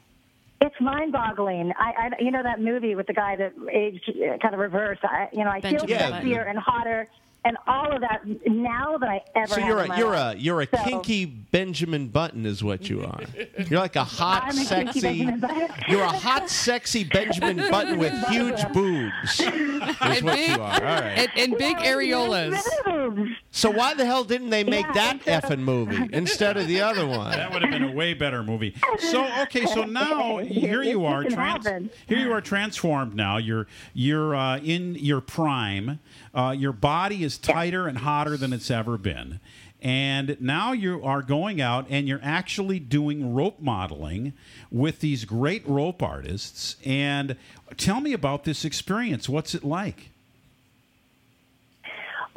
it's 0.63 0.81
mind-boggling. 0.81 1.73
I, 1.79 2.11
I, 2.19 2.23
you 2.23 2.31
know, 2.31 2.43
that 2.43 2.61
movie 2.61 2.95
with 2.95 3.07
the 3.07 3.13
guy 3.13 3.37
that 3.37 3.53
aged 3.71 4.09
uh, 4.11 4.39
kind 4.39 4.55
of 4.55 4.61
reverse. 4.61 4.99
I, 5.03 5.29
you 5.33 5.45
know, 5.45 5.51
I 5.51 5.61
feel 5.61 5.73
Benjamin 5.73 5.89
Yeah. 5.91 6.11
Button. 6.11 6.29
sexier 6.31 6.49
and 6.49 6.59
hotter 6.59 7.09
and 7.47 7.57
all 7.67 7.95
of 7.95 8.01
that 8.01 8.23
now 8.47 8.99
that 8.99 9.09
I 9.09 9.21
ever. 9.37 9.47
So 9.55 9.61
you're 9.61 9.79
a 9.81 9.97
you're 9.99 10.11
life. 10.17 10.37
a 10.37 10.41
you're 10.41 10.61
a 10.63 10.67
So- 10.67 10.85
kinky 10.85 11.25
Benjamin 11.27 12.09
Button 12.09 12.45
is 12.45 12.63
what 12.65 12.91
you 12.91 13.03
are. 13.05 13.21
You're 13.69 13.81
like 13.81 13.97
a 13.97 14.05
hot, 14.05 14.43
I'm 14.45 14.59
a 14.59 14.65
kinky 14.65 15.01
sexy. 15.01 15.01
Benjamin 15.01 15.41
Button. 15.41 15.69
You're 15.89 16.03
a 16.03 16.09
hot, 16.09 16.51
sexy 16.51 17.05
Benjamin 17.05 17.57
Button 17.71 17.99
with 17.99 18.13
huge 18.29 18.61
boobs. 18.73 19.41
Is 19.41 19.41
And 19.47 19.97
what 20.01 20.35
big, 20.35 20.49
you 20.51 20.55
are. 20.63 20.75
All 20.75 20.81
right. 20.81 21.19
and, 21.19 21.29
and 21.37 21.59
big 21.59 21.77
areolas. 21.79 22.61
Boobs. 22.85 23.31
So 23.53 23.71
why 23.71 23.95
the 23.95 24.05
hell 24.05 24.25
didn't 24.25 24.51
they 24.51 24.65
make 24.65 24.87
Yeah, 24.87 24.93
that 24.95 25.15
instead 25.27 25.43
effing 25.43 25.61
movie 25.61 26.09
instead 26.13 26.57
of 26.57 26.67
the 26.69 26.81
other 26.83 27.07
one? 27.07 27.31
That 27.31 27.53
would 27.53 27.63
have 27.63 27.71
been 27.71 27.85
a 27.85 27.93
way 27.93 28.13
better 28.15 28.43
movie. 28.43 28.75
So 28.99 29.27
okay, 29.43 29.65
so 29.67 29.85
now 29.85 30.39
here 30.39 30.83
you 30.83 31.05
are, 31.07 31.25
trans- 31.25 31.67
here 32.07 32.19
you 32.19 32.33
are 32.33 32.41
transformed. 32.41 33.15
Now 33.15 33.37
you're 33.39 33.67
you're 33.95 34.35
uh, 34.35 34.59
in 34.59 34.95
your 34.97 35.21
prime. 35.21 36.01
Uh, 36.37 36.53
your 36.53 36.73
body 36.73 37.25
is 37.25 37.39
tighter 37.39 37.89
and 37.89 37.99
hotter 37.99 38.37
than 38.37 38.53
it's 38.53 38.71
ever 38.71 38.99
been, 38.99 39.41
and 39.81 40.37
now 40.41 40.73
you 40.73 41.03
are 41.03 41.23
going 41.23 41.61
out 41.61 41.87
and 41.89 42.07
you're 42.07 42.21
actually 42.23 42.79
doing 42.79 43.35
rope 43.35 43.61
modeling 43.61 44.35
with 44.71 45.01
these 45.01 45.25
great 45.25 45.67
rope 45.67 46.03
artists. 46.03 46.77
And 46.85 47.37
tell 47.77 48.01
me 48.01 48.13
about 48.13 48.45
this 48.45 48.65
experience. 48.65 49.29
What's 49.29 49.55
it 49.55 49.65
like? 49.65 50.11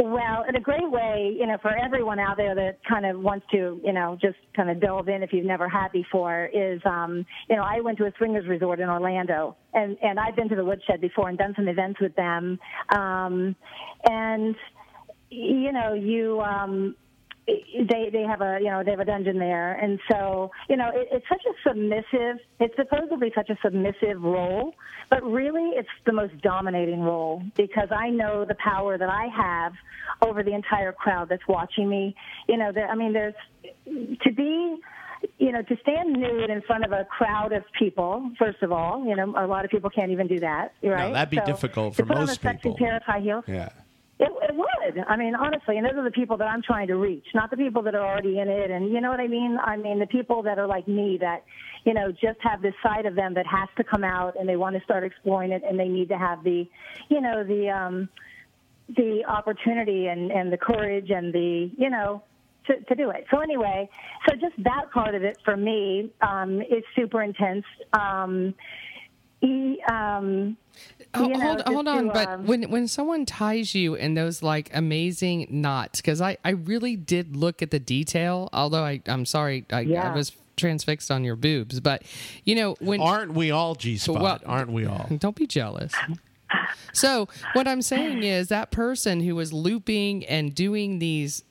Well, 0.02 0.46
in 0.48 0.56
a 0.56 0.62
great 0.62 0.90
way, 0.90 1.36
you 1.38 1.46
know, 1.46 1.58
for 1.62 1.76
everyone 1.78 2.20
out 2.20 2.38
there 2.38 2.56
that 2.56 2.80
kind 2.88 3.06
of 3.06 3.20
wants 3.20 3.46
to, 3.52 3.82
you 3.84 3.92
know, 3.92 4.18
just 4.22 4.38
kind 4.56 4.70
of 4.70 4.80
delve 4.80 5.10
in 5.10 5.24
if 5.24 5.34
you've 5.34 5.46
never 5.46 5.68
had 5.68 5.92
before, 5.92 6.50
is, 6.54 6.80
um, 6.86 7.26
you 7.50 7.58
know, 7.58 7.64
I 7.64 7.82
went 7.82 7.98
to 7.98 8.06
a 8.06 8.12
swingers 8.18 8.48
resort 8.48 8.80
in 8.80 8.88
Orlando, 8.88 9.58
and 9.74 9.98
and 10.02 10.18
I've 10.18 10.38
been 10.38 10.48
to 10.50 10.56
the 10.56 10.64
Woodshed 10.64 11.02
before 11.02 11.28
and 11.28 11.38
done 11.38 11.54
some 11.54 11.68
events 11.68 12.00
with 12.00 12.16
them, 12.16 12.60
um, 12.96 13.58
and 14.06 14.56
you 15.30 15.74
know, 15.74 15.94
you. 15.94 16.40
Um, 16.40 16.96
they 17.90 18.10
they 18.12 18.24
have 18.24 18.42
a 18.42 18.58
you 18.60 18.70
know 18.70 18.84
they 18.84 18.92
have 18.92 19.00
a 19.00 19.06
dungeon 19.06 19.38
there, 19.40 19.74
and 19.74 20.00
so 20.12 20.52
you 20.70 20.76
know 20.78 20.90
it, 20.94 21.08
it's 21.12 21.26
such 21.30 21.42
a 21.46 21.70
submissive. 21.70 22.38
It's 22.60 22.76
supposedly 22.76 23.32
such 23.36 23.50
a 23.50 23.58
submissive 23.64 24.22
role, 24.22 24.74
but 25.10 25.24
really 25.24 25.72
it's 25.76 25.90
the 26.06 26.14
most 26.14 26.40
dominating 26.42 27.02
role 27.02 27.42
because 27.56 27.90
I 27.92 28.10
know 28.10 28.46
the 28.46 28.56
power 28.56 28.98
that 28.98 29.10
I 29.10 29.28
have 29.36 29.74
over 30.22 30.44
the 30.44 30.54
entire 30.54 30.92
crowd 30.92 31.30
that's 31.30 31.48
watching 31.48 31.90
me. 31.90 32.16
You 32.48 32.58
know, 32.58 32.72
there, 32.72 32.88
I 32.88 32.96
mean, 32.96 33.14
there's 33.14 33.36
to 33.86 34.32
be 34.32 34.78
you 35.38 35.52
know, 35.52 35.62
to 35.62 35.76
stand 35.82 36.14
nude 36.14 36.50
in 36.50 36.62
front 36.62 36.86
of 36.86 36.94
a 36.94 37.04
crowd 37.04 37.52
of 37.52 37.64
people, 37.78 38.32
first 38.40 38.62
of 38.64 38.72
all, 38.72 39.06
you 39.06 39.14
know, 39.18 39.34
a 39.38 39.46
lot 39.48 39.66
of 39.66 39.72
people 39.72 39.90
can't 39.90 40.12
even 40.12 40.28
do 40.28 40.40
that, 40.40 40.72
right? 40.82 41.12
that'd 41.12 41.30
be 41.30 41.36
So 41.38 41.46
difficult 41.46 41.96
to 41.98 42.06
for 42.06 42.14
most 42.16 42.32
a 42.32 42.36
sexy 42.36 42.58
people. 42.70 42.78
pair 42.78 42.96
of 42.96 43.04
high 43.04 43.20
heels. 43.20 43.44
Yeah. 43.46 43.68
It, 44.20 44.30
it 44.50 44.54
would. 44.54 45.06
I 45.08 45.16
mean, 45.16 45.34
honestly, 45.34 45.78
and 45.78 45.86
those 45.86 45.96
are 45.96 46.04
the 46.04 46.12
people 46.12 46.36
that 46.38 46.48
I'm 46.48 46.62
trying 46.62 46.88
to 46.88 46.96
reach, 46.96 47.26
not 47.34 47.50
the 47.52 47.56
people 47.56 47.82
that 47.84 47.96
are 47.96 48.06
already 48.06 48.40
in 48.40 48.50
it. 48.50 48.70
And 48.70 48.92
you 48.92 49.00
know 49.00 49.10
what 49.10 49.22
I 49.22 49.28
mean? 49.28 49.58
I 49.64 49.78
mean, 49.78 49.98
the 49.98 50.08
people 50.08 50.44
that 50.44 50.60
are 50.60 50.68
like 50.68 50.90
me 50.90 51.18
that, 51.22 51.46
you 51.86 51.94
know, 51.94 52.12
just 52.12 52.38
have 52.42 52.62
this 52.62 52.74
side 52.84 53.06
of 53.06 53.16
them 53.16 53.34
that 53.36 53.48
has 53.48 53.70
to 53.78 53.84
come 53.86 54.04
out 54.04 54.36
and 54.38 54.48
they 54.48 54.58
want 54.58 54.76
to 54.76 54.84
start 54.84 55.06
exploring 55.06 55.52
it 55.54 55.64
and 55.66 55.80
they 55.80 55.88
need 55.88 56.10
to 56.10 56.18
have 56.18 56.44
the, 56.44 56.68
you 57.08 57.22
know, 57.22 57.46
the, 57.46 57.70
um, 57.70 58.10
the 58.98 59.24
opportunity 59.26 60.08
and, 60.08 60.32
and 60.32 60.52
the 60.52 60.58
courage 60.58 61.12
and 61.12 61.34
the, 61.34 61.72
you 61.78 61.90
know, 61.90 62.22
to, 62.68 62.78
to 62.82 62.96
do 62.96 63.12
it. 63.12 63.26
So 63.32 63.40
anyway, 63.40 63.90
so 64.28 64.36
just 64.36 64.62
that 64.64 64.92
part 64.94 65.16
of 65.16 65.24
it 65.24 65.38
for 65.46 65.56
me 65.56 66.12
um, 66.22 66.62
is 66.62 66.84
super 66.94 67.24
intense. 67.24 67.64
Um, 67.94 68.54
e, 69.42 69.78
um, 69.90 70.58
Ho- 71.16 71.24
you 71.24 71.30
know, 71.30 71.40
hold, 71.40 71.58
just 71.58 71.68
hold 71.70 71.86
to, 71.88 71.92
on, 71.92 72.08
but 72.10 72.28
um, 72.28 72.46
when 72.46 72.64
when 72.70 72.88
someone 72.88 73.26
ties 73.26 73.74
you 73.74 73.96
in 73.96 74.14
those 74.14 74.44
like 74.44 74.70
amazing 74.74 75.48
knots, 75.50 76.02
because 76.02 76.22
I 76.22 76.38
I 76.46 76.52
really 76.52 76.96
did 76.96 77.36
look 77.36 77.62
at 77.62 77.72
the 77.72 77.80
detail. 77.80 78.50
Although 78.54 78.84
I 78.84 79.02
I'm 79.08 79.26
sorry 79.26 79.66
I, 79.72 79.82
I 79.82 80.14
was 80.14 80.32
transfixed 80.56 81.10
on 81.10 81.24
your 81.24 81.36
boobs, 81.36 81.80
but 81.80 82.04
you 82.44 82.54
know 82.56 82.76
when 82.80 83.02
Aren't 83.02 83.34
we 83.34 83.50
all 83.50 83.76
G 83.76 83.98
spot? 83.98 84.22
Well- 84.22 84.40
Aren't 84.46 84.72
we 84.72 84.86
all? 84.86 85.08
don't 85.18 85.36
be 85.36 85.48
jealous. 85.48 85.94
So 86.94 87.28
what 87.54 87.68
I'm 87.68 87.82
saying 87.82 88.24
is 88.24 88.48
that 88.50 88.72
person 88.72 89.22
who 89.22 89.36
was 89.36 89.54
looping 89.54 90.26
and 90.26 90.54
doing 90.54 91.00
these. 91.00 91.44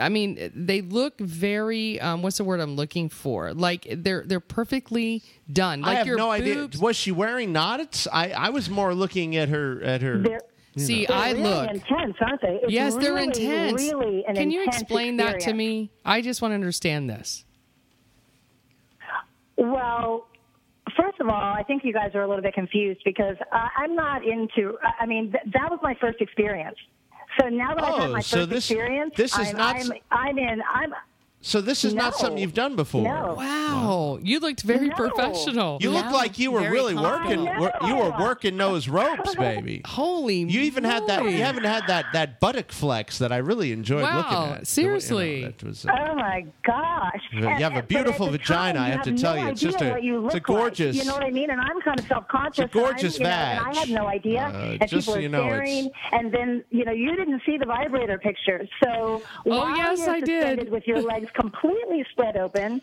I 0.00 0.08
mean, 0.08 0.50
they 0.54 0.80
look 0.80 1.18
very. 1.18 2.00
Um, 2.00 2.22
what's 2.22 2.38
the 2.38 2.44
word 2.44 2.60
I'm 2.60 2.74
looking 2.74 3.08
for? 3.10 3.52
Like 3.52 3.86
they're 3.90 4.24
they're 4.26 4.40
perfectly 4.40 5.22
done. 5.52 5.82
Like 5.82 5.90
I 5.90 5.94
have 5.98 6.06
your 6.06 6.16
no 6.16 6.30
idea. 6.30 6.68
Was 6.80 6.96
she 6.96 7.12
wearing 7.12 7.52
knots? 7.52 8.08
I, 8.10 8.30
I 8.30 8.48
was 8.50 8.70
more 8.70 8.94
looking 8.94 9.36
at 9.36 9.50
her 9.50 9.82
at 9.82 10.00
her. 10.00 10.18
They're, 10.18 10.40
See, 10.78 11.04
they're 11.04 11.14
I 11.14 11.30
really 11.32 11.42
look. 11.42 11.68
intense, 11.70 12.16
aren't 12.20 12.40
they? 12.40 12.60
It's 12.62 12.72
yes, 12.72 12.94
they're 12.96 13.18
intense. 13.18 13.82
Really 13.82 14.24
an 14.26 14.34
Can 14.36 14.50
you 14.50 14.60
intense 14.62 14.80
explain 14.80 15.18
that 15.18 15.40
to 15.40 15.52
me? 15.52 15.90
I 16.02 16.22
just 16.22 16.40
want 16.40 16.52
to 16.52 16.54
understand 16.54 17.10
this. 17.10 17.44
Well, 19.56 20.26
first 20.96 21.20
of 21.20 21.28
all, 21.28 21.34
I 21.34 21.62
think 21.66 21.84
you 21.84 21.92
guys 21.92 22.12
are 22.14 22.22
a 22.22 22.28
little 22.28 22.42
bit 22.42 22.54
confused 22.54 23.00
because 23.04 23.36
uh, 23.52 23.68
I'm 23.76 23.94
not 23.94 24.24
into. 24.26 24.78
I- 24.82 25.02
I 25.02 25.06
mean, 25.06 25.30
th- 25.32 25.44
that 25.52 25.70
was 25.70 25.78
my 25.82 25.94
first 26.00 26.20
experience. 26.20 26.76
So 27.40 27.48
now 27.48 27.74
that 27.74 27.84
I've 27.84 27.94
had 27.94 28.08
Oh, 28.10 28.12
my 28.12 28.20
so 28.20 28.38
first 28.38 28.50
this- 28.50 28.70
experience, 28.70 29.14
this 29.16 29.32
is 29.38 29.48
I'm, 29.50 29.56
not- 29.56 29.76
I'm, 29.76 29.92
I'm 30.10 30.38
in. 30.38 30.62
I'm. 30.72 30.94
So 31.44 31.60
this 31.60 31.84
is 31.84 31.92
not 31.92 32.14
something 32.14 32.38
you've 32.38 32.54
done 32.54 32.76
before. 32.76 33.02
No. 33.02 33.34
Wow, 33.36 34.18
you 34.22 34.38
looked 34.38 34.62
very 34.62 34.88
No. 34.88 34.94
professional. 34.94 35.78
You 35.80 35.90
look 35.90 36.04
Yeah, 36.04 36.12
like 36.12 36.38
you 36.38 36.52
were 36.52 36.60
very 36.60 36.72
really 36.72 36.94
confident. 36.94 37.42
working. 37.58 37.58
wor- 37.60 37.88
you 37.88 37.96
were 37.96 38.14
working 38.20 38.56
those 38.56 38.88
ropes, 38.88 39.34
baby. 39.34 39.82
Holy, 39.86 40.36
You 40.36 40.60
even 40.60 40.84
had 40.84 41.06
that. 41.08 41.24
You 41.24 41.42
haven't 41.42 41.64
had 41.64 41.88
that 41.88 42.06
that 42.12 42.38
buttock 42.40 42.70
flex 42.70 43.18
that 43.18 43.32
I 43.32 43.38
really 43.38 43.72
enjoyed 43.72 44.02
Wow, 44.04 44.16
looking 44.18 44.32
at. 44.32 44.38
The 44.38 44.44
way- 44.44 44.48
you 44.52 44.56
know, 44.58 44.62
seriously. 44.64 45.42
that 45.44 45.64
was, 45.64 45.84
uh, 45.84 45.90
Oh 45.92 46.14
my 46.14 46.46
gosh! 46.64 47.20
You 47.32 47.44
have 47.44 47.76
a 47.76 47.82
beautiful 47.82 48.28
vagina, 48.28 48.78
time, 48.78 48.82
I 48.82 48.88
have 48.90 49.02
to 49.02 49.12
tell 49.12 49.34
no 49.34 49.42
you. 49.42 49.48
It's 49.48 49.60
just 49.60 49.80
a- 49.82 49.98
you 50.00 50.24
it's 50.26 50.34
a 50.34 50.38
look 50.38 50.48
like. 50.48 50.58
gorgeous- 50.58 50.96
You 50.96 51.04
know 51.04 51.14
what 51.14 51.24
I 51.24 51.30
mean? 51.30 51.50
And 51.50 51.60
I'm 51.60 51.80
kind 51.80 51.98
of 51.98 52.06
self-conscious. 52.06 52.64
It's 52.66 52.74
a 52.74 52.78
gorgeous 52.78 53.18
and 53.18 53.26
I'm, 53.26 53.56
know, 53.56 53.70
I 53.70 53.74
had 53.80 53.88
no 53.90 54.06
idea. 54.06 54.42
Uh, 54.42 54.76
and 54.80 54.80
just 54.88 54.92
people 54.92 55.14
so 55.14 55.18
you 55.18 55.28
know, 55.28 55.46
it's- 55.48 55.68
staring. 55.68 55.90
And 56.12 56.32
then 56.32 56.64
you 56.70 56.84
know 56.84 56.92
you 56.92 57.16
didn't 57.16 57.42
see 57.44 57.56
the 57.58 57.66
vibrator 57.66 58.18
picture. 58.18 58.66
So 58.84 59.22
while 59.44 59.62
Oh, 59.62 59.74
yes, 59.74 59.98
you're 59.98 60.10
I 60.10 60.20
did. 60.20 60.40
suspended 60.42 60.70
with 60.70 60.86
your 60.86 61.02
legs 61.02 61.28
completely 61.34 62.04
split 62.12 62.36
open, 62.36 62.80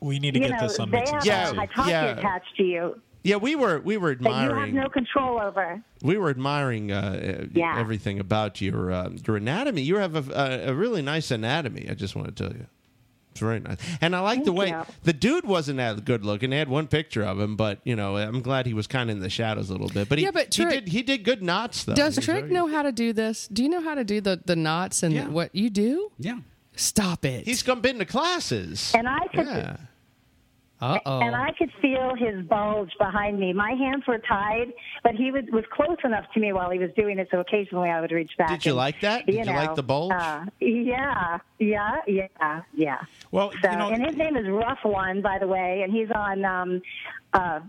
We 0.00 0.18
need 0.18 0.34
to 0.34 0.40
you 0.40 0.48
get 0.48 0.60
know 0.60 0.68
this 0.68 0.78
on 0.78 0.90
they 0.90 0.98
Mixing 0.98 1.14
have 1.16 1.26
Yeah, 1.26 1.44
Sexy. 1.46 1.58
a 1.58 1.60
hitachi 1.66 1.90
yeah. 1.90 2.04
attached 2.18 2.56
to 2.56 2.62
you 2.62 3.02
yeah, 3.24 3.36
we 3.36 3.54
were 3.54 3.78
we 3.78 3.96
were 3.98 4.16
that 4.16 4.42
you 4.50 4.54
have 4.58 4.68
no 4.70 4.88
control 4.88 5.40
over. 5.40 5.80
we 6.02 6.18
were 6.18 6.28
admiring 6.28 6.90
uh, 6.90 7.46
Yeah. 7.54 7.78
everything 7.78 8.18
about 8.18 8.60
your 8.60 8.90
uh, 8.90 9.10
your 9.24 9.36
anatomy. 9.36 9.82
You 9.82 9.96
have 9.98 10.16
a, 10.16 10.32
a, 10.66 10.70
a 10.70 10.74
really 10.74 11.02
nice 11.02 11.30
anatomy. 11.30 11.86
I 11.88 11.94
just 11.94 12.16
want 12.16 12.34
to 12.34 12.44
tell 12.44 12.52
you. 12.52 12.66
It's 13.30 13.38
very 13.40 13.60
nice, 13.60 13.78
and 14.00 14.14
I 14.16 14.20
like 14.20 14.42
the 14.44 14.52
way 14.52 14.70
you. 14.70 14.82
the 15.04 15.12
dude 15.14 15.44
wasn't 15.46 15.76
that 15.78 16.04
good 16.04 16.22
looking. 16.24 16.50
They 16.50 16.58
had 16.58 16.68
one 16.68 16.86
picture 16.88 17.22
of 17.22 17.38
him, 17.40 17.54
but 17.56 17.78
you 17.84 17.94
know, 17.96 18.16
I'm 18.16 18.42
glad 18.42 18.66
he 18.66 18.74
was 18.74 18.86
kind 18.88 19.08
of 19.08 19.16
in 19.16 19.22
the 19.22 19.30
shadows 19.30 19.70
a 19.70 19.72
little 19.72 19.88
bit. 19.88 20.08
But 20.08 20.18
he, 20.18 20.24
Yeah, 20.24 20.32
but 20.32 20.52
he 20.52 20.64
did 20.66 20.88
he 20.88 21.02
did 21.02 21.22
good 21.22 21.42
knots 21.44 21.84
though. 21.84 21.94
Does 21.94 22.16
He 22.16 22.22
Trick 22.22 22.40
very- 22.46 22.52
know 22.52 22.66
how 22.66 22.82
to 22.82 22.90
do 22.92 23.12
this? 23.12 23.46
Do 23.46 23.62
you 23.62 23.68
know 23.70 23.80
how 23.82 23.94
to 23.94 24.02
do 24.04 24.20
the 24.20 24.40
the 24.44 24.56
knots 24.56 25.02
and 25.04 25.14
Yeah. 25.14 25.28
what 25.28 25.54
you 25.54 25.70
do? 25.70 26.10
Yeah. 26.18 26.40
Stop 26.82 27.24
it. 27.24 27.44
He's 27.44 27.62
come 27.62 27.80
been 27.80 27.98
to 27.98 28.04
classes. 28.04 28.92
And 28.94 29.08
I 29.08 29.26
could 29.28 29.46
yeah. 29.46 29.76
Uh 30.82 30.98
oh. 31.06 31.20
and 31.20 31.36
I 31.36 31.52
could 31.56 31.70
feel 31.80 32.12
his 32.18 32.44
bulge 32.46 32.90
behind 32.98 33.38
me. 33.38 33.52
My 33.52 33.70
hands 33.70 34.02
were 34.08 34.18
tied, 34.18 34.72
but 35.04 35.14
he 35.14 35.30
was, 35.30 35.44
was 35.52 35.62
close 35.70 35.98
enough 36.02 36.24
to 36.34 36.40
me 36.40 36.52
while 36.52 36.70
he 36.70 36.80
was 36.80 36.90
doing 36.96 37.20
it, 37.20 37.28
so 37.30 37.38
occasionally 37.38 37.88
I 37.88 38.00
would 38.00 38.10
reach 38.10 38.32
back. 38.36 38.48
Did 38.48 38.66
you 38.66 38.72
and, 38.72 38.78
like 38.78 39.00
that? 39.02 39.24
Did 39.24 39.36
you 39.36 39.44
know, 39.44 39.52
like 39.52 39.76
the 39.76 39.84
bulge? 39.84 40.12
Uh, 40.12 40.46
yeah, 40.58 41.38
yeah, 41.60 41.98
yeah, 42.08 42.62
yeah. 42.74 42.98
Well, 43.30 43.52
So, 43.62 43.70
you 43.70 43.76
know, 43.76 43.90
and 43.90 44.04
his 44.04 44.16
name 44.16 44.36
is 44.36 44.48
Rough 44.48 44.80
One, 44.82 45.22
by 45.22 45.38
the 45.38 45.46
way, 45.46 45.82
and 45.84 45.92
he's 45.92 46.10
on 46.12 46.44
um, 46.44 46.82
uh, 47.32 47.60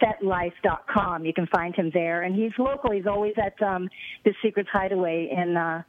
FetLife.com. 0.00 1.24
You 1.24 1.32
can 1.32 1.48
find 1.48 1.74
him 1.74 1.90
there, 1.92 2.22
and 2.22 2.36
he's 2.36 2.52
local. 2.56 2.92
He's 2.92 3.08
always 3.08 3.34
at 3.36 3.60
um, 3.60 3.90
the 4.24 4.32
Secrets 4.40 4.68
Hideaway 4.72 5.28
in, 5.36 5.56
uh, 5.56 5.82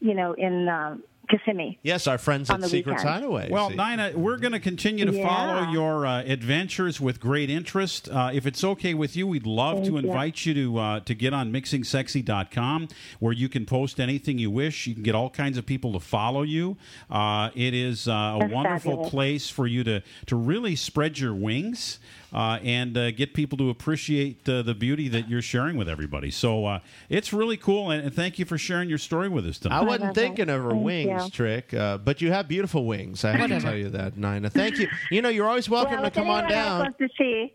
you 0.00 0.14
know, 0.14 0.34
in 0.34 0.68
uh, 0.68 0.96
Kissimmee. 1.30 1.78
Yes, 1.82 2.06
our 2.06 2.18
friends 2.18 2.50
at 2.50 2.60
the 2.60 2.68
Secrets 2.68 3.02
weekend. 3.04 3.14
Hideaway. 3.24 3.48
Well, 3.50 3.70
see. 3.70 3.76
Nina, 3.76 4.12
we're 4.16 4.36
going 4.38 4.52
to 4.52 4.60
continue 4.60 5.04
to 5.04 5.12
Yeah. 5.12 5.26
follow 5.28 5.70
your 5.70 6.06
uh, 6.06 6.22
adventures 6.22 7.00
with 7.00 7.20
great 7.20 7.48
interest. 7.50 8.08
Uh, 8.08 8.30
if 8.32 8.46
it's 8.46 8.62
okay 8.64 8.94
with 8.94 9.16
you, 9.16 9.26
we'd 9.26 9.46
love 9.46 9.76
Thank 9.76 9.86
to 9.86 9.92
you. 9.92 9.98
invite 9.98 10.44
you 10.46 10.54
to 10.54 10.78
uh, 10.78 11.00
to 11.00 11.14
get 11.14 11.32
on 11.32 11.52
mixingsexy.com 11.52 12.88
where 13.18 13.32
you 13.32 13.48
can 13.48 13.66
post 13.66 14.00
anything 14.00 14.38
you 14.38 14.50
wish. 14.50 14.86
You 14.86 14.94
can 14.94 15.02
get 15.02 15.14
all 15.14 15.30
kinds 15.30 15.56
of 15.58 15.66
people 15.66 15.92
to 15.92 16.00
follow 16.00 16.42
you. 16.42 16.76
Uh, 17.10 17.50
it 17.54 17.74
is 17.74 18.08
uh, 18.08 18.12
a 18.12 18.38
That's 18.40 18.52
wonderful 18.52 18.92
fabulous. 18.92 19.10
place 19.10 19.50
for 19.50 19.66
you 19.66 19.84
to, 19.84 20.02
to 20.26 20.36
really 20.36 20.76
spread 20.76 21.18
your 21.18 21.34
wings. 21.34 21.98
Uh, 22.32 22.60
and 22.62 22.96
uh, 22.96 23.10
get 23.10 23.34
people 23.34 23.58
to 23.58 23.70
appreciate 23.70 24.48
uh, 24.48 24.62
the 24.62 24.74
beauty 24.74 25.08
that 25.08 25.28
you're 25.28 25.42
sharing 25.42 25.76
with 25.76 25.88
everybody. 25.88 26.30
So 26.30 26.64
uh, 26.64 26.78
it's 27.08 27.32
really 27.32 27.56
cool, 27.56 27.90
and, 27.90 28.04
and 28.04 28.14
thank 28.14 28.38
you 28.38 28.44
for 28.44 28.56
sharing 28.56 28.88
your 28.88 28.98
story 28.98 29.28
with 29.28 29.44
us 29.46 29.58
tonight. 29.58 29.78
I 29.78 29.82
wasn't 29.82 30.14
thinking 30.14 30.48
of 30.48 30.62
her 30.62 30.70
Thank 30.70 30.84
wings, 30.84 31.24
you. 31.24 31.30
Trick, 31.30 31.74
uh, 31.74 31.98
but 31.98 32.20
you 32.20 32.30
have 32.30 32.46
beautiful 32.46 32.86
wings. 32.86 33.24
I 33.24 33.32
have 33.32 33.50
to 33.50 33.60
tell 33.60 33.74
you 33.74 33.88
that, 33.90 34.16
Nina. 34.16 34.48
Thank 34.48 34.78
you. 34.78 34.88
You 35.10 35.22
know, 35.22 35.28
you're 35.28 35.48
always 35.48 35.68
welcome 35.68 36.02
well, 36.02 36.04
to 36.04 36.10
come 36.10 36.30
on 36.30 36.44
anyone 36.44 36.52
else 36.52 36.68
down. 36.68 36.78
wants 36.80 36.98
to 36.98 37.08
see, 37.18 37.52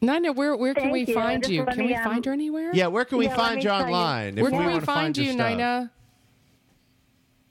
Nina, 0.00 0.32
where 0.32 0.56
where 0.56 0.74
can 0.74 0.84
Thank 0.84 0.92
we 0.92 1.04
you. 1.04 1.14
find 1.14 1.46
you? 1.46 1.64
Can 1.64 1.78
me, 1.78 1.86
we 1.86 1.94
um, 1.94 2.04
find 2.04 2.24
her 2.24 2.32
anywhere? 2.32 2.70
Yeah, 2.74 2.88
where 2.88 3.04
can 3.04 3.18
we 3.18 3.26
Yeah, 3.26 3.36
find 3.36 3.56
me 3.56 3.62
you 3.62 3.68
tell 3.68 3.78
you. 3.78 3.84
online? 3.86 4.36
Where 4.36 4.46
if 4.46 4.52
we 4.52 4.58
can 4.58 4.66
we 4.66 4.72
find 4.74 4.84
find 4.84 5.16
you. 5.16 5.32
Nina? 5.34 5.92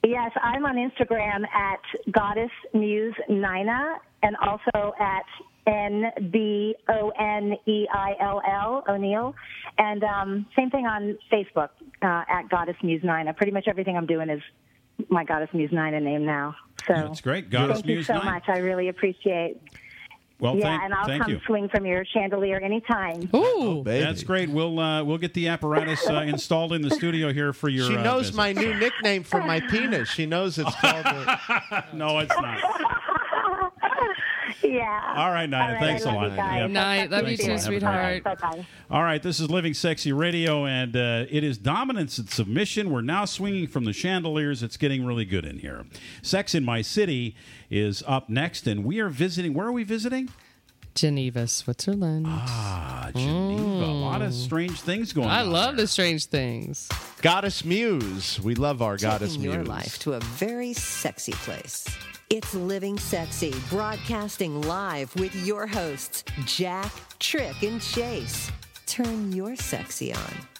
Yes, 0.04 0.30
I'm 0.40 0.64
on 0.64 0.76
Instagram 0.76 1.44
at 1.52 1.80
Goddess 2.12 2.50
Muse 2.74 3.14
Nina 3.28 3.96
and 4.22 4.36
also 4.36 4.94
at 5.00 5.24
N 5.66 6.12
B 6.30 6.74
O 6.88 7.10
N 7.18 7.56
E 7.66 7.86
I 7.92 8.14
L 8.20 8.40
L 8.48 8.84
O'Neill, 8.88 9.34
and 9.78 10.04
um, 10.04 10.46
same 10.56 10.70
thing 10.70 10.86
on 10.86 11.18
Facebook 11.32 11.70
uh, 12.02 12.24
at 12.28 12.48
Goddess 12.48 12.76
Muse 12.82 13.02
Nina. 13.02 13.34
Pretty 13.34 13.52
much 13.52 13.66
everything 13.66 13.96
I'm 13.96 14.06
doing 14.06 14.30
is 14.30 14.42
my 15.08 15.24
Goddess 15.24 15.50
Muse 15.52 15.72
Nina 15.72 16.00
name 16.00 16.24
now. 16.24 16.54
So 16.86 16.94
That's 16.94 17.20
great. 17.20 17.50
Goddess 17.50 17.78
thank 17.78 17.88
you 17.88 18.02
so 18.02 18.14
Nina. 18.14 18.24
much. 18.24 18.44
I 18.48 18.58
really 18.58 18.88
appreciate. 18.88 19.60
Well, 20.38 20.54
yeah, 20.56 20.64
thank, 20.64 20.82
and 20.82 20.94
I'll 20.94 21.06
thank 21.06 21.22
come 21.22 21.32
you. 21.32 21.40
swing 21.46 21.68
from 21.70 21.86
your 21.86 22.04
chandelier 22.04 22.58
anytime. 22.60 23.30
Ooh. 23.34 23.82
Baby. 23.82 24.04
That's 24.04 24.22
great. 24.22 24.50
We'll 24.50 24.78
uh, 24.78 25.02
we'll 25.02 25.16
get 25.18 25.32
the 25.32 25.48
apparatus 25.48 26.06
uh, 26.08 26.14
installed 26.26 26.74
in 26.74 26.82
the 26.82 26.90
studio 26.90 27.32
here 27.32 27.54
for 27.54 27.70
your. 27.70 27.88
She 27.88 27.96
uh, 27.96 28.02
knows 28.02 28.26
visit. 28.26 28.36
my 28.36 28.52
new 28.52 28.74
nickname 28.74 29.22
for 29.22 29.40
my 29.42 29.60
penis. 29.60 30.10
She 30.10 30.26
knows 30.26 30.58
it's 30.58 30.74
called. 30.76 31.04
The, 31.04 31.84
No, 31.94 32.18
it's 32.18 32.34
not. 32.36 32.58
yeah. 34.72 35.14
All 35.16 35.30
right, 35.30 35.46
Nina. 35.46 35.62
All 35.62 35.68
right, 35.72 35.80
Thanks 35.80 36.04
a 36.04 36.12
lot. 36.12 36.30
you. 36.30 36.36
Yep. 36.36 36.70
Night. 36.70 37.10
Love 37.10 37.28
you 37.28 37.36
Thanks 37.36 37.64
a 37.66 37.70
too, 37.70 37.78
lot. 37.78 37.92
Have 37.92 38.02
a 38.02 38.20
great 38.20 38.22
sweetheart. 38.22 38.24
Bye 38.24 38.34
bye. 38.56 38.66
All 38.90 39.02
right, 39.02 39.22
this 39.22 39.40
is 39.40 39.50
Living 39.50 39.74
Sexy 39.74 40.12
Radio, 40.12 40.64
and 40.66 40.96
uh, 40.96 41.24
it 41.30 41.42
is 41.44 41.58
dominance 41.58 42.18
and 42.18 42.28
submission. 42.30 42.90
We're 42.90 43.00
now 43.02 43.24
swinging 43.24 43.66
from 43.66 43.84
the 43.84 43.92
chandeliers. 43.92 44.62
It's 44.62 44.76
getting 44.76 45.04
really 45.04 45.24
good 45.24 45.44
in 45.44 45.58
here. 45.58 45.84
Sex 46.22 46.54
in 46.54 46.64
My 46.64 46.82
City 46.82 47.34
is 47.70 48.02
up 48.06 48.28
next, 48.28 48.66
and 48.66 48.84
we 48.84 49.00
are 49.00 49.08
visiting. 49.08 49.54
Where 49.54 49.66
are 49.66 49.72
we 49.72 49.84
visiting? 49.84 50.28
Geneva, 50.94 51.46
Switzerland. 51.46 52.24
Ah, 52.26 53.10
Geneva. 53.14 53.84
A 53.84 53.92
lot 53.92 54.22
of 54.22 54.32
strange 54.32 54.80
things 54.80 55.12
going 55.12 55.28
I 55.28 55.40
on. 55.42 55.48
I 55.48 55.50
love 55.50 55.76
there. 55.76 55.84
the 55.84 55.88
strange 55.88 56.24
things. 56.24 56.88
Goddess 57.20 57.66
Muse. 57.66 58.40
We 58.40 58.54
love 58.54 58.80
our 58.80 58.96
Goddess 58.96 59.32
Taking 59.36 59.42
Muse. 59.42 59.54
your 59.56 59.64
life 59.64 59.98
to 60.00 60.14
a 60.14 60.20
very 60.20 60.72
sexy 60.72 61.32
place. 61.32 61.86
It's 62.28 62.54
Living 62.54 62.98
Sexy, 62.98 63.54
broadcasting 63.70 64.62
live 64.62 65.14
with 65.14 65.32
your 65.46 65.64
hosts, 65.64 66.24
Jack, 66.44 66.90
Trick, 67.20 67.62
and 67.62 67.80
Chase. 67.80 68.50
Turn 68.84 69.30
your 69.30 69.54
sexy 69.54 70.12
on. 70.12 70.55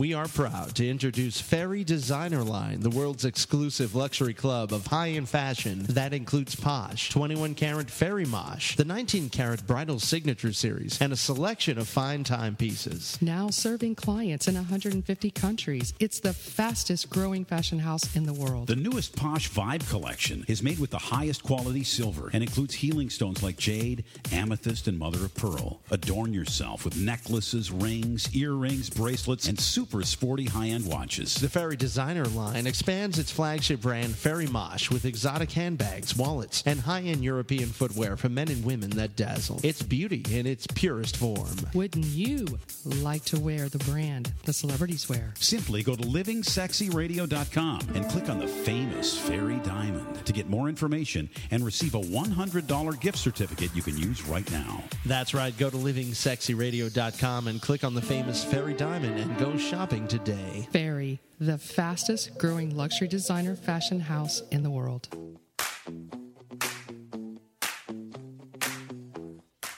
We 0.00 0.14
are 0.14 0.28
proud 0.28 0.74
to 0.76 0.88
introduce 0.88 1.42
Fairy 1.42 1.84
Designer 1.84 2.42
Line, 2.42 2.80
the 2.80 2.88
world's 2.88 3.26
exclusive 3.26 3.94
luxury 3.94 4.32
club 4.32 4.72
of 4.72 4.86
high-end 4.86 5.28
fashion 5.28 5.82
that 5.90 6.14
includes 6.14 6.54
Posh, 6.54 7.12
21-carat 7.12 7.90
Fairy 7.90 8.24
Mosh, 8.24 8.76
the 8.76 8.84
19-carat 8.84 9.66
Bridal 9.66 10.00
Signature 10.00 10.54
Series, 10.54 10.98
and 11.02 11.12
a 11.12 11.16
selection 11.16 11.76
of 11.76 11.86
fine 11.86 12.24
timepieces. 12.24 13.18
Now 13.20 13.50
serving 13.50 13.94
clients 13.94 14.48
in 14.48 14.54
150 14.54 15.30
countries. 15.32 15.92
It's 16.00 16.20
the 16.20 16.32
fastest 16.32 17.10
growing 17.10 17.44
fashion 17.44 17.80
house 17.80 18.16
in 18.16 18.24
the 18.24 18.32
world. 18.32 18.68
The 18.68 18.76
newest 18.76 19.14
Posh 19.14 19.50
Vibe 19.50 19.86
collection 19.90 20.46
is 20.48 20.62
made 20.62 20.78
with 20.78 20.92
the 20.92 20.98
highest 20.98 21.42
quality 21.42 21.84
silver 21.84 22.30
and 22.32 22.42
includes 22.42 22.72
healing 22.72 23.10
stones 23.10 23.42
like 23.42 23.58
jade, 23.58 24.04
amethyst, 24.32 24.88
and 24.88 24.98
mother 24.98 25.26
of 25.26 25.34
pearl. 25.34 25.82
Adorn 25.90 26.32
yourself 26.32 26.86
with 26.86 26.96
necklaces, 26.96 27.70
rings, 27.70 28.34
earrings, 28.34 28.88
bracelets, 28.88 29.46
and 29.46 29.60
super 29.60 29.89
sporty 30.02 30.44
high 30.44 30.68
end 30.68 30.86
watches. 30.86 31.34
The 31.34 31.48
Fairy 31.48 31.76
Designer 31.76 32.24
line 32.26 32.66
expands 32.66 33.18
its 33.18 33.30
flagship 33.30 33.80
brand 33.80 34.14
Fairy 34.14 34.46
Mosh 34.46 34.90
with 34.90 35.04
exotic 35.04 35.50
handbags, 35.52 36.16
wallets, 36.16 36.62
and 36.64 36.80
high-end 36.80 37.24
European 37.24 37.68
footwear 37.68 38.16
for 38.16 38.28
men 38.28 38.48
and 38.48 38.64
women 38.64 38.90
that 38.90 39.16
dazzle. 39.16 39.60
It's 39.62 39.82
beauty 39.82 40.24
in 40.30 40.46
its 40.46 40.66
purest 40.66 41.16
form. 41.16 41.56
Wouldn't 41.74 42.06
you 42.06 42.46
like 42.84 43.24
to 43.26 43.40
wear 43.40 43.68
the 43.68 43.78
brand 43.78 44.32
the 44.44 44.52
celebrities 44.52 45.08
wear? 45.08 45.34
Simply 45.38 45.82
go 45.82 45.96
to 45.96 46.02
livingsexyradio.com 46.02 47.80
and 47.94 48.08
click 48.08 48.28
on 48.28 48.38
the 48.38 48.46
famous 48.46 49.18
Fairy 49.18 49.58
Diamond 49.58 50.24
to 50.26 50.32
get 50.32 50.48
more 50.48 50.68
information 50.68 51.28
and 51.50 51.64
receive 51.64 51.94
a 51.94 52.00
$100 52.00 53.00
gift 53.00 53.18
certificate 53.18 53.74
you 53.74 53.82
can 53.82 53.96
use 53.98 54.26
right 54.26 54.50
now. 54.50 54.82
That's 55.04 55.34
right. 55.34 55.56
Go 55.56 55.70
to 55.70 55.76
livingsexyradio.com 55.76 57.48
and 57.48 57.60
click 57.60 57.84
on 57.84 57.94
the 57.94 58.02
famous 58.02 58.44
Fairy 58.44 58.74
Diamond 58.74 59.18
and 59.18 59.38
go 59.38 59.56
shopping 59.70 60.08
today. 60.08 60.66
Fairy, 60.72 61.20
the 61.38 61.56
fastest 61.56 62.36
growing 62.38 62.76
luxury 62.76 63.06
designer 63.06 63.54
fashion 63.54 64.00
house 64.00 64.42
in 64.50 64.64
the 64.64 64.70
world. 64.70 65.08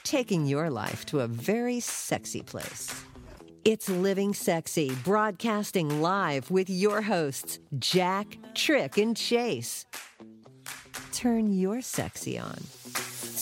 Taking 0.03 0.47
your 0.47 0.71
life 0.71 1.05
to 1.07 1.21
a 1.21 1.27
very 1.27 1.79
sexy 1.81 2.41
place. 2.41 3.05
It's 3.67 3.91
Living 3.91 4.33
Sexy, 4.33 4.93
broadcasting 5.05 6.01
live 6.01 6.51
with 6.51 6.71
your 6.71 7.03
hosts, 7.03 7.59
Jack, 7.79 8.39
Trick, 8.55 8.97
and 8.97 9.15
Chase. 9.15 9.85
Turn 11.13 11.53
your 11.53 11.83
sexy 11.83 12.39
on. 12.39 12.59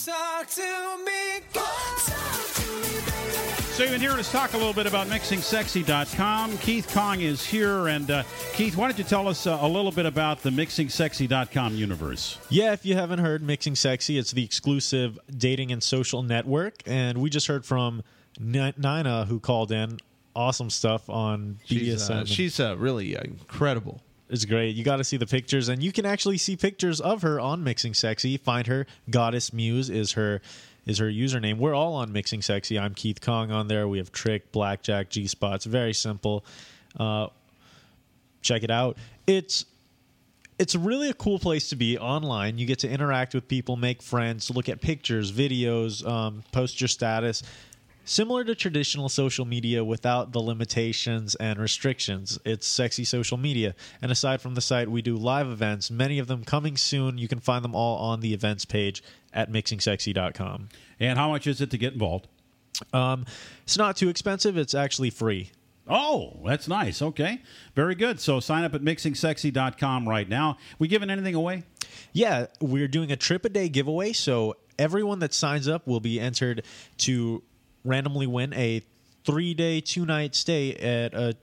Talk 0.05 0.47
to 0.49 0.97
me. 1.05 1.39
Talk 1.53 2.55
to 2.55 2.71
me, 2.73 2.99
baby. 3.05 3.60
So 3.81 3.85
you've 3.85 3.93
been 3.93 4.01
hearing 4.01 4.19
us 4.19 4.31
talk 4.31 4.53
a 4.53 4.57
little 4.57 4.73
bit 4.73 4.85
about 4.85 5.07
MixingSexy.com. 5.07 6.59
Keith 6.59 6.87
Kong 6.93 7.19
is 7.19 7.43
here, 7.43 7.87
and 7.87 8.11
uh, 8.11 8.23
Keith, 8.53 8.77
why 8.77 8.87
don't 8.87 8.95
you 8.99 9.03
tell 9.03 9.27
us 9.27 9.47
uh, 9.47 9.57
a 9.59 9.67
little 9.67 9.91
bit 9.91 10.05
about 10.05 10.43
the 10.43 10.51
MixingSexy.com 10.51 11.73
universe? 11.73 12.37
Yeah, 12.49 12.73
if 12.73 12.85
you 12.85 12.93
haven't 12.93 13.17
heard 13.17 13.41
Mixing 13.41 13.73
Sexy, 13.73 14.19
it's 14.19 14.33
the 14.33 14.43
exclusive 14.43 15.17
dating 15.35 15.71
and 15.71 15.81
social 15.81 16.21
network. 16.21 16.83
And 16.85 17.17
we 17.17 17.31
just 17.31 17.47
heard 17.47 17.65
from 17.65 18.03
N- 18.39 18.75
Nina, 18.77 19.25
who 19.25 19.39
called 19.39 19.71
in. 19.71 19.97
Awesome 20.35 20.69
stuff 20.69 21.09
on 21.09 21.57
She's, 21.65 22.07
BDSM. 22.07 22.21
uh, 22.21 22.25
she's 22.25 22.59
uh, 22.59 22.77
really 22.77 23.17
uh, 23.17 23.23
incredible. 23.23 24.03
It's 24.29 24.45
great. 24.45 24.75
You 24.75 24.83
got 24.83 24.97
to 24.97 25.03
see 25.03 25.17
the 25.17 25.25
pictures, 25.25 25.69
and 25.69 25.81
you 25.81 25.91
can 25.91 26.05
actually 26.05 26.37
see 26.37 26.55
pictures 26.55 27.01
of 27.01 27.23
her 27.23 27.39
on 27.39 27.63
Mixing 27.63 27.95
Sexy. 27.95 28.37
Find 28.37 28.67
her. 28.67 28.85
Goddess 29.09 29.51
Muse 29.51 29.89
is 29.89 30.11
her 30.11 30.39
is 30.85 30.97
her 30.97 31.09
username. 31.09 31.57
We're 31.57 31.73
all 31.73 31.95
on 31.95 32.11
Mixing 32.11 32.41
Sexy. 32.41 32.79
I'm 32.79 32.93
Keith 32.93 33.21
Kong 33.21 33.51
on 33.51 33.67
there. 33.67 33.87
We 33.87 33.97
have 33.99 34.11
Trick, 34.11 34.51
Blackjack, 34.51 35.09
G 35.09 35.27
Spots. 35.27 35.65
Very 35.65 35.93
simple. 35.93 36.43
Uh, 36.99 37.27
check 38.41 38.63
it 38.63 38.71
out. 38.71 38.97
It's 39.27 39.65
it's 40.59 40.75
really 40.75 41.09
a 41.09 41.13
cool 41.13 41.39
place 41.39 41.69
to 41.69 41.75
be 41.75 41.97
online. 41.97 42.59
You 42.59 42.67
get 42.67 42.79
to 42.79 42.89
interact 42.89 43.33
with 43.33 43.47
people, 43.47 43.77
make 43.77 43.99
friends, 44.01 44.51
look 44.51 44.69
at 44.69 44.79
pictures, 44.79 45.31
videos, 45.31 46.05
um, 46.07 46.43
post 46.51 46.79
your 46.79 46.87
status. 46.87 47.41
Similar 48.03 48.43
to 48.45 48.55
traditional 48.55 49.09
social 49.09 49.45
media 49.45 49.83
without 49.83 50.31
the 50.31 50.39
limitations 50.39 51.35
and 51.35 51.59
restrictions, 51.59 52.39
it's 52.43 52.67
sexy 52.67 53.03
social 53.03 53.37
media. 53.37 53.75
And 54.01 54.11
aside 54.11 54.41
from 54.41 54.55
the 54.55 54.61
site, 54.61 54.89
we 54.89 55.01
do 55.01 55.15
live 55.15 55.47
events, 55.47 55.91
many 55.91 56.19
of 56.19 56.27
them 56.27 56.43
coming 56.43 56.77
soon. 56.77 57.17
You 57.17 57.27
can 57.27 57.39
find 57.39 57.63
them 57.63 57.75
all 57.75 57.97
on 57.97 58.21
the 58.21 58.33
events 58.33 58.65
page 58.65 59.03
at 59.33 59.51
mixingsexy.com. 59.51 60.69
And 60.99 61.17
how 61.17 61.29
much 61.29 61.47
is 61.47 61.61
it 61.61 61.71
to 61.71 61.77
get 61.77 61.93
involved? 61.93 62.27
Um, 62.91 63.25
it's 63.63 63.77
not 63.77 63.95
too 63.97 64.09
expensive, 64.09 64.57
it's 64.57 64.73
actually 64.73 65.11
free. 65.11 65.51
Oh, 65.87 66.39
that's 66.45 66.67
nice. 66.67 67.01
Okay. 67.01 67.41
Very 67.75 67.95
good. 67.95 68.19
So 68.19 68.39
sign 68.39 68.63
up 68.63 68.73
at 68.75 68.81
MixingSexy.com 68.81 70.07
right 70.07 70.29
now. 70.29 70.57
We 70.79 70.87
giving 70.87 71.09
anything 71.09 71.35
away? 71.35 71.63
Yeah, 72.13 72.47
we're 72.59 72.87
doing 72.87 73.11
a 73.11 73.15
trip 73.15 73.45
a 73.45 73.49
day 73.49 73.67
giveaway. 73.67 74.13
So 74.13 74.55
everyone 74.77 75.19
that 75.19 75.33
signs 75.33 75.67
up 75.67 75.87
will 75.87 75.99
be 75.99 76.19
entered 76.19 76.63
to 76.99 77.43
randomly 77.83 78.27
win 78.27 78.53
a 78.53 78.81
three 79.25 79.53
day, 79.53 79.81
two 79.81 80.05
night 80.05 80.35
stay 80.35 80.73
at 80.75 81.13
a 81.13 81.35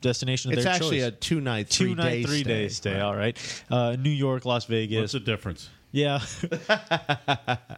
destination 0.00 0.52
of 0.52 0.58
It's 0.58 0.64
their 0.64 0.74
actually 0.74 1.00
a 1.00 1.10
two 1.10 1.40
night, 1.40 1.70
two 1.70 1.84
three 1.84 1.94
night, 1.94 2.10
day 2.10 2.22
three 2.22 2.40
stay. 2.40 2.62
day 2.62 2.68
stay. 2.68 3.00
All 3.00 3.16
right, 3.16 3.64
uh, 3.70 3.96
New 3.98 4.10
York, 4.10 4.44
Las 4.44 4.64
Vegas. 4.66 5.00
What's 5.00 5.12
the 5.12 5.20
difference? 5.20 5.68
Yeah, 5.92 6.20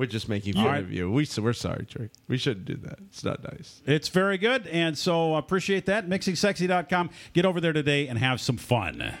We're 0.00 0.06
just 0.06 0.30
making 0.30 0.54
fun 0.54 0.64
right. 0.64 0.80
of 0.80 0.90
you. 0.90 1.10
We, 1.10 1.28
we're 1.38 1.52
sorry, 1.52 1.84
Trick. 1.84 2.10
We 2.26 2.38
shouldn't 2.38 2.64
do 2.64 2.76
that. 2.76 3.00
It's 3.08 3.22
not 3.22 3.42
nice. 3.42 3.82
It's 3.84 4.08
very 4.08 4.38
good. 4.38 4.66
And 4.68 4.96
so 4.96 5.34
appreciate 5.34 5.84
that. 5.86 6.08
MixingSexy.com. 6.08 7.10
Get 7.34 7.44
over 7.44 7.60
there 7.60 7.74
today 7.74 8.08
and 8.08 8.18
have 8.18 8.40
some 8.40 8.56
fun. 8.56 9.12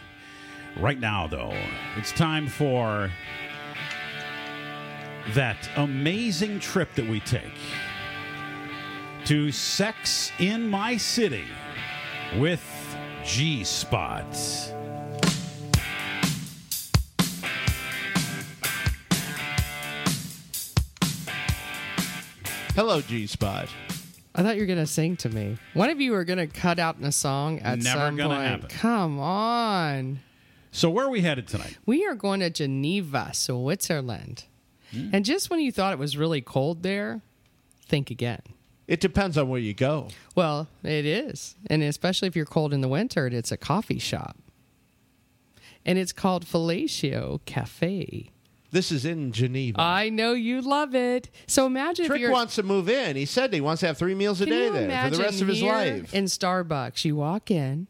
Right 0.78 0.98
now, 0.98 1.26
though, 1.26 1.52
it's 1.98 2.12
time 2.12 2.48
for 2.48 3.10
that 5.34 5.68
amazing 5.76 6.60
trip 6.60 6.94
that 6.94 7.06
we 7.06 7.20
take 7.20 7.52
to 9.26 9.52
Sex 9.52 10.32
in 10.38 10.68
My 10.68 10.96
City 10.96 11.44
with 12.38 12.62
G 13.24 13.64
Spot. 13.64 14.24
Hello, 22.74 23.00
G 23.00 23.26
Spot. 23.26 23.68
I 24.34 24.42
thought 24.42 24.54
you 24.54 24.62
were 24.62 24.66
gonna 24.66 24.86
sing 24.86 25.16
to 25.18 25.28
me. 25.28 25.58
One 25.74 25.90
of 25.90 26.00
you 26.00 26.14
are 26.14 26.24
gonna 26.24 26.46
cut 26.46 26.78
out 26.78 26.96
in 26.98 27.04
a 27.04 27.12
song 27.12 27.58
at 27.60 27.78
Never 27.80 27.98
some 27.98 28.16
gonna 28.16 28.34
point. 28.36 28.46
happen. 28.48 28.68
Come 28.68 29.18
on. 29.18 30.20
So, 30.72 30.88
where 30.88 31.06
are 31.06 31.10
we 31.10 31.20
headed 31.20 31.48
tonight? 31.48 31.76
We 31.84 32.06
are 32.06 32.14
going 32.14 32.40
to 32.40 32.48
Geneva, 32.48 33.30
Switzerland. 33.34 34.44
Hmm. 34.92 35.10
And 35.12 35.24
just 35.24 35.50
when 35.50 35.60
you 35.60 35.72
thought 35.72 35.92
it 35.92 35.98
was 35.98 36.16
really 36.16 36.40
cold 36.40 36.82
there, 36.84 37.22
think 37.86 38.10
again. 38.10 38.40
It 38.90 38.98
depends 38.98 39.38
on 39.38 39.48
where 39.48 39.60
you 39.60 39.72
go. 39.72 40.08
Well, 40.34 40.66
it 40.82 41.06
is. 41.06 41.54
And 41.68 41.80
especially 41.80 42.26
if 42.26 42.34
you're 42.34 42.44
cold 42.44 42.74
in 42.74 42.80
the 42.80 42.88
winter, 42.88 43.28
it's 43.28 43.52
a 43.52 43.56
coffee 43.56 44.00
shop. 44.00 44.36
And 45.86 45.96
it's 45.96 46.12
called 46.12 46.44
Fellatio 46.44 47.38
Cafe. 47.44 48.30
This 48.72 48.90
is 48.90 49.04
in 49.04 49.30
Geneva. 49.30 49.80
I 49.80 50.08
know 50.08 50.32
you 50.32 50.60
love 50.60 50.96
it. 50.96 51.30
So 51.46 51.66
imagine 51.66 52.06
Trick 52.06 52.16
if 52.16 52.20
you're 52.20 52.32
wants 52.32 52.56
to 52.56 52.64
move 52.64 52.88
in. 52.88 53.14
He 53.14 53.26
said 53.26 53.52
he 53.54 53.60
wants 53.60 53.78
to 53.80 53.86
have 53.86 53.96
three 53.96 54.16
meals 54.16 54.40
a 54.40 54.46
day 54.46 54.68
there 54.68 55.04
for 55.04 55.16
the 55.16 55.22
rest 55.22 55.40
of 55.40 55.46
his 55.46 55.62
life. 55.62 56.12
In 56.12 56.24
Starbucks, 56.24 57.04
you 57.04 57.14
walk 57.14 57.48
in, 57.48 57.86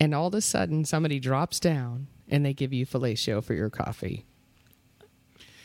and 0.00 0.14
all 0.14 0.28
of 0.28 0.34
a 0.34 0.40
sudden 0.40 0.86
somebody 0.86 1.20
drops 1.20 1.60
down 1.60 2.06
and 2.26 2.42
they 2.46 2.54
give 2.54 2.72
you 2.72 2.86
fellatio 2.86 3.44
for 3.44 3.52
your 3.52 3.68
coffee. 3.68 4.24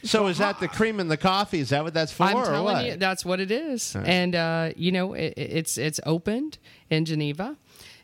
So 0.03 0.27
is 0.27 0.37
that 0.39 0.59
the 0.59 0.67
cream 0.67 0.99
in 0.99 1.07
the 1.07 1.17
coffee? 1.17 1.59
Is 1.59 1.69
that 1.69 1.83
what 1.83 1.93
that's 1.93 2.11
for? 2.11 2.23
I'm 2.23 2.37
or 2.37 2.45
telling 2.45 2.63
what? 2.63 2.85
you, 2.85 2.95
that's 2.97 3.23
what 3.23 3.39
it 3.39 3.51
is. 3.51 3.95
All 3.95 4.01
right. 4.01 4.09
And 4.09 4.35
uh, 4.35 4.71
you 4.75 4.91
know, 4.91 5.13
it, 5.13 5.33
it's 5.37 5.77
it's 5.77 5.99
opened 6.05 6.57
in 6.89 7.05
Geneva, 7.05 7.57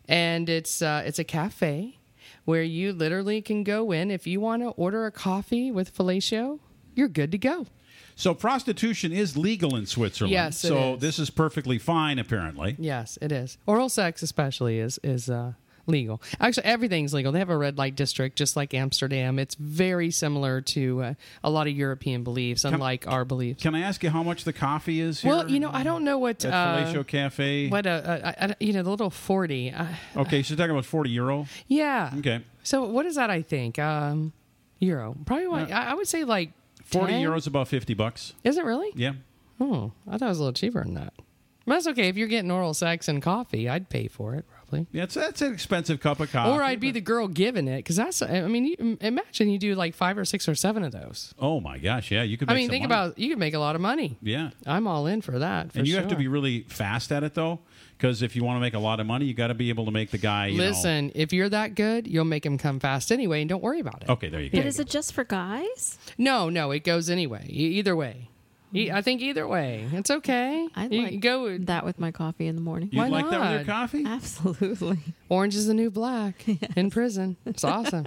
and 0.08 0.50
it's 0.50 0.82
uh, 0.82 1.04
it's 1.06 1.20
a 1.20 1.24
cafe 1.24 2.00
where 2.46 2.64
you 2.64 2.94
literally 2.94 3.42
can 3.42 3.64
go 3.64 3.92
in 3.92 4.10
if 4.10 4.26
you 4.26 4.40
want 4.40 4.64
to 4.64 4.70
order 4.70 5.06
a 5.06 5.12
coffee 5.12 5.72
with 5.72 5.96
fellatio. 5.96 6.60
You're 6.96 7.08
good 7.08 7.32
to 7.32 7.38
go. 7.38 7.68
So, 8.16 8.34
prostitution 8.34 9.14
is 9.14 9.38
legal 9.38 9.78
in 9.78 9.86
Switzerland. 9.86 10.34
Yes, 10.34 10.64
it 10.66 10.68
so, 10.68 10.96
is. 10.96 11.00
this 11.00 11.20
is 11.20 11.30
perfectly 11.30 11.78
fine, 11.78 12.20
apparently. 12.20 12.76
Yes, 12.78 13.18
it 13.22 13.32
is. 13.32 13.58
Oral 13.66 13.88
sex, 13.88 14.22
especially, 14.22 14.80
is 14.80 15.00
is 15.04 15.30
uh, 15.30 15.54
legal. 15.90 16.22
Actually, 16.40 16.66
everything's 16.66 17.14
legal. 17.14 17.32
They 17.32 17.40
have 17.40 17.50
a 17.50 17.58
red 17.58 17.78
light 17.78 17.96
district, 17.96 18.38
just 18.38 18.56
like 18.56 18.74
Amsterdam. 18.74 19.40
It's 19.40 19.56
very 19.56 20.12
similar 20.12 20.62
to 20.62 21.02
uh, 21.04 21.14
a 21.44 21.50
lot 21.50 21.68
of 21.68 21.74
European 21.74 22.24
beliefs, 22.24 22.64
unlike 22.64 23.08
our 23.08 23.26
beliefs. 23.26 23.62
Can 23.62 23.76
I 23.76 23.82
ask 23.82 24.04
you 24.04 24.10
how 24.10 24.24
much 24.24 24.44
the 24.44 24.54
coffee 24.54 25.02
is 25.02 25.22
here? 25.22 25.32
Well, 25.32 25.50
you 25.50 25.60
know, 25.60 25.72
I 25.74 25.84
don't 25.84 26.04
know 26.04 26.18
what 26.18 26.46
At 26.46 26.54
uh, 26.54 26.86
Fellatio 26.86 27.06
Cafe? 27.08 27.70
What 27.70 27.86
a, 27.86 28.36
a, 28.42 28.50
a 28.52 28.56
you 28.60 28.74
know 28.74 28.84
the 28.84 28.90
little 28.90 29.10
forty. 29.10 29.72
Uh, 29.72 29.88
Okay, 30.16 30.44
so 30.44 30.56
talking 30.56 30.72
about 30.72 30.86
40 30.86 31.10
euro? 31.10 31.48
yeah. 31.68 32.12
Okay. 32.18 32.44
So 32.64 32.86
what 32.86 33.06
is 33.06 33.16
that? 33.16 33.30
I 33.30 33.42
think 33.42 33.80
um, 33.80 34.32
euro. 34.80 35.16
Probably. 35.26 35.48
Like, 35.48 35.72
I 35.72 35.92
I 35.92 35.94
would 35.96 36.08
say 36.08 36.24
like 36.24 36.52
40 36.84 37.14
10? 37.14 37.22
euros, 37.24 37.48
about 37.48 37.68
50 37.68 37.94
bucks. 37.96 38.34
Is 38.44 38.58
it 38.58 38.64
really? 38.66 38.92
Yeah. 38.96 39.14
Oh, 39.60 39.92
I 40.08 40.18
thought 40.18 40.26
it 40.26 40.30
was 40.30 40.40
a 40.40 40.44
little 40.44 40.54
cheaper 40.54 40.84
than 40.84 40.94
that. 40.96 41.14
But 41.66 41.74
that's 41.76 41.88
okay. 41.88 42.08
If 42.08 42.18
you're 42.18 42.28
getting 42.28 42.50
oral 42.52 42.74
sex 42.74 43.08
and 43.08 43.22
coffee, 43.22 43.68
I'd 43.70 43.90
pay 43.90 44.08
for 44.08 44.34
it 44.36 44.46
probably. 44.70 44.88
Yeah, 44.92 45.04
it's, 45.04 45.16
that's 45.16 45.42
an 45.42 45.54
expensive 45.54 46.00
cup 46.00 46.20
of 46.20 46.32
coffee. 46.32 46.52
or 46.52 46.64
I'd 46.64 46.80
be 46.80 46.92
the 46.92 47.02
girl 47.02 47.28
giving 47.28 47.68
it 47.68 47.78
because 47.78 47.96
that's. 47.96 48.22
I 48.22 48.42
mean, 48.48 48.66
you, 48.66 48.98
imagine 49.02 49.50
you 49.50 49.58
do 49.60 49.76
like 49.76 49.96
five 49.96 50.18
or 50.18 50.26
six 50.26 50.48
or 50.48 50.56
seven 50.56 50.84
of 50.84 50.92
those. 50.92 51.34
Oh, 51.40 51.60
my 51.60 51.78
gosh. 51.78 52.12
Yeah, 52.12 52.24
you 52.24 52.38
could 52.38 52.50
I 52.50 52.54
make 52.54 52.62
mean, 52.62 52.68
some 52.68 52.72
think 52.72 52.90
money. 52.90 52.94
about 53.10 53.20
you 53.20 53.30
could 53.30 53.40
make 53.40 53.54
a 53.54 53.60
lot 53.60 53.76
of 53.76 53.82
money. 53.82 54.18
Yeah. 54.22 54.52
I'm 54.66 54.88
all 54.88 55.08
in 55.08 55.22
for 55.22 55.40
that. 55.40 55.72
For 55.74 55.80
and 55.80 55.88
you 55.88 55.96
have 55.98 56.08
to 56.10 56.16
be 56.16 56.28
really 56.28 56.62
fast 56.70 57.12
at 57.12 57.24
it, 57.24 57.34
though, 57.34 57.60
because 57.98 58.22
if 58.22 58.36
you 58.36 58.44
want 58.44 58.58
to 58.58 58.62
make 58.62 58.74
a 58.74 58.80
lot 58.80 59.00
of 59.00 59.06
money, 59.06 59.26
you 59.26 59.34
got 59.34 59.48
to 59.48 59.54
be 59.54 59.70
able 59.70 59.86
to 59.86 59.92
make 59.92 60.12
the 60.12 60.18
guy, 60.18 60.48
you 60.48 60.58
know- 60.58 60.64
Listen, 60.66 61.12
if 61.16 61.34
you're 61.34 61.50
that 61.50 61.76
good, 61.76 62.08
you'll 62.08 62.26
make 62.26 62.46
him 62.46 62.58
come 62.58 62.80
fast 62.80 63.12
anyway, 63.12 63.42
and 63.42 63.50
don't 63.50 63.64
worry 63.64 63.80
about 63.80 64.04
it. 64.04 64.10
Okay, 64.10 64.30
there 64.30 64.42
you 64.42 64.50
go. 64.50 64.58
But 64.60 64.68
is 64.68 64.80
it 64.80 64.88
just 64.88 65.14
for 65.14 65.24
guys? 65.24 65.98
No, 66.18 66.50
no, 66.50 66.72
it 66.72 66.84
goes 66.84 67.10
anyway. 67.10 67.46
Either 67.50 67.96
way, 67.96 68.30
E- 68.74 68.92
I 68.92 69.02
think 69.02 69.22
either 69.22 69.48
way, 69.48 69.88
it's 69.92 70.12
okay. 70.12 70.68
I'd 70.76 70.94
You 70.94 71.02
like 71.04 71.20
go 71.22 71.58
that 71.58 71.84
with 71.86 72.00
my 72.00 72.12
coffee 72.12 72.48
in 72.48 72.56
the 72.56 72.62
morning. 72.62 72.90
You'd 72.92 73.00
Why 73.00 73.08
like 73.08 73.30
that 73.30 73.40
with 73.42 73.50
your 73.50 73.60
not? 73.60 73.66
coffee? 73.68 74.04
Absolutely. 74.06 75.00
Orange 75.30 75.56
is 75.56 75.66
the 75.68 75.74
new 75.74 75.90
black 75.90 76.46
in 76.76 76.90
prison. 76.92 77.38
It's 77.46 77.64
awesome. 77.64 78.06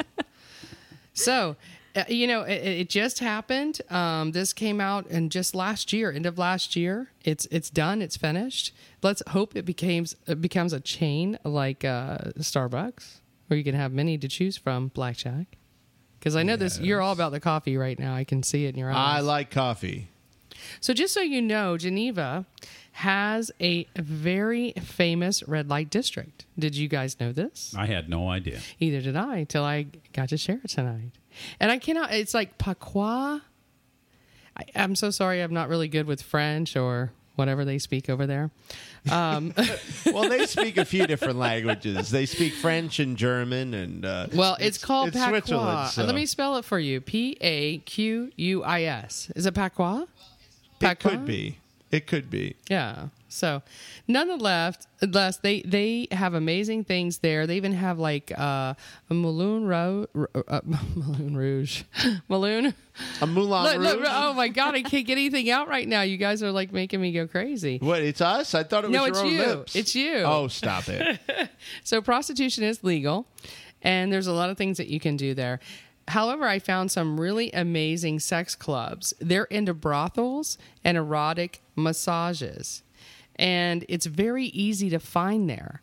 so, 1.15 1.57
uh, 1.97 2.05
you 2.09 2.27
know, 2.27 2.43
it, 2.43 2.63
it 2.63 2.89
just 2.91 3.19
happened. 3.19 3.81
Um, 3.91 4.33
this 4.33 4.53
came 4.53 4.81
out 4.81 5.07
in 5.09 5.29
just 5.31 5.55
last 5.55 5.93
year, 5.93 6.11
end 6.13 6.27
of 6.27 6.39
last 6.39 6.77
year. 6.77 7.11
It's 7.25 7.47
it's 7.51 7.69
done. 7.69 8.01
It's 8.01 8.17
finished. 8.17 8.73
Let's 9.03 9.23
hope 9.29 9.57
it 9.57 9.65
becomes 9.65 10.17
it 10.27 10.41
becomes 10.41 10.73
a 10.73 10.81
chain 10.81 11.39
like 11.45 11.85
uh, 11.85 12.19
Starbucks, 12.39 13.21
where 13.49 13.59
you 13.59 13.65
can 13.65 13.75
have 13.75 13.93
many 13.93 14.17
to 14.19 14.29
choose 14.29 14.57
from. 14.57 14.89
Blackjack, 14.89 15.59
because 16.19 16.37
I 16.37 16.45
know 16.45 16.57
this. 16.57 16.79
You're 16.81 17.01
all 17.03 17.13
about 17.13 17.33
the 17.33 17.41
coffee 17.41 17.77
right 17.77 17.99
now. 17.99 18.15
I 18.15 18.25
can 18.25 18.43
see 18.43 18.65
it 18.65 18.71
in 18.71 18.79
your 18.79 18.91
eyes. 18.91 18.97
I 19.19 19.21
like 19.21 19.51
coffee. 19.51 20.09
So, 20.81 20.93
just 20.95 21.15
so 21.15 21.21
you 21.21 21.41
know, 21.43 21.77
Geneva 21.77 22.47
has 22.93 23.51
a 23.61 23.87
very 23.97 24.73
famous 24.83 25.43
red 25.49 25.69
light 25.71 25.89
district. 25.91 26.45
Did 26.59 26.77
you 26.77 26.89
guys 26.89 27.19
know 27.19 27.33
this? 27.33 27.75
I 27.77 27.87
had 27.87 28.09
no 28.09 28.29
idea. 28.29 28.61
Either 28.81 29.01
did 29.01 29.17
I 29.17 29.45
till 29.45 29.65
I 29.65 29.87
got 30.13 30.29
to 30.31 30.37
share 30.37 30.61
it 30.63 30.69
tonight. 30.69 31.13
And 31.59 31.71
I 31.71 31.79
cannot, 31.79 32.13
it's 32.13 32.35
like 32.35 32.59
Paqua. 32.59 33.41
I, 34.57 34.65
I'm 34.77 34.95
so 34.95 35.11
sorry, 35.11 35.41
I'm 35.43 35.55
not 35.55 35.69
really 35.71 35.89
good 35.89 36.07
with 36.07 36.21
French 36.21 36.77
or 36.77 37.13
whatever 37.37 37.65
they 37.65 37.79
speak 37.79 38.11
over 38.11 38.27
there. 38.27 38.51
Um, 39.11 39.55
well, 40.07 40.29
they 40.29 40.45
speak 40.47 40.77
a 40.77 40.85
few 40.85 41.07
different 41.07 41.39
languages. 41.39 42.11
They 42.11 42.27
speak 42.27 42.53
French 42.53 42.99
and 42.99 43.17
German, 43.17 43.73
and 43.73 44.05
uh, 44.05 44.27
well, 44.35 44.59
it's, 44.61 44.77
called 44.77 45.09
it's 45.09 45.17
patois. 45.17 45.87
So- 45.89 46.05
Let 46.05 46.15
me 46.15 46.27
spell 46.27 46.57
it 46.57 46.65
for 46.67 46.79
you: 46.79 47.01
P 47.01 47.37
A 47.41 47.79
Q 47.79 48.31
U 48.37 48.63
I 48.63 48.83
S. 48.83 49.33
Is 49.35 49.47
it 49.47 49.55
patois? 49.55 50.05
It 50.83 50.99
could 51.01 51.25
be. 51.25 51.59
It 51.91 52.07
could 52.07 52.31
be. 52.31 52.57
Yeah. 52.71 53.09
So, 53.29 53.63
nonetheless, 54.09 54.77
unless 55.03 55.39
they 55.39 55.61
they 55.63 56.09
have 56.11 56.33
amazing 56.35 56.85
things 56.85 57.19
there. 57.19 57.47
They 57.47 57.57
even 57.57 57.73
have 57.73 57.99
like 57.99 58.33
uh, 58.39 58.75
a 59.11 59.15
Moulin 59.15 59.67
Rouge, 59.67 60.07
uh, 60.49 60.61
Moulin 60.95 61.37
Rouge, 61.37 61.83
Moulin. 62.29 62.75
A 63.21 63.27
Moulin 63.27 63.63
Look, 63.65 63.79
look, 63.79 63.99
Rouge? 64.01 64.09
oh 64.11 64.33
my 64.35 64.49
God, 64.49 64.75
I 64.75 64.83
can't 64.83 65.07
get 65.07 65.13
anything 65.19 65.51
out 65.51 65.69
right 65.69 65.87
now. 65.89 66.03
You 66.03 66.17
guys 66.19 66.43
are 66.43 66.51
like 66.53 66.73
making 66.73 67.01
me 67.01 67.13
go 67.13 67.27
crazy. 67.27 67.79
What? 67.79 68.01
It's 68.03 68.21
us? 68.21 68.55
I 68.55 68.63
thought 68.65 68.85
it 68.85 68.89
was 68.91 68.95
No, 68.97 69.05
your 69.05 69.09
it's 69.11 69.19
own 69.21 69.33
you. 69.33 69.39
lips. 69.39 69.77
It's 69.77 69.95
you. 69.95 70.15
Oh, 70.25 70.49
stop 70.49 70.89
it. 70.89 71.19
so 71.85 72.01
prostitution 72.03 72.65
is 72.65 72.83
legal, 72.85 73.27
and 73.83 74.11
there's 74.13 74.27
a 74.27 74.33
lot 74.33 74.49
of 74.51 74.57
things 74.59 74.77
that 74.79 74.89
you 74.89 75.01
can 75.01 75.17
do 75.19 75.33
there. 75.35 75.61
However, 76.09 76.47
I 76.47 76.59
found 76.59 76.91
some 76.91 77.21
really 77.21 77.51
amazing 77.53 78.21
sex 78.21 78.55
clubs. 78.55 79.15
They're 79.21 79.45
into 79.45 79.73
brothels 79.75 80.59
and 80.85 80.97
erotic 80.97 81.63
massages, 81.77 82.83
and 83.37 83.85
it's 83.89 84.07
very 84.07 84.47
easy 84.47 84.91
to 84.91 84.99
find 84.99 85.49
there. 85.49 85.83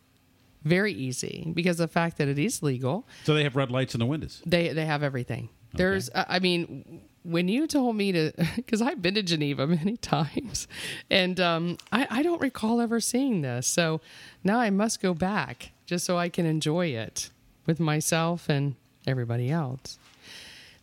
Very 0.62 0.92
easy 0.92 1.50
because 1.54 1.80
of 1.80 1.88
the 1.88 1.92
fact 1.92 2.18
that 2.18 2.28
it 2.28 2.38
is 2.38 2.62
legal. 2.62 3.06
So 3.24 3.32
they 3.32 3.44
have 3.44 3.56
red 3.56 3.70
lights 3.70 3.94
in 3.94 3.98
the 3.98 4.06
windows. 4.06 4.42
They 4.44 4.68
they 4.74 4.84
have 4.84 5.02
everything. 5.02 5.48
There's 5.72 6.10
uh, 6.10 6.24
I 6.28 6.38
mean 6.38 7.00
when 7.22 7.48
you 7.48 7.66
told 7.66 7.96
me 7.96 8.12
to 8.12 8.32
because 8.56 8.82
I've 8.82 9.00
been 9.00 9.14
to 9.14 9.22
Geneva 9.22 9.66
many 9.66 9.96
times 10.16 10.68
and 11.10 11.38
um, 11.40 11.78
I, 11.92 12.06
I 12.10 12.22
don't 12.22 12.40
recall 12.40 12.80
ever 12.80 13.00
seeing 13.00 13.40
this. 13.42 13.66
So 13.66 14.00
now 14.44 14.58
I 14.58 14.70
must 14.70 15.00
go 15.00 15.14
back 15.14 15.72
just 15.86 16.04
so 16.04 16.18
I 16.18 16.28
can 16.28 16.46
enjoy 16.46 16.88
it 16.88 17.30
with 17.66 17.80
myself 17.80 18.48
and 18.48 18.74
everybody 19.06 19.50
else. 19.50 19.98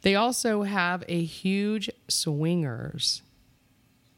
They 0.07 0.15
also 0.15 0.63
have 0.63 1.03
a 1.09 1.21
huge 1.21 1.89
swingers, 2.07 3.23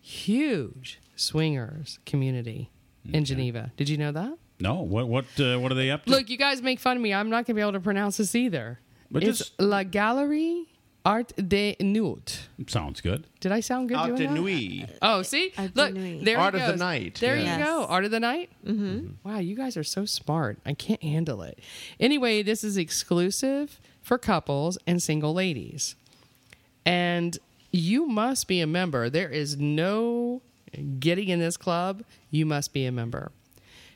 huge 0.01 0.99
swingers 1.15 1.97
community 2.05 2.69
in 3.11 3.25
Geneva. 3.25 3.71
Did 3.75 3.89
you 3.89 3.97
know 3.97 4.11
that? 4.11 4.37
No. 4.59 4.81
What 4.81 5.07
what 5.07 5.25
uh, 5.39 5.57
what 5.57 5.71
are 5.71 5.75
they 5.75 5.89
up 5.89 6.05
to? 6.05 6.11
Look, 6.11 6.29
you 6.29 6.37
guys 6.37 6.61
make 6.61 6.79
fun 6.79 6.97
of 6.97 7.01
me. 7.01 7.11
I'm 7.11 7.31
not 7.31 7.37
going 7.37 7.45
to 7.45 7.53
be 7.55 7.61
able 7.61 7.71
to 7.73 7.79
pronounce 7.79 8.17
this 8.17 8.35
either. 8.35 8.79
But 9.09 9.23
it's 9.23 9.39
just- 9.39 9.59
La 9.59 9.81
Galerie 9.81 10.67
Art 11.03 11.33
de 11.35 11.75
Nuit. 11.79 12.49
Sounds 12.67 13.01
good. 13.01 13.25
Did 13.39 13.51
I 13.51 13.61
sound 13.61 13.89
good 13.89 13.97
Art 13.97 14.07
doing 14.15 14.19
de 14.19 14.27
that? 14.27 14.33
nuit. 14.39 14.97
Oh, 15.01 15.23
see, 15.23 15.51
Art 15.57 15.73
de 15.73 15.81
look, 15.81 15.93
nuit. 15.95 16.23
there 16.23 16.37
Art 16.37 16.53
he 16.53 16.59
of 16.61 16.67
the 16.67 16.73
goes. 16.73 16.79
night, 16.79 17.17
There 17.19 17.35
yeah. 17.35 17.57
you 17.57 17.63
go, 17.63 17.85
art 17.85 18.05
of 18.05 18.11
the 18.11 18.19
night. 18.19 18.51
Mm-hmm. 18.63 19.07
Wow, 19.27 19.39
you 19.39 19.55
guys 19.55 19.75
are 19.75 19.83
so 19.83 20.05
smart. 20.05 20.59
I 20.67 20.73
can't 20.73 21.01
handle 21.01 21.41
it. 21.41 21.57
Anyway, 21.99 22.43
this 22.43 22.63
is 22.63 22.77
exclusive 22.77 23.79
for 24.01 24.17
couples 24.17 24.77
and 24.87 25.01
single 25.01 25.33
ladies, 25.33 25.95
and 26.85 27.37
you 27.71 28.07
must 28.07 28.47
be 28.47 28.61
a 28.61 28.67
member. 28.67 29.09
There 29.09 29.29
is 29.29 29.57
no 29.57 30.41
getting 30.99 31.29
in 31.29 31.39
this 31.39 31.57
club. 31.57 32.03
You 32.29 32.45
must 32.45 32.73
be 32.73 32.85
a 32.85 32.91
member. 32.91 33.31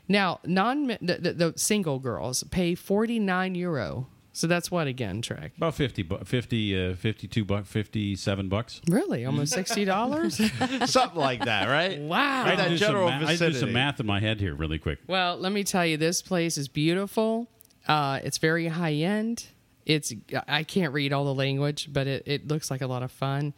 Now, 0.08 0.40
non 0.44 0.86
the, 1.00 1.18
the, 1.20 1.32
the 1.32 1.52
single 1.56 1.98
girls 1.98 2.44
pay 2.44 2.74
forty 2.74 3.18
nine 3.18 3.54
euro. 3.54 4.06
So 4.36 4.48
that's 4.48 4.68
what 4.68 4.88
again, 4.88 5.22
Trek? 5.22 5.52
About 5.56 5.76
50, 5.76 6.02
bu- 6.02 6.24
50 6.24 6.90
uh, 6.90 6.96
52 6.96 7.44
bucks, 7.44 7.68
57 7.68 8.48
bucks. 8.48 8.80
Really, 8.88 9.24
almost 9.24 9.52
sixty 9.52 9.84
dollars. 9.84 10.34
Something 10.86 11.20
like 11.20 11.44
that, 11.44 11.68
right? 11.68 12.00
wow. 12.00 12.42
I 12.44 12.48
had, 12.48 12.58
that 12.58 12.64
to 12.64 12.70
do 12.70 12.78
some 12.78 12.86
general 12.88 13.10
ma- 13.10 13.28
I 13.28 13.36
do 13.36 13.52
some 13.52 13.72
math 13.72 14.00
in 14.00 14.06
my 14.06 14.18
head 14.18 14.40
here 14.40 14.52
really 14.56 14.80
quick. 14.80 14.98
Well, 15.06 15.36
let 15.36 15.52
me 15.52 15.62
tell 15.62 15.86
you, 15.86 15.96
this 15.96 16.20
place 16.20 16.58
is 16.58 16.66
beautiful. 16.66 17.48
Uh, 17.86 18.18
it's 18.24 18.38
very 18.38 18.66
high 18.66 18.94
end. 18.94 19.46
It's 19.86 20.12
I 20.48 20.62
can't 20.62 20.92
read 20.92 21.12
all 21.12 21.24
the 21.24 21.34
language, 21.34 21.88
but 21.92 22.06
it, 22.06 22.22
it 22.26 22.48
looks 22.48 22.70
like 22.70 22.80
a 22.80 22.86
lot 22.86 23.02
of 23.02 23.12
fun, 23.12 23.54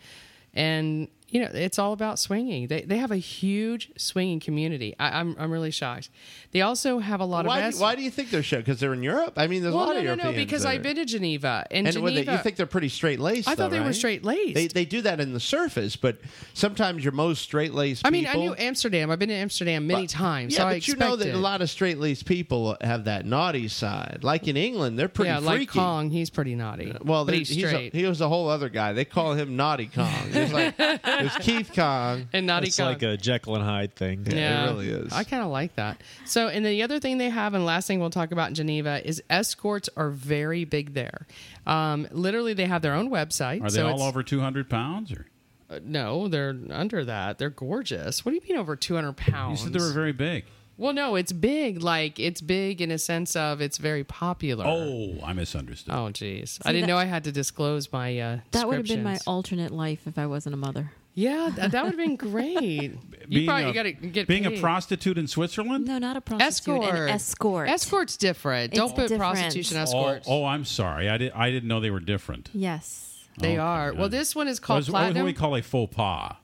and 0.54 1.08
you 1.28 1.40
know 1.40 1.50
it's 1.52 1.78
all 1.78 1.92
about 1.92 2.18
swinging. 2.18 2.68
They 2.68 2.82
they 2.82 2.98
have 2.98 3.10
a 3.10 3.16
huge 3.16 3.90
swinging 3.96 4.38
community. 4.40 4.94
I, 4.98 5.18
I'm 5.20 5.34
I'm 5.38 5.50
really 5.50 5.70
shocked. 5.72 6.08
They 6.52 6.60
also 6.62 7.00
have 7.00 7.20
a 7.20 7.24
lot 7.24 7.44
Why, 7.46 7.60
of 7.62 7.74
do, 7.74 7.80
why 7.80 7.94
do 7.96 8.02
you 8.02 8.10
think 8.10 8.30
they're 8.30 8.42
show? 8.44 8.58
Because 8.58 8.78
they're 8.80 8.94
in 8.94 9.02
Europe. 9.02 9.34
I 9.36 9.46
mean, 9.48 9.62
there's 9.62 9.74
well, 9.74 9.84
a 9.84 9.86
lot 9.86 9.92
no, 9.94 9.98
of 9.98 10.04
no, 10.04 10.10
Europeans. 10.12 10.36
no, 10.36 10.44
because 10.44 10.62
that 10.62 10.68
I've 10.70 10.82
been 10.82 10.96
to 10.96 11.04
Geneva, 11.04 11.66
and, 11.70 11.86
And 11.86 11.94
Geneva. 11.96 12.24
they- 12.24 12.32
you 12.32 12.38
think 12.38 12.56
they're 12.56 12.66
pretty 12.66 12.88
straight 12.88 13.18
laced? 13.20 13.48
I 13.48 13.54
thought 13.56 13.70
they 13.72 13.80
were 13.80 13.92
straight-laced. 13.92 14.54
They 14.54 14.66
they 14.68 14.84
do 14.84 15.02
that 15.02 15.20
in 15.20 15.32
the 15.32 15.40
surface, 15.40 15.96
but 15.96 16.18
sometimes 16.54 17.02
your 17.04 17.12
most 17.12 17.42
straight 17.42 17.74
laced. 17.74 18.06
I 18.06 18.10
mean, 18.10 18.26
I 18.26 18.34
knew 18.34 18.54
Amsterdam. 18.56 19.10
I've 19.10 19.18
been 19.18 19.28
to 19.28 19.34
Amsterdam 19.34 19.86
many 19.86 20.06
times, 20.06 20.54
Yeah, 20.54 20.58
so 20.60 20.66
I 20.68 20.72
but 20.74 20.88
you 20.88 20.94
know 20.96 21.16
that 21.16 21.34
a 21.34 21.38
lot 21.38 21.60
of 21.60 21.68
straight 21.70 21.98
laced 21.98 22.24
people 22.24 22.76
have 22.80 23.04
that 23.04 23.26
naughty 23.26 23.68
side. 23.68 24.20
Like 24.22 24.46
in 24.48 24.56
England, 24.56 24.98
they're 24.98 25.08
pretty 25.08 25.30
yeah, 25.30 25.40
freaky. 25.40 25.58
like 25.58 25.68
Kong, 25.70 26.10
he's 26.10 26.30
pretty 26.30 26.54
naughty. 26.54 26.94
Well, 27.02 27.24
but 27.24 27.32
they- 27.32 27.38
he's 27.38 27.48
he's 27.48 27.64
a- 27.64 27.68
straight. 27.68 27.94
he 27.94 28.06
was 28.06 28.20
a 28.20 28.28
whole 28.28 28.48
other 28.48 28.68
guy. 28.68 28.92
They 28.92 29.04
call 29.04 29.34
him 29.34 29.56
Naughty 29.56 29.90
Kong. 29.92 30.06
It's 31.18 31.36
Keith 31.38 31.72
Kong 31.74 32.28
and 32.32 32.46
naughty 32.46 32.68
It's 32.68 32.76
Kong. 32.76 32.86
like 32.86 33.02
a 33.02 33.16
Jekyll 33.16 33.54
and 33.56 33.64
Hyde 33.64 33.94
thing. 33.94 34.26
Yeah, 34.28 34.64
it 34.64 34.72
really 34.72 34.88
is. 34.90 35.12
I 35.12 35.24
kind 35.24 35.42
of 35.42 35.50
like 35.50 35.74
that. 35.76 36.00
So, 36.24 36.48
and 36.48 36.64
the 36.64 36.82
other 36.82 37.00
thing 37.00 37.18
they 37.18 37.30
have, 37.30 37.54
and 37.54 37.64
last 37.64 37.86
thing 37.86 38.00
we'll 38.00 38.10
talk 38.10 38.32
about 38.32 38.48
in 38.48 38.54
Geneva 38.54 39.06
is 39.06 39.22
escorts 39.30 39.88
are 39.96 40.10
very 40.10 40.64
big 40.64 40.94
there. 40.94 41.26
Um, 41.66 42.06
literally, 42.10 42.54
they 42.54 42.66
have 42.66 42.82
their 42.82 42.94
own 42.94 43.10
website. 43.10 43.60
Are 43.62 43.70
they 43.70 43.76
so 43.76 43.86
all 43.88 43.94
it's- 43.94 44.08
over 44.08 44.22
200 44.22 44.68
pounds? 44.70 45.12
Or 45.12 45.26
Uh, 45.68 45.80
no, 45.82 46.28
they're 46.28 46.56
under 46.70 47.04
that. 47.04 47.38
They're 47.38 47.50
gorgeous. 47.50 48.24
What 48.24 48.30
do 48.32 48.36
you 48.36 48.42
mean 48.48 48.56
over 48.58 48.76
200 48.76 49.16
pounds? 49.16 49.60
You 49.60 49.64
said 49.66 49.72
they 49.72 49.84
were 49.84 49.92
very 49.92 50.12
big. 50.12 50.44
Well, 50.78 50.92
no, 50.92 51.14
it's 51.16 51.32
big. 51.32 51.82
Like 51.82 52.20
it's 52.20 52.42
big 52.42 52.82
in 52.82 52.90
a 52.90 52.98
sense 52.98 53.34
of 53.34 53.62
it's 53.62 53.78
very 53.78 54.04
popular. 54.04 54.64
Oh, 54.66 55.18
I 55.24 55.32
misunderstood. 55.32 55.94
Oh, 55.94 56.08
jeez. 56.12 56.58
I 56.66 56.70
didn't 56.72 56.82
that- 56.82 56.86
know 56.88 56.98
I 56.98 57.06
had 57.06 57.24
to 57.24 57.32
disclose 57.32 57.90
my. 57.90 58.16
Uh, 58.18 58.38
That 58.52 58.68
would 58.68 58.76
have 58.76 58.86
been 58.86 59.02
my 59.02 59.12
descriptions. 59.14 59.26
alternate 59.26 59.70
life 59.72 60.06
if 60.06 60.18
I 60.18 60.26
wasn't 60.26 60.52
a 60.54 60.58
mother. 60.58 60.92
Yeah, 61.18 61.50
that, 61.56 61.70
that 61.72 61.82
would 61.82 61.92
have 61.92 61.98
been 61.98 62.16
great. 62.16 62.60
you 62.92 62.98
Being 63.28 63.46
probably 63.48 63.70
a- 63.70 63.72
got 63.72 63.82
to 63.84 63.92
get 63.92 64.28
being 64.28 64.44
a 64.44 64.60
prostitute 64.60 65.16
in 65.16 65.26
Switzerland? 65.26 65.86
No, 65.86 65.96
not 65.98 66.16
a 66.18 66.20
prostitute. 66.20 66.82
Escort. 66.82 66.94
An 66.94 67.08
escort. 67.08 67.68
Escort's 67.70 68.16
different. 68.18 68.74
Don't 68.74 68.90
put 68.94 69.08
different. 69.08 69.20
prostitution 69.20 69.78
Oh, 69.78 69.80
escorts. 69.82 70.26
oh, 70.30 70.44
I'm 70.44 70.66
sorry. 70.66 71.08
I, 71.08 71.16
did, 71.16 71.32
I 71.32 71.50
didn't 71.50 71.68
know 71.68 71.80
they 71.80 71.90
were 71.90 72.00
different. 72.00 72.50
Yes. 72.52 73.24
They 73.38 73.52
Okay, 73.52 73.56
are. 73.58 73.94
Well, 73.94 74.10
this 74.10 74.36
one 74.36 74.46
is 74.46 74.60
What 74.60 74.66
called 74.66 74.80
is- 74.80 74.90
what 74.90 74.98
Platinum. 75.00 75.22
do 75.22 75.24
we 75.24 75.32
call 75.32 75.56
a 75.56 75.62
faux 75.62 75.94
pas? 75.96 76.36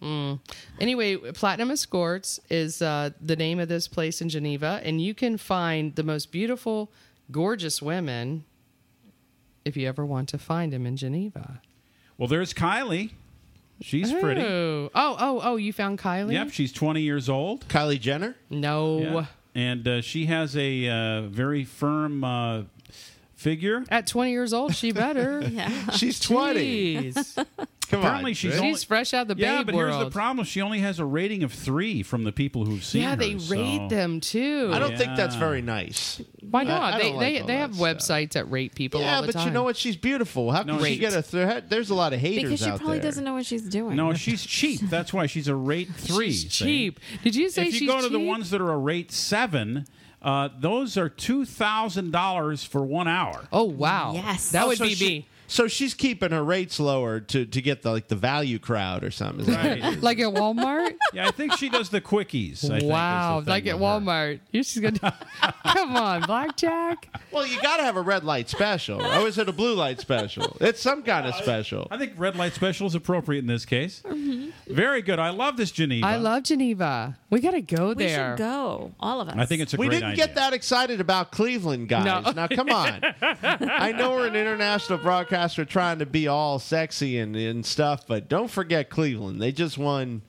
Mm. 0.00 0.38
Anyway, 0.78 1.16
Platinum 1.32 1.70
Escorts 1.72 2.38
is 2.50 2.82
uh, 2.82 3.10
the 3.20 3.34
name 3.36 3.58
of 3.58 3.68
this 3.68 3.88
place 3.88 4.20
in 4.20 4.28
Geneva, 4.28 4.80
and 4.84 5.00
you 5.00 5.12
can 5.14 5.38
find 5.38 5.94
the 5.96 6.02
most 6.04 6.30
beautiful, 6.30 6.92
gorgeous 7.32 7.82
women 7.82 8.44
if 9.64 9.76
you 9.76 9.88
ever 9.88 10.04
want 10.06 10.28
to 10.28 10.38
find 10.38 10.72
them 10.72 10.86
in 10.86 10.96
Geneva. 10.96 11.60
Well, 12.16 12.28
there's 12.28 12.52
Kylie. 12.54 13.10
She's 13.80 14.12
pretty. 14.12 14.40
Oh, 14.40 14.90
oh, 14.94 15.16
oh, 15.18 15.40
oh! 15.42 15.56
You 15.56 15.72
found 15.72 15.98
Kylie? 15.98 16.32
Yep, 16.32 16.52
she's 16.52 16.72
20 16.72 17.02
years 17.02 17.28
old. 17.28 17.68
Kylie 17.68 18.00
Jenner? 18.00 18.36
No. 18.48 18.98
Yeah. 19.00 19.26
And 19.54 19.86
uh, 19.86 20.00
she 20.00 20.26
has 20.26 20.56
a 20.56 20.88
uh, 20.88 21.22
very 21.22 21.64
firm 21.64 22.24
uh, 22.24 22.62
figure. 23.34 23.84
At 23.88 24.06
20 24.06 24.30
years 24.30 24.52
old, 24.52 24.74
she 24.74 24.90
better. 24.92 25.42
yeah. 25.48 25.90
She's 25.90 26.18
20. 26.20 27.12
Jeez. 27.12 27.46
Come 27.86 28.00
Apparently 28.00 28.30
on. 28.30 28.34
she's 28.34 28.50
Chris. 28.52 28.60
only- 28.60 28.72
She's 28.72 28.84
fresh 28.84 29.14
out 29.14 29.30
of 29.30 29.36
the 29.36 29.42
yeah, 29.42 29.58
babe 29.58 29.66
but 29.66 29.74
world. 29.74 29.94
here's 29.94 30.04
the 30.04 30.10
problem. 30.10 30.44
She 30.46 30.60
only 30.62 30.78
has 30.80 30.98
a 30.98 31.04
rating 31.04 31.42
of 31.42 31.52
three 31.52 32.02
from 32.02 32.24
the 32.24 32.32
people 32.32 32.64
who've 32.64 32.82
seen 32.84 33.02
her. 33.02 33.08
yeah, 33.08 33.10
her. 33.10 33.16
they 33.16 33.38
so- 33.38 33.54
rate 33.54 33.88
them 33.88 34.20
too. 34.20 34.70
I 34.72 34.78
don't 34.78 34.96
think 34.96 35.16
that's 35.16 35.34
Yeah. 35.34 35.40
very 35.40 35.62
nice. 35.62 36.20
Why 36.40 36.64
not? 36.64 36.94
I 36.94 36.98
they 36.98 37.10
don't 37.10 37.18
they, 37.20 37.32
like 37.34 37.42
all 37.42 37.46
they 37.48 37.52
that 37.54 37.58
have 37.60 37.74
stuff. 37.74 37.86
websites 37.98 38.32
that 38.32 38.50
rate 38.50 38.74
people 38.74 39.00
Yeah, 39.00 39.16
all 39.16 39.22
the 39.22 39.26
but 39.28 39.32
time. 39.34 39.46
you 39.48 39.52
know 39.52 39.62
what? 39.64 39.76
She's 39.76 39.96
beautiful. 39.96 40.52
How 40.52 40.62
can 40.62 40.76
No, 40.76 40.84
she 40.84 40.94
she- 40.94 40.98
get 40.98 41.12
a? 41.14 41.22
There, 41.30 41.60
there's 41.60 41.90
a 41.90 41.94
lot 41.94 42.12
of 42.12 42.20
haters 42.20 42.44
Because 42.44 42.60
she 42.60 42.66
out 42.66 42.78
probably 42.78 42.98
there. 42.98 43.08
doesn't 43.10 43.24
know 43.24 43.34
what 43.34 43.46
she's 43.46 43.62
doing. 43.68 43.96
No, 43.96 44.14
she's 44.14 44.44
cheap. 44.44 44.80
That's 44.82 45.12
why 45.12 45.26
she's 45.26 45.48
a 45.48 45.54
rate 45.54 45.88
three. 45.96 46.30
She's 46.32 46.42
see? 46.52 46.64
cheap. 46.64 47.00
Did 47.22 47.34
you 47.34 47.50
say 47.50 47.64
she's 47.64 47.74
cheap? 47.74 47.76
if 47.76 47.80
you 47.82 47.86
she's 47.86 47.88
go 47.88 48.02
to 48.02 48.08
the 48.08 48.18
cheap? 48.18 48.26
ones 48.28 48.50
that 48.50 48.60
are 48.60 48.72
a 48.72 48.78
rate 48.78 49.10
seven, 49.12 49.86
uh, 50.22 50.48
those 50.58 50.96
are 50.96 51.08
two 51.08 51.44
thousand 51.44 52.12
dollars 52.12 52.64
for 52.64 52.82
one 52.82 53.08
hour. 53.08 53.46
Oh 53.52 53.64
wow. 53.64 54.12
Yes. 54.14 54.50
That 54.52 54.64
Oh, 54.64 54.68
would 54.68 54.78
so 54.78 54.84
be 54.84 54.94
she- 54.94 55.04
me. 55.06 55.26
So 55.46 55.68
she's 55.68 55.94
keeping 55.94 56.30
her 56.30 56.42
rates 56.42 56.80
lower 56.80 57.20
to, 57.20 57.44
to 57.44 57.62
get 57.62 57.82
the 57.82 57.90
like 57.92 58.08
the 58.08 58.16
value 58.16 58.58
crowd 58.58 59.04
or 59.04 59.10
something. 59.10 59.40
Is 59.40 59.46
that 59.46 59.64
what 59.64 59.78
it 59.78 59.84
is? 59.98 60.02
like 60.02 60.18
at 60.18 60.32
Walmart? 60.34 60.94
Yeah, 61.12 61.28
I 61.28 61.30
think 61.30 61.52
she 61.52 61.68
does 61.68 61.90
the 61.90 62.00
quickies. 62.00 62.64
I 62.64 62.68
think, 62.68 62.74
is 62.78 62.82
the 62.82 62.88
wow. 62.88 63.40
thing 63.40 63.48
Like 63.48 63.66
at 63.66 63.74
with 63.78 63.82
her. 63.82 63.88
Walmart. 64.00 64.40
You're 64.50 64.64
just 64.64 64.80
gonna 64.82 65.16
Come 65.64 65.96
on, 65.96 66.22
Blackjack. 66.22 67.08
well, 67.30 67.46
you 67.46 67.60
got 67.62 67.76
to 67.76 67.84
have 67.84 67.96
a 67.96 68.00
red 68.00 68.24
light 68.24 68.48
special, 68.48 69.00
or 69.00 69.28
is 69.28 69.38
it 69.38 69.48
a 69.48 69.52
blue 69.52 69.74
light 69.74 70.00
special? 70.00 70.56
It's 70.60 70.80
some 70.80 71.02
kind 71.02 71.26
of 71.26 71.34
special. 71.36 71.86
I 71.90 71.98
think 71.98 72.14
red 72.16 72.34
light 72.36 72.52
special 72.54 72.86
is 72.88 72.94
appropriate 72.96 73.40
in 73.40 73.46
this 73.46 73.64
case. 73.64 74.02
Mm-hmm. 74.04 74.74
Very 74.74 75.02
good. 75.02 75.18
I 75.20 75.30
love 75.30 75.56
this 75.56 75.70
Geneva. 75.70 76.06
I 76.06 76.16
love 76.16 76.42
Geneva. 76.44 77.16
We 77.30 77.40
gotta 77.40 77.60
go 77.60 77.88
we 77.88 77.94
there. 78.06 78.32
should 78.32 78.38
go. 78.38 78.92
All 78.98 79.20
of 79.20 79.28
us. 79.28 79.36
I 79.38 79.46
think 79.46 79.62
it's 79.62 79.74
a 79.74 79.76
we 79.76 79.86
great 79.86 79.96
didn't 79.98 80.12
idea. 80.12 80.26
get 80.26 80.34
that 80.34 80.52
excited 80.52 81.00
about 81.00 81.30
Cleveland, 81.30 81.88
guys. 81.88 82.04
No. 82.24 82.32
Now, 82.32 82.48
come 82.48 82.70
on. 82.70 83.00
I 83.22 83.92
know 83.92 84.10
we're 84.12 84.26
an 84.26 84.36
international 84.36 84.98
broadcaster 85.34 85.64
trying 85.64 85.98
to 85.98 86.06
be 86.06 86.28
all 86.28 86.58
sexy 86.58 87.18
and, 87.18 87.34
and 87.34 87.66
stuff, 87.66 88.06
but 88.06 88.28
don't 88.28 88.50
forget 88.50 88.88
Cleveland. 88.90 89.40
They 89.40 89.52
just 89.52 89.76
won 89.76 90.22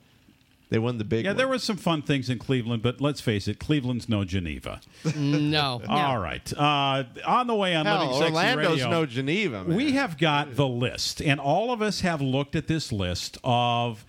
They 0.68 0.78
won 0.78 0.98
the 0.98 1.04
big. 1.04 1.24
Yeah, 1.24 1.30
one. 1.30 1.36
there 1.36 1.48
was 1.48 1.62
some 1.62 1.76
fun 1.76 2.02
things 2.02 2.28
in 2.28 2.38
Cleveland, 2.38 2.82
but 2.82 3.00
let's 3.00 3.20
face 3.20 3.46
it, 3.46 3.60
Cleveland's 3.60 4.08
no 4.08 4.24
Geneva. 4.24 4.80
No. 5.16 5.80
All 5.88 6.18
right. 6.18 6.52
Uh, 6.52 7.04
on 7.24 7.46
the 7.46 7.54
way 7.54 7.74
on 7.76 7.86
Hell, 7.86 7.98
Living 7.98 8.14
Sexy 8.14 8.34
Orlando's 8.34 8.66
Radio, 8.72 8.90
no 8.90 9.06
Geneva. 9.06 9.64
Man. 9.64 9.76
we 9.76 9.92
have 9.92 10.18
got 10.18 10.56
the 10.56 10.66
list, 10.66 11.22
and 11.22 11.38
all 11.38 11.72
of 11.72 11.80
us 11.82 12.00
have 12.00 12.20
looked 12.20 12.56
at 12.56 12.66
this 12.66 12.90
list 12.90 13.38
of 13.44 14.04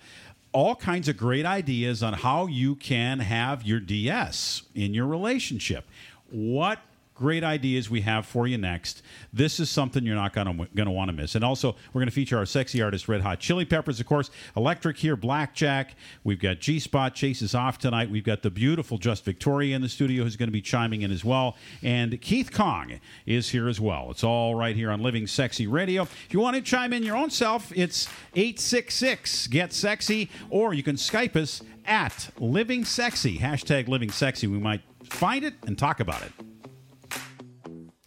all 0.52 0.74
kinds 0.74 1.08
of 1.08 1.16
great 1.16 1.46
ideas 1.46 2.02
on 2.02 2.14
how 2.14 2.46
you 2.46 2.74
can 2.74 3.20
have 3.20 3.62
your 3.62 3.78
DS 3.78 4.62
in 4.74 4.94
your 4.94 5.06
relationship. 5.06 5.84
What 6.30 6.80
great 7.18 7.44
ideas 7.44 7.90
we 7.90 8.00
have 8.00 8.24
for 8.24 8.46
you 8.46 8.56
next. 8.56 9.02
This 9.32 9.60
is 9.60 9.68
something 9.68 10.04
you're 10.04 10.14
not 10.14 10.32
going 10.32 10.46
to 10.46 10.90
want 10.90 11.08
to 11.10 11.12
miss. 11.12 11.34
And 11.34 11.44
also, 11.44 11.76
we're 11.92 12.00
going 12.00 12.08
to 12.08 12.14
feature 12.14 12.38
our 12.38 12.46
sexy 12.46 12.80
artist 12.80 13.08
Red 13.08 13.20
Hot 13.20 13.40
Chili 13.40 13.64
Peppers, 13.64 14.00
of 14.00 14.06
course, 14.06 14.30
Electric 14.56 14.96
here, 14.96 15.16
Blackjack. 15.16 15.96
We've 16.24 16.40
got 16.40 16.60
G 16.60 16.78
Spot 16.78 17.14
Chase 17.14 17.42
is 17.42 17.54
off 17.54 17.78
tonight. 17.78 18.08
We've 18.08 18.24
got 18.24 18.42
the 18.42 18.50
beautiful 18.50 18.96
Just 18.96 19.24
Victoria 19.24 19.76
in 19.76 19.82
the 19.82 19.88
studio 19.88 20.22
who's 20.24 20.36
going 20.36 20.48
to 20.48 20.52
be 20.52 20.62
chiming 20.62 21.02
in 21.02 21.10
as 21.10 21.24
well, 21.24 21.56
and 21.82 22.20
Keith 22.20 22.52
Kong 22.52 23.00
is 23.26 23.50
here 23.50 23.68
as 23.68 23.80
well. 23.80 24.10
It's 24.10 24.24
all 24.24 24.54
right 24.54 24.76
here 24.76 24.90
on 24.90 25.02
Living 25.02 25.26
Sexy 25.26 25.66
Radio. 25.66 26.02
If 26.04 26.28
you 26.30 26.40
want 26.40 26.56
to 26.56 26.62
chime 26.62 26.92
in 26.92 27.02
your 27.02 27.16
own 27.16 27.30
self, 27.30 27.72
it's 27.76 28.06
866 28.34 29.48
Get 29.48 29.72
Sexy, 29.72 30.30
or 30.48 30.72
you 30.72 30.82
can 30.82 30.96
Skype 30.96 31.36
us 31.36 31.62
at 31.84 32.30
Living 32.38 32.84
Sexy 32.84 33.38
hashtag 33.38 33.88
Living 33.88 34.10
Sexy. 34.10 34.46
We 34.46 34.58
might 34.58 34.82
find 35.04 35.44
it 35.44 35.54
and 35.66 35.76
talk 35.76 36.00
about 36.00 36.22
it. 36.22 36.32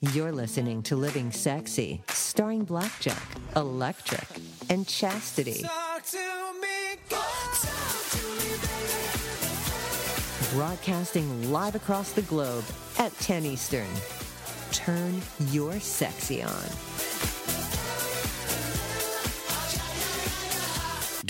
You're 0.01 0.31
listening 0.31 0.81
to 0.83 0.95
Living 0.95 1.31
Sexy, 1.31 2.01
starring 2.09 2.63
Blackjack, 2.63 3.21
Electric, 3.55 4.27
and 4.67 4.87
Chastity. 4.87 5.63
Broadcasting 10.53 11.51
live 11.51 11.75
across 11.75 12.13
the 12.13 12.23
globe 12.23 12.65
at 12.97 13.13
10 13.19 13.45
Eastern. 13.45 13.85
Turn 14.71 15.21
your 15.51 15.79
sexy 15.79 16.41
on. 16.41 17.10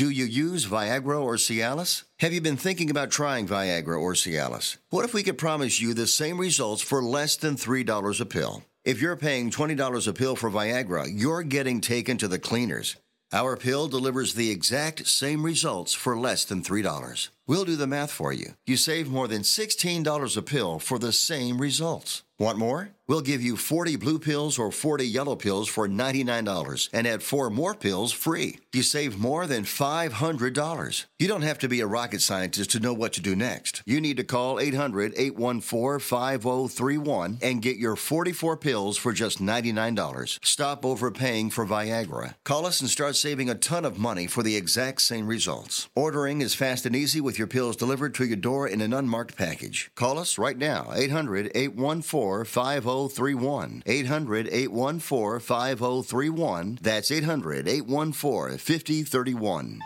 Do 0.02 0.10
you 0.10 0.26
use 0.26 0.66
Viagra 0.66 1.22
or 1.22 1.36
Cialis? 1.36 2.06
Have 2.22 2.34
you 2.34 2.42
been 2.42 2.58
thinking 2.58 2.90
about 2.90 3.12
trying 3.12 3.48
Viagra 3.48 4.02
or 4.02 4.14
Cialis? 4.14 4.78
What 4.90 5.06
if 5.06 5.14
we 5.14 5.22
could 5.22 5.38
promise 5.38 5.80
you 5.80 5.94
the 5.94 6.08
same 6.08 6.40
results 6.40 6.82
for 6.82 7.04
less 7.04 7.36
than 7.36 7.56
$3 7.56 8.20
a 8.20 8.26
pill? 8.26 8.64
If 8.84 9.00
you're 9.00 9.16
paying 9.16 9.52
$20 9.52 10.08
a 10.08 10.14
pill 10.14 10.36
for 10.36 10.50
Viagra, 10.50 11.06
you're 11.08 11.44
getting 11.44 11.82
taken 11.82 12.18
to 12.18 12.28
the 12.28 12.40
cleaners. 12.40 12.96
Our 13.32 13.56
pill 13.56 13.88
delivers 13.88 14.34
the 14.34 14.50
exact 14.50 15.08
same 15.08 15.44
results 15.44 15.94
for 15.94 16.18
less 16.18 16.46
than 16.46 16.64
$3. 16.64 17.30
We'll 17.46 17.64
do 17.64 17.76
the 17.76 17.86
math 17.86 18.12
for 18.12 18.34
you. 18.34 18.56
You 18.66 18.78
save 18.78 19.08
more 19.08 19.28
than 19.28 19.44
$16 19.44 20.36
a 20.36 20.42
pill 20.42 20.80
for 20.80 20.98
the 20.98 21.14
same 21.14 21.62
results. 21.62 22.24
Want 22.42 22.58
more? 22.58 22.90
We'll 23.08 23.22
give 23.22 23.42
you 23.42 23.58
40 23.58 23.98
blue 23.98 24.20
pills 24.20 24.58
or 24.58 24.72
40 24.72 25.06
yellow 25.06 25.36
pills 25.36 25.68
for 25.68 25.86
$99 25.86 26.90
and 26.94 27.06
add 27.06 27.22
four 27.22 27.50
more 27.50 27.76
pills 27.76 28.14
free. 28.14 28.60
You 28.72 28.84
save 28.84 29.20
more 29.20 29.46
than 29.48 29.64
$500. 29.64 31.06
You 31.20 31.28
don't 31.28 31.42
have 31.42 31.60
to 31.60 31.68
be 31.68 31.82
a 31.82 31.88
rocket 31.88 32.22
scientist 32.22 32.72
to 32.72 32.80
know 32.80 32.94
what 32.94 33.12
to 33.14 33.22
do 33.22 33.36
next. 33.36 33.84
You 33.86 34.00
need 34.00 34.16
to 34.16 34.24
call 34.24 34.62
800 34.62 35.14
814 35.18 36.00
5031 36.00 37.40
and 37.42 37.62
get 37.62 37.76
your 37.76 37.98
44 37.98 38.56
pills 38.56 38.98
for 38.98 39.12
just 39.12 39.40
$99. 39.40 40.40
Stop 40.42 40.86
overpaying 40.86 41.50
for 41.50 41.66
Viagra. 41.66 42.36
Call 42.46 42.66
us 42.66 42.80
and 42.80 42.90
start 42.90 43.18
saving 43.18 43.50
a 43.50 43.56
ton 43.56 43.84
of 43.84 44.00
money 44.00 44.26
for 44.26 44.42
the 44.42 44.56
exact 44.56 45.02
same 45.02 45.28
results. 45.28 45.90
Ordering 45.96 46.40
is 46.40 46.56
fast 46.56 46.86
and 46.86 46.96
easy 46.96 47.20
with 47.20 47.38
your 47.38 47.48
pills 47.48 47.76
delivered 47.76 48.16
to 48.16 48.26
your 48.26 48.38
door 48.38 48.70
in 48.70 48.80
an 48.80 48.94
unmarked 48.94 49.36
package. 49.36 49.92
Call 49.96 50.18
us 50.18 50.38
right 50.38 50.58
now, 50.58 50.92
800 50.96 51.52
814 51.54 52.31
5031. 52.46 53.84
800 53.86 54.48
814 54.48 55.40
5031. 55.40 56.80
That's 56.82 57.12
800 57.12 57.68
814 57.68 58.58
5031. 58.58 59.82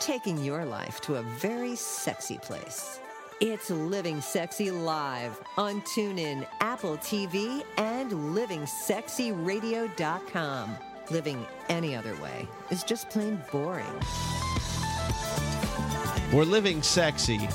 Taking 0.00 0.44
your 0.44 0.64
life 0.64 1.00
to 1.02 1.16
a 1.16 1.22
very 1.22 1.74
sexy 1.76 2.38
place. 2.38 3.00
It's 3.40 3.70
Living 3.70 4.20
Sexy 4.20 4.70
Live 4.70 5.40
on 5.56 5.80
TuneIn, 5.82 6.46
Apple 6.60 6.96
TV, 6.98 7.62
and 7.78 8.12
LivingSexyRadio.com. 8.12 10.76
Living 11.10 11.46
any 11.68 11.96
other 11.96 12.14
way 12.16 12.46
is 12.70 12.84
just 12.84 13.08
plain 13.08 13.40
boring. 13.50 13.86
We're 16.32 16.44
living 16.44 16.82
sexy. 16.82 17.48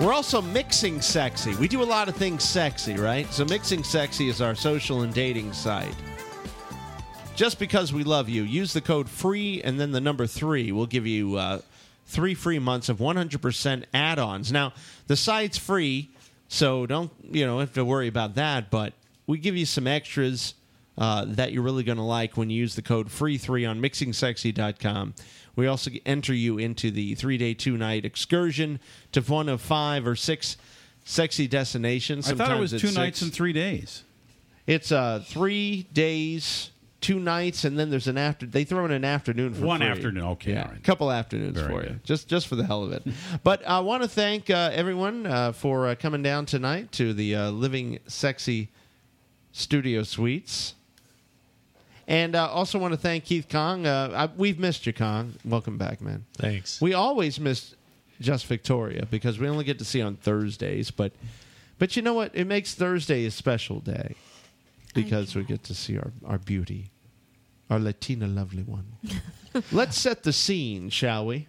We're 0.00 0.12
also 0.12 0.40
mixing 0.40 1.00
sexy. 1.00 1.56
We 1.56 1.66
do 1.66 1.82
a 1.82 1.84
lot 1.84 2.08
of 2.08 2.14
things 2.14 2.44
sexy, 2.44 2.94
right? 2.94 3.26
So 3.32 3.44
mixing 3.44 3.82
sexy 3.82 4.28
is 4.28 4.40
our 4.40 4.54
social 4.54 5.02
and 5.02 5.12
dating 5.12 5.52
site. 5.52 5.94
Just 7.34 7.58
because 7.58 7.92
we 7.92 8.04
love 8.04 8.28
you, 8.28 8.44
use 8.44 8.72
the 8.72 8.80
code 8.80 9.08
FREE 9.08 9.60
and 9.62 9.80
then 9.80 9.90
the 9.90 10.00
number 10.00 10.28
three. 10.28 10.70
We'll 10.70 10.86
give 10.86 11.04
you 11.04 11.34
uh, 11.34 11.62
three 12.06 12.34
free 12.34 12.60
months 12.60 12.88
of 12.88 12.98
100% 12.98 13.84
add-ons. 13.92 14.52
Now, 14.52 14.72
the 15.08 15.16
site's 15.16 15.58
free, 15.58 16.10
so 16.46 16.86
don't 16.86 17.10
you 17.32 17.44
know 17.44 17.58
have 17.58 17.72
to 17.72 17.84
worry 17.84 18.06
about 18.06 18.36
that. 18.36 18.70
But 18.70 18.92
we 19.26 19.38
give 19.38 19.56
you 19.56 19.66
some 19.66 19.88
extras 19.88 20.54
uh, 20.96 21.24
that 21.26 21.52
you're 21.52 21.62
really 21.62 21.82
going 21.82 21.98
to 21.98 22.04
like 22.04 22.36
when 22.36 22.50
you 22.50 22.58
use 22.60 22.76
the 22.76 22.82
code 22.82 23.08
FREE3 23.08 23.68
on 23.68 23.82
mixingsexy.com. 23.82 25.14
We 25.58 25.66
also 25.66 25.90
enter 26.06 26.32
you 26.32 26.56
into 26.58 26.92
the 26.92 27.16
three-day, 27.16 27.54
two-night 27.54 28.04
excursion 28.04 28.78
to 29.10 29.20
one 29.22 29.48
of 29.48 29.60
five 29.60 30.06
or 30.06 30.14
six 30.14 30.56
sexy 31.04 31.48
destinations. 31.48 32.30
I 32.30 32.36
thought 32.36 32.52
it 32.52 32.60
was 32.60 32.70
two 32.70 32.78
six. 32.78 32.94
nights 32.94 33.22
and 33.22 33.32
three 33.32 33.52
days. 33.52 34.04
It's 34.68 34.92
uh, 34.92 35.20
three 35.26 35.88
days, 35.92 36.70
two 37.00 37.18
nights, 37.18 37.64
and 37.64 37.76
then 37.76 37.90
there's 37.90 38.06
an 38.06 38.16
after. 38.16 38.46
They 38.46 38.62
throw 38.62 38.84
in 38.84 38.92
an 38.92 39.04
afternoon 39.04 39.52
for 39.52 39.66
One 39.66 39.80
free. 39.80 39.88
afternoon, 39.88 40.24
okay, 40.26 40.52
yeah, 40.52 40.68
right. 40.68 40.76
a 40.76 40.80
couple 40.80 41.10
afternoons 41.10 41.58
Very 41.58 41.72
for 41.72 41.82
you, 41.82 42.00
just 42.04 42.28
just 42.28 42.46
for 42.46 42.54
the 42.54 42.64
hell 42.64 42.84
of 42.84 42.92
it. 42.92 43.02
but 43.42 43.66
I 43.66 43.80
want 43.80 44.04
to 44.04 44.08
thank 44.08 44.50
uh, 44.50 44.70
everyone 44.72 45.26
uh, 45.26 45.50
for 45.50 45.88
uh, 45.88 45.96
coming 45.96 46.22
down 46.22 46.46
tonight 46.46 46.92
to 46.92 47.12
the 47.12 47.34
uh, 47.34 47.50
Living 47.50 47.98
Sexy 48.06 48.68
Studio 49.50 50.04
Suites. 50.04 50.74
And 52.08 52.34
uh, 52.34 52.48
also 52.48 52.78
want 52.78 52.94
to 52.94 52.98
thank 52.98 53.26
Keith 53.26 53.48
Kong. 53.50 53.86
Uh, 53.86 54.10
I, 54.14 54.36
we've 54.36 54.58
missed 54.58 54.86
you, 54.86 54.94
Kong. 54.94 55.34
Welcome 55.44 55.76
back, 55.76 56.00
man. 56.00 56.24
Thanks. 56.38 56.80
We 56.80 56.94
always 56.94 57.38
miss 57.38 57.74
just 58.18 58.46
Victoria 58.46 59.06
because 59.10 59.38
we 59.38 59.46
only 59.46 59.64
get 59.64 59.78
to 59.78 59.84
see 59.84 60.00
on 60.00 60.16
Thursdays. 60.16 60.90
But 60.90 61.12
but 61.78 61.96
you 61.96 62.02
know 62.02 62.14
what? 62.14 62.34
It 62.34 62.46
makes 62.46 62.74
Thursday 62.74 63.26
a 63.26 63.30
special 63.30 63.80
day 63.80 64.14
because 64.94 65.36
we 65.36 65.44
get 65.44 65.64
to 65.64 65.74
see 65.74 65.98
our, 65.98 66.10
our 66.24 66.38
beauty, 66.38 66.90
our 67.68 67.78
Latina 67.78 68.26
lovely 68.26 68.62
one. 68.62 68.86
Let's 69.70 69.98
set 69.98 70.22
the 70.22 70.32
scene, 70.32 70.88
shall 70.88 71.26
we? 71.26 71.46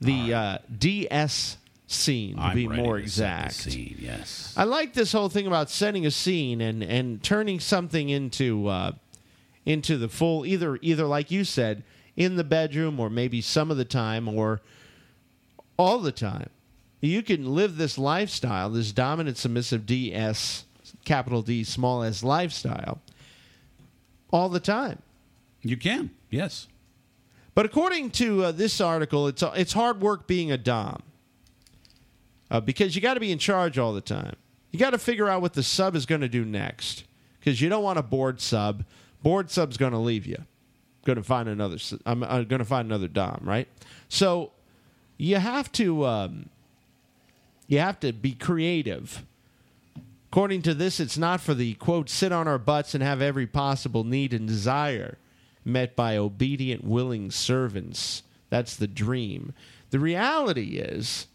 The 0.00 0.32
uh, 0.32 0.58
DS 0.78 1.58
scene, 1.88 2.36
to 2.36 2.42
I'm 2.42 2.54
be 2.54 2.68
ready 2.68 2.82
more 2.82 3.00
to 3.00 3.08
set 3.08 3.40
the 3.40 3.44
exact. 3.46 3.54
scene, 3.72 3.96
yes. 3.98 4.54
I 4.56 4.62
like 4.64 4.94
this 4.94 5.12
whole 5.12 5.28
thing 5.28 5.46
about 5.48 5.70
setting 5.70 6.06
a 6.06 6.10
scene 6.10 6.60
and 6.60 6.84
and 6.84 7.22
turning 7.22 7.58
something 7.58 8.08
into 8.08 8.68
uh, 8.68 8.92
into 9.66 9.98
the 9.98 10.08
full 10.08 10.46
either 10.46 10.78
either 10.80 11.04
like 11.04 11.30
you 11.30 11.44
said 11.44 11.82
in 12.16 12.36
the 12.36 12.44
bedroom 12.44 12.98
or 12.98 13.10
maybe 13.10 13.42
some 13.42 13.70
of 13.70 13.76
the 13.76 13.84
time 13.84 14.28
or 14.28 14.62
all 15.76 15.98
the 15.98 16.12
time. 16.12 16.48
You 17.00 17.22
can 17.22 17.54
live 17.54 17.76
this 17.76 17.98
lifestyle, 17.98 18.70
this 18.70 18.90
dominant 18.92 19.36
submissive 19.36 19.84
DS 19.84 20.64
capital 21.04 21.42
D 21.42 21.62
small 21.62 22.02
s 22.02 22.22
lifestyle 22.22 23.00
all 24.30 24.48
the 24.48 24.60
time. 24.60 25.02
You 25.62 25.76
can, 25.76 26.10
yes. 26.30 26.68
But 27.54 27.66
according 27.66 28.10
to 28.12 28.44
uh, 28.44 28.52
this 28.52 28.80
article, 28.80 29.26
it's 29.28 29.42
it's 29.42 29.72
hard 29.72 30.00
work 30.00 30.26
being 30.26 30.52
a 30.52 30.58
dom 30.58 31.02
uh, 32.50 32.60
because 32.60 32.94
you 32.94 33.02
got 33.02 33.14
to 33.14 33.20
be 33.20 33.32
in 33.32 33.38
charge 33.38 33.78
all 33.78 33.92
the 33.92 34.00
time. 34.00 34.36
You 34.70 34.78
got 34.78 34.90
to 34.90 34.98
figure 34.98 35.28
out 35.28 35.42
what 35.42 35.54
the 35.54 35.62
sub 35.62 35.96
is 35.96 36.06
going 36.06 36.20
to 36.20 36.28
do 36.28 36.44
next 36.44 37.04
because 37.38 37.60
you 37.60 37.68
don't 37.68 37.82
want 37.82 37.98
a 37.98 38.02
bored 38.02 38.40
sub. 38.40 38.84
Bored 39.26 39.50
sub's 39.50 39.76
going 39.76 39.90
to 39.90 39.98
leave 39.98 40.24
you. 40.24 40.36
Going 41.04 41.16
to 41.16 41.22
find 41.24 41.48
another. 41.48 41.78
I'm, 42.06 42.22
I'm 42.22 42.44
going 42.44 42.60
to 42.60 42.64
find 42.64 42.86
another 42.86 43.08
dom, 43.08 43.40
right? 43.42 43.66
So 44.08 44.52
you 45.16 45.34
have 45.34 45.72
to 45.72 46.06
um, 46.06 46.48
you 47.66 47.80
have 47.80 47.98
to 48.00 48.12
be 48.12 48.34
creative. 48.34 49.24
According 50.30 50.62
to 50.62 50.74
this, 50.74 51.00
it's 51.00 51.18
not 51.18 51.40
for 51.40 51.54
the 51.54 51.74
quote 51.74 52.08
sit 52.08 52.30
on 52.30 52.46
our 52.46 52.56
butts 52.56 52.94
and 52.94 53.02
have 53.02 53.20
every 53.20 53.48
possible 53.48 54.04
need 54.04 54.32
and 54.32 54.46
desire 54.46 55.18
met 55.64 55.96
by 55.96 56.16
obedient, 56.16 56.84
willing 56.84 57.32
servants. 57.32 58.22
That's 58.48 58.76
the 58.76 58.86
dream. 58.86 59.54
The 59.90 59.98
reality 59.98 60.78
is 60.78 61.26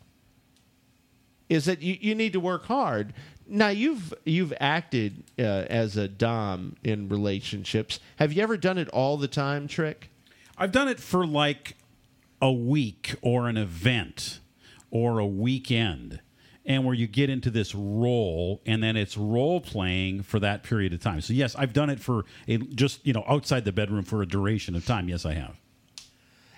is 1.49 1.65
that 1.65 1.81
you, 1.81 1.97
you 1.99 2.15
need 2.15 2.31
to 2.31 2.39
work 2.39 2.67
hard. 2.67 3.13
Now 3.51 3.67
you've 3.67 4.13
you've 4.23 4.53
acted 4.61 5.25
uh, 5.37 5.41
as 5.41 5.97
a 5.97 6.07
dom 6.07 6.77
in 6.83 7.09
relationships. 7.09 7.99
Have 8.15 8.31
you 8.31 8.41
ever 8.41 8.55
done 8.55 8.77
it 8.77 8.87
all 8.89 9.17
the 9.17 9.27
time, 9.27 9.67
Trick? 9.67 10.09
I've 10.57 10.71
done 10.71 10.87
it 10.87 10.99
for 10.99 11.27
like 11.27 11.75
a 12.41 12.51
week 12.51 13.15
or 13.21 13.49
an 13.49 13.57
event 13.57 14.39
or 14.89 15.19
a 15.19 15.27
weekend 15.27 16.21
and 16.65 16.85
where 16.85 16.95
you 16.95 17.07
get 17.07 17.29
into 17.29 17.49
this 17.49 17.75
role 17.75 18.61
and 18.65 18.81
then 18.81 18.95
it's 18.95 19.17
role 19.17 19.59
playing 19.59 20.23
for 20.23 20.39
that 20.39 20.63
period 20.63 20.93
of 20.93 21.01
time. 21.01 21.19
So 21.19 21.33
yes, 21.33 21.53
I've 21.55 21.73
done 21.73 21.89
it 21.89 21.99
for 21.99 22.23
a 22.47 22.57
just, 22.57 23.05
you 23.05 23.11
know, 23.11 23.25
outside 23.27 23.65
the 23.65 23.71
bedroom 23.73 24.03
for 24.03 24.21
a 24.21 24.25
duration 24.25 24.75
of 24.75 24.85
time. 24.85 25.09
Yes, 25.09 25.25
I 25.25 25.33
have. 25.33 25.59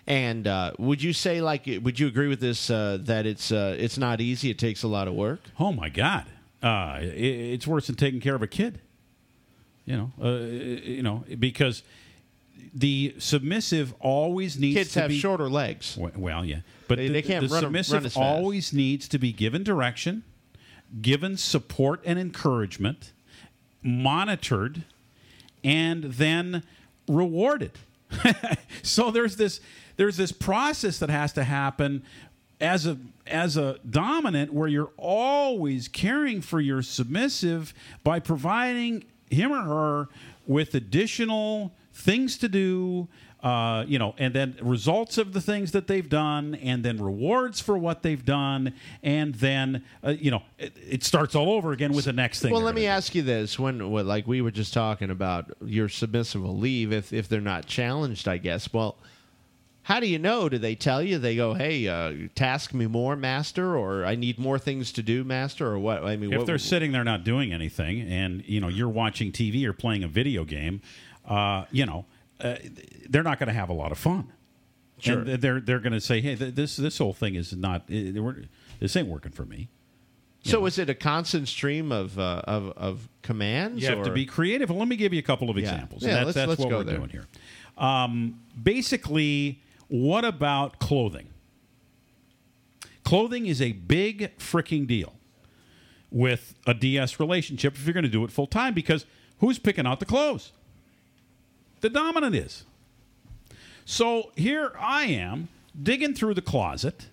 And 0.05 0.47
uh, 0.47 0.73
would 0.77 1.01
you 1.01 1.13
say, 1.13 1.41
like, 1.41 1.65
would 1.81 1.97
you 1.97 2.07
agree 2.07 2.27
with 2.27 2.41
this 2.41 2.69
uh, 2.69 2.97
that 3.01 3.25
it's 3.25 3.51
uh, 3.51 3.75
it's 3.79 3.97
not 3.97 4.19
easy? 4.19 4.49
It 4.49 4.59
takes 4.59 4.83
a 4.83 4.87
lot 4.87 5.07
of 5.07 5.13
work. 5.13 5.39
Oh 5.59 5.71
my 5.71 5.87
God, 5.87 6.25
uh, 6.63 6.99
it, 7.01 7.07
it's 7.15 7.67
worse 7.67 7.87
than 7.87 7.95
taking 7.95 8.19
care 8.21 8.35
of 8.35 8.41
a 8.41 8.47
kid. 8.47 8.79
You 9.85 9.97
know, 9.97 10.11
uh, 10.23 10.29
you 10.39 11.03
know, 11.03 11.25
because 11.39 11.83
the 12.73 13.13
submissive 13.19 13.93
always 13.99 14.57
needs 14.57 14.77
Kids 14.77 14.93
to 14.93 15.01
have 15.01 15.09
be 15.09 15.19
shorter 15.19 15.49
legs. 15.49 15.97
Well, 16.15 16.45
yeah, 16.45 16.59
but 16.87 16.97
They- 16.97 17.07
the, 17.07 17.13
they 17.13 17.21
can't 17.21 17.47
the 17.47 17.53
run- 17.53 17.63
submissive 17.63 17.93
run 17.93 18.05
as 18.05 18.13
fast. 18.13 18.23
always 18.23 18.71
needs 18.73 19.07
to 19.09 19.19
be 19.19 19.33
given 19.33 19.63
direction, 19.63 20.23
given 21.01 21.35
support 21.37 22.01
and 22.05 22.17
encouragement, 22.17 23.11
monitored, 23.83 24.83
and 25.63 26.05
then 26.05 26.63
rewarded. 27.07 27.71
so 28.83 29.11
there's 29.11 29.35
this 29.35 29.59
there's 29.97 30.17
this 30.17 30.31
process 30.31 30.99
that 30.99 31.09
has 31.09 31.33
to 31.33 31.43
happen 31.43 32.03
as 32.59 32.85
a 32.85 32.97
as 33.27 33.57
a 33.57 33.79
dominant 33.89 34.53
where 34.53 34.67
you're 34.67 34.91
always 34.97 35.87
caring 35.87 36.41
for 36.41 36.59
your 36.59 36.81
submissive 36.81 37.73
by 38.03 38.19
providing 38.19 39.03
him 39.29 39.51
or 39.51 39.63
her 39.63 40.09
with 40.45 40.75
additional 40.75 41.73
things 41.93 42.37
to 42.37 42.49
do 42.49 43.07
uh, 43.43 43.83
you 43.89 43.99
know, 43.99 44.15
and 44.17 44.33
then 44.33 44.57
results 44.61 45.17
of 45.17 45.33
the 45.33 45.41
things 45.41 45.73
that 45.73 45.87
they've 45.87 46.07
done, 46.07 46.55
and 46.55 46.81
then 46.81 46.97
rewards 46.97 47.59
for 47.59 47.77
what 47.77 48.01
they've 48.01 48.23
done, 48.23 48.73
and 49.03 49.35
then 49.35 49.83
uh, 50.01 50.11
you 50.11 50.31
know 50.31 50.41
it, 50.57 50.73
it 50.77 51.03
starts 51.03 51.35
all 51.35 51.51
over 51.51 51.73
again 51.73 51.91
with 51.91 52.05
the 52.05 52.13
next 52.13 52.41
thing. 52.41 52.53
Well, 52.53 52.61
let 52.61 52.73
me 52.73 52.83
gonna 52.83 52.95
ask 52.95 53.13
you 53.13 53.21
this: 53.21 53.59
when, 53.59 53.91
what, 53.91 54.05
like 54.05 54.25
we 54.27 54.41
were 54.41 54.51
just 54.51 54.73
talking 54.73 55.09
about, 55.09 55.51
your 55.65 55.89
submissive 55.89 56.41
will 56.41 56.57
leave 56.57 56.93
if 56.93 57.11
if 57.11 57.27
they're 57.27 57.41
not 57.41 57.65
challenged. 57.65 58.29
I 58.29 58.37
guess. 58.37 58.71
Well, 58.71 58.95
how 59.83 59.99
do 59.99 60.07
you 60.07 60.17
know? 60.17 60.47
Do 60.49 60.57
they 60.57 60.75
tell 60.75 61.01
you? 61.03 61.17
They 61.17 61.35
go, 61.35 61.53
"Hey, 61.53 61.87
uh, 61.87 62.13
task 62.35 62.73
me 62.73 62.87
more, 62.87 63.15
master," 63.15 63.75
or 63.77 64.05
"I 64.05 64.15
need 64.15 64.39
more 64.39 64.57
things 64.57 64.91
to 64.93 65.03
do, 65.03 65.23
master," 65.23 65.67
or 65.67 65.77
what? 65.79 66.03
I 66.03 66.15
mean, 66.15 66.31
if 66.31 66.37
what, 66.39 66.47
they're 66.47 66.57
sitting 66.57 66.91
there 66.93 67.03
not 67.03 67.23
doing 67.23 67.51
anything 67.53 68.01
and 68.01 68.43
you 68.47 68.59
know 68.61 68.67
you're 68.69 68.89
watching 68.89 69.31
TV 69.31 69.65
or 69.65 69.73
playing 69.73 70.03
a 70.03 70.07
video 70.07 70.43
game, 70.45 70.81
uh, 71.27 71.65
you 71.71 71.85
know 71.85 72.05
uh, 72.39 72.55
they're 73.09 73.23
not 73.23 73.39
going 73.39 73.47
to 73.47 73.53
have 73.53 73.69
a 73.69 73.73
lot 73.73 73.91
of 73.91 73.97
fun. 73.97 74.31
Sure. 74.99 75.19
And 75.19 75.41
they're 75.41 75.59
they're 75.59 75.79
going 75.79 75.93
to 75.93 76.01
say, 76.01 76.21
"Hey, 76.21 76.35
th- 76.35 76.55
this 76.55 76.77
this 76.77 76.97
whole 76.97 77.13
thing 77.13 77.35
is 77.35 77.53
not. 77.53 77.87
This 77.87 78.95
ain't 78.95 79.07
working 79.07 79.31
for 79.31 79.45
me." 79.45 79.69
so 80.45 80.65
is 80.65 80.77
it 80.77 80.89
a 80.89 80.93
constant 80.95 81.47
stream 81.47 81.91
of 81.91 82.17
uh, 82.19 82.41
of 82.45 82.69
of 82.77 83.09
commands? 83.21 83.81
You 83.81 83.89
have 83.89 84.03
to 84.05 84.11
be 84.11 84.25
creative. 84.25 84.69
Well, 84.69 84.79
let 84.79 84.87
me 84.87 84.95
give 84.95 85.11
you 85.13 85.19
a 85.19 85.23
couple 85.23 85.49
of 85.49 85.57
Yeah. 85.57 85.63
examples. 85.63 86.03
Yeah, 86.03 86.15
that's 86.15 86.25
let's- 86.27 86.35
that's 86.35 86.47
let's 86.49 86.59
what 86.61 86.69
we're 86.71 86.83
there. 86.83 86.97
doing 86.97 87.09
here. 87.09 87.25
Um, 87.77 88.39
basically, 88.61 89.59
what 89.93 90.25
about 90.25 90.79
clothing? 90.79 91.27
Clothing 93.03 93.45
is 93.45 93.61
a 93.61 93.73
big 93.73 94.35
freaking 94.39 94.87
deal 94.87 95.13
with 96.09 96.55
a 96.65 96.73
DS 96.73 97.19
relationship 97.19 97.75
if 97.75 97.85
you're 97.85 97.93
going 97.93 98.03
to 98.03 98.09
do 98.09 98.23
it 98.23 98.31
full 98.31 98.47
time 98.47 98.73
because 98.73 99.05
who's 99.37 99.59
picking 99.59 99.85
out 99.85 99.99
the 99.99 100.07
clothes? 100.07 100.51
The 101.81 101.91
dominant 101.91 102.33
is. 102.35 102.65
So 103.85 104.31
here 104.35 104.71
I 104.79 105.03
am 105.03 105.49
digging 105.79 106.15
through 106.15 106.33
the 106.33 106.41
closet, 106.41 107.09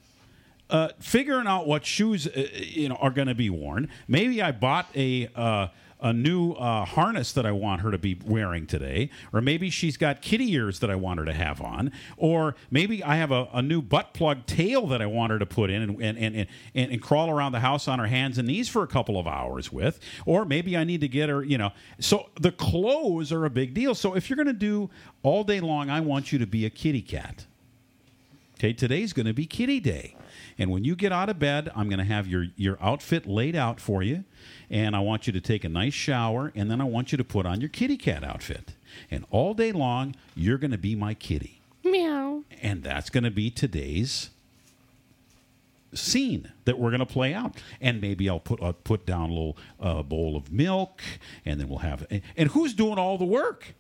uh, 0.71 0.89
figuring 1.01 1.47
out 1.47 1.67
what 1.67 1.85
shoes 1.85 2.29
uh, 2.29 2.49
you 2.55 2.89
know 2.89 2.95
are 2.95 3.11
going 3.11 3.29
to 3.29 3.35
be 3.35 3.51
worn. 3.51 3.91
Maybe 4.09 4.41
I 4.41 4.53
bought 4.53 4.89
a 4.97 5.29
uh, 5.37 5.69
a 6.03 6.13
new 6.13 6.53
uh, 6.53 6.85
harness 6.85 7.33
that 7.33 7.47
I 7.47 7.53
want 7.53 7.83
her 7.83 7.91
to 7.91 7.99
be 7.99 8.19
wearing 8.25 8.67
today, 8.67 9.11
or 9.33 9.41
maybe 9.41 9.71
she's 9.71 9.97
got 9.97 10.23
kitty 10.23 10.53
ears 10.53 10.81
that 10.81 10.91
I 10.91 10.95
want 10.95 11.19
her 11.21 11.25
to 11.27 11.33
have 11.33 11.61
on, 11.61 11.93
or 12.17 12.55
maybe 12.71 13.03
I 13.03 13.17
have 13.17 13.31
a, 13.31 13.49
a 13.53 13.63
new 13.63 13.83
butt 13.83 14.15
plug 14.15 14.47
tail 14.47 14.87
that 14.89 15.03
I 15.03 15.07
want 15.07 15.33
her 15.33 15.39
to 15.39 15.47
put 15.47 15.71
in 15.71 15.83
and 15.83 16.03
and, 16.03 16.19
and, 16.19 16.47
and 16.75 16.93
and 16.93 17.03
crawl 17.03 17.31
around 17.31 17.53
the 17.53 17.61
house 17.61 17.89
on 17.89 17.99
her 17.99 18.07
hands 18.07 18.39
and 18.39 18.49
knees 18.49 18.69
for 18.69 18.83
a 18.83 18.87
couple 18.87 19.19
of 19.19 19.27
hours 19.27 19.73
with, 19.73 20.01
or 20.27 20.45
maybe 20.45 20.77
I 20.77 20.85
need 20.85 21.01
to 21.03 21.09
get 21.09 21.29
her, 21.29 21.43
you 21.43 21.59
know. 21.59 21.71
So 21.99 22.31
the 22.41 22.53
clothes 22.53 23.33
are 23.33 23.45
a 23.45 23.51
big 23.51 23.75
deal. 23.75 23.95
So 23.95 24.15
if 24.15 24.29
you're 24.29 24.37
going 24.37 24.47
to 24.47 24.53
do 24.53 24.91
all 25.23 25.45
day 25.45 25.61
long, 25.61 25.91
I 25.91 26.01
want 26.01 26.33
you 26.33 26.39
to 26.39 26.47
be 26.47 26.67
a 26.67 26.71
kitty 26.71 27.03
cat. 27.03 27.47
Okay, 28.61 28.75
today's 28.75 29.15
going 29.15 29.25
to 29.25 29.33
be 29.33 29.47
kitty 29.47 29.81
day. 29.81 30.15
And 30.59 30.71
when 30.71 30.85
you 30.85 30.95
get 30.95 31.13
out 31.13 31.31
of 31.31 31.39
bed, 31.39 31.73
I'm 31.75 31.89
going 31.89 31.99
to 31.99 32.05
have 32.05 32.27
your, 32.27 32.49
your 32.57 32.77
outfit 32.79 33.27
laid 33.27 33.57
out 33.57 33.81
for 33.81 34.03
you. 34.03 34.25
And 34.69 34.95
I 34.95 35.01
want 35.01 35.27
you 35.27 35.33
to 35.33 35.41
take 35.41 35.65
a 35.65 35.69
nice 35.71 35.95
shower. 35.95 36.53
And 36.55 36.71
then 36.71 36.79
I 36.79 36.85
want 36.85 37.11
you 37.11 37.17
to 37.17 37.25
put 37.25 37.47
on 37.47 37.63
your 37.63 37.71
kitty 37.71 37.97
cat 37.97 38.23
outfit. 38.23 38.75
And 39.11 39.25
all 39.31 39.55
day 39.55 39.73
long, 39.73 40.15
you're 40.35 40.59
going 40.59 40.73
to 40.73 40.77
be 40.77 40.95
my 40.95 41.15
kitty. 41.15 41.63
Meow. 41.85 42.43
And 42.61 42.83
that's 42.83 43.09
going 43.09 43.25
to 43.25 43.31
be 43.31 43.51
today's 43.51 44.29
scene 45.95 46.53
that 46.67 46.79
we're 46.79 46.91
going 46.91 47.01
to 47.01 47.07
play 47.07 47.33
out. 47.33 47.57
And 47.81 47.99
maybe 47.99 48.29
I'll 48.29 48.41
put 48.41 48.63
I'll 48.63 48.75
put 48.75 49.07
down 49.07 49.31
a 49.31 49.33
little 49.33 49.57
uh, 49.81 50.03
bowl 50.03 50.37
of 50.37 50.53
milk. 50.53 51.01
And 51.47 51.59
then 51.59 51.71
we'll 51.71 51.79
have. 51.79 52.07
And, 52.11 52.21
and 52.37 52.51
who's 52.51 52.75
doing 52.75 52.99
all 52.99 53.17
the 53.17 53.25
work? 53.25 53.73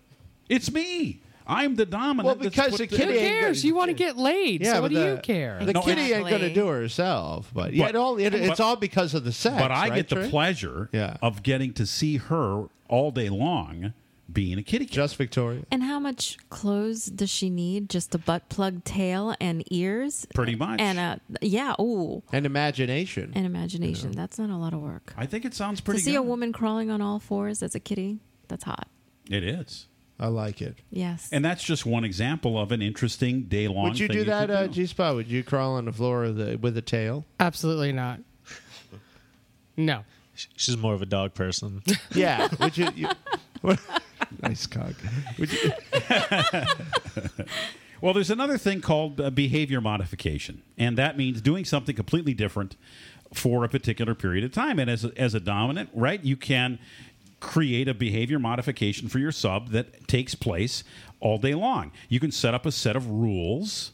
It's 0.48 0.72
me. 0.72 1.20
I'm 1.50 1.74
the 1.74 1.86
dominant. 1.86 2.26
Well, 2.26 2.48
because 2.50 2.70
put 2.70 2.78
the 2.78 2.86
kitty 2.86 3.12
ain't 3.18 3.28
cares? 3.28 3.62
gonna- 3.62 3.68
You 3.68 3.74
want 3.74 3.88
to 3.88 3.94
get 3.94 4.16
laid. 4.16 4.62
Yeah, 4.62 4.74
so 4.74 4.82
what 4.82 4.92
but 4.92 5.00
do 5.00 5.06
you 5.10 5.18
care? 5.22 5.58
The 5.64 5.72
No, 5.72 5.82
kitty 5.82 6.12
ain't 6.12 6.28
going 6.28 6.40
to 6.42 6.54
do 6.54 6.68
it 6.68 6.72
herself, 6.72 7.50
but 7.52 7.74
yeah, 7.74 7.84
But- 7.84 7.88
it 7.90 7.96
all, 7.96 8.18
it, 8.18 8.34
it's 8.34 8.48
but- 8.48 8.60
all 8.60 8.76
because 8.76 9.14
of 9.14 9.24
the 9.24 9.32
sex. 9.32 9.56
But 9.60 9.70
I 9.70 9.88
right, 9.88 9.94
get 9.94 10.08
the 10.08 10.14
Trey? 10.16 10.30
pleasure 10.30 10.88
Yeah. 10.92 11.16
of 11.20 11.42
getting 11.42 11.72
to 11.74 11.84
see 11.86 12.16
her 12.18 12.66
all 12.88 13.10
day 13.10 13.28
long 13.28 13.92
being 14.32 14.58
a 14.58 14.62
kitty 14.62 14.84
cat. 14.86 14.94
Just 14.94 15.16
Victoria. 15.16 15.62
And 15.72 15.82
how 15.82 15.98
much 15.98 16.38
clothes 16.50 17.06
does 17.06 17.30
she 17.30 17.50
need? 17.50 17.90
Just 17.90 18.14
a 18.14 18.18
butt 18.18 18.48
plug 18.48 18.84
tail 18.84 19.34
and 19.40 19.64
ears? 19.72 20.24
Pretty 20.32 20.54
much. 20.54 20.80
And 20.80 21.00
a 21.00 21.20
yeah, 21.42 21.74
ooh, 21.80 22.22
And 22.32 22.46
imagination. 22.46 23.32
and 23.34 23.44
imagination. 23.44 24.12
That's 24.12 24.38
not 24.38 24.50
a 24.50 24.56
lot 24.56 24.72
of 24.72 24.80
work. 24.80 25.12
I 25.16 25.26
think 25.26 25.44
it 25.44 25.52
sounds 25.54 25.80
pretty 25.80 25.98
to 25.98 26.04
see 26.04 26.12
good. 26.12 26.18
a 26.18 26.22
woman 26.22 26.52
crawling 26.52 26.92
on 26.92 27.00
all 27.00 27.18
fours 27.18 27.60
as 27.60 27.74
a 27.74 27.80
kitty, 27.80 28.20
that's 28.46 28.62
hot. 28.62 28.86
It 29.28 29.42
is. 29.42 29.86
I 30.20 30.26
like 30.26 30.60
it. 30.60 30.76
Yes. 30.90 31.30
And 31.32 31.42
that's 31.42 31.64
just 31.64 31.86
one 31.86 32.04
example 32.04 32.60
of 32.60 32.72
an 32.72 32.82
interesting 32.82 33.44
day 33.44 33.68
long 33.68 33.84
Would 33.84 33.98
you 33.98 34.06
do 34.06 34.24
that, 34.24 34.50
uh, 34.50 34.68
G 34.68 34.84
Spot? 34.84 35.14
Would 35.14 35.28
you 35.28 35.42
crawl 35.42 35.76
on 35.76 35.86
the 35.86 35.92
floor 35.92 36.20
with 36.20 36.40
a, 36.40 36.56
with 36.56 36.76
a 36.76 36.82
tail? 36.82 37.24
Absolutely 37.40 37.90
not. 37.90 38.20
No. 39.78 40.04
She's 40.34 40.76
more 40.76 40.92
of 40.92 41.00
a 41.00 41.06
dog 41.06 41.32
person. 41.32 41.82
Yeah. 42.14 42.48
Would 42.60 42.76
you? 42.76 42.88
you 42.94 43.08
nice 44.42 44.66
cock. 44.66 44.92
Would 45.38 45.52
you, 45.52 45.72
Well, 48.02 48.14
there's 48.14 48.30
another 48.30 48.56
thing 48.56 48.80
called 48.80 49.20
uh, 49.20 49.30
behavior 49.30 49.80
modification, 49.80 50.62
and 50.78 50.96
that 50.96 51.18
means 51.18 51.42
doing 51.42 51.66
something 51.66 51.94
completely 51.94 52.32
different 52.32 52.76
for 53.34 53.62
a 53.62 53.68
particular 53.68 54.14
period 54.14 54.42
of 54.44 54.52
time. 54.52 54.78
And 54.78 54.88
as 54.88 55.04
a, 55.04 55.12
as 55.18 55.34
a 55.34 55.40
dominant, 55.40 55.90
right, 55.92 56.22
you 56.24 56.36
can 56.36 56.78
create 57.40 57.88
a 57.88 57.94
behavior 57.94 58.38
modification 58.38 59.08
for 59.08 59.18
your 59.18 59.32
sub 59.32 59.70
that 59.70 60.06
takes 60.06 60.34
place 60.34 60.84
all 61.20 61.38
day 61.38 61.54
long. 61.54 61.90
You 62.08 62.20
can 62.20 62.30
set 62.30 62.54
up 62.54 62.66
a 62.66 62.72
set 62.72 62.96
of 62.96 63.10
rules 63.10 63.92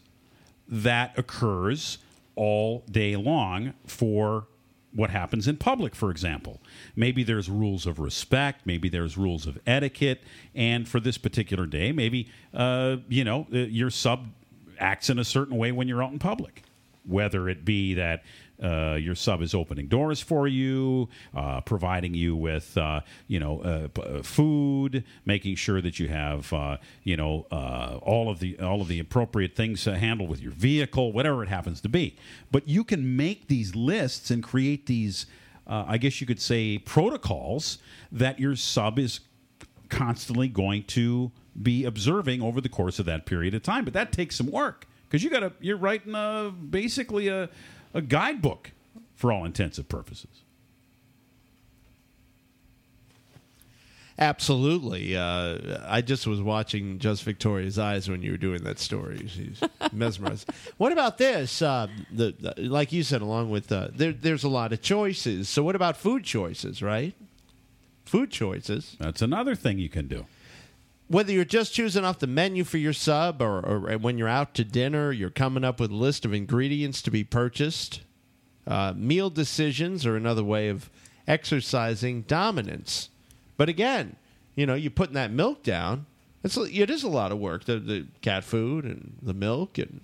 that 0.68 1.16
occurs 1.18 1.98
all 2.35 2.85
day 2.90 3.16
long 3.16 3.73
for 3.86 4.47
what 4.94 5.10
happens 5.10 5.47
in 5.47 5.56
public, 5.56 5.94
for 5.94 6.10
example. 6.10 6.60
Maybe 6.97 7.23
there's 7.23 7.51
rules 7.51 7.86
of 7.86 7.98
respect, 7.98 8.64
maybe 8.64 8.89
there's 8.89 9.16
rules 9.16 9.47
of 9.47 9.59
etiquette, 9.66 10.23
and 10.55 10.89
for 10.89 11.01
this 11.01 11.18
particular 11.18 11.66
day, 11.66 11.93
maybe 11.93 12.28
uh, 12.55 12.97
you 13.09 13.23
know 13.23 13.47
uh, 13.52 13.59
your 13.59 13.90
sub 13.90 14.28
acts 14.78 15.10
in 15.10 15.18
a 15.18 15.24
certain 15.24 15.56
way 15.56 15.70
when 15.70 15.86
you're 15.86 16.02
out 16.02 16.12
in 16.12 16.18
public, 16.18 16.62
whether 17.05 17.48
it 17.48 17.64
be 17.64 17.94
that. 17.94 18.23
Uh, 18.62 18.94
your 18.94 19.14
sub 19.14 19.42
is 19.42 19.54
opening 19.54 19.86
doors 19.86 20.20
for 20.20 20.48
you, 20.48 21.08
uh, 21.34 21.60
providing 21.60 22.14
you 22.14 22.34
with, 22.34 22.76
uh, 22.78 23.00
you 23.28 23.38
know, 23.38 23.60
uh, 23.60 23.88
p- 23.88 24.02
uh, 24.02 24.22
food, 24.22 25.04
making 25.24 25.54
sure 25.56 25.82
that 25.82 25.98
you 25.98 26.08
have, 26.08 26.52
you 27.02 27.16
know, 27.16 27.46
all 28.02 28.30
of 28.30 28.40
the 28.40 28.58
all 28.60 28.80
of 28.80 28.88
the 28.88 28.98
appropriate 28.98 29.54
things 29.54 29.84
to 29.84 29.98
handle 29.98 30.26
with 30.26 30.40
your 30.40 30.52
vehicle, 30.52 31.12
whatever 31.12 31.42
it 31.42 31.48
happens 31.48 31.80
to 31.80 31.88
be. 31.88 32.16
But 32.50 32.66
you 32.66 32.84
can 32.84 33.16
make 33.16 33.48
these 33.48 33.76
lists 33.76 34.30
and 34.30 34.42
create 34.42 34.86
these, 34.86 35.26
I 35.66 35.98
guess 35.98 36.20
you 36.20 36.26
could 36.26 36.40
say, 36.40 36.78
protocols 36.78 37.78
that 38.10 38.40
your 38.40 38.56
sub 38.56 38.98
is 38.98 39.20
constantly 39.88 40.48
going 40.48 40.82
to 40.84 41.30
be 41.62 41.84
observing 41.84 42.42
over 42.42 42.60
the 42.60 42.68
course 42.68 42.98
of 42.98 43.06
that 43.06 43.26
period 43.26 43.54
of 43.54 43.62
time. 43.62 43.84
But 43.84 43.94
that 43.94 44.12
takes 44.12 44.36
some 44.36 44.50
work 44.50 44.86
because 45.08 45.22
you 45.22 45.30
got 45.30 45.40
to 45.40 45.52
you're 45.60 45.76
writing 45.76 46.14
a, 46.14 46.50
basically 46.50 47.28
a, 47.28 47.48
a 47.97 48.02
guidebook 48.02 48.73
for 49.14 49.32
all 49.32 49.44
intents 49.44 49.78
and 49.78 49.89
purposes. 49.89 50.43
Absolutely. 54.18 55.16
Uh, 55.16 55.78
I 55.86 56.01
just 56.01 56.27
was 56.27 56.40
watching 56.40 56.98
Just 56.98 57.23
Victoria's 57.23 57.78
eyes 57.78 58.09
when 58.09 58.23
you 58.23 58.31
were 58.31 58.36
doing 58.39 58.62
that 58.64 58.78
story. 58.78 59.27
She's 59.28 59.60
mesmerized. 59.93 60.51
what 60.78 60.93
about 60.93 61.18
this? 61.18 61.60
Uh, 61.60 61.89
the, 62.10 62.35
the 62.39 62.55
like 62.68 62.93
you 62.93 63.02
said, 63.02 63.20
along 63.20 63.51
with 63.51 63.70
uh, 63.70 63.89
there, 63.94 64.12
there's 64.12 64.44
a 64.44 64.48
lot 64.48 64.73
of 64.73 64.81
choices. 64.81 65.48
So 65.48 65.62
what 65.62 65.77
about 65.77 65.97
food 65.97 66.24
choices? 66.24 66.82
Right? 66.82 67.14
Food 68.06 68.31
choices. 68.31 68.97
That's 68.98 69.20
another 69.20 69.55
thing 69.55 69.78
you 69.78 69.89
can 69.89 70.06
do. 70.06 70.24
Whether 71.08 71.32
you're 71.32 71.44
just 71.44 71.72
choosing 71.72 72.04
off 72.04 72.18
the 72.18 72.26
menu 72.26 72.64
for 72.64 72.78
your 72.78 72.92
sub, 72.92 73.40
or, 73.40 73.64
or 73.64 73.98
when 73.98 74.18
you're 74.18 74.28
out 74.28 74.54
to 74.54 74.64
dinner, 74.64 75.12
you're 75.12 75.30
coming 75.30 75.64
up 75.64 75.78
with 75.78 75.90
a 75.92 75.94
list 75.94 76.24
of 76.24 76.34
ingredients 76.34 77.00
to 77.02 77.10
be 77.10 77.22
purchased. 77.22 78.00
Uh, 78.66 78.92
meal 78.96 79.30
decisions 79.30 80.04
are 80.04 80.16
another 80.16 80.42
way 80.42 80.68
of 80.68 80.90
exercising 81.28 82.22
dominance. 82.22 83.08
But 83.56 83.68
again, 83.68 84.16
you 84.56 84.66
know, 84.66 84.74
you're 84.74 84.90
putting 84.90 85.14
that 85.14 85.30
milk 85.30 85.62
down. 85.62 86.06
It's 86.42 86.56
it 86.56 86.90
is 86.90 87.02
a 87.02 87.08
lot 87.08 87.32
of 87.32 87.38
work. 87.38 87.64
The, 87.64 87.78
the 87.78 88.06
cat 88.22 88.44
food 88.44 88.84
and 88.84 89.16
the 89.22 89.34
milk 89.34 89.78
and 89.78 90.00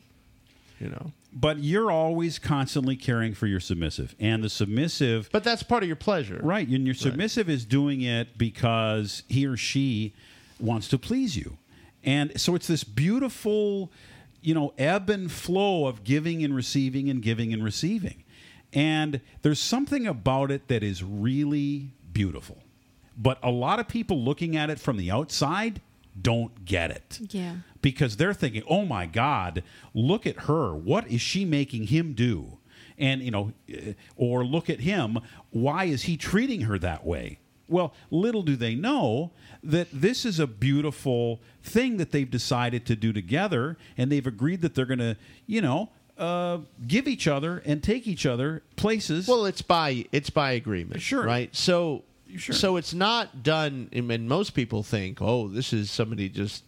you 0.81 0.89
know. 0.89 1.13
But 1.33 1.59
you're 1.59 1.91
always 1.91 2.39
constantly 2.39 2.95
caring 2.95 3.33
for 3.33 3.47
your 3.47 3.61
submissive, 3.61 4.15
and 4.21 4.45
the 4.45 4.51
submissive. 4.51 5.31
But 5.33 5.45
that's 5.45 5.63
part 5.63 5.83
of 5.83 5.87
your 5.87 5.97
pleasure, 5.97 6.39
right? 6.43 6.69
And 6.69 6.85
your 6.85 6.95
submissive 6.95 7.49
is 7.49 7.65
doing 7.65 8.03
it 8.03 8.37
because 8.37 9.23
he 9.29 9.47
or 9.47 9.57
she 9.57 10.13
wants 10.63 10.89
to 10.89 10.99
please 10.99 11.37
you, 11.37 11.59
and 12.05 12.39
so 12.41 12.55
it's 12.55 12.67
this 12.69 12.85
beautiful, 12.85 13.91
you 14.41 14.55
know, 14.55 14.73
ebb 14.79 15.11
and 15.11 15.31
flow 15.31 15.87
of 15.87 16.05
giving 16.05 16.43
and 16.45 16.55
receiving 16.55 17.09
and 17.11 17.23
giving 17.23 17.53
and 17.53 17.63
receiving, 17.65 18.25
and 18.73 19.21
there's 19.43 19.59
something 19.61 20.07
about 20.07 20.51
it 20.51 20.69
that 20.69 20.83
is 20.83 21.03
really 21.03 21.91
beautiful. 22.13 22.59
But 23.17 23.39
a 23.43 23.51
lot 23.51 23.79
of 23.79 23.89
people 23.89 24.23
looking 24.23 24.57
at 24.57 24.71
it 24.71 24.79
from 24.81 24.97
the 24.97 25.11
outside 25.11 25.81
don't 26.21 26.65
get 26.65 26.91
it 26.91 27.21
Yeah. 27.31 27.57
because 27.81 28.17
they're 28.17 28.35
thinking, 28.35 28.63
"Oh 28.69 28.85
my 28.85 29.07
God, 29.07 29.63
look 29.95 30.27
at 30.27 30.37
her! 30.43 30.75
What 30.75 31.11
is 31.11 31.21
she 31.21 31.45
making 31.45 31.89
him 31.89 32.13
do?" 32.15 32.59
And 32.99 33.23
you 33.23 33.31
know, 33.31 33.53
eh, 33.69 33.95
or 34.17 34.45
look 34.45 34.69
at 34.71 34.81
him. 34.81 35.19
Why 35.51 35.85
is 35.85 36.03
he 36.03 36.17
treating 36.17 36.63
her 36.63 36.79
that 36.79 37.07
way? 37.07 37.39
Well, 37.69 37.95
little 38.11 38.43
do 38.43 38.57
they 38.57 38.75
know 38.75 39.31
that 39.63 39.89
this 39.93 40.25
is 40.25 40.39
a 40.39 40.47
beautiful 40.47 41.41
thing 41.63 41.97
that 41.99 42.11
they've 42.11 42.31
decided 42.31 42.85
to 42.87 42.97
do 42.97 43.13
together, 43.13 43.77
and 43.97 44.11
they've 44.13 44.27
agreed 44.27 44.61
that 44.63 44.75
they're 44.75 44.85
going 44.87 44.99
to, 44.99 45.17
you 45.47 45.61
know, 45.63 45.91
uh, 46.19 46.59
give 46.87 47.09
each 47.09 47.27
other 47.27 47.63
and 47.65 47.83
take 47.83 48.07
each 48.07 48.27
other 48.27 48.63
places. 48.77 49.27
Well, 49.27 49.47
it's 49.47 49.63
by 49.63 50.05
it's 50.13 50.31
by 50.31 50.53
agreement, 50.53 51.01
Sure. 51.01 51.25
right? 51.25 51.55
So 51.57 52.05
Sure. 52.37 52.55
so 52.55 52.77
it's 52.77 52.93
not 52.95 53.43
done. 53.43 53.89
I 53.93 53.99
And 53.99 54.29
most 54.29 54.51
people 54.55 54.83
think, 54.83 55.21
oh, 55.21 55.49
this 55.49 55.73
is 55.73 55.91
somebody 55.91 56.29
just 56.29 56.65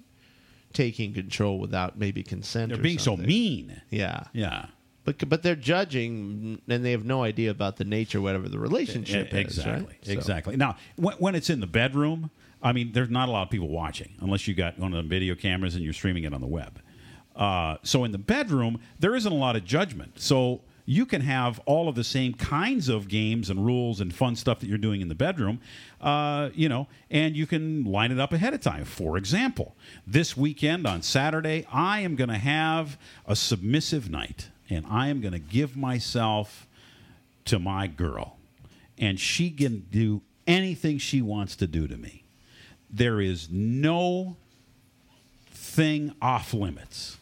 taking 0.73 1.13
control 1.15 1.59
without 1.59 1.99
maybe 1.99 2.23
consent. 2.23 2.71
They're 2.71 2.79
or 2.79 2.83
being 2.83 2.99
so 2.99 3.17
mean. 3.17 3.81
Yeah, 3.91 4.25
yeah. 4.33 4.67
But 5.05 5.29
but 5.29 5.43
they're 5.43 5.55
judging, 5.57 6.61
and 6.69 6.85
they 6.85 6.93
have 6.93 7.05
no 7.05 7.23
idea 7.23 7.51
about 7.51 7.77
the 7.77 7.85
nature, 7.85 8.21
whatever 8.21 8.49
the 8.49 8.59
relationship 8.59 9.33
E- 9.35 9.39
is. 9.39 9.59
exactly, 9.59 9.87
right? 9.87 10.05
So- 10.07 10.13
exactly. 10.13 10.57
Now, 10.57 10.77
when, 10.97 11.15
when 11.17 11.35
it's 11.35 11.51
in 11.51 11.61
the 11.61 11.67
bedroom, 11.67 12.31
I 12.63 12.73
mean, 12.73 12.93
there's 12.93 13.11
not 13.11 13.29
a 13.29 13.33
lot 13.33 13.43
of 13.43 13.51
people 13.51 13.69
watching 13.69 14.15
unless 14.21 14.49
you 14.49 14.55
got 14.55 14.79
one 14.79 14.95
of 14.95 15.03
the 15.05 15.09
video 15.09 15.35
cameras 15.35 15.75
and 15.75 15.85
you're 15.85 15.93
streaming 15.93 16.25
it 16.25 16.33
on 16.33 16.41
the 16.41 16.47
web. 16.47 16.81
Uh, 17.37 17.77
so 17.83 18.05
in 18.05 18.13
the 18.13 18.19
bedroom, 18.19 18.81
there 18.99 19.15
isn't 19.15 19.31
a 19.31 19.35
lot 19.35 19.57
of 19.57 19.65
judgment. 19.65 20.19
So 20.21 20.63
you 20.87 21.05
can 21.05 21.21
have 21.23 21.59
all 21.67 21.89
of 21.89 21.95
the 21.95 22.05
same 22.05 22.33
kinds 22.35 22.89
of 22.89 23.09
games 23.09 23.51
and 23.51 23.65
rules 23.67 24.01
and 24.01 24.15
fun 24.15 24.37
stuff 24.37 24.61
that 24.61 24.67
you're 24.69 24.79
doing 24.79 25.01
in 25.01 25.09
the 25.09 25.15
bedroom, 25.15 25.61
uh, 26.01 26.51
you 26.55 26.69
know, 26.69 26.87
and 27.11 27.37
you 27.37 27.47
can 27.47 27.85
line 27.85 28.13
it 28.13 28.21
up 28.21 28.33
ahead 28.33 28.55
of 28.55 28.61
time. 28.61 28.85
For 28.85 29.17
example, 29.19 29.75
this 30.07 30.37
weekend 30.37 30.87
on 30.87 31.03
Saturday, 31.03 31.67
I 31.73 32.01
am 32.01 32.17
going 32.17 32.29
to 32.31 32.39
have 32.39 32.99
a 33.27 33.35
submissive 33.35 34.11
night, 34.11 34.51
and 34.71 34.87
I 34.89 35.09
am 35.09 35.21
going 35.21 35.33
to 35.33 35.39
give 35.39 35.77
myself 35.77 36.67
to 37.47 37.59
my 37.59 37.87
girl, 37.87 38.37
and 38.99 39.21
she 39.21 39.51
can 39.51 39.87
do 39.91 40.23
anything 40.47 40.99
she 40.99 41.21
wants 41.23 41.57
to 41.57 41.67
do 41.67 41.87
to 41.87 41.97
me. 41.97 42.25
There 42.91 43.21
is 43.21 43.49
no 43.51 44.37
thing 45.51 46.15
off 46.23 46.55
limits. 46.55 47.17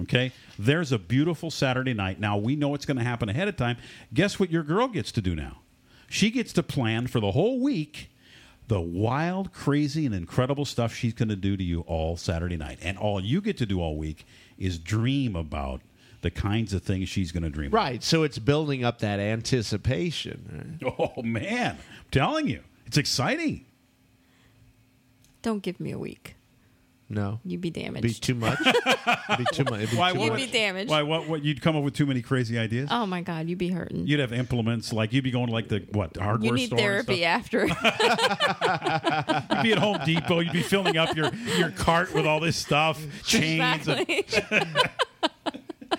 Okay? 0.00 0.32
There's 0.58 0.92
a 0.92 0.98
beautiful 0.98 1.50
Saturday 1.50 1.94
night. 1.94 2.20
Now, 2.20 2.36
we 2.36 2.56
know 2.56 2.74
it's 2.74 2.84
going 2.84 2.98
to 2.98 3.04
happen 3.04 3.28
ahead 3.28 3.48
of 3.48 3.56
time. 3.56 3.76
Guess 4.12 4.38
what 4.38 4.50
your 4.50 4.62
girl 4.62 4.88
gets 4.88 5.12
to 5.12 5.20
do 5.20 5.34
now? 5.34 5.58
She 6.10 6.30
gets 6.30 6.52
to 6.54 6.62
plan 6.62 7.06
for 7.06 7.20
the 7.20 7.32
whole 7.32 7.60
week 7.60 8.10
the 8.68 8.80
wild, 8.80 9.52
crazy, 9.52 10.04
and 10.04 10.14
incredible 10.14 10.66
stuff 10.66 10.94
she's 10.94 11.14
going 11.14 11.30
to 11.30 11.36
do 11.36 11.56
to 11.56 11.64
you 11.64 11.80
all 11.82 12.16
Saturday 12.16 12.56
night. 12.56 12.78
And 12.82 12.98
all 12.98 13.18
you 13.18 13.40
get 13.40 13.56
to 13.58 13.66
do 13.66 13.80
all 13.80 13.96
week 13.96 14.26
is 14.58 14.78
dream 14.78 15.34
about 15.34 15.80
the 16.20 16.30
kinds 16.30 16.72
of 16.74 16.82
things 16.82 17.08
she's 17.08 17.30
going 17.32 17.42
to 17.44 17.50
dream 17.50 17.70
Right. 17.70 18.02
So 18.02 18.22
it's 18.24 18.38
building 18.38 18.84
up 18.84 18.98
that 19.00 19.20
anticipation. 19.20 20.78
Oh, 20.98 21.22
man. 21.22 21.72
I'm 21.76 21.78
telling 22.10 22.48
you, 22.48 22.60
it's 22.86 22.96
exciting. 22.98 23.64
Don't 25.42 25.62
give 25.62 25.78
me 25.80 25.92
a 25.92 25.98
week. 25.98 26.34
No. 27.10 27.40
You'd 27.44 27.60
be 27.62 27.70
damaged. 27.70 28.02
Be 28.02 28.12
too 28.12 28.34
much. 28.34 28.58
be 29.38 29.44
too 29.52 29.64
much. 29.64 29.90
Be 29.90 29.96
Why, 29.96 30.12
too 30.12 30.18
what 30.18 30.24
You'd 30.24 30.30
much. 30.32 30.40
be 30.40 30.46
damaged. 30.46 30.90
Why? 30.90 31.02
What? 31.02 31.26
What? 31.26 31.42
You'd 31.42 31.62
come 31.62 31.74
up 31.74 31.82
with 31.82 31.94
too 31.94 32.04
many 32.04 32.20
crazy 32.20 32.58
ideas. 32.58 32.88
Oh 32.92 33.06
my 33.06 33.22
God, 33.22 33.48
you'd 33.48 33.56
be 33.58 33.68
hurting. 33.70 34.06
You'd 34.06 34.20
have 34.20 34.32
implements 34.32 34.92
like 34.92 35.12
you'd 35.14 35.24
be 35.24 35.30
going 35.30 35.46
to 35.46 35.52
like 35.52 35.68
the 35.68 35.86
what 35.92 36.16
hardware 36.18 36.48
you 36.50 36.52
need 36.54 36.66
store. 36.66 36.78
therapy 36.78 37.24
after. 37.24 37.60
You'd 37.66 37.76
be 39.62 39.72
at 39.72 39.78
Home 39.78 39.98
Depot. 40.04 40.40
You'd 40.40 40.52
be 40.52 40.62
filling 40.62 40.98
up 40.98 41.16
your 41.16 41.30
your 41.56 41.70
cart 41.70 42.12
with 42.12 42.26
all 42.26 42.40
this 42.40 42.56
stuff, 42.56 43.02
chains. 43.24 43.88
and- 43.88 44.04
exactly. 44.08 44.64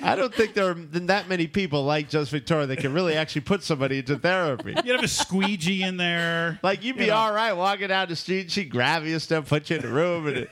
I 0.01 0.15
don't 0.15 0.33
think 0.33 0.53
there 0.53 0.69
are 0.71 0.73
that 0.73 1.27
many 1.29 1.47
people 1.47 1.83
like 1.83 2.09
Just 2.09 2.31
Victoria 2.31 2.67
that 2.67 2.77
can 2.79 2.93
really 2.93 3.15
actually 3.15 3.41
put 3.41 3.63
somebody 3.63 3.99
into 3.99 4.17
therapy. 4.17 4.75
You'd 4.83 4.95
have 4.95 5.03
a 5.03 5.07
squeegee 5.07 5.83
in 5.83 5.97
there. 5.97 6.59
Like 6.63 6.83
you'd 6.83 6.97
be 6.97 7.05
You 7.05 7.09
know. 7.11 7.17
all 7.17 7.33
right 7.33 7.53
walking 7.53 7.87
down 7.89 8.07
the 8.09 8.15
street, 8.15 8.51
she'd 8.51 8.69
grab 8.69 9.03
you 9.05 9.13
and 9.13 9.21
stuff, 9.21 9.49
put 9.49 9.69
you 9.69 9.77
in 9.77 9.81
the 9.81 9.87
room, 9.89 10.27
and 10.27 10.47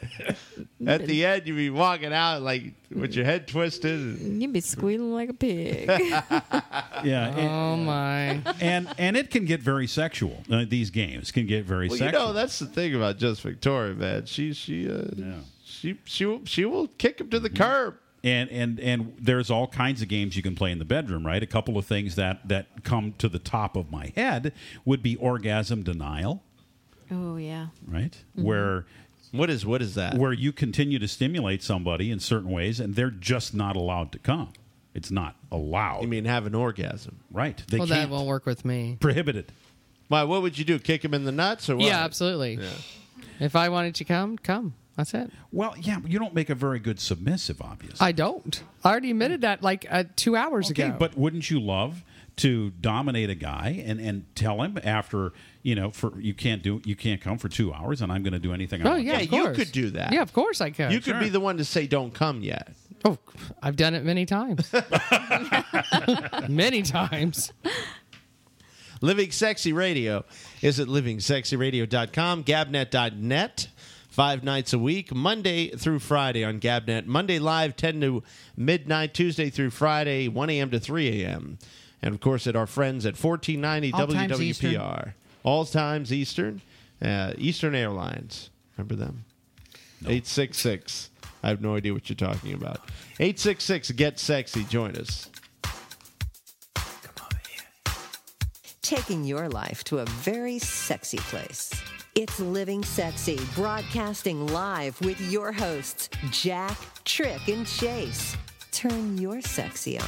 at 0.89 1.05
the 1.07 1.25
end 1.25 1.47
you'd 1.47 1.55
be 1.55 1.69
walking 1.69 2.13
out 2.13 2.41
like 2.41 2.73
with 2.93 3.13
your 3.15 3.25
head 3.25 3.47
twisted. 3.47 4.19
You'd 4.19 4.53
be 4.53 4.61
squealing 4.61 5.13
like 5.13 5.29
a 5.29 5.33
pig. 5.33 5.89
Yeah. 7.03 7.27
and- 7.27 7.49
Oh 7.57 7.75
my! 7.77 8.41
And 8.59 8.87
and 8.97 9.15
it 9.15 9.29
can 9.29 9.45
get 9.45 9.61
very 9.61 9.85
sexual. 9.87 10.43
Uh, 10.51 10.65
these 10.67 10.89
games 10.89 11.31
can 11.31 11.45
get 11.45 11.63
very 11.65 11.87
Well, 11.89 11.97
you 11.97 12.03
sexual. 12.05 12.27
know 12.27 12.33
that's 12.33 12.57
the 12.59 12.65
thing 12.65 12.95
about 12.95 13.17
Just 13.17 13.41
Victoria, 13.41 13.93
man. 13.93 14.25
She 14.25 14.53
she 14.53 14.89
uh, 14.89 15.03
she 15.63 15.97
she 16.05 16.25
will, 16.25 16.41
she 16.45 16.65
will 16.65 16.87
kick 16.97 17.21
him 17.21 17.29
to 17.29 17.39
the 17.39 17.49
curb. 17.51 17.95
And 18.23 18.49
and 18.49 18.79
and 18.79 19.13
there's 19.19 19.49
all 19.51 19.67
kinds 19.67 20.01
of 20.01 20.07
games 20.07 20.35
you 20.35 20.43
can 20.43 20.55
play 20.55 20.71
in 20.71 20.79
the 20.79 20.85
bedroom, 20.85 21.25
right? 21.25 21.41
A 21.41 21.47
couple 21.47 21.77
of 21.77 21.85
things 21.85 22.15
that 22.15 22.47
that 22.47 22.83
come 22.83 23.13
to 23.19 23.29
the 23.29 23.39
top 23.39 23.75
of 23.75 23.91
my 23.91 24.11
head 24.15 24.53
would 24.85 25.03
be 25.03 25.15
orgasm 25.17 25.83
denial, 25.83 26.43
oh 27.11 27.37
yeah. 27.37 27.67
right? 27.87 28.17
Mm-hmm. 28.35 28.43
Where 28.43 28.85
What 29.31 29.49
is 29.49 29.65
what 29.65 29.81
is 29.81 29.95
that? 29.95 30.15
where 30.15 30.33
you 30.33 30.51
continue 30.51 30.99
to 30.99 31.07
stimulate 31.07 31.61
somebody 31.63 32.11
in 32.11 32.19
certain 32.19 32.49
ways 32.49 32.79
and 32.79 32.95
they're 32.95 33.11
just 33.11 33.53
not 33.53 33.75
allowed 33.75 34.11
to 34.13 34.19
come. 34.19 34.53
It's 34.93 35.11
not 35.11 35.35
allowed. 35.51 36.01
You 36.01 36.07
mean 36.07 36.25
have 36.25 36.47
an 36.47 36.55
orgasm? 36.55 37.19
right? 37.31 37.61
They 37.67 37.77
well, 37.77 37.87
that 37.87 37.95
can't. 37.95 38.11
won't 38.11 38.27
work 38.27 38.47
with 38.47 38.65
me. 38.65 38.97
Prohibited. 38.99 39.51
Why? 40.07 40.23
What 40.23 40.41
would 40.41 40.57
you 40.57 40.65
do? 40.65 40.79
Kick 40.79 41.05
him 41.05 41.13
in 41.13 41.23
the 41.23 41.31
nuts 41.31 41.69
or 41.69 41.75
what? 41.75 41.85
Yeah, 41.85 42.03
absolutely. 42.03 42.59
If 43.39 43.55
I 43.55 43.69
wanted 43.69 43.93
to 43.95 44.05
come, 44.05 44.37
come. 44.37 44.73
That's 44.97 45.13
it. 45.13 45.31
Well, 45.51 45.75
yeah, 45.79 45.99
you 46.05 46.17
don't 46.19 46.33
make 46.33 46.49
a 46.49 46.55
very 46.55 46.79
good 46.79 46.99
submissive, 46.99 47.61
obviously. 47.61 48.05
I 48.05 48.11
don't. 48.11 48.61
I 48.83 48.89
already 48.91 49.11
admitted 49.11 49.41
that 49.41 49.61
like 49.61 49.85
uh, 49.89 50.05
two 50.15 50.35
hours 50.35 50.71
Okay, 50.71 50.87
ago. 50.87 50.95
but 50.99 51.15
wouldn't 51.15 51.49
you 51.51 51.59
love 51.61 52.03
to 52.37 52.71
dominate 52.81 53.29
a 53.29 53.35
guy 53.35 53.83
and, 53.85 53.99
and 53.99 54.25
tell 54.35 54.61
him 54.61 54.77
after 54.83 55.33
you 55.63 55.73
know 55.75 55.89
for 55.91 56.19
you 56.19 56.33
can't 56.33 56.61
do 56.63 56.81
you 56.85 56.95
can't 56.95 57.19
come 57.21 57.37
for 57.37 57.47
two 57.49 57.73
hours 57.73 58.01
and 58.01 58.11
I'm 58.11 58.21
going 58.23 58.33
to 58.33 58.39
do 58.39 58.53
anything. 58.53 58.81
I 58.81 58.85
oh 58.85 58.91
want 58.93 59.03
yeah, 59.03 59.19
Yeah, 59.21 59.43
you 59.49 59.53
could 59.53 59.71
do 59.71 59.91
that. 59.91 60.11
Yeah, 60.13 60.21
of 60.23 60.33
course 60.33 60.61
I 60.61 60.71
could. 60.71 60.91
You 60.91 60.97
could 60.99 61.13
Sure. 61.13 61.19
be 61.19 61.29
the 61.29 61.39
one 61.39 61.57
to 61.57 61.65
say 61.65 61.85
don't 61.87 62.13
come 62.13 62.41
yet. 62.41 62.71
Oh, 63.05 63.17
I've 63.61 63.75
done 63.75 63.93
it 63.93 64.03
many 64.03 64.25
times. 64.25 64.71
many 66.49 66.81
times. 66.81 67.53
Living 69.01 69.29
Sexy 69.31 69.73
Radio 69.73 70.25
is 70.63 70.79
at 70.79 70.87
livingsexyradio.com, 70.87 72.43
gabnet.net, 72.43 73.67
five 74.17 74.43
nights 74.43 74.73
a 74.73 74.79
week, 74.79 75.13
Monday 75.13 75.69
through 75.69 75.99
Friday 75.99 76.43
on 76.43 76.59
Gabnet. 76.59 77.05
Monday 77.05 77.37
live, 77.37 77.75
10 77.75 78.01
to 78.01 78.23
midnight, 78.55 79.13
Tuesday 79.13 79.51
through 79.51 79.69
Friday, 79.69 80.27
1 80.27 80.49
a.m. 80.49 80.71
to 80.71 80.79
3 80.79 81.21
a.m. 81.21 81.59
And 82.01 82.15
of 82.15 82.19
course, 82.19 82.47
at 82.47 82.55
our 82.55 82.65
friends 82.65 83.05
at 83.05 83.13
1490 83.13 83.93
All 83.93 84.07
times 84.07 84.31
WWPR. 84.31 84.41
Eastern. 84.41 85.13
All 85.43 85.65
times 85.65 86.11
Eastern. 86.11 86.61
Uh, 86.99 87.33
Eastern 87.37 87.75
Airlines. 87.75 88.49
Remember 88.75 88.95
them? 88.95 89.23
866. 90.01 91.11
I 91.43 91.49
have 91.49 91.61
no 91.61 91.75
idea 91.75 91.93
what 91.93 92.09
you're 92.09 92.15
talking 92.15 92.55
about. 92.55 92.79
866 93.19 93.91
Get 93.91 94.17
Sexy. 94.17 94.63
Join 94.63 94.95
us. 94.95 95.29
Taking 98.81 99.25
your 99.25 99.47
life 99.47 99.83
to 99.83 99.99
a 99.99 100.05
very 100.05 100.57
sexy 100.57 101.19
place. 101.19 101.71
It's 102.19 102.39
Living 102.39 102.83
Sexy, 102.83 103.39
broadcasting 103.53 104.47
live 104.47 104.99
with 105.01 105.21
your 105.31 105.51
hosts, 105.51 106.09
Jack, 106.31 106.75
Trick, 107.05 107.47
and 107.47 107.67
Chase. 107.67 108.35
Turn 108.71 109.19
your 109.19 109.39
sexy 109.39 109.99
on. 109.99 110.07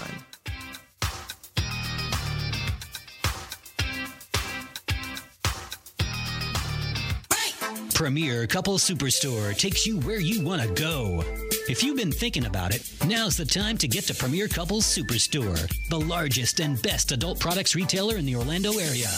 Premier 7.94 8.48
Couple 8.48 8.80
Superstore 8.80 9.56
takes 9.56 9.86
you 9.86 10.00
where 10.00 10.20
you 10.20 10.44
want 10.44 10.64
to 10.64 10.70
go. 10.70 11.24
If 11.70 11.84
you've 11.84 11.98
been 11.98 12.12
thinking 12.12 12.48
about 12.48 12.74
it, 12.74 12.92
now's 13.06 13.38
the 13.38 13.46
time 13.46 13.78
to 13.78 13.88
get 13.88 14.06
to 14.06 14.16
Premier 14.16 14.48
Couples 14.48 14.86
Superstore, 14.86 15.72
the 15.92 16.00
largest 16.00 16.60
and 16.60 16.82
best 16.82 17.12
adult 17.12 17.40
products 17.40 17.76
retailer 17.76 18.18
in 18.18 18.26
the 18.26 18.36
Orlando 18.36 18.72
area. 18.80 19.10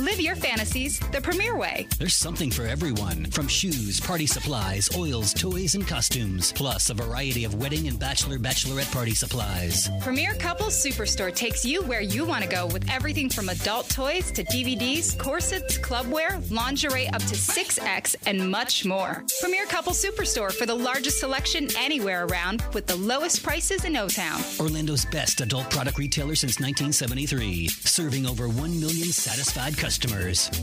Live 0.00 0.18
your 0.18 0.34
fantasies 0.34 0.98
the 1.12 1.20
premier 1.20 1.58
way. 1.58 1.86
There's 1.98 2.14
something 2.14 2.50
for 2.50 2.64
everyone 2.64 3.26
from 3.26 3.46
shoes, 3.46 4.00
party 4.00 4.24
supplies, 4.24 4.88
oils, 4.96 5.34
toys, 5.34 5.74
and 5.74 5.86
costumes, 5.86 6.54
plus 6.54 6.88
a 6.88 6.94
variety 6.94 7.44
of 7.44 7.56
wedding 7.56 7.86
and 7.86 7.98
bachelor 7.98 8.38
bachelorette 8.38 8.90
party 8.94 9.12
supplies. 9.12 9.90
Premier 10.00 10.32
Couples 10.36 10.82
Superstore 10.82 11.34
takes 11.34 11.66
you 11.66 11.82
where 11.82 12.00
you 12.00 12.24
want 12.24 12.42
to 12.42 12.48
go 12.48 12.66
with 12.68 12.88
everything 12.90 13.28
from 13.28 13.50
adult 13.50 13.90
toys 13.90 14.32
to 14.32 14.42
DVDs, 14.44 15.18
corsets, 15.18 15.76
clubwear, 15.76 16.40
lingerie 16.50 17.08
up 17.08 17.20
to 17.20 17.34
6X, 17.34 18.16
and 18.24 18.50
much 18.50 18.86
more. 18.86 19.22
Premier 19.42 19.66
Couples 19.66 20.02
Superstore 20.02 20.50
for 20.50 20.64
the 20.64 20.74
largest 20.74 21.20
selection 21.20 21.68
anywhere 21.76 22.24
around 22.24 22.64
with 22.72 22.86
the 22.86 22.96
lowest 22.96 23.42
prices 23.42 23.84
in 23.84 23.94
O 23.98 24.08
Town. 24.08 24.40
Orlando's 24.58 25.04
best 25.04 25.42
adult 25.42 25.68
product 25.68 25.98
retailer 25.98 26.36
since 26.36 26.58
1973, 26.58 27.68
serving 27.68 28.24
over 28.24 28.48
1 28.48 28.80
million 28.80 29.12
satisfied 29.12 29.74
customers. 29.76 29.89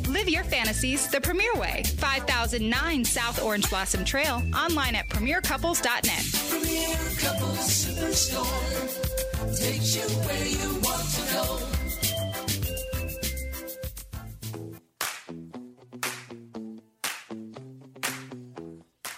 Live 0.08 0.30
your 0.30 0.44
fantasies 0.44 1.08
the 1.10 1.20
premier 1.20 1.54
way. 1.56 1.84
5009 1.98 3.04
South 3.04 3.44
Orange 3.44 3.70
Blossom 3.70 4.06
Trail. 4.06 4.42
Online 4.56 4.96
at 4.96 5.10
premiercouples.net. 5.10 6.26
Premier 6.50 6.96
Couples 7.20 7.86
Superstore 7.86 9.58
takes 9.58 9.96
you 9.96 10.02
where 10.26 10.48
you 10.48 10.80
want 10.82 11.10
to 11.10 11.34
go. 11.34 11.68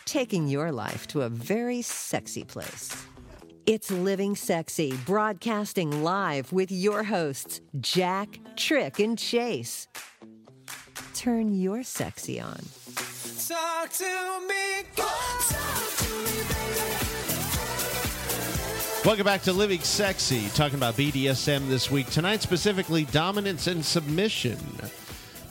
taking 0.09 0.47
your 0.47 0.71
life 0.71 1.05
to 1.05 1.21
a 1.21 1.29
very 1.29 1.83
sexy 1.83 2.43
place. 2.43 3.08
It's 3.69 3.91
Living 3.91 4.35
Sexy, 4.35 4.97
broadcasting 5.05 6.01
live 6.03 6.51
with 6.51 6.71
your 6.71 7.03
hosts, 7.03 7.61
Jack, 7.79 8.39
Trick, 8.55 8.97
and 8.97 9.15
Chase. 9.15 9.87
Turn 11.13 11.53
your 11.53 11.83
sexy 11.83 12.39
on. 12.39 12.59
Talk 13.47 13.91
to 13.91 14.39
me, 14.47 14.85
talk 14.95 15.97
to 15.97 16.09
me, 16.17 16.31
Welcome 19.05 19.25
back 19.25 19.43
to 19.43 19.53
Living 19.53 19.81
Sexy, 19.81 20.49
talking 20.55 20.79
about 20.79 20.95
BDSM 20.95 21.69
this 21.69 21.91
week. 21.91 22.09
Tonight, 22.09 22.41
specifically, 22.41 23.05
dominance 23.05 23.67
and 23.67 23.85
submission. 23.85 24.57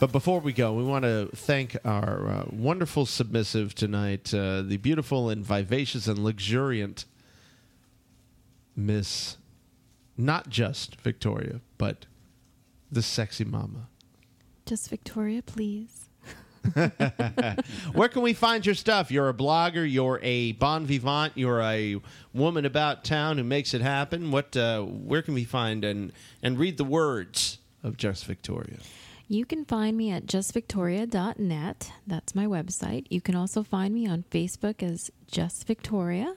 But 0.00 0.10
before 0.10 0.40
we 0.40 0.52
go, 0.52 0.72
we 0.72 0.82
want 0.82 1.04
to 1.04 1.28
thank 1.36 1.76
our 1.84 2.26
uh, 2.26 2.44
wonderful 2.50 3.06
submissive 3.06 3.76
tonight, 3.76 4.34
uh, 4.34 4.62
the 4.62 4.76
beautiful 4.76 5.30
and 5.30 5.44
vivacious 5.44 6.08
and 6.08 6.18
luxuriant 6.18 7.04
Miss, 8.78 9.36
not 10.16 10.48
just 10.48 11.00
Victoria, 11.00 11.60
but 11.78 12.06
the 12.92 13.02
sexy 13.02 13.44
mama. 13.44 13.88
Just 14.66 14.88
Victoria, 14.88 15.42
please. 15.42 16.08
Where 17.92 18.08
can 18.08 18.22
we 18.22 18.34
find 18.34 18.64
your 18.64 18.76
stuff? 18.76 19.10
You're 19.10 19.28
a 19.28 19.34
blogger. 19.34 19.90
You're 19.90 20.20
a 20.22 20.52
bon 20.52 20.86
vivant. 20.86 21.32
You're 21.34 21.60
a 21.60 22.00
woman 22.32 22.64
about 22.64 23.02
town 23.02 23.38
who 23.38 23.44
makes 23.44 23.74
it 23.74 23.80
happen. 23.80 24.30
What? 24.30 24.56
Uh, 24.56 24.82
where 24.82 25.22
can 25.22 25.34
we 25.34 25.44
find 25.44 25.84
and 25.84 26.12
and 26.42 26.58
read 26.58 26.76
the 26.76 26.84
words 26.84 27.58
of 27.82 27.96
Just 27.96 28.26
Victoria? 28.26 28.78
You 29.26 29.44
can 29.44 29.64
find 29.64 29.96
me 29.96 30.10
at 30.10 30.26
justvictoria.net. 30.26 31.92
That's 32.06 32.34
my 32.34 32.46
website. 32.46 33.06
You 33.10 33.20
can 33.20 33.34
also 33.34 33.62
find 33.62 33.94
me 33.94 34.06
on 34.06 34.24
Facebook 34.30 34.82
as 34.82 35.10
Just 35.26 35.66
Victoria. 35.66 36.34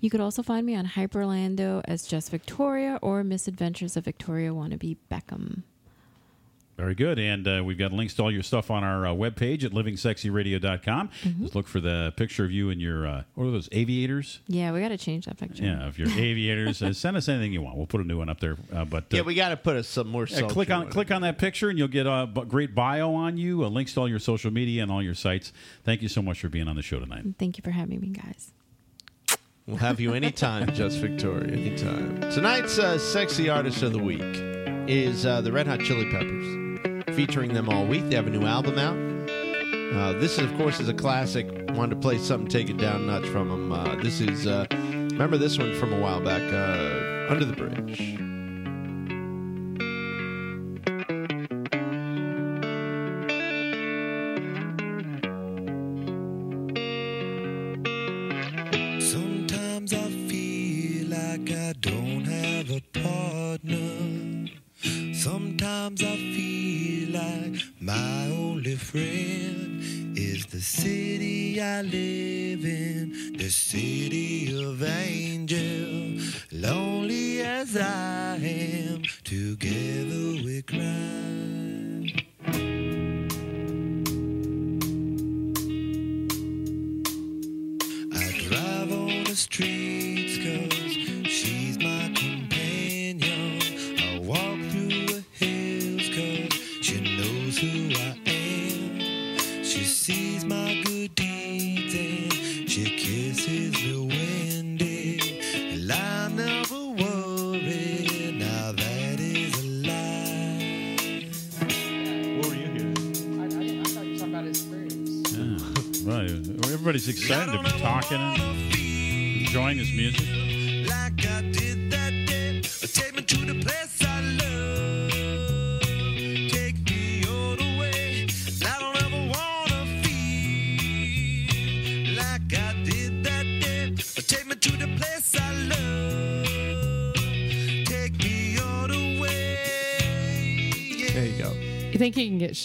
You 0.00 0.10
could 0.10 0.20
also 0.20 0.42
find 0.42 0.64
me 0.66 0.74
on 0.74 0.86
Hyperlando 0.86 1.82
as 1.86 2.06
Just 2.06 2.30
Victoria 2.30 2.98
or 3.02 3.22
Misadventures 3.22 3.96
of 3.96 4.04
Victoria 4.04 4.50
Wannabe 4.50 4.96
Beckham. 5.10 5.62
Very 6.78 6.94
good. 6.94 7.18
And 7.18 7.46
uh, 7.46 7.62
we've 7.62 7.76
got 7.76 7.92
links 7.92 8.14
to 8.14 8.22
all 8.22 8.30
your 8.32 8.42
stuff 8.42 8.70
on 8.70 8.82
our 8.82 9.06
uh, 9.06 9.10
webpage 9.10 9.64
at 9.64 9.72
livingsexyradio.com. 9.72 11.10
Just 11.42 11.54
look 11.54 11.68
for 11.68 11.78
the 11.78 12.14
picture 12.16 12.42
of 12.42 12.50
you 12.50 12.70
and 12.70 12.80
your, 12.80 13.06
uh, 13.06 13.22
what 13.34 13.44
are 13.44 13.50
those, 13.50 13.68
aviators? 13.72 14.40
Yeah, 14.46 14.72
we 14.72 14.80
got 14.80 14.88
to 14.88 14.96
change 14.96 15.26
that 15.26 15.36
picture. 15.36 15.62
Yeah, 15.64 15.88
if 15.88 15.98
you're 15.98 16.08
aviators, 16.08 16.82
uh, 16.82 16.94
send 16.94 17.18
us 17.18 17.28
anything 17.28 17.52
you 17.52 17.60
want. 17.60 17.76
We'll 17.76 17.86
put 17.86 18.00
a 18.00 18.04
new 18.04 18.16
one 18.16 18.30
up 18.30 18.40
there. 18.40 18.56
Uh, 18.72 18.86
but 18.86 19.04
uh, 19.12 19.16
Yeah, 19.18 19.22
we 19.22 19.34
got 19.34 19.50
to 19.50 19.58
put 19.58 19.76
a, 19.76 19.82
some 19.82 20.08
more. 20.08 20.26
yeah, 20.26 20.48
click 20.48 20.70
on 20.70 20.88
click 20.88 21.10
on 21.10 21.20
that 21.20 21.36
picture, 21.36 21.68
and 21.68 21.78
you'll 21.78 21.88
get 21.88 22.06
a 22.06 22.26
b- 22.26 22.44
great 22.48 22.74
bio 22.74 23.12
on 23.12 23.36
you, 23.36 23.62
uh, 23.62 23.68
links 23.68 23.92
to 23.94 24.00
all 24.00 24.08
your 24.08 24.18
social 24.18 24.50
media 24.50 24.82
and 24.82 24.90
all 24.90 25.02
your 25.02 25.14
sites. 25.14 25.52
Thank 25.84 26.00
you 26.00 26.08
so 26.08 26.22
much 26.22 26.40
for 26.40 26.48
being 26.48 26.66
on 26.66 26.76
the 26.76 26.82
show 26.82 26.98
tonight. 26.98 27.26
Thank 27.38 27.58
you 27.58 27.62
for 27.62 27.72
having 27.72 28.00
me, 28.00 28.08
guys. 28.08 28.52
We'll 29.70 29.78
have 29.78 30.00
you 30.00 30.14
anytime, 30.14 30.74
Just 30.74 30.98
Victoria, 30.98 31.52
anytime. 31.52 32.20
Tonight's 32.32 32.80
uh, 32.80 32.98
sexy 32.98 33.48
artist 33.48 33.84
of 33.84 33.92
the 33.92 34.00
week 34.00 34.20
is 34.88 35.24
uh, 35.24 35.42
the 35.42 35.52
Red 35.52 35.68
Hot 35.68 35.78
Chili 35.78 36.10
Peppers, 36.10 37.14
featuring 37.14 37.54
them 37.54 37.68
all 37.68 37.86
week. 37.86 38.02
They 38.08 38.16
have 38.16 38.26
a 38.26 38.30
new 38.30 38.46
album 38.46 38.80
out. 38.80 38.96
Uh, 39.94 40.18
this, 40.18 40.38
of 40.38 40.52
course, 40.56 40.80
is 40.80 40.88
a 40.88 40.94
classic. 40.94 41.46
Wanted 41.70 41.94
to 41.94 42.00
play 42.00 42.18
something, 42.18 42.48
take 42.48 42.68
it 42.68 42.78
down 42.78 43.02
a 43.02 43.06
notch 43.06 43.28
from 43.28 43.48
them. 43.48 43.70
Uh, 43.70 43.94
this 44.02 44.20
is, 44.20 44.48
uh, 44.48 44.66
remember 44.72 45.38
this 45.38 45.56
one 45.56 45.72
from 45.76 45.92
a 45.92 46.00
while 46.00 46.20
back, 46.20 46.42
uh, 46.52 47.30
Under 47.32 47.44
the 47.44 47.54
Bridge. 47.54 48.39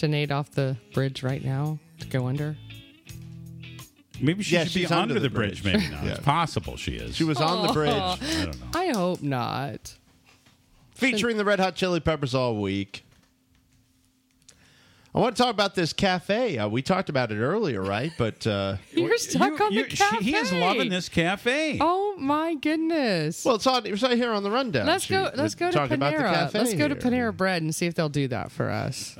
Sinead 0.00 0.30
off 0.30 0.50
the 0.50 0.76
bridge 0.94 1.22
right 1.22 1.44
now 1.44 1.78
to 2.00 2.06
go 2.06 2.26
under? 2.26 2.56
Maybe 4.20 4.42
she 4.42 4.54
Yeah, 4.54 4.64
should 4.64 4.74
be 4.74 4.80
she's 4.82 4.90
under, 4.92 5.18
the 5.20 5.28
bridge. 5.30 5.62
Maybe 5.64 5.88
not. 5.88 6.04
Yeah. 6.04 6.10
It's 6.12 6.20
possible 6.20 6.76
she 6.76 6.92
is. 6.96 7.16
She 7.16 7.24
was 7.24 7.38
on 7.40 7.66
the 7.66 7.72
bridge. 7.72 7.92
I 7.92 8.16
don't 8.44 8.60
know. 8.60 8.66
I 8.74 8.86
hope 8.88 9.22
not. 9.22 9.96
featuring 10.94 11.36
the 11.36 11.44
Red 11.44 11.60
Hot 11.60 11.74
Chili 11.74 12.00
Peppers 12.00 12.34
all 12.34 12.56
week. 12.56 13.04
I 15.16 15.20
want 15.20 15.34
to 15.34 15.42
talk 15.42 15.50
about 15.54 15.74
this 15.74 15.94
cafe. 15.94 16.58
Uh, 16.58 16.68
we 16.68 16.82
talked 16.82 17.08
about 17.08 17.32
it 17.32 17.38
earlier, 17.40 17.80
right? 17.80 18.12
But 18.18 18.46
uh, 18.46 18.76
You're 18.92 19.16
stuck 19.16 19.58
on 19.58 19.70
the 19.70 19.80
you- 19.80 19.88
she- 19.88 19.96
cafe. 19.96 20.22
he 20.24 20.36
is 20.36 20.52
loving 20.52 20.90
this 20.90 21.08
cafe. 21.08 21.78
Oh 21.80 22.16
my 22.18 22.54
goodness! 22.54 23.42
well, 23.42 23.54
it's 23.54 23.66
on. 23.66 23.86
It's 23.86 24.02
right 24.02 24.14
here 24.16 24.30
on 24.32 24.42
the 24.42 24.50
rundown. 24.50 24.86
let's 24.86 25.04
She 25.04 25.14
go. 25.14 25.30
Let's 25.34 25.54
go 25.54 25.70
to 25.70 25.72
talking 25.76 25.94
about 25.94 26.12
the 26.12 26.18
Panera. 26.22 26.32
cafe 26.34 26.58
Let's 26.58 26.74
go 26.74 26.88
to. 26.88 26.96
Panera 26.96 27.34
Bread 27.34 27.62
and 27.62 27.74
see 27.74 27.86
if 27.86 27.94
they'll 27.94 28.10
do 28.10 28.28
that 28.28 28.52
for 28.52 28.68
us. 28.70 29.16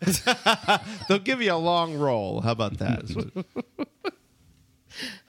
They'll 1.08 1.18
give 1.18 1.40
you 1.42 1.52
a 1.52 1.54
long 1.56 1.96
roll. 1.98 2.40
How 2.42 2.52
about 2.52 2.78
that? 2.78 3.44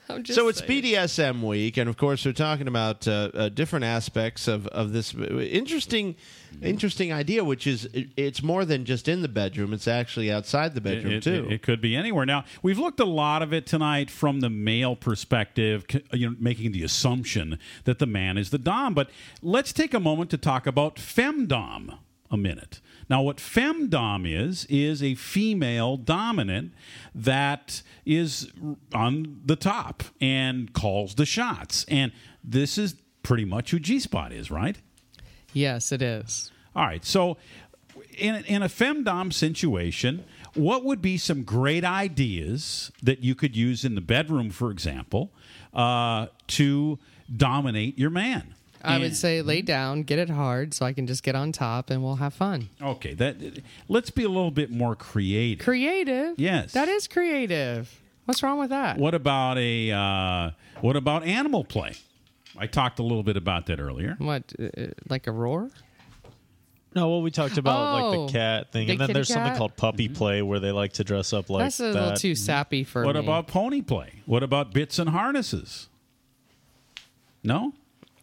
I'm 0.16 0.24
just 0.24 0.38
so 0.38 0.48
it's 0.48 0.60
saying. 0.60 0.84
BDSM 0.84 1.42
week, 1.42 1.78
and 1.78 1.88
of 1.90 1.96
course, 1.98 2.26
we're 2.26 2.32
talking 2.34 2.68
about 2.68 3.08
uh, 3.08 3.30
uh, 3.34 3.50
different 3.50 3.86
aspects 3.86 4.48
of, 4.48 4.66
of 4.68 4.92
this 4.92 5.14
interesting, 5.14 6.16
interesting 6.64 7.14
idea, 7.14 7.44
which 7.44 7.68
is 7.68 7.86
it, 7.94 8.10
it's 8.18 8.42
more 8.42 8.66
than 8.66 8.86
just 8.86 9.08
in 9.08 9.22
the 9.22 9.28
bedroom; 9.28 9.72
it's 9.72 9.88
actually 9.88 10.32
outside 10.32 10.74
the 10.74 10.82
bedroom 10.82 11.14
It, 11.14 11.24
too. 11.24 11.46
it- 11.48 11.54
it 11.54 11.62
could 11.62 11.80
be 11.82 11.96
anywhere. 11.96 12.26
Now 12.26 12.44
we've 12.64 12.80
looked 12.80 13.00
a 13.00 13.06
lot 13.06 13.42
of 13.44 13.54
it 13.54 13.66
tonight 13.68 14.10
from 14.10 14.40
the 14.40 14.50
male 14.50 14.96
perspective, 14.96 15.86
you 16.12 16.30
know, 16.32 16.36
making 16.40 16.72
the 16.72 16.84
assumption 16.84 17.60
that 17.84 18.00
the 18.00 18.08
man 18.08 18.38
is 18.38 18.50
the 18.50 18.58
dom. 18.58 18.94
But 18.96 19.10
let's 19.44 19.72
take 19.74 19.94
a 19.94 20.00
moment 20.00 20.32
to 20.32 20.38
talk 20.38 20.66
about 20.66 20.96
femdom 20.96 21.98
a 22.32 22.38
minute. 22.38 22.82
Now, 23.10 23.22
what 23.22 23.38
femdom 23.38 24.26
is 24.26 24.66
is 24.66 25.02
a 25.02 25.16
female 25.16 25.98
dominant 25.98 26.74
that 27.16 27.82
is 28.06 28.52
on 28.94 29.42
the 29.46 29.56
top 29.56 30.04
and 30.22 30.72
calls 30.74 31.16
the 31.16 31.26
shots, 31.26 31.86
and 31.88 32.12
this 32.44 32.78
is 32.78 32.96
pretty 33.24 33.46
much 33.46 33.72
who 33.72 33.80
G 33.80 34.00
Spot 34.00 34.32
is, 34.32 34.52
right? 34.52 34.78
Yes, 35.54 35.92
it 35.92 36.02
is. 36.02 36.52
All 36.76 36.86
right. 36.86 37.04
So, 37.04 37.38
in, 38.18 38.36
in 38.46 38.62
a 38.62 38.70
femdom 38.70 39.34
situation, 39.34 40.24
what 40.54 40.84
would 40.84 41.02
be 41.02 41.18
some 41.18 41.44
great 41.44 41.84
ideas 41.84 42.92
that 43.02 43.24
you 43.24 43.34
could 43.34 43.56
use 43.56 43.84
in 43.84 43.96
the 43.96 44.02
bedroom, 44.02 44.50
for 44.50 44.72
example, 44.72 45.32
uh, 45.74 46.28
to 46.48 47.00
dominate 47.36 47.98
your 47.98 48.10
man? 48.10 48.56
I 48.84 48.98
would 48.98 49.16
say 49.16 49.42
lay 49.42 49.62
down, 49.62 50.04
get 50.04 50.20
it 50.20 50.30
hard, 50.30 50.74
so 50.74 50.86
I 50.86 50.94
can 50.94 51.06
just 51.08 51.24
get 51.24 51.36
on 51.36 51.52
top, 51.52 51.90
and 51.90 52.02
we'll 52.04 52.16
have 52.18 52.34
fun. 52.34 52.70
Okay, 52.82 53.14
that 53.16 53.62
let's 53.88 54.10
be 54.10 54.24
a 54.24 54.30
little 54.30 54.52
bit 54.52 54.72
more 54.72 54.96
creative. 54.96 55.64
Creative. 55.66 56.40
Yes. 56.40 56.74
that 56.74 56.88
is 56.88 57.08
creative. 57.08 58.02
What's 58.26 58.44
wrong 58.44 58.60
with 58.60 58.70
that? 58.70 58.98
What 58.98 59.14
about 59.16 59.58
a 59.58 59.92
uh, 59.92 60.52
what 60.82 60.96
about 60.96 61.24
animal 61.24 61.64
play? 61.64 61.94
I 62.58 62.68
talked 62.68 63.00
a 63.00 63.04
little 63.04 63.24
bit 63.24 63.38
about 63.38 63.66
that 63.68 63.80
earlier. 63.80 64.16
What, 64.20 64.54
uh, 64.60 64.88
like 65.10 65.28
a 65.28 65.32
roar? 65.32 65.70
No, 66.96 67.08
well, 67.10 67.22
we 67.22 67.30
talked 67.32 67.58
about 67.58 67.94
like 67.94 68.04
Oh, 68.04 68.26
the 68.28 68.32
cat 68.34 68.72
thing, 68.72 68.88
the 68.88 68.94
and 68.94 69.00
then 69.02 69.08
kitty 69.08 69.14
there's 69.14 69.28
something 69.28 69.56
called 69.56 69.78
puppy 69.78 70.10
play 70.10 70.42
where 70.42 70.60
they 70.60 70.72
like 70.72 70.94
to 70.94 71.04
dress 71.04 71.34
up 71.34 71.50
like 71.50 71.64
That's 71.66 71.80
a 71.80 71.84
that. 71.84 71.94
little 71.94 72.18
too 72.18 72.34
sappy 72.36 72.84
for 72.84 73.06
what 73.06 73.14
me. 73.16 73.22
about 73.22 73.48
pony 73.48 73.82
play? 73.82 74.22
What 74.26 74.42
about 74.42 74.74
bits 74.74 74.98
and 75.00 75.10
harnesses? 75.12 75.88
No. 77.44 77.74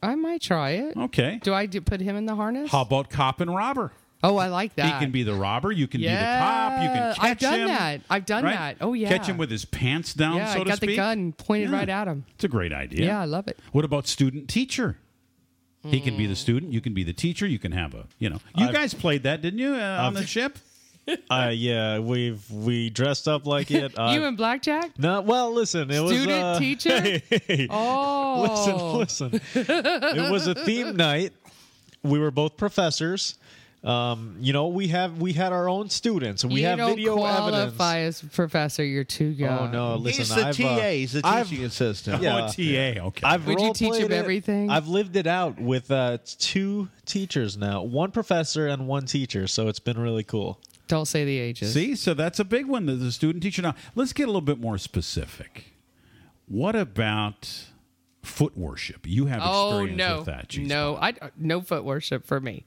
I 0.02 0.14
might 0.14 0.40
try 0.42 0.70
it. 0.70 0.96
Okay. 0.96 1.40
Do 1.42 1.52
I 1.54 1.66
do, 1.66 1.80
put 1.80 2.00
him 2.00 2.16
in 2.16 2.26
the 2.26 2.34
harness? 2.34 2.70
How 2.70 2.82
about 2.82 3.10
cop 3.10 3.40
and 3.40 3.54
robber? 3.54 3.92
Oh, 4.22 4.38
I 4.38 4.48
like 4.48 4.74
that. 4.76 4.86
He 4.86 4.98
can 4.98 5.10
be 5.12 5.22
the 5.22 5.34
robber. 5.34 5.70
You 5.70 5.86
can 5.86 6.00
Yeah, 6.00 6.10
be 6.10 6.16
the 6.16 6.38
cop. 6.38 6.82
You 6.82 6.88
can 6.88 7.14
catch 7.14 7.18
him. 7.18 7.24
I've 7.30 7.38
done 7.38 7.60
him. 7.60 7.68
that. 7.68 8.00
I've 8.10 8.26
done 8.26 8.44
right? 8.44 8.52
that. 8.54 8.76
Oh, 8.80 8.92
yeah. 8.94 9.08
Catch 9.08 9.26
him 9.28 9.36
with 9.36 9.50
his 9.50 9.64
pants 9.64 10.14
down. 10.14 10.36
Yeah, 10.36 10.54
so 10.54 10.60
I 10.60 10.64
to 10.64 10.70
got 10.70 10.80
the 10.80 10.96
gun 10.96 11.32
pointed 11.32 11.70
Yeah. 11.70 11.76
right 11.76 11.88
at 11.88 12.08
him. 12.08 12.24
It's 12.34 12.44
a 12.44 12.48
great 12.48 12.72
idea. 12.72 13.06
Yeah, 13.06 13.20
I 13.20 13.24
love 13.26 13.46
it. 13.46 13.58
What 13.72 13.84
about 13.84 14.06
student 14.06 14.48
teacher? 14.48 14.96
He 15.84 16.00
can 16.00 16.14
Mm. 16.14 16.18
be 16.18 16.26
the 16.26 16.34
student. 16.34 16.72
You 16.72 16.80
can 16.80 16.94
be 16.94 17.04
the 17.04 17.12
teacher. 17.12 17.46
You 17.46 17.60
can 17.60 17.70
have 17.72 17.94
a. 17.94 18.06
You 18.18 18.30
know. 18.30 18.40
You 18.56 18.64
I've- 18.64 18.72
guys 18.72 18.92
played 18.94 19.22
that, 19.22 19.40
didn't 19.42 19.60
you, 19.60 19.74
uh, 19.74 20.00
on 20.02 20.14
the 20.14 20.26
ship? 20.26 20.58
Uh, 21.30 21.50
yeah, 21.54 21.98
we've 21.98 22.48
we 22.50 22.90
dressed 22.90 23.28
up 23.28 23.46
like 23.46 23.70
it. 23.70 23.96
Uh, 23.98 24.12
you 24.14 24.24
and 24.24 24.36
Blackjack? 24.36 24.98
no, 24.98 25.20
well, 25.20 25.52
listen, 25.52 25.90
it 25.90 26.00
was 26.00 26.12
Student, 26.12 26.42
uh, 26.44 26.58
teacher? 26.58 27.00
hey, 27.00 27.22
hey, 27.46 27.66
Oh. 27.70 28.98
listen, 28.98 29.30
listen. 29.30 29.40
it 29.54 30.30
was 30.30 30.46
a 30.46 30.54
theme 30.54 30.96
night. 30.96 31.32
We 32.02 32.18
were 32.18 32.30
both 32.30 32.56
professors. 32.56 33.36
Um, 33.84 34.36
you 34.40 34.52
know, 34.52 34.66
we 34.68 34.88
have 34.88 35.20
we 35.20 35.32
had 35.32 35.52
our 35.52 35.68
own 35.68 35.90
students. 35.90 36.44
We 36.44 36.60
you 36.62 36.66
have 36.66 36.78
don't 36.78 36.96
video 36.96 37.16
qualify 37.16 37.98
evidence. 38.00 38.24
as 38.24 38.30
professor. 38.30 38.84
You're 38.84 39.04
too 39.04 39.26
young. 39.26 39.68
Oh 39.68 39.70
no! 39.70 39.94
Listen, 39.96 40.20
He's 40.24 40.34
the 40.34 40.46
I've, 40.46 40.56
TA. 40.56 40.64
uh, 40.86 40.90
He's 40.90 41.12
the 41.12 41.20
I've- 41.24 41.48
teaching 41.50 41.64
assistant. 41.66 42.22
Yeah. 42.22 42.34
Oh, 42.36 42.46
a 42.46 42.48
TA. 42.96 43.00
Okay. 43.06 43.22
I've 43.24 43.46
Would 43.46 43.60
you 43.60 43.72
teach 43.74 43.94
him 43.94 44.06
it. 44.10 44.12
everything? 44.12 44.70
I've 44.70 44.88
lived 44.88 45.14
it 45.14 45.28
out 45.28 45.60
with 45.60 45.88
uh, 45.92 46.18
two 46.24 46.88
teachers 47.04 47.56
now, 47.56 47.82
one 47.82 48.10
professor 48.10 48.66
and 48.66 48.88
one 48.88 49.06
teacher. 49.06 49.46
So 49.46 49.68
it's 49.68 49.78
been 49.78 49.98
really 50.00 50.24
cool. 50.24 50.58
Don't 50.88 51.06
say 51.06 51.24
the 51.24 51.38
ages. 51.38 51.72
See, 51.74 51.96
so 51.96 52.14
that's 52.14 52.38
a 52.38 52.44
big 52.44 52.66
one. 52.66 52.86
The 52.86 53.10
student 53.12 53.42
teacher. 53.42 53.62
Now, 53.62 53.74
let's 53.94 54.12
get 54.12 54.24
a 54.24 54.26
little 54.26 54.40
bit 54.40 54.60
more 54.60 54.78
specific. 54.78 55.72
What 56.46 56.76
about 56.76 57.64
foot 58.22 58.56
worship? 58.56 59.04
You 59.06 59.26
have 59.26 59.40
Oh 59.44 59.78
experience 59.84 59.98
no, 59.98 60.16
with 60.18 60.26
that. 60.26 60.48
G-Spot. 60.48 60.68
no, 60.68 60.96
I 60.96 61.14
no 61.36 61.60
foot 61.60 61.84
worship 61.84 62.24
for 62.24 62.40
me. 62.40 62.66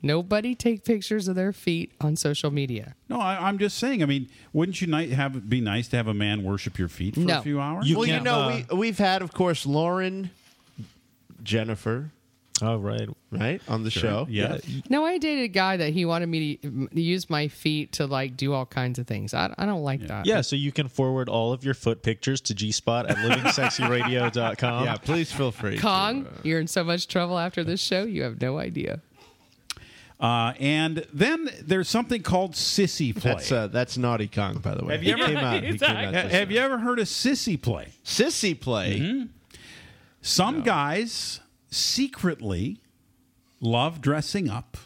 Nobody 0.00 0.54
take 0.54 0.84
pictures 0.84 1.26
of 1.26 1.34
their 1.34 1.52
feet 1.52 1.90
on 2.00 2.14
social 2.14 2.52
media. 2.52 2.94
No, 3.08 3.20
I, 3.20 3.48
I'm 3.48 3.58
just 3.58 3.78
saying. 3.78 4.00
I 4.02 4.06
mean, 4.06 4.28
wouldn't 4.52 4.80
you 4.80 4.86
ni- 4.86 5.08
have 5.10 5.34
it 5.34 5.48
be 5.48 5.60
nice 5.60 5.88
to 5.88 5.96
have 5.96 6.06
a 6.06 6.14
man 6.14 6.44
worship 6.44 6.78
your 6.78 6.86
feet 6.88 7.14
for 7.14 7.20
No. 7.20 7.38
a 7.38 7.42
few 7.42 7.60
hours? 7.60 7.88
You 7.90 7.96
well, 7.98 8.06
you 8.06 8.12
can't, 8.14 8.24
know, 8.24 8.42
uh, 8.42 8.62
we 8.70 8.76
we've 8.76 8.98
had, 8.98 9.22
of 9.22 9.32
course, 9.32 9.66
Lauren, 9.66 10.30
Jennifer, 11.42 12.10
Oh 12.60 12.76
right. 12.78 13.08
right 13.30 13.62
on 13.68 13.84
the 13.84 13.90
show. 13.90 14.26
yeah. 14.28 14.58
No, 14.90 15.04
I 15.04 15.18
dated 15.18 15.44
a 15.44 15.48
guy 15.48 15.76
that 15.76 15.92
he 15.92 16.04
wanted 16.04 16.26
me 16.28 16.56
to 16.56 17.00
use 17.00 17.30
my 17.30 17.48
feet 17.48 17.92
to 17.92 18.06
like 18.06 18.36
do 18.36 18.52
all 18.52 18.66
kinds 18.66 18.98
of 18.98 19.06
things. 19.06 19.32
I, 19.34 19.54
I 19.56 19.64
don't 19.66 19.82
like 19.84 20.00
that. 20.08 20.26
Yeah, 20.26 20.40
so 20.40 20.56
you 20.56 20.72
can 20.72 20.88
forward 20.88 21.28
all 21.28 21.52
of 21.52 21.64
your 21.64 21.74
foot 21.74 22.02
pictures 22.02 22.40
to 22.42 22.54
G 22.54 22.72
Spot 22.72 23.06
at 23.06 23.16
livingsexyradio.com. 23.18 24.84
Yeah, 24.84 24.96
please 24.96 25.32
feel 25.32 25.52
free. 25.52 25.78
Kong, 25.78 26.26
you're 26.42 26.60
in 26.60 26.66
so 26.66 26.82
much 26.84 27.08
trouble 27.08 27.38
after 27.38 27.62
this 27.64 27.80
show. 27.80 28.02
You 28.04 28.22
have 28.24 28.40
no 28.40 28.58
idea. 28.58 29.00
Uh, 30.20 30.52
and 30.58 31.06
then 31.12 31.48
there's 31.62 31.88
something 31.88 32.22
called 32.22 32.52
sissy 32.54 33.14
play. 33.14 33.34
That's 33.34 33.52
uh, 33.52 33.68
that's 33.68 33.96
Naughty 33.96 34.26
Kong, 34.26 34.58
by 34.58 34.74
the 34.74 34.84
way. 34.84 34.94
Have 34.94 35.04
you 35.04 35.14
He 35.14 35.22
ever- 35.22 35.32
came 35.32 35.36
out? 35.36 35.62
he 35.62 35.78
came 35.78 35.96
out 35.96 36.14
have 36.14 36.50
you 36.50 36.58
ever 36.58 36.78
heard 36.78 36.98
of 36.98 37.06
sissy 37.06 37.60
play? 37.60 37.92
Sissy 38.04 38.58
play. 38.58 38.98
Mm-hmm. 38.98 39.26
Some 40.20 40.62
guys 40.62 41.38
secretly 41.70 42.80
love 43.60 44.00
dressing 44.00 44.48
up 44.48 44.76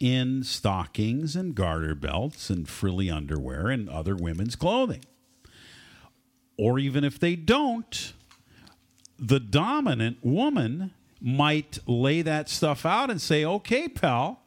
in 0.00 0.44
stockings 0.44 1.34
and 1.34 1.54
garter 1.54 1.94
belts 1.94 2.50
and 2.50 2.68
frilly 2.68 3.10
underwear 3.10 3.68
and 3.68 3.88
other 3.88 4.14
women's 4.14 4.56
clothing. 4.56 5.04
Or 6.56 6.78
even 6.78 7.04
if 7.04 7.18
they 7.18 7.36
don't, 7.36 8.12
the 9.18 9.40
dominant 9.40 10.18
woman 10.22 10.92
might 11.20 11.78
lay 11.86 12.22
that 12.22 12.48
stuff 12.48 12.86
out 12.86 13.10
and 13.10 13.20
say, 13.20 13.44
okay, 13.44 13.88
pal, 13.88 14.42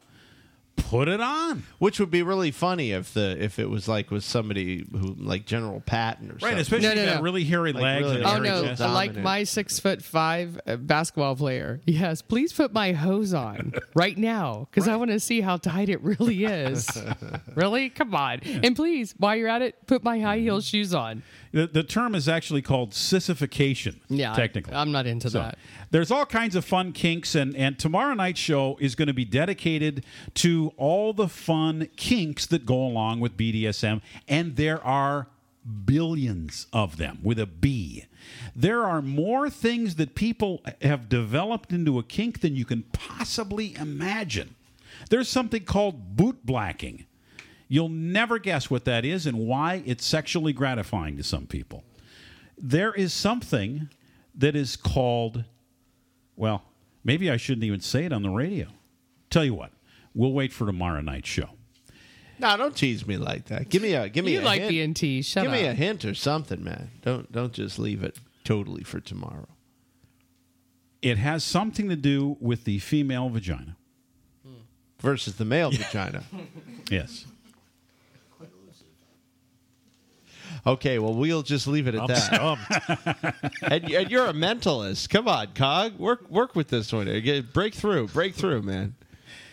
put 0.88 1.08
it 1.08 1.20
on. 1.20 1.62
Which 1.78 1.98
would 2.00 2.10
be 2.10 2.22
really 2.22 2.50
funny 2.50 2.92
if 2.92 3.14
the 3.14 3.42
if 3.42 3.58
it 3.58 3.68
was 3.70 3.88
like 3.88 4.10
with 4.10 4.24
somebody 4.24 4.86
who 4.92 5.14
like 5.18 5.46
General 5.46 5.80
Patton 5.80 6.30
or 6.30 6.34
Right, 6.34 6.40
something. 6.40 6.58
especially 6.58 6.88
No, 6.88 6.94
no, 6.94 7.00
if 7.00 7.06
you 7.06 7.10
got 7.12 7.16
no. 7.18 7.22
really 7.22 7.44
hairy 7.44 7.72
Like 7.72 7.82
legs 7.82 8.04
really 8.04 8.16
and 8.16 8.24
Oh 8.24 8.28
hairy 8.30 8.48
hairy 8.48 8.62
no, 8.62 8.68
chest. 8.68 8.80
like 8.80 8.90
dominant. 9.10 9.24
my 9.24 9.44
six 9.44 9.78
foot 9.80 10.02
five 10.02 10.60
uh, 10.66 10.76
basketball 10.76 11.36
player. 11.36 11.80
Yes, 11.86 12.22
please 12.22 12.52
put 12.52 12.72
my 12.72 12.92
hose 12.92 13.32
on 13.34 13.72
right 13.94 14.16
now 14.16 14.68
because 14.70 14.88
I 14.88 14.96
want 14.96 15.10
to 15.10 15.20
see 15.20 15.40
how 15.40 15.56
tight 15.56 15.88
it 15.88 16.00
really 16.02 16.44
is. 16.44 16.88
really, 17.54 17.88
come 17.90 18.14
on, 18.14 18.40
and 18.44 18.74
please, 18.76 19.14
while 19.18 19.36
you're 19.36 19.48
at 19.48 19.62
it, 19.62 19.86
put 19.86 20.02
my 20.02 20.18
high 20.20 20.38
heel 20.38 20.60
shoes 20.60 20.94
on. 20.94 21.22
The, 21.52 21.66
the 21.66 21.82
term 21.82 22.14
is 22.14 22.28
actually 22.28 22.62
called 22.62 22.94
sissification. 22.94 24.00
Yeah, 24.08 24.32
I- 24.32 24.36
technically. 24.36 24.74
I'm 24.74 24.90
not 24.90 25.06
into 25.06 25.28
So, 25.30 25.38
that. 25.38 25.58
There's 25.90 26.10
all 26.10 26.24
kinds 26.26 26.56
of 26.56 26.64
fun 26.64 26.92
kinks, 26.92 27.34
and, 27.34 27.54
and 27.54 27.78
tomorrow 27.78 28.14
night's 28.14 28.40
show 28.40 28.78
is 28.80 28.94
going 28.94 29.08
to 29.08 29.14
be 29.14 29.26
dedicated 29.26 30.04
to 30.34 30.72
all 30.78 31.12
the 31.12 31.28
fun 31.28 31.88
kinks 31.96 32.46
that 32.46 32.64
go 32.64 32.76
along 32.86 33.20
with 33.20 33.36
BDSM, 33.36 34.00
and 34.26 34.56
there 34.56 34.82
are 34.82 35.28
billions 35.84 36.66
of 36.72 36.96
them 36.96 37.18
with 37.22 37.38
a 37.38 37.46
B. 37.46 38.06
There 38.56 38.84
are 38.84 39.02
more 39.02 39.50
things 39.50 39.96
that 39.96 40.14
people 40.14 40.62
have 40.80 41.08
developed 41.08 41.72
into 41.72 41.98
a 41.98 42.02
kink 42.02 42.40
than 42.40 42.56
you 42.56 42.64
can 42.64 42.82
possibly 42.92 43.74
imagine. 43.76 44.54
There's 45.10 45.28
something 45.28 45.64
called 45.64 46.16
boot 46.16 46.44
blacking. 46.46 47.06
You'll 47.72 47.88
never 47.88 48.38
guess 48.38 48.68
what 48.68 48.84
that 48.84 49.06
is 49.06 49.24
and 49.24 49.38
why 49.38 49.82
it's 49.86 50.04
sexually 50.04 50.52
gratifying 50.52 51.16
to 51.16 51.22
some 51.22 51.46
people. 51.46 51.84
There 52.58 52.92
is 52.92 53.14
something 53.14 53.88
that 54.34 54.54
is 54.54 54.76
called, 54.76 55.44
well, 56.36 56.64
maybe 57.02 57.30
I 57.30 57.38
shouldn't 57.38 57.64
even 57.64 57.80
say 57.80 58.04
it 58.04 58.12
on 58.12 58.22
the 58.22 58.28
radio. 58.28 58.66
Tell 59.30 59.42
you 59.42 59.54
what, 59.54 59.72
we'll 60.12 60.34
wait 60.34 60.52
for 60.52 60.66
tomorrow 60.66 61.00
night's 61.00 61.30
show. 61.30 61.48
No, 62.38 62.58
don't 62.58 62.76
tease 62.76 63.06
me 63.06 63.16
like 63.16 63.46
that. 63.46 63.70
Give 63.70 63.80
me 63.80 63.94
a 63.94 64.06
give 64.10 64.26
me 64.26 64.34
You 64.34 64.40
a 64.40 64.42
like 64.42 64.60
hint. 64.60 64.70
being 64.70 64.92
teased. 64.92 65.30
Shut 65.30 65.44
give 65.44 65.52
up. 65.52 65.58
me 65.58 65.64
a 65.64 65.72
hint 65.72 66.04
or 66.04 66.12
something, 66.12 66.62
man. 66.62 66.90
Don't 67.00 67.32
don't 67.32 67.54
just 67.54 67.78
leave 67.78 68.02
it 68.02 68.18
totally 68.44 68.84
for 68.84 69.00
tomorrow. 69.00 69.48
It 71.00 71.16
has 71.16 71.42
something 71.42 71.88
to 71.88 71.96
do 71.96 72.36
with 72.38 72.64
the 72.64 72.80
female 72.80 73.30
vagina. 73.30 73.76
Versus 75.00 75.36
the 75.36 75.46
male 75.46 75.70
vagina. 75.70 76.24
Yes. 76.90 77.24
Okay, 80.64 80.98
well, 81.00 81.14
we'll 81.14 81.42
just 81.42 81.66
leave 81.66 81.88
it 81.88 81.94
at 81.96 82.02
I'm 82.02 82.06
that. 82.06 83.34
and, 83.62 83.92
and 83.92 84.10
you're 84.10 84.26
a 84.26 84.32
mentalist. 84.32 85.08
Come 85.08 85.26
on, 85.26 85.48
Cog. 85.54 85.98
Work 85.98 86.30
work 86.30 86.54
with 86.54 86.68
this 86.68 86.92
one. 86.92 87.06
Get, 87.06 87.52
break 87.52 87.74
through. 87.74 88.08
Break 88.08 88.34
through, 88.34 88.62
man. 88.62 88.94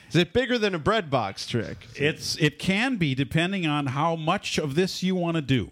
Is 0.09 0.15
it 0.15 0.33
bigger 0.33 0.57
than 0.57 0.75
a 0.75 0.79
bread 0.79 1.09
box 1.09 1.47
trick? 1.47 1.87
It's 1.95 2.35
it 2.37 2.59
can 2.59 2.97
be 2.97 3.15
depending 3.15 3.65
on 3.65 3.87
how 3.87 4.15
much 4.15 4.57
of 4.57 4.75
this 4.75 5.01
you 5.01 5.15
want 5.15 5.35
to 5.35 5.41
do. 5.41 5.71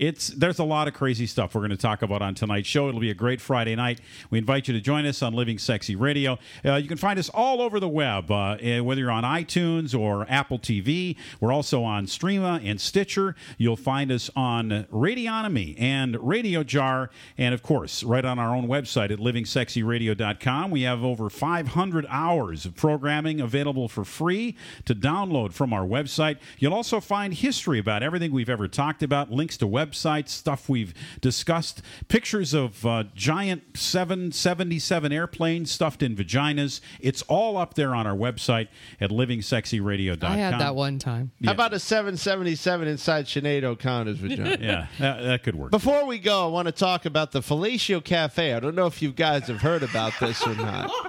It's 0.00 0.28
there's 0.28 0.58
a 0.58 0.64
lot 0.64 0.88
of 0.88 0.94
crazy 0.94 1.26
stuff 1.26 1.54
we're 1.54 1.60
going 1.60 1.72
to 1.72 1.76
talk 1.76 2.00
about 2.00 2.22
on 2.22 2.34
tonight's 2.34 2.66
show. 2.66 2.88
It'll 2.88 3.02
be 3.02 3.10
a 3.10 3.14
great 3.14 3.38
Friday 3.38 3.76
night. 3.76 4.00
We 4.30 4.38
invite 4.38 4.66
you 4.66 4.72
to 4.72 4.80
join 4.80 5.04
us 5.04 5.20
on 5.20 5.34
Living 5.34 5.58
Sexy 5.58 5.94
Radio. 5.94 6.38
Uh, 6.64 6.76
you 6.76 6.88
can 6.88 6.96
find 6.96 7.18
us 7.18 7.28
all 7.28 7.60
over 7.60 7.78
the 7.78 7.88
web, 7.88 8.30
uh, 8.30 8.56
eh, 8.60 8.80
whether 8.80 9.02
you're 9.02 9.10
on 9.10 9.24
iTunes 9.24 9.94
or 9.94 10.24
Apple 10.30 10.58
TV. 10.58 11.16
We're 11.38 11.52
also 11.52 11.84
on 11.84 12.06
Streama 12.06 12.66
and 12.66 12.80
Stitcher. 12.80 13.36
You'll 13.58 13.76
find 13.76 14.10
us 14.10 14.30
on 14.34 14.86
Radionomy 14.90 15.78
and 15.78 16.16
Radio 16.26 16.64
Jar, 16.64 17.10
and 17.36 17.52
of 17.52 17.62
course, 17.62 18.02
right 18.02 18.24
on 18.24 18.38
our 18.38 18.56
own 18.56 18.68
website 18.68 19.10
at 19.10 19.18
livingsexyradio.com. 19.18 20.70
We 20.70 20.80
have 20.82 21.04
over 21.04 21.28
500 21.28 22.06
hours 22.08 22.64
of 22.64 22.74
programming 22.74 23.42
available 23.42 23.86
for 23.86 24.06
free 24.06 24.56
to 24.86 24.94
download 24.94 25.52
from 25.52 25.74
our 25.74 25.84
website. 25.84 26.38
You'll 26.58 26.72
also 26.72 27.00
find 27.00 27.34
history 27.34 27.78
about 27.78 28.02
everything 28.02 28.32
we've 28.32 28.48
ever 28.48 28.66
talked 28.66 29.02
about, 29.02 29.30
links 29.30 29.58
to 29.58 29.66
websites, 29.90 30.28
stuff 30.30 30.68
we've 30.68 30.94
discussed, 31.20 31.82
pictures 32.08 32.54
of 32.54 32.84
uh, 32.86 33.04
giant 33.14 33.76
777 33.76 35.12
airplanes 35.12 35.70
stuffed 35.70 36.02
in 36.02 36.14
vaginas. 36.16 36.80
It's 37.00 37.22
all 37.22 37.56
up 37.56 37.74
there 37.74 37.94
on 37.94 38.06
our 38.06 38.16
website 38.16 38.68
at 39.00 39.10
livingsexyradio.com. 39.10 40.30
I 40.30 40.36
had 40.36 40.60
that 40.60 40.74
one 40.74 40.98
time. 40.98 41.32
How 41.44 41.52
about 41.52 41.72
a 41.72 41.78
777 41.78 42.88
inside 42.88 43.26
Sinead 43.26 43.64
O'Connor's 43.64 44.18
vagina? 44.18 44.58
yeah, 44.60 44.86
that, 44.98 45.22
that 45.22 45.42
could 45.42 45.56
work. 45.56 45.70
Before 45.70 46.06
we 46.06 46.18
go, 46.18 46.44
I 46.44 46.48
want 46.48 46.66
to 46.66 46.72
talk 46.72 47.06
about 47.06 47.32
the 47.32 47.40
Fellatio 47.40 48.02
Cafe. 48.02 48.54
I 48.54 48.60
don't 48.60 48.74
know 48.74 48.86
if 48.86 49.02
you 49.02 49.12
guys 49.12 49.46
have 49.48 49.60
heard 49.60 49.82
about 49.82 50.12
this 50.20 50.46
or 50.46 50.54
not. 50.54 50.90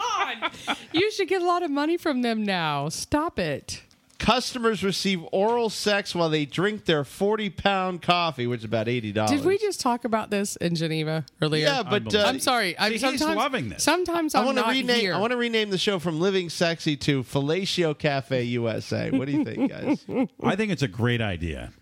You 0.94 1.10
should 1.12 1.30
get 1.30 1.42
a 1.42 1.46
lot 1.46 1.64
of 1.64 1.72
money 1.72 1.98
from 1.98 2.22
them 2.22 2.44
now. 2.44 2.90
Stop 2.90 3.40
it. 3.40 3.82
Customers 4.22 4.84
receive 4.84 5.26
oral 5.32 5.72
sex 5.72 6.14
while 6.14 6.30
they 6.30 6.46
drink 6.46 6.86
their 6.86 7.04
40 7.04 7.50
pound 7.50 8.04
coffee, 8.04 8.46
which 8.46 8.60
is 8.60 8.66
about 8.66 8.86
$80. 8.86 9.28
Did 9.28 9.44
we 9.44 9.58
just 9.58 9.82
talk 9.82 10.06
about 10.06 10.30
this 10.30 10.56
in 10.58 10.76
Geneva 10.76 11.26
earlier? 11.42 11.66
Yeah, 11.66 11.82
but, 11.82 12.14
uh, 12.14 12.26
I'm 12.28 12.40
sorry. 12.40 12.78
I'm 12.78 12.90
See, 12.90 12.94
he's 12.94 13.02
sometimes, 13.20 13.36
loving 13.36 13.70
this. 13.70 13.84
Sometimes 13.84 14.36
I 14.36 14.42
I'm 14.42 14.46
want 14.46 14.60
to 14.60 14.62
not 14.62 14.70
rename. 14.70 15.00
here. 15.00 15.16
I 15.16 15.18
want 15.18 15.32
to 15.32 15.38
rename 15.38 15.72
the 15.72 15.80
show 15.80 15.98
from 15.98 16.20
Living 16.22 16.50
Sexy 16.50 16.96
to 16.98 17.24
Fellatio 17.24 17.98
Cafe 17.98 18.44
USA. 18.44 19.10
What 19.10 19.26
do 19.26 19.32
you 19.32 19.44
think, 19.44 19.72
guys? 19.72 20.06
I 20.44 20.56
think 20.56 20.72
it's 20.72 20.84
a 20.84 20.88
great 20.88 21.20
idea. 21.22 21.74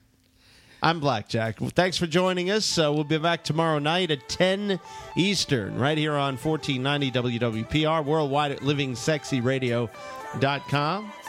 I'm 0.81 1.01
Blackjack. 1.01 1.59
Well, 1.59 1.71
thanks 1.75 1.97
for 1.97 2.07
joining 2.07 2.49
us. 2.51 2.77
Uh, 2.79 2.89
we'll 2.93 3.03
be 3.03 3.17
back 3.17 3.43
tomorrow 3.43 3.79
night 3.79 4.11
at 4.11 4.29
10 4.29 4.79
Eastern, 5.17 5.77
right 5.77 5.97
here 5.97 6.13
on 6.13 6.37
1490 6.37 7.11
WWPR, 7.37 8.05
worldwide 8.05 8.53
at 8.53 8.59
livingsexyradio.com. 8.59 9.89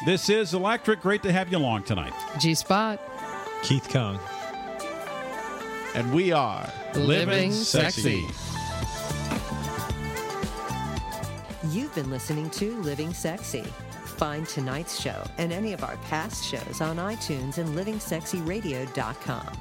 This 0.04 0.28
is 0.28 0.52
Electric. 0.52 1.00
Great 1.00 1.22
to 1.22 1.32
have 1.32 1.50
you 1.50 1.56
along 1.56 1.84
tonight. 1.84 2.12
G 2.38 2.54
Spot. 2.54 3.00
Keith 3.62 3.88
Kong. 3.88 4.18
And 5.94 6.12
we 6.12 6.32
are 6.32 6.70
Living 6.94 7.50
Sexy. 7.50 8.26
You've 11.70 11.94
been 11.94 12.10
listening 12.10 12.50
to 12.50 12.76
Living 12.82 13.14
Sexy. 13.14 13.64
Find 14.04 14.46
tonight's 14.46 15.00
show 15.00 15.24
and 15.38 15.50
any 15.50 15.72
of 15.72 15.82
our 15.82 15.96
past 16.08 16.44
shows 16.44 16.82
on 16.82 16.96
iTunes 16.96 17.56
and 17.58 17.70
livingsexyradio.com. 17.70 19.60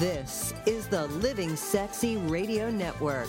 This 0.00 0.52
is 0.66 0.88
the 0.88 1.06
Living 1.06 1.54
Sexy 1.54 2.16
Radio 2.16 2.70
Network. 2.70 3.28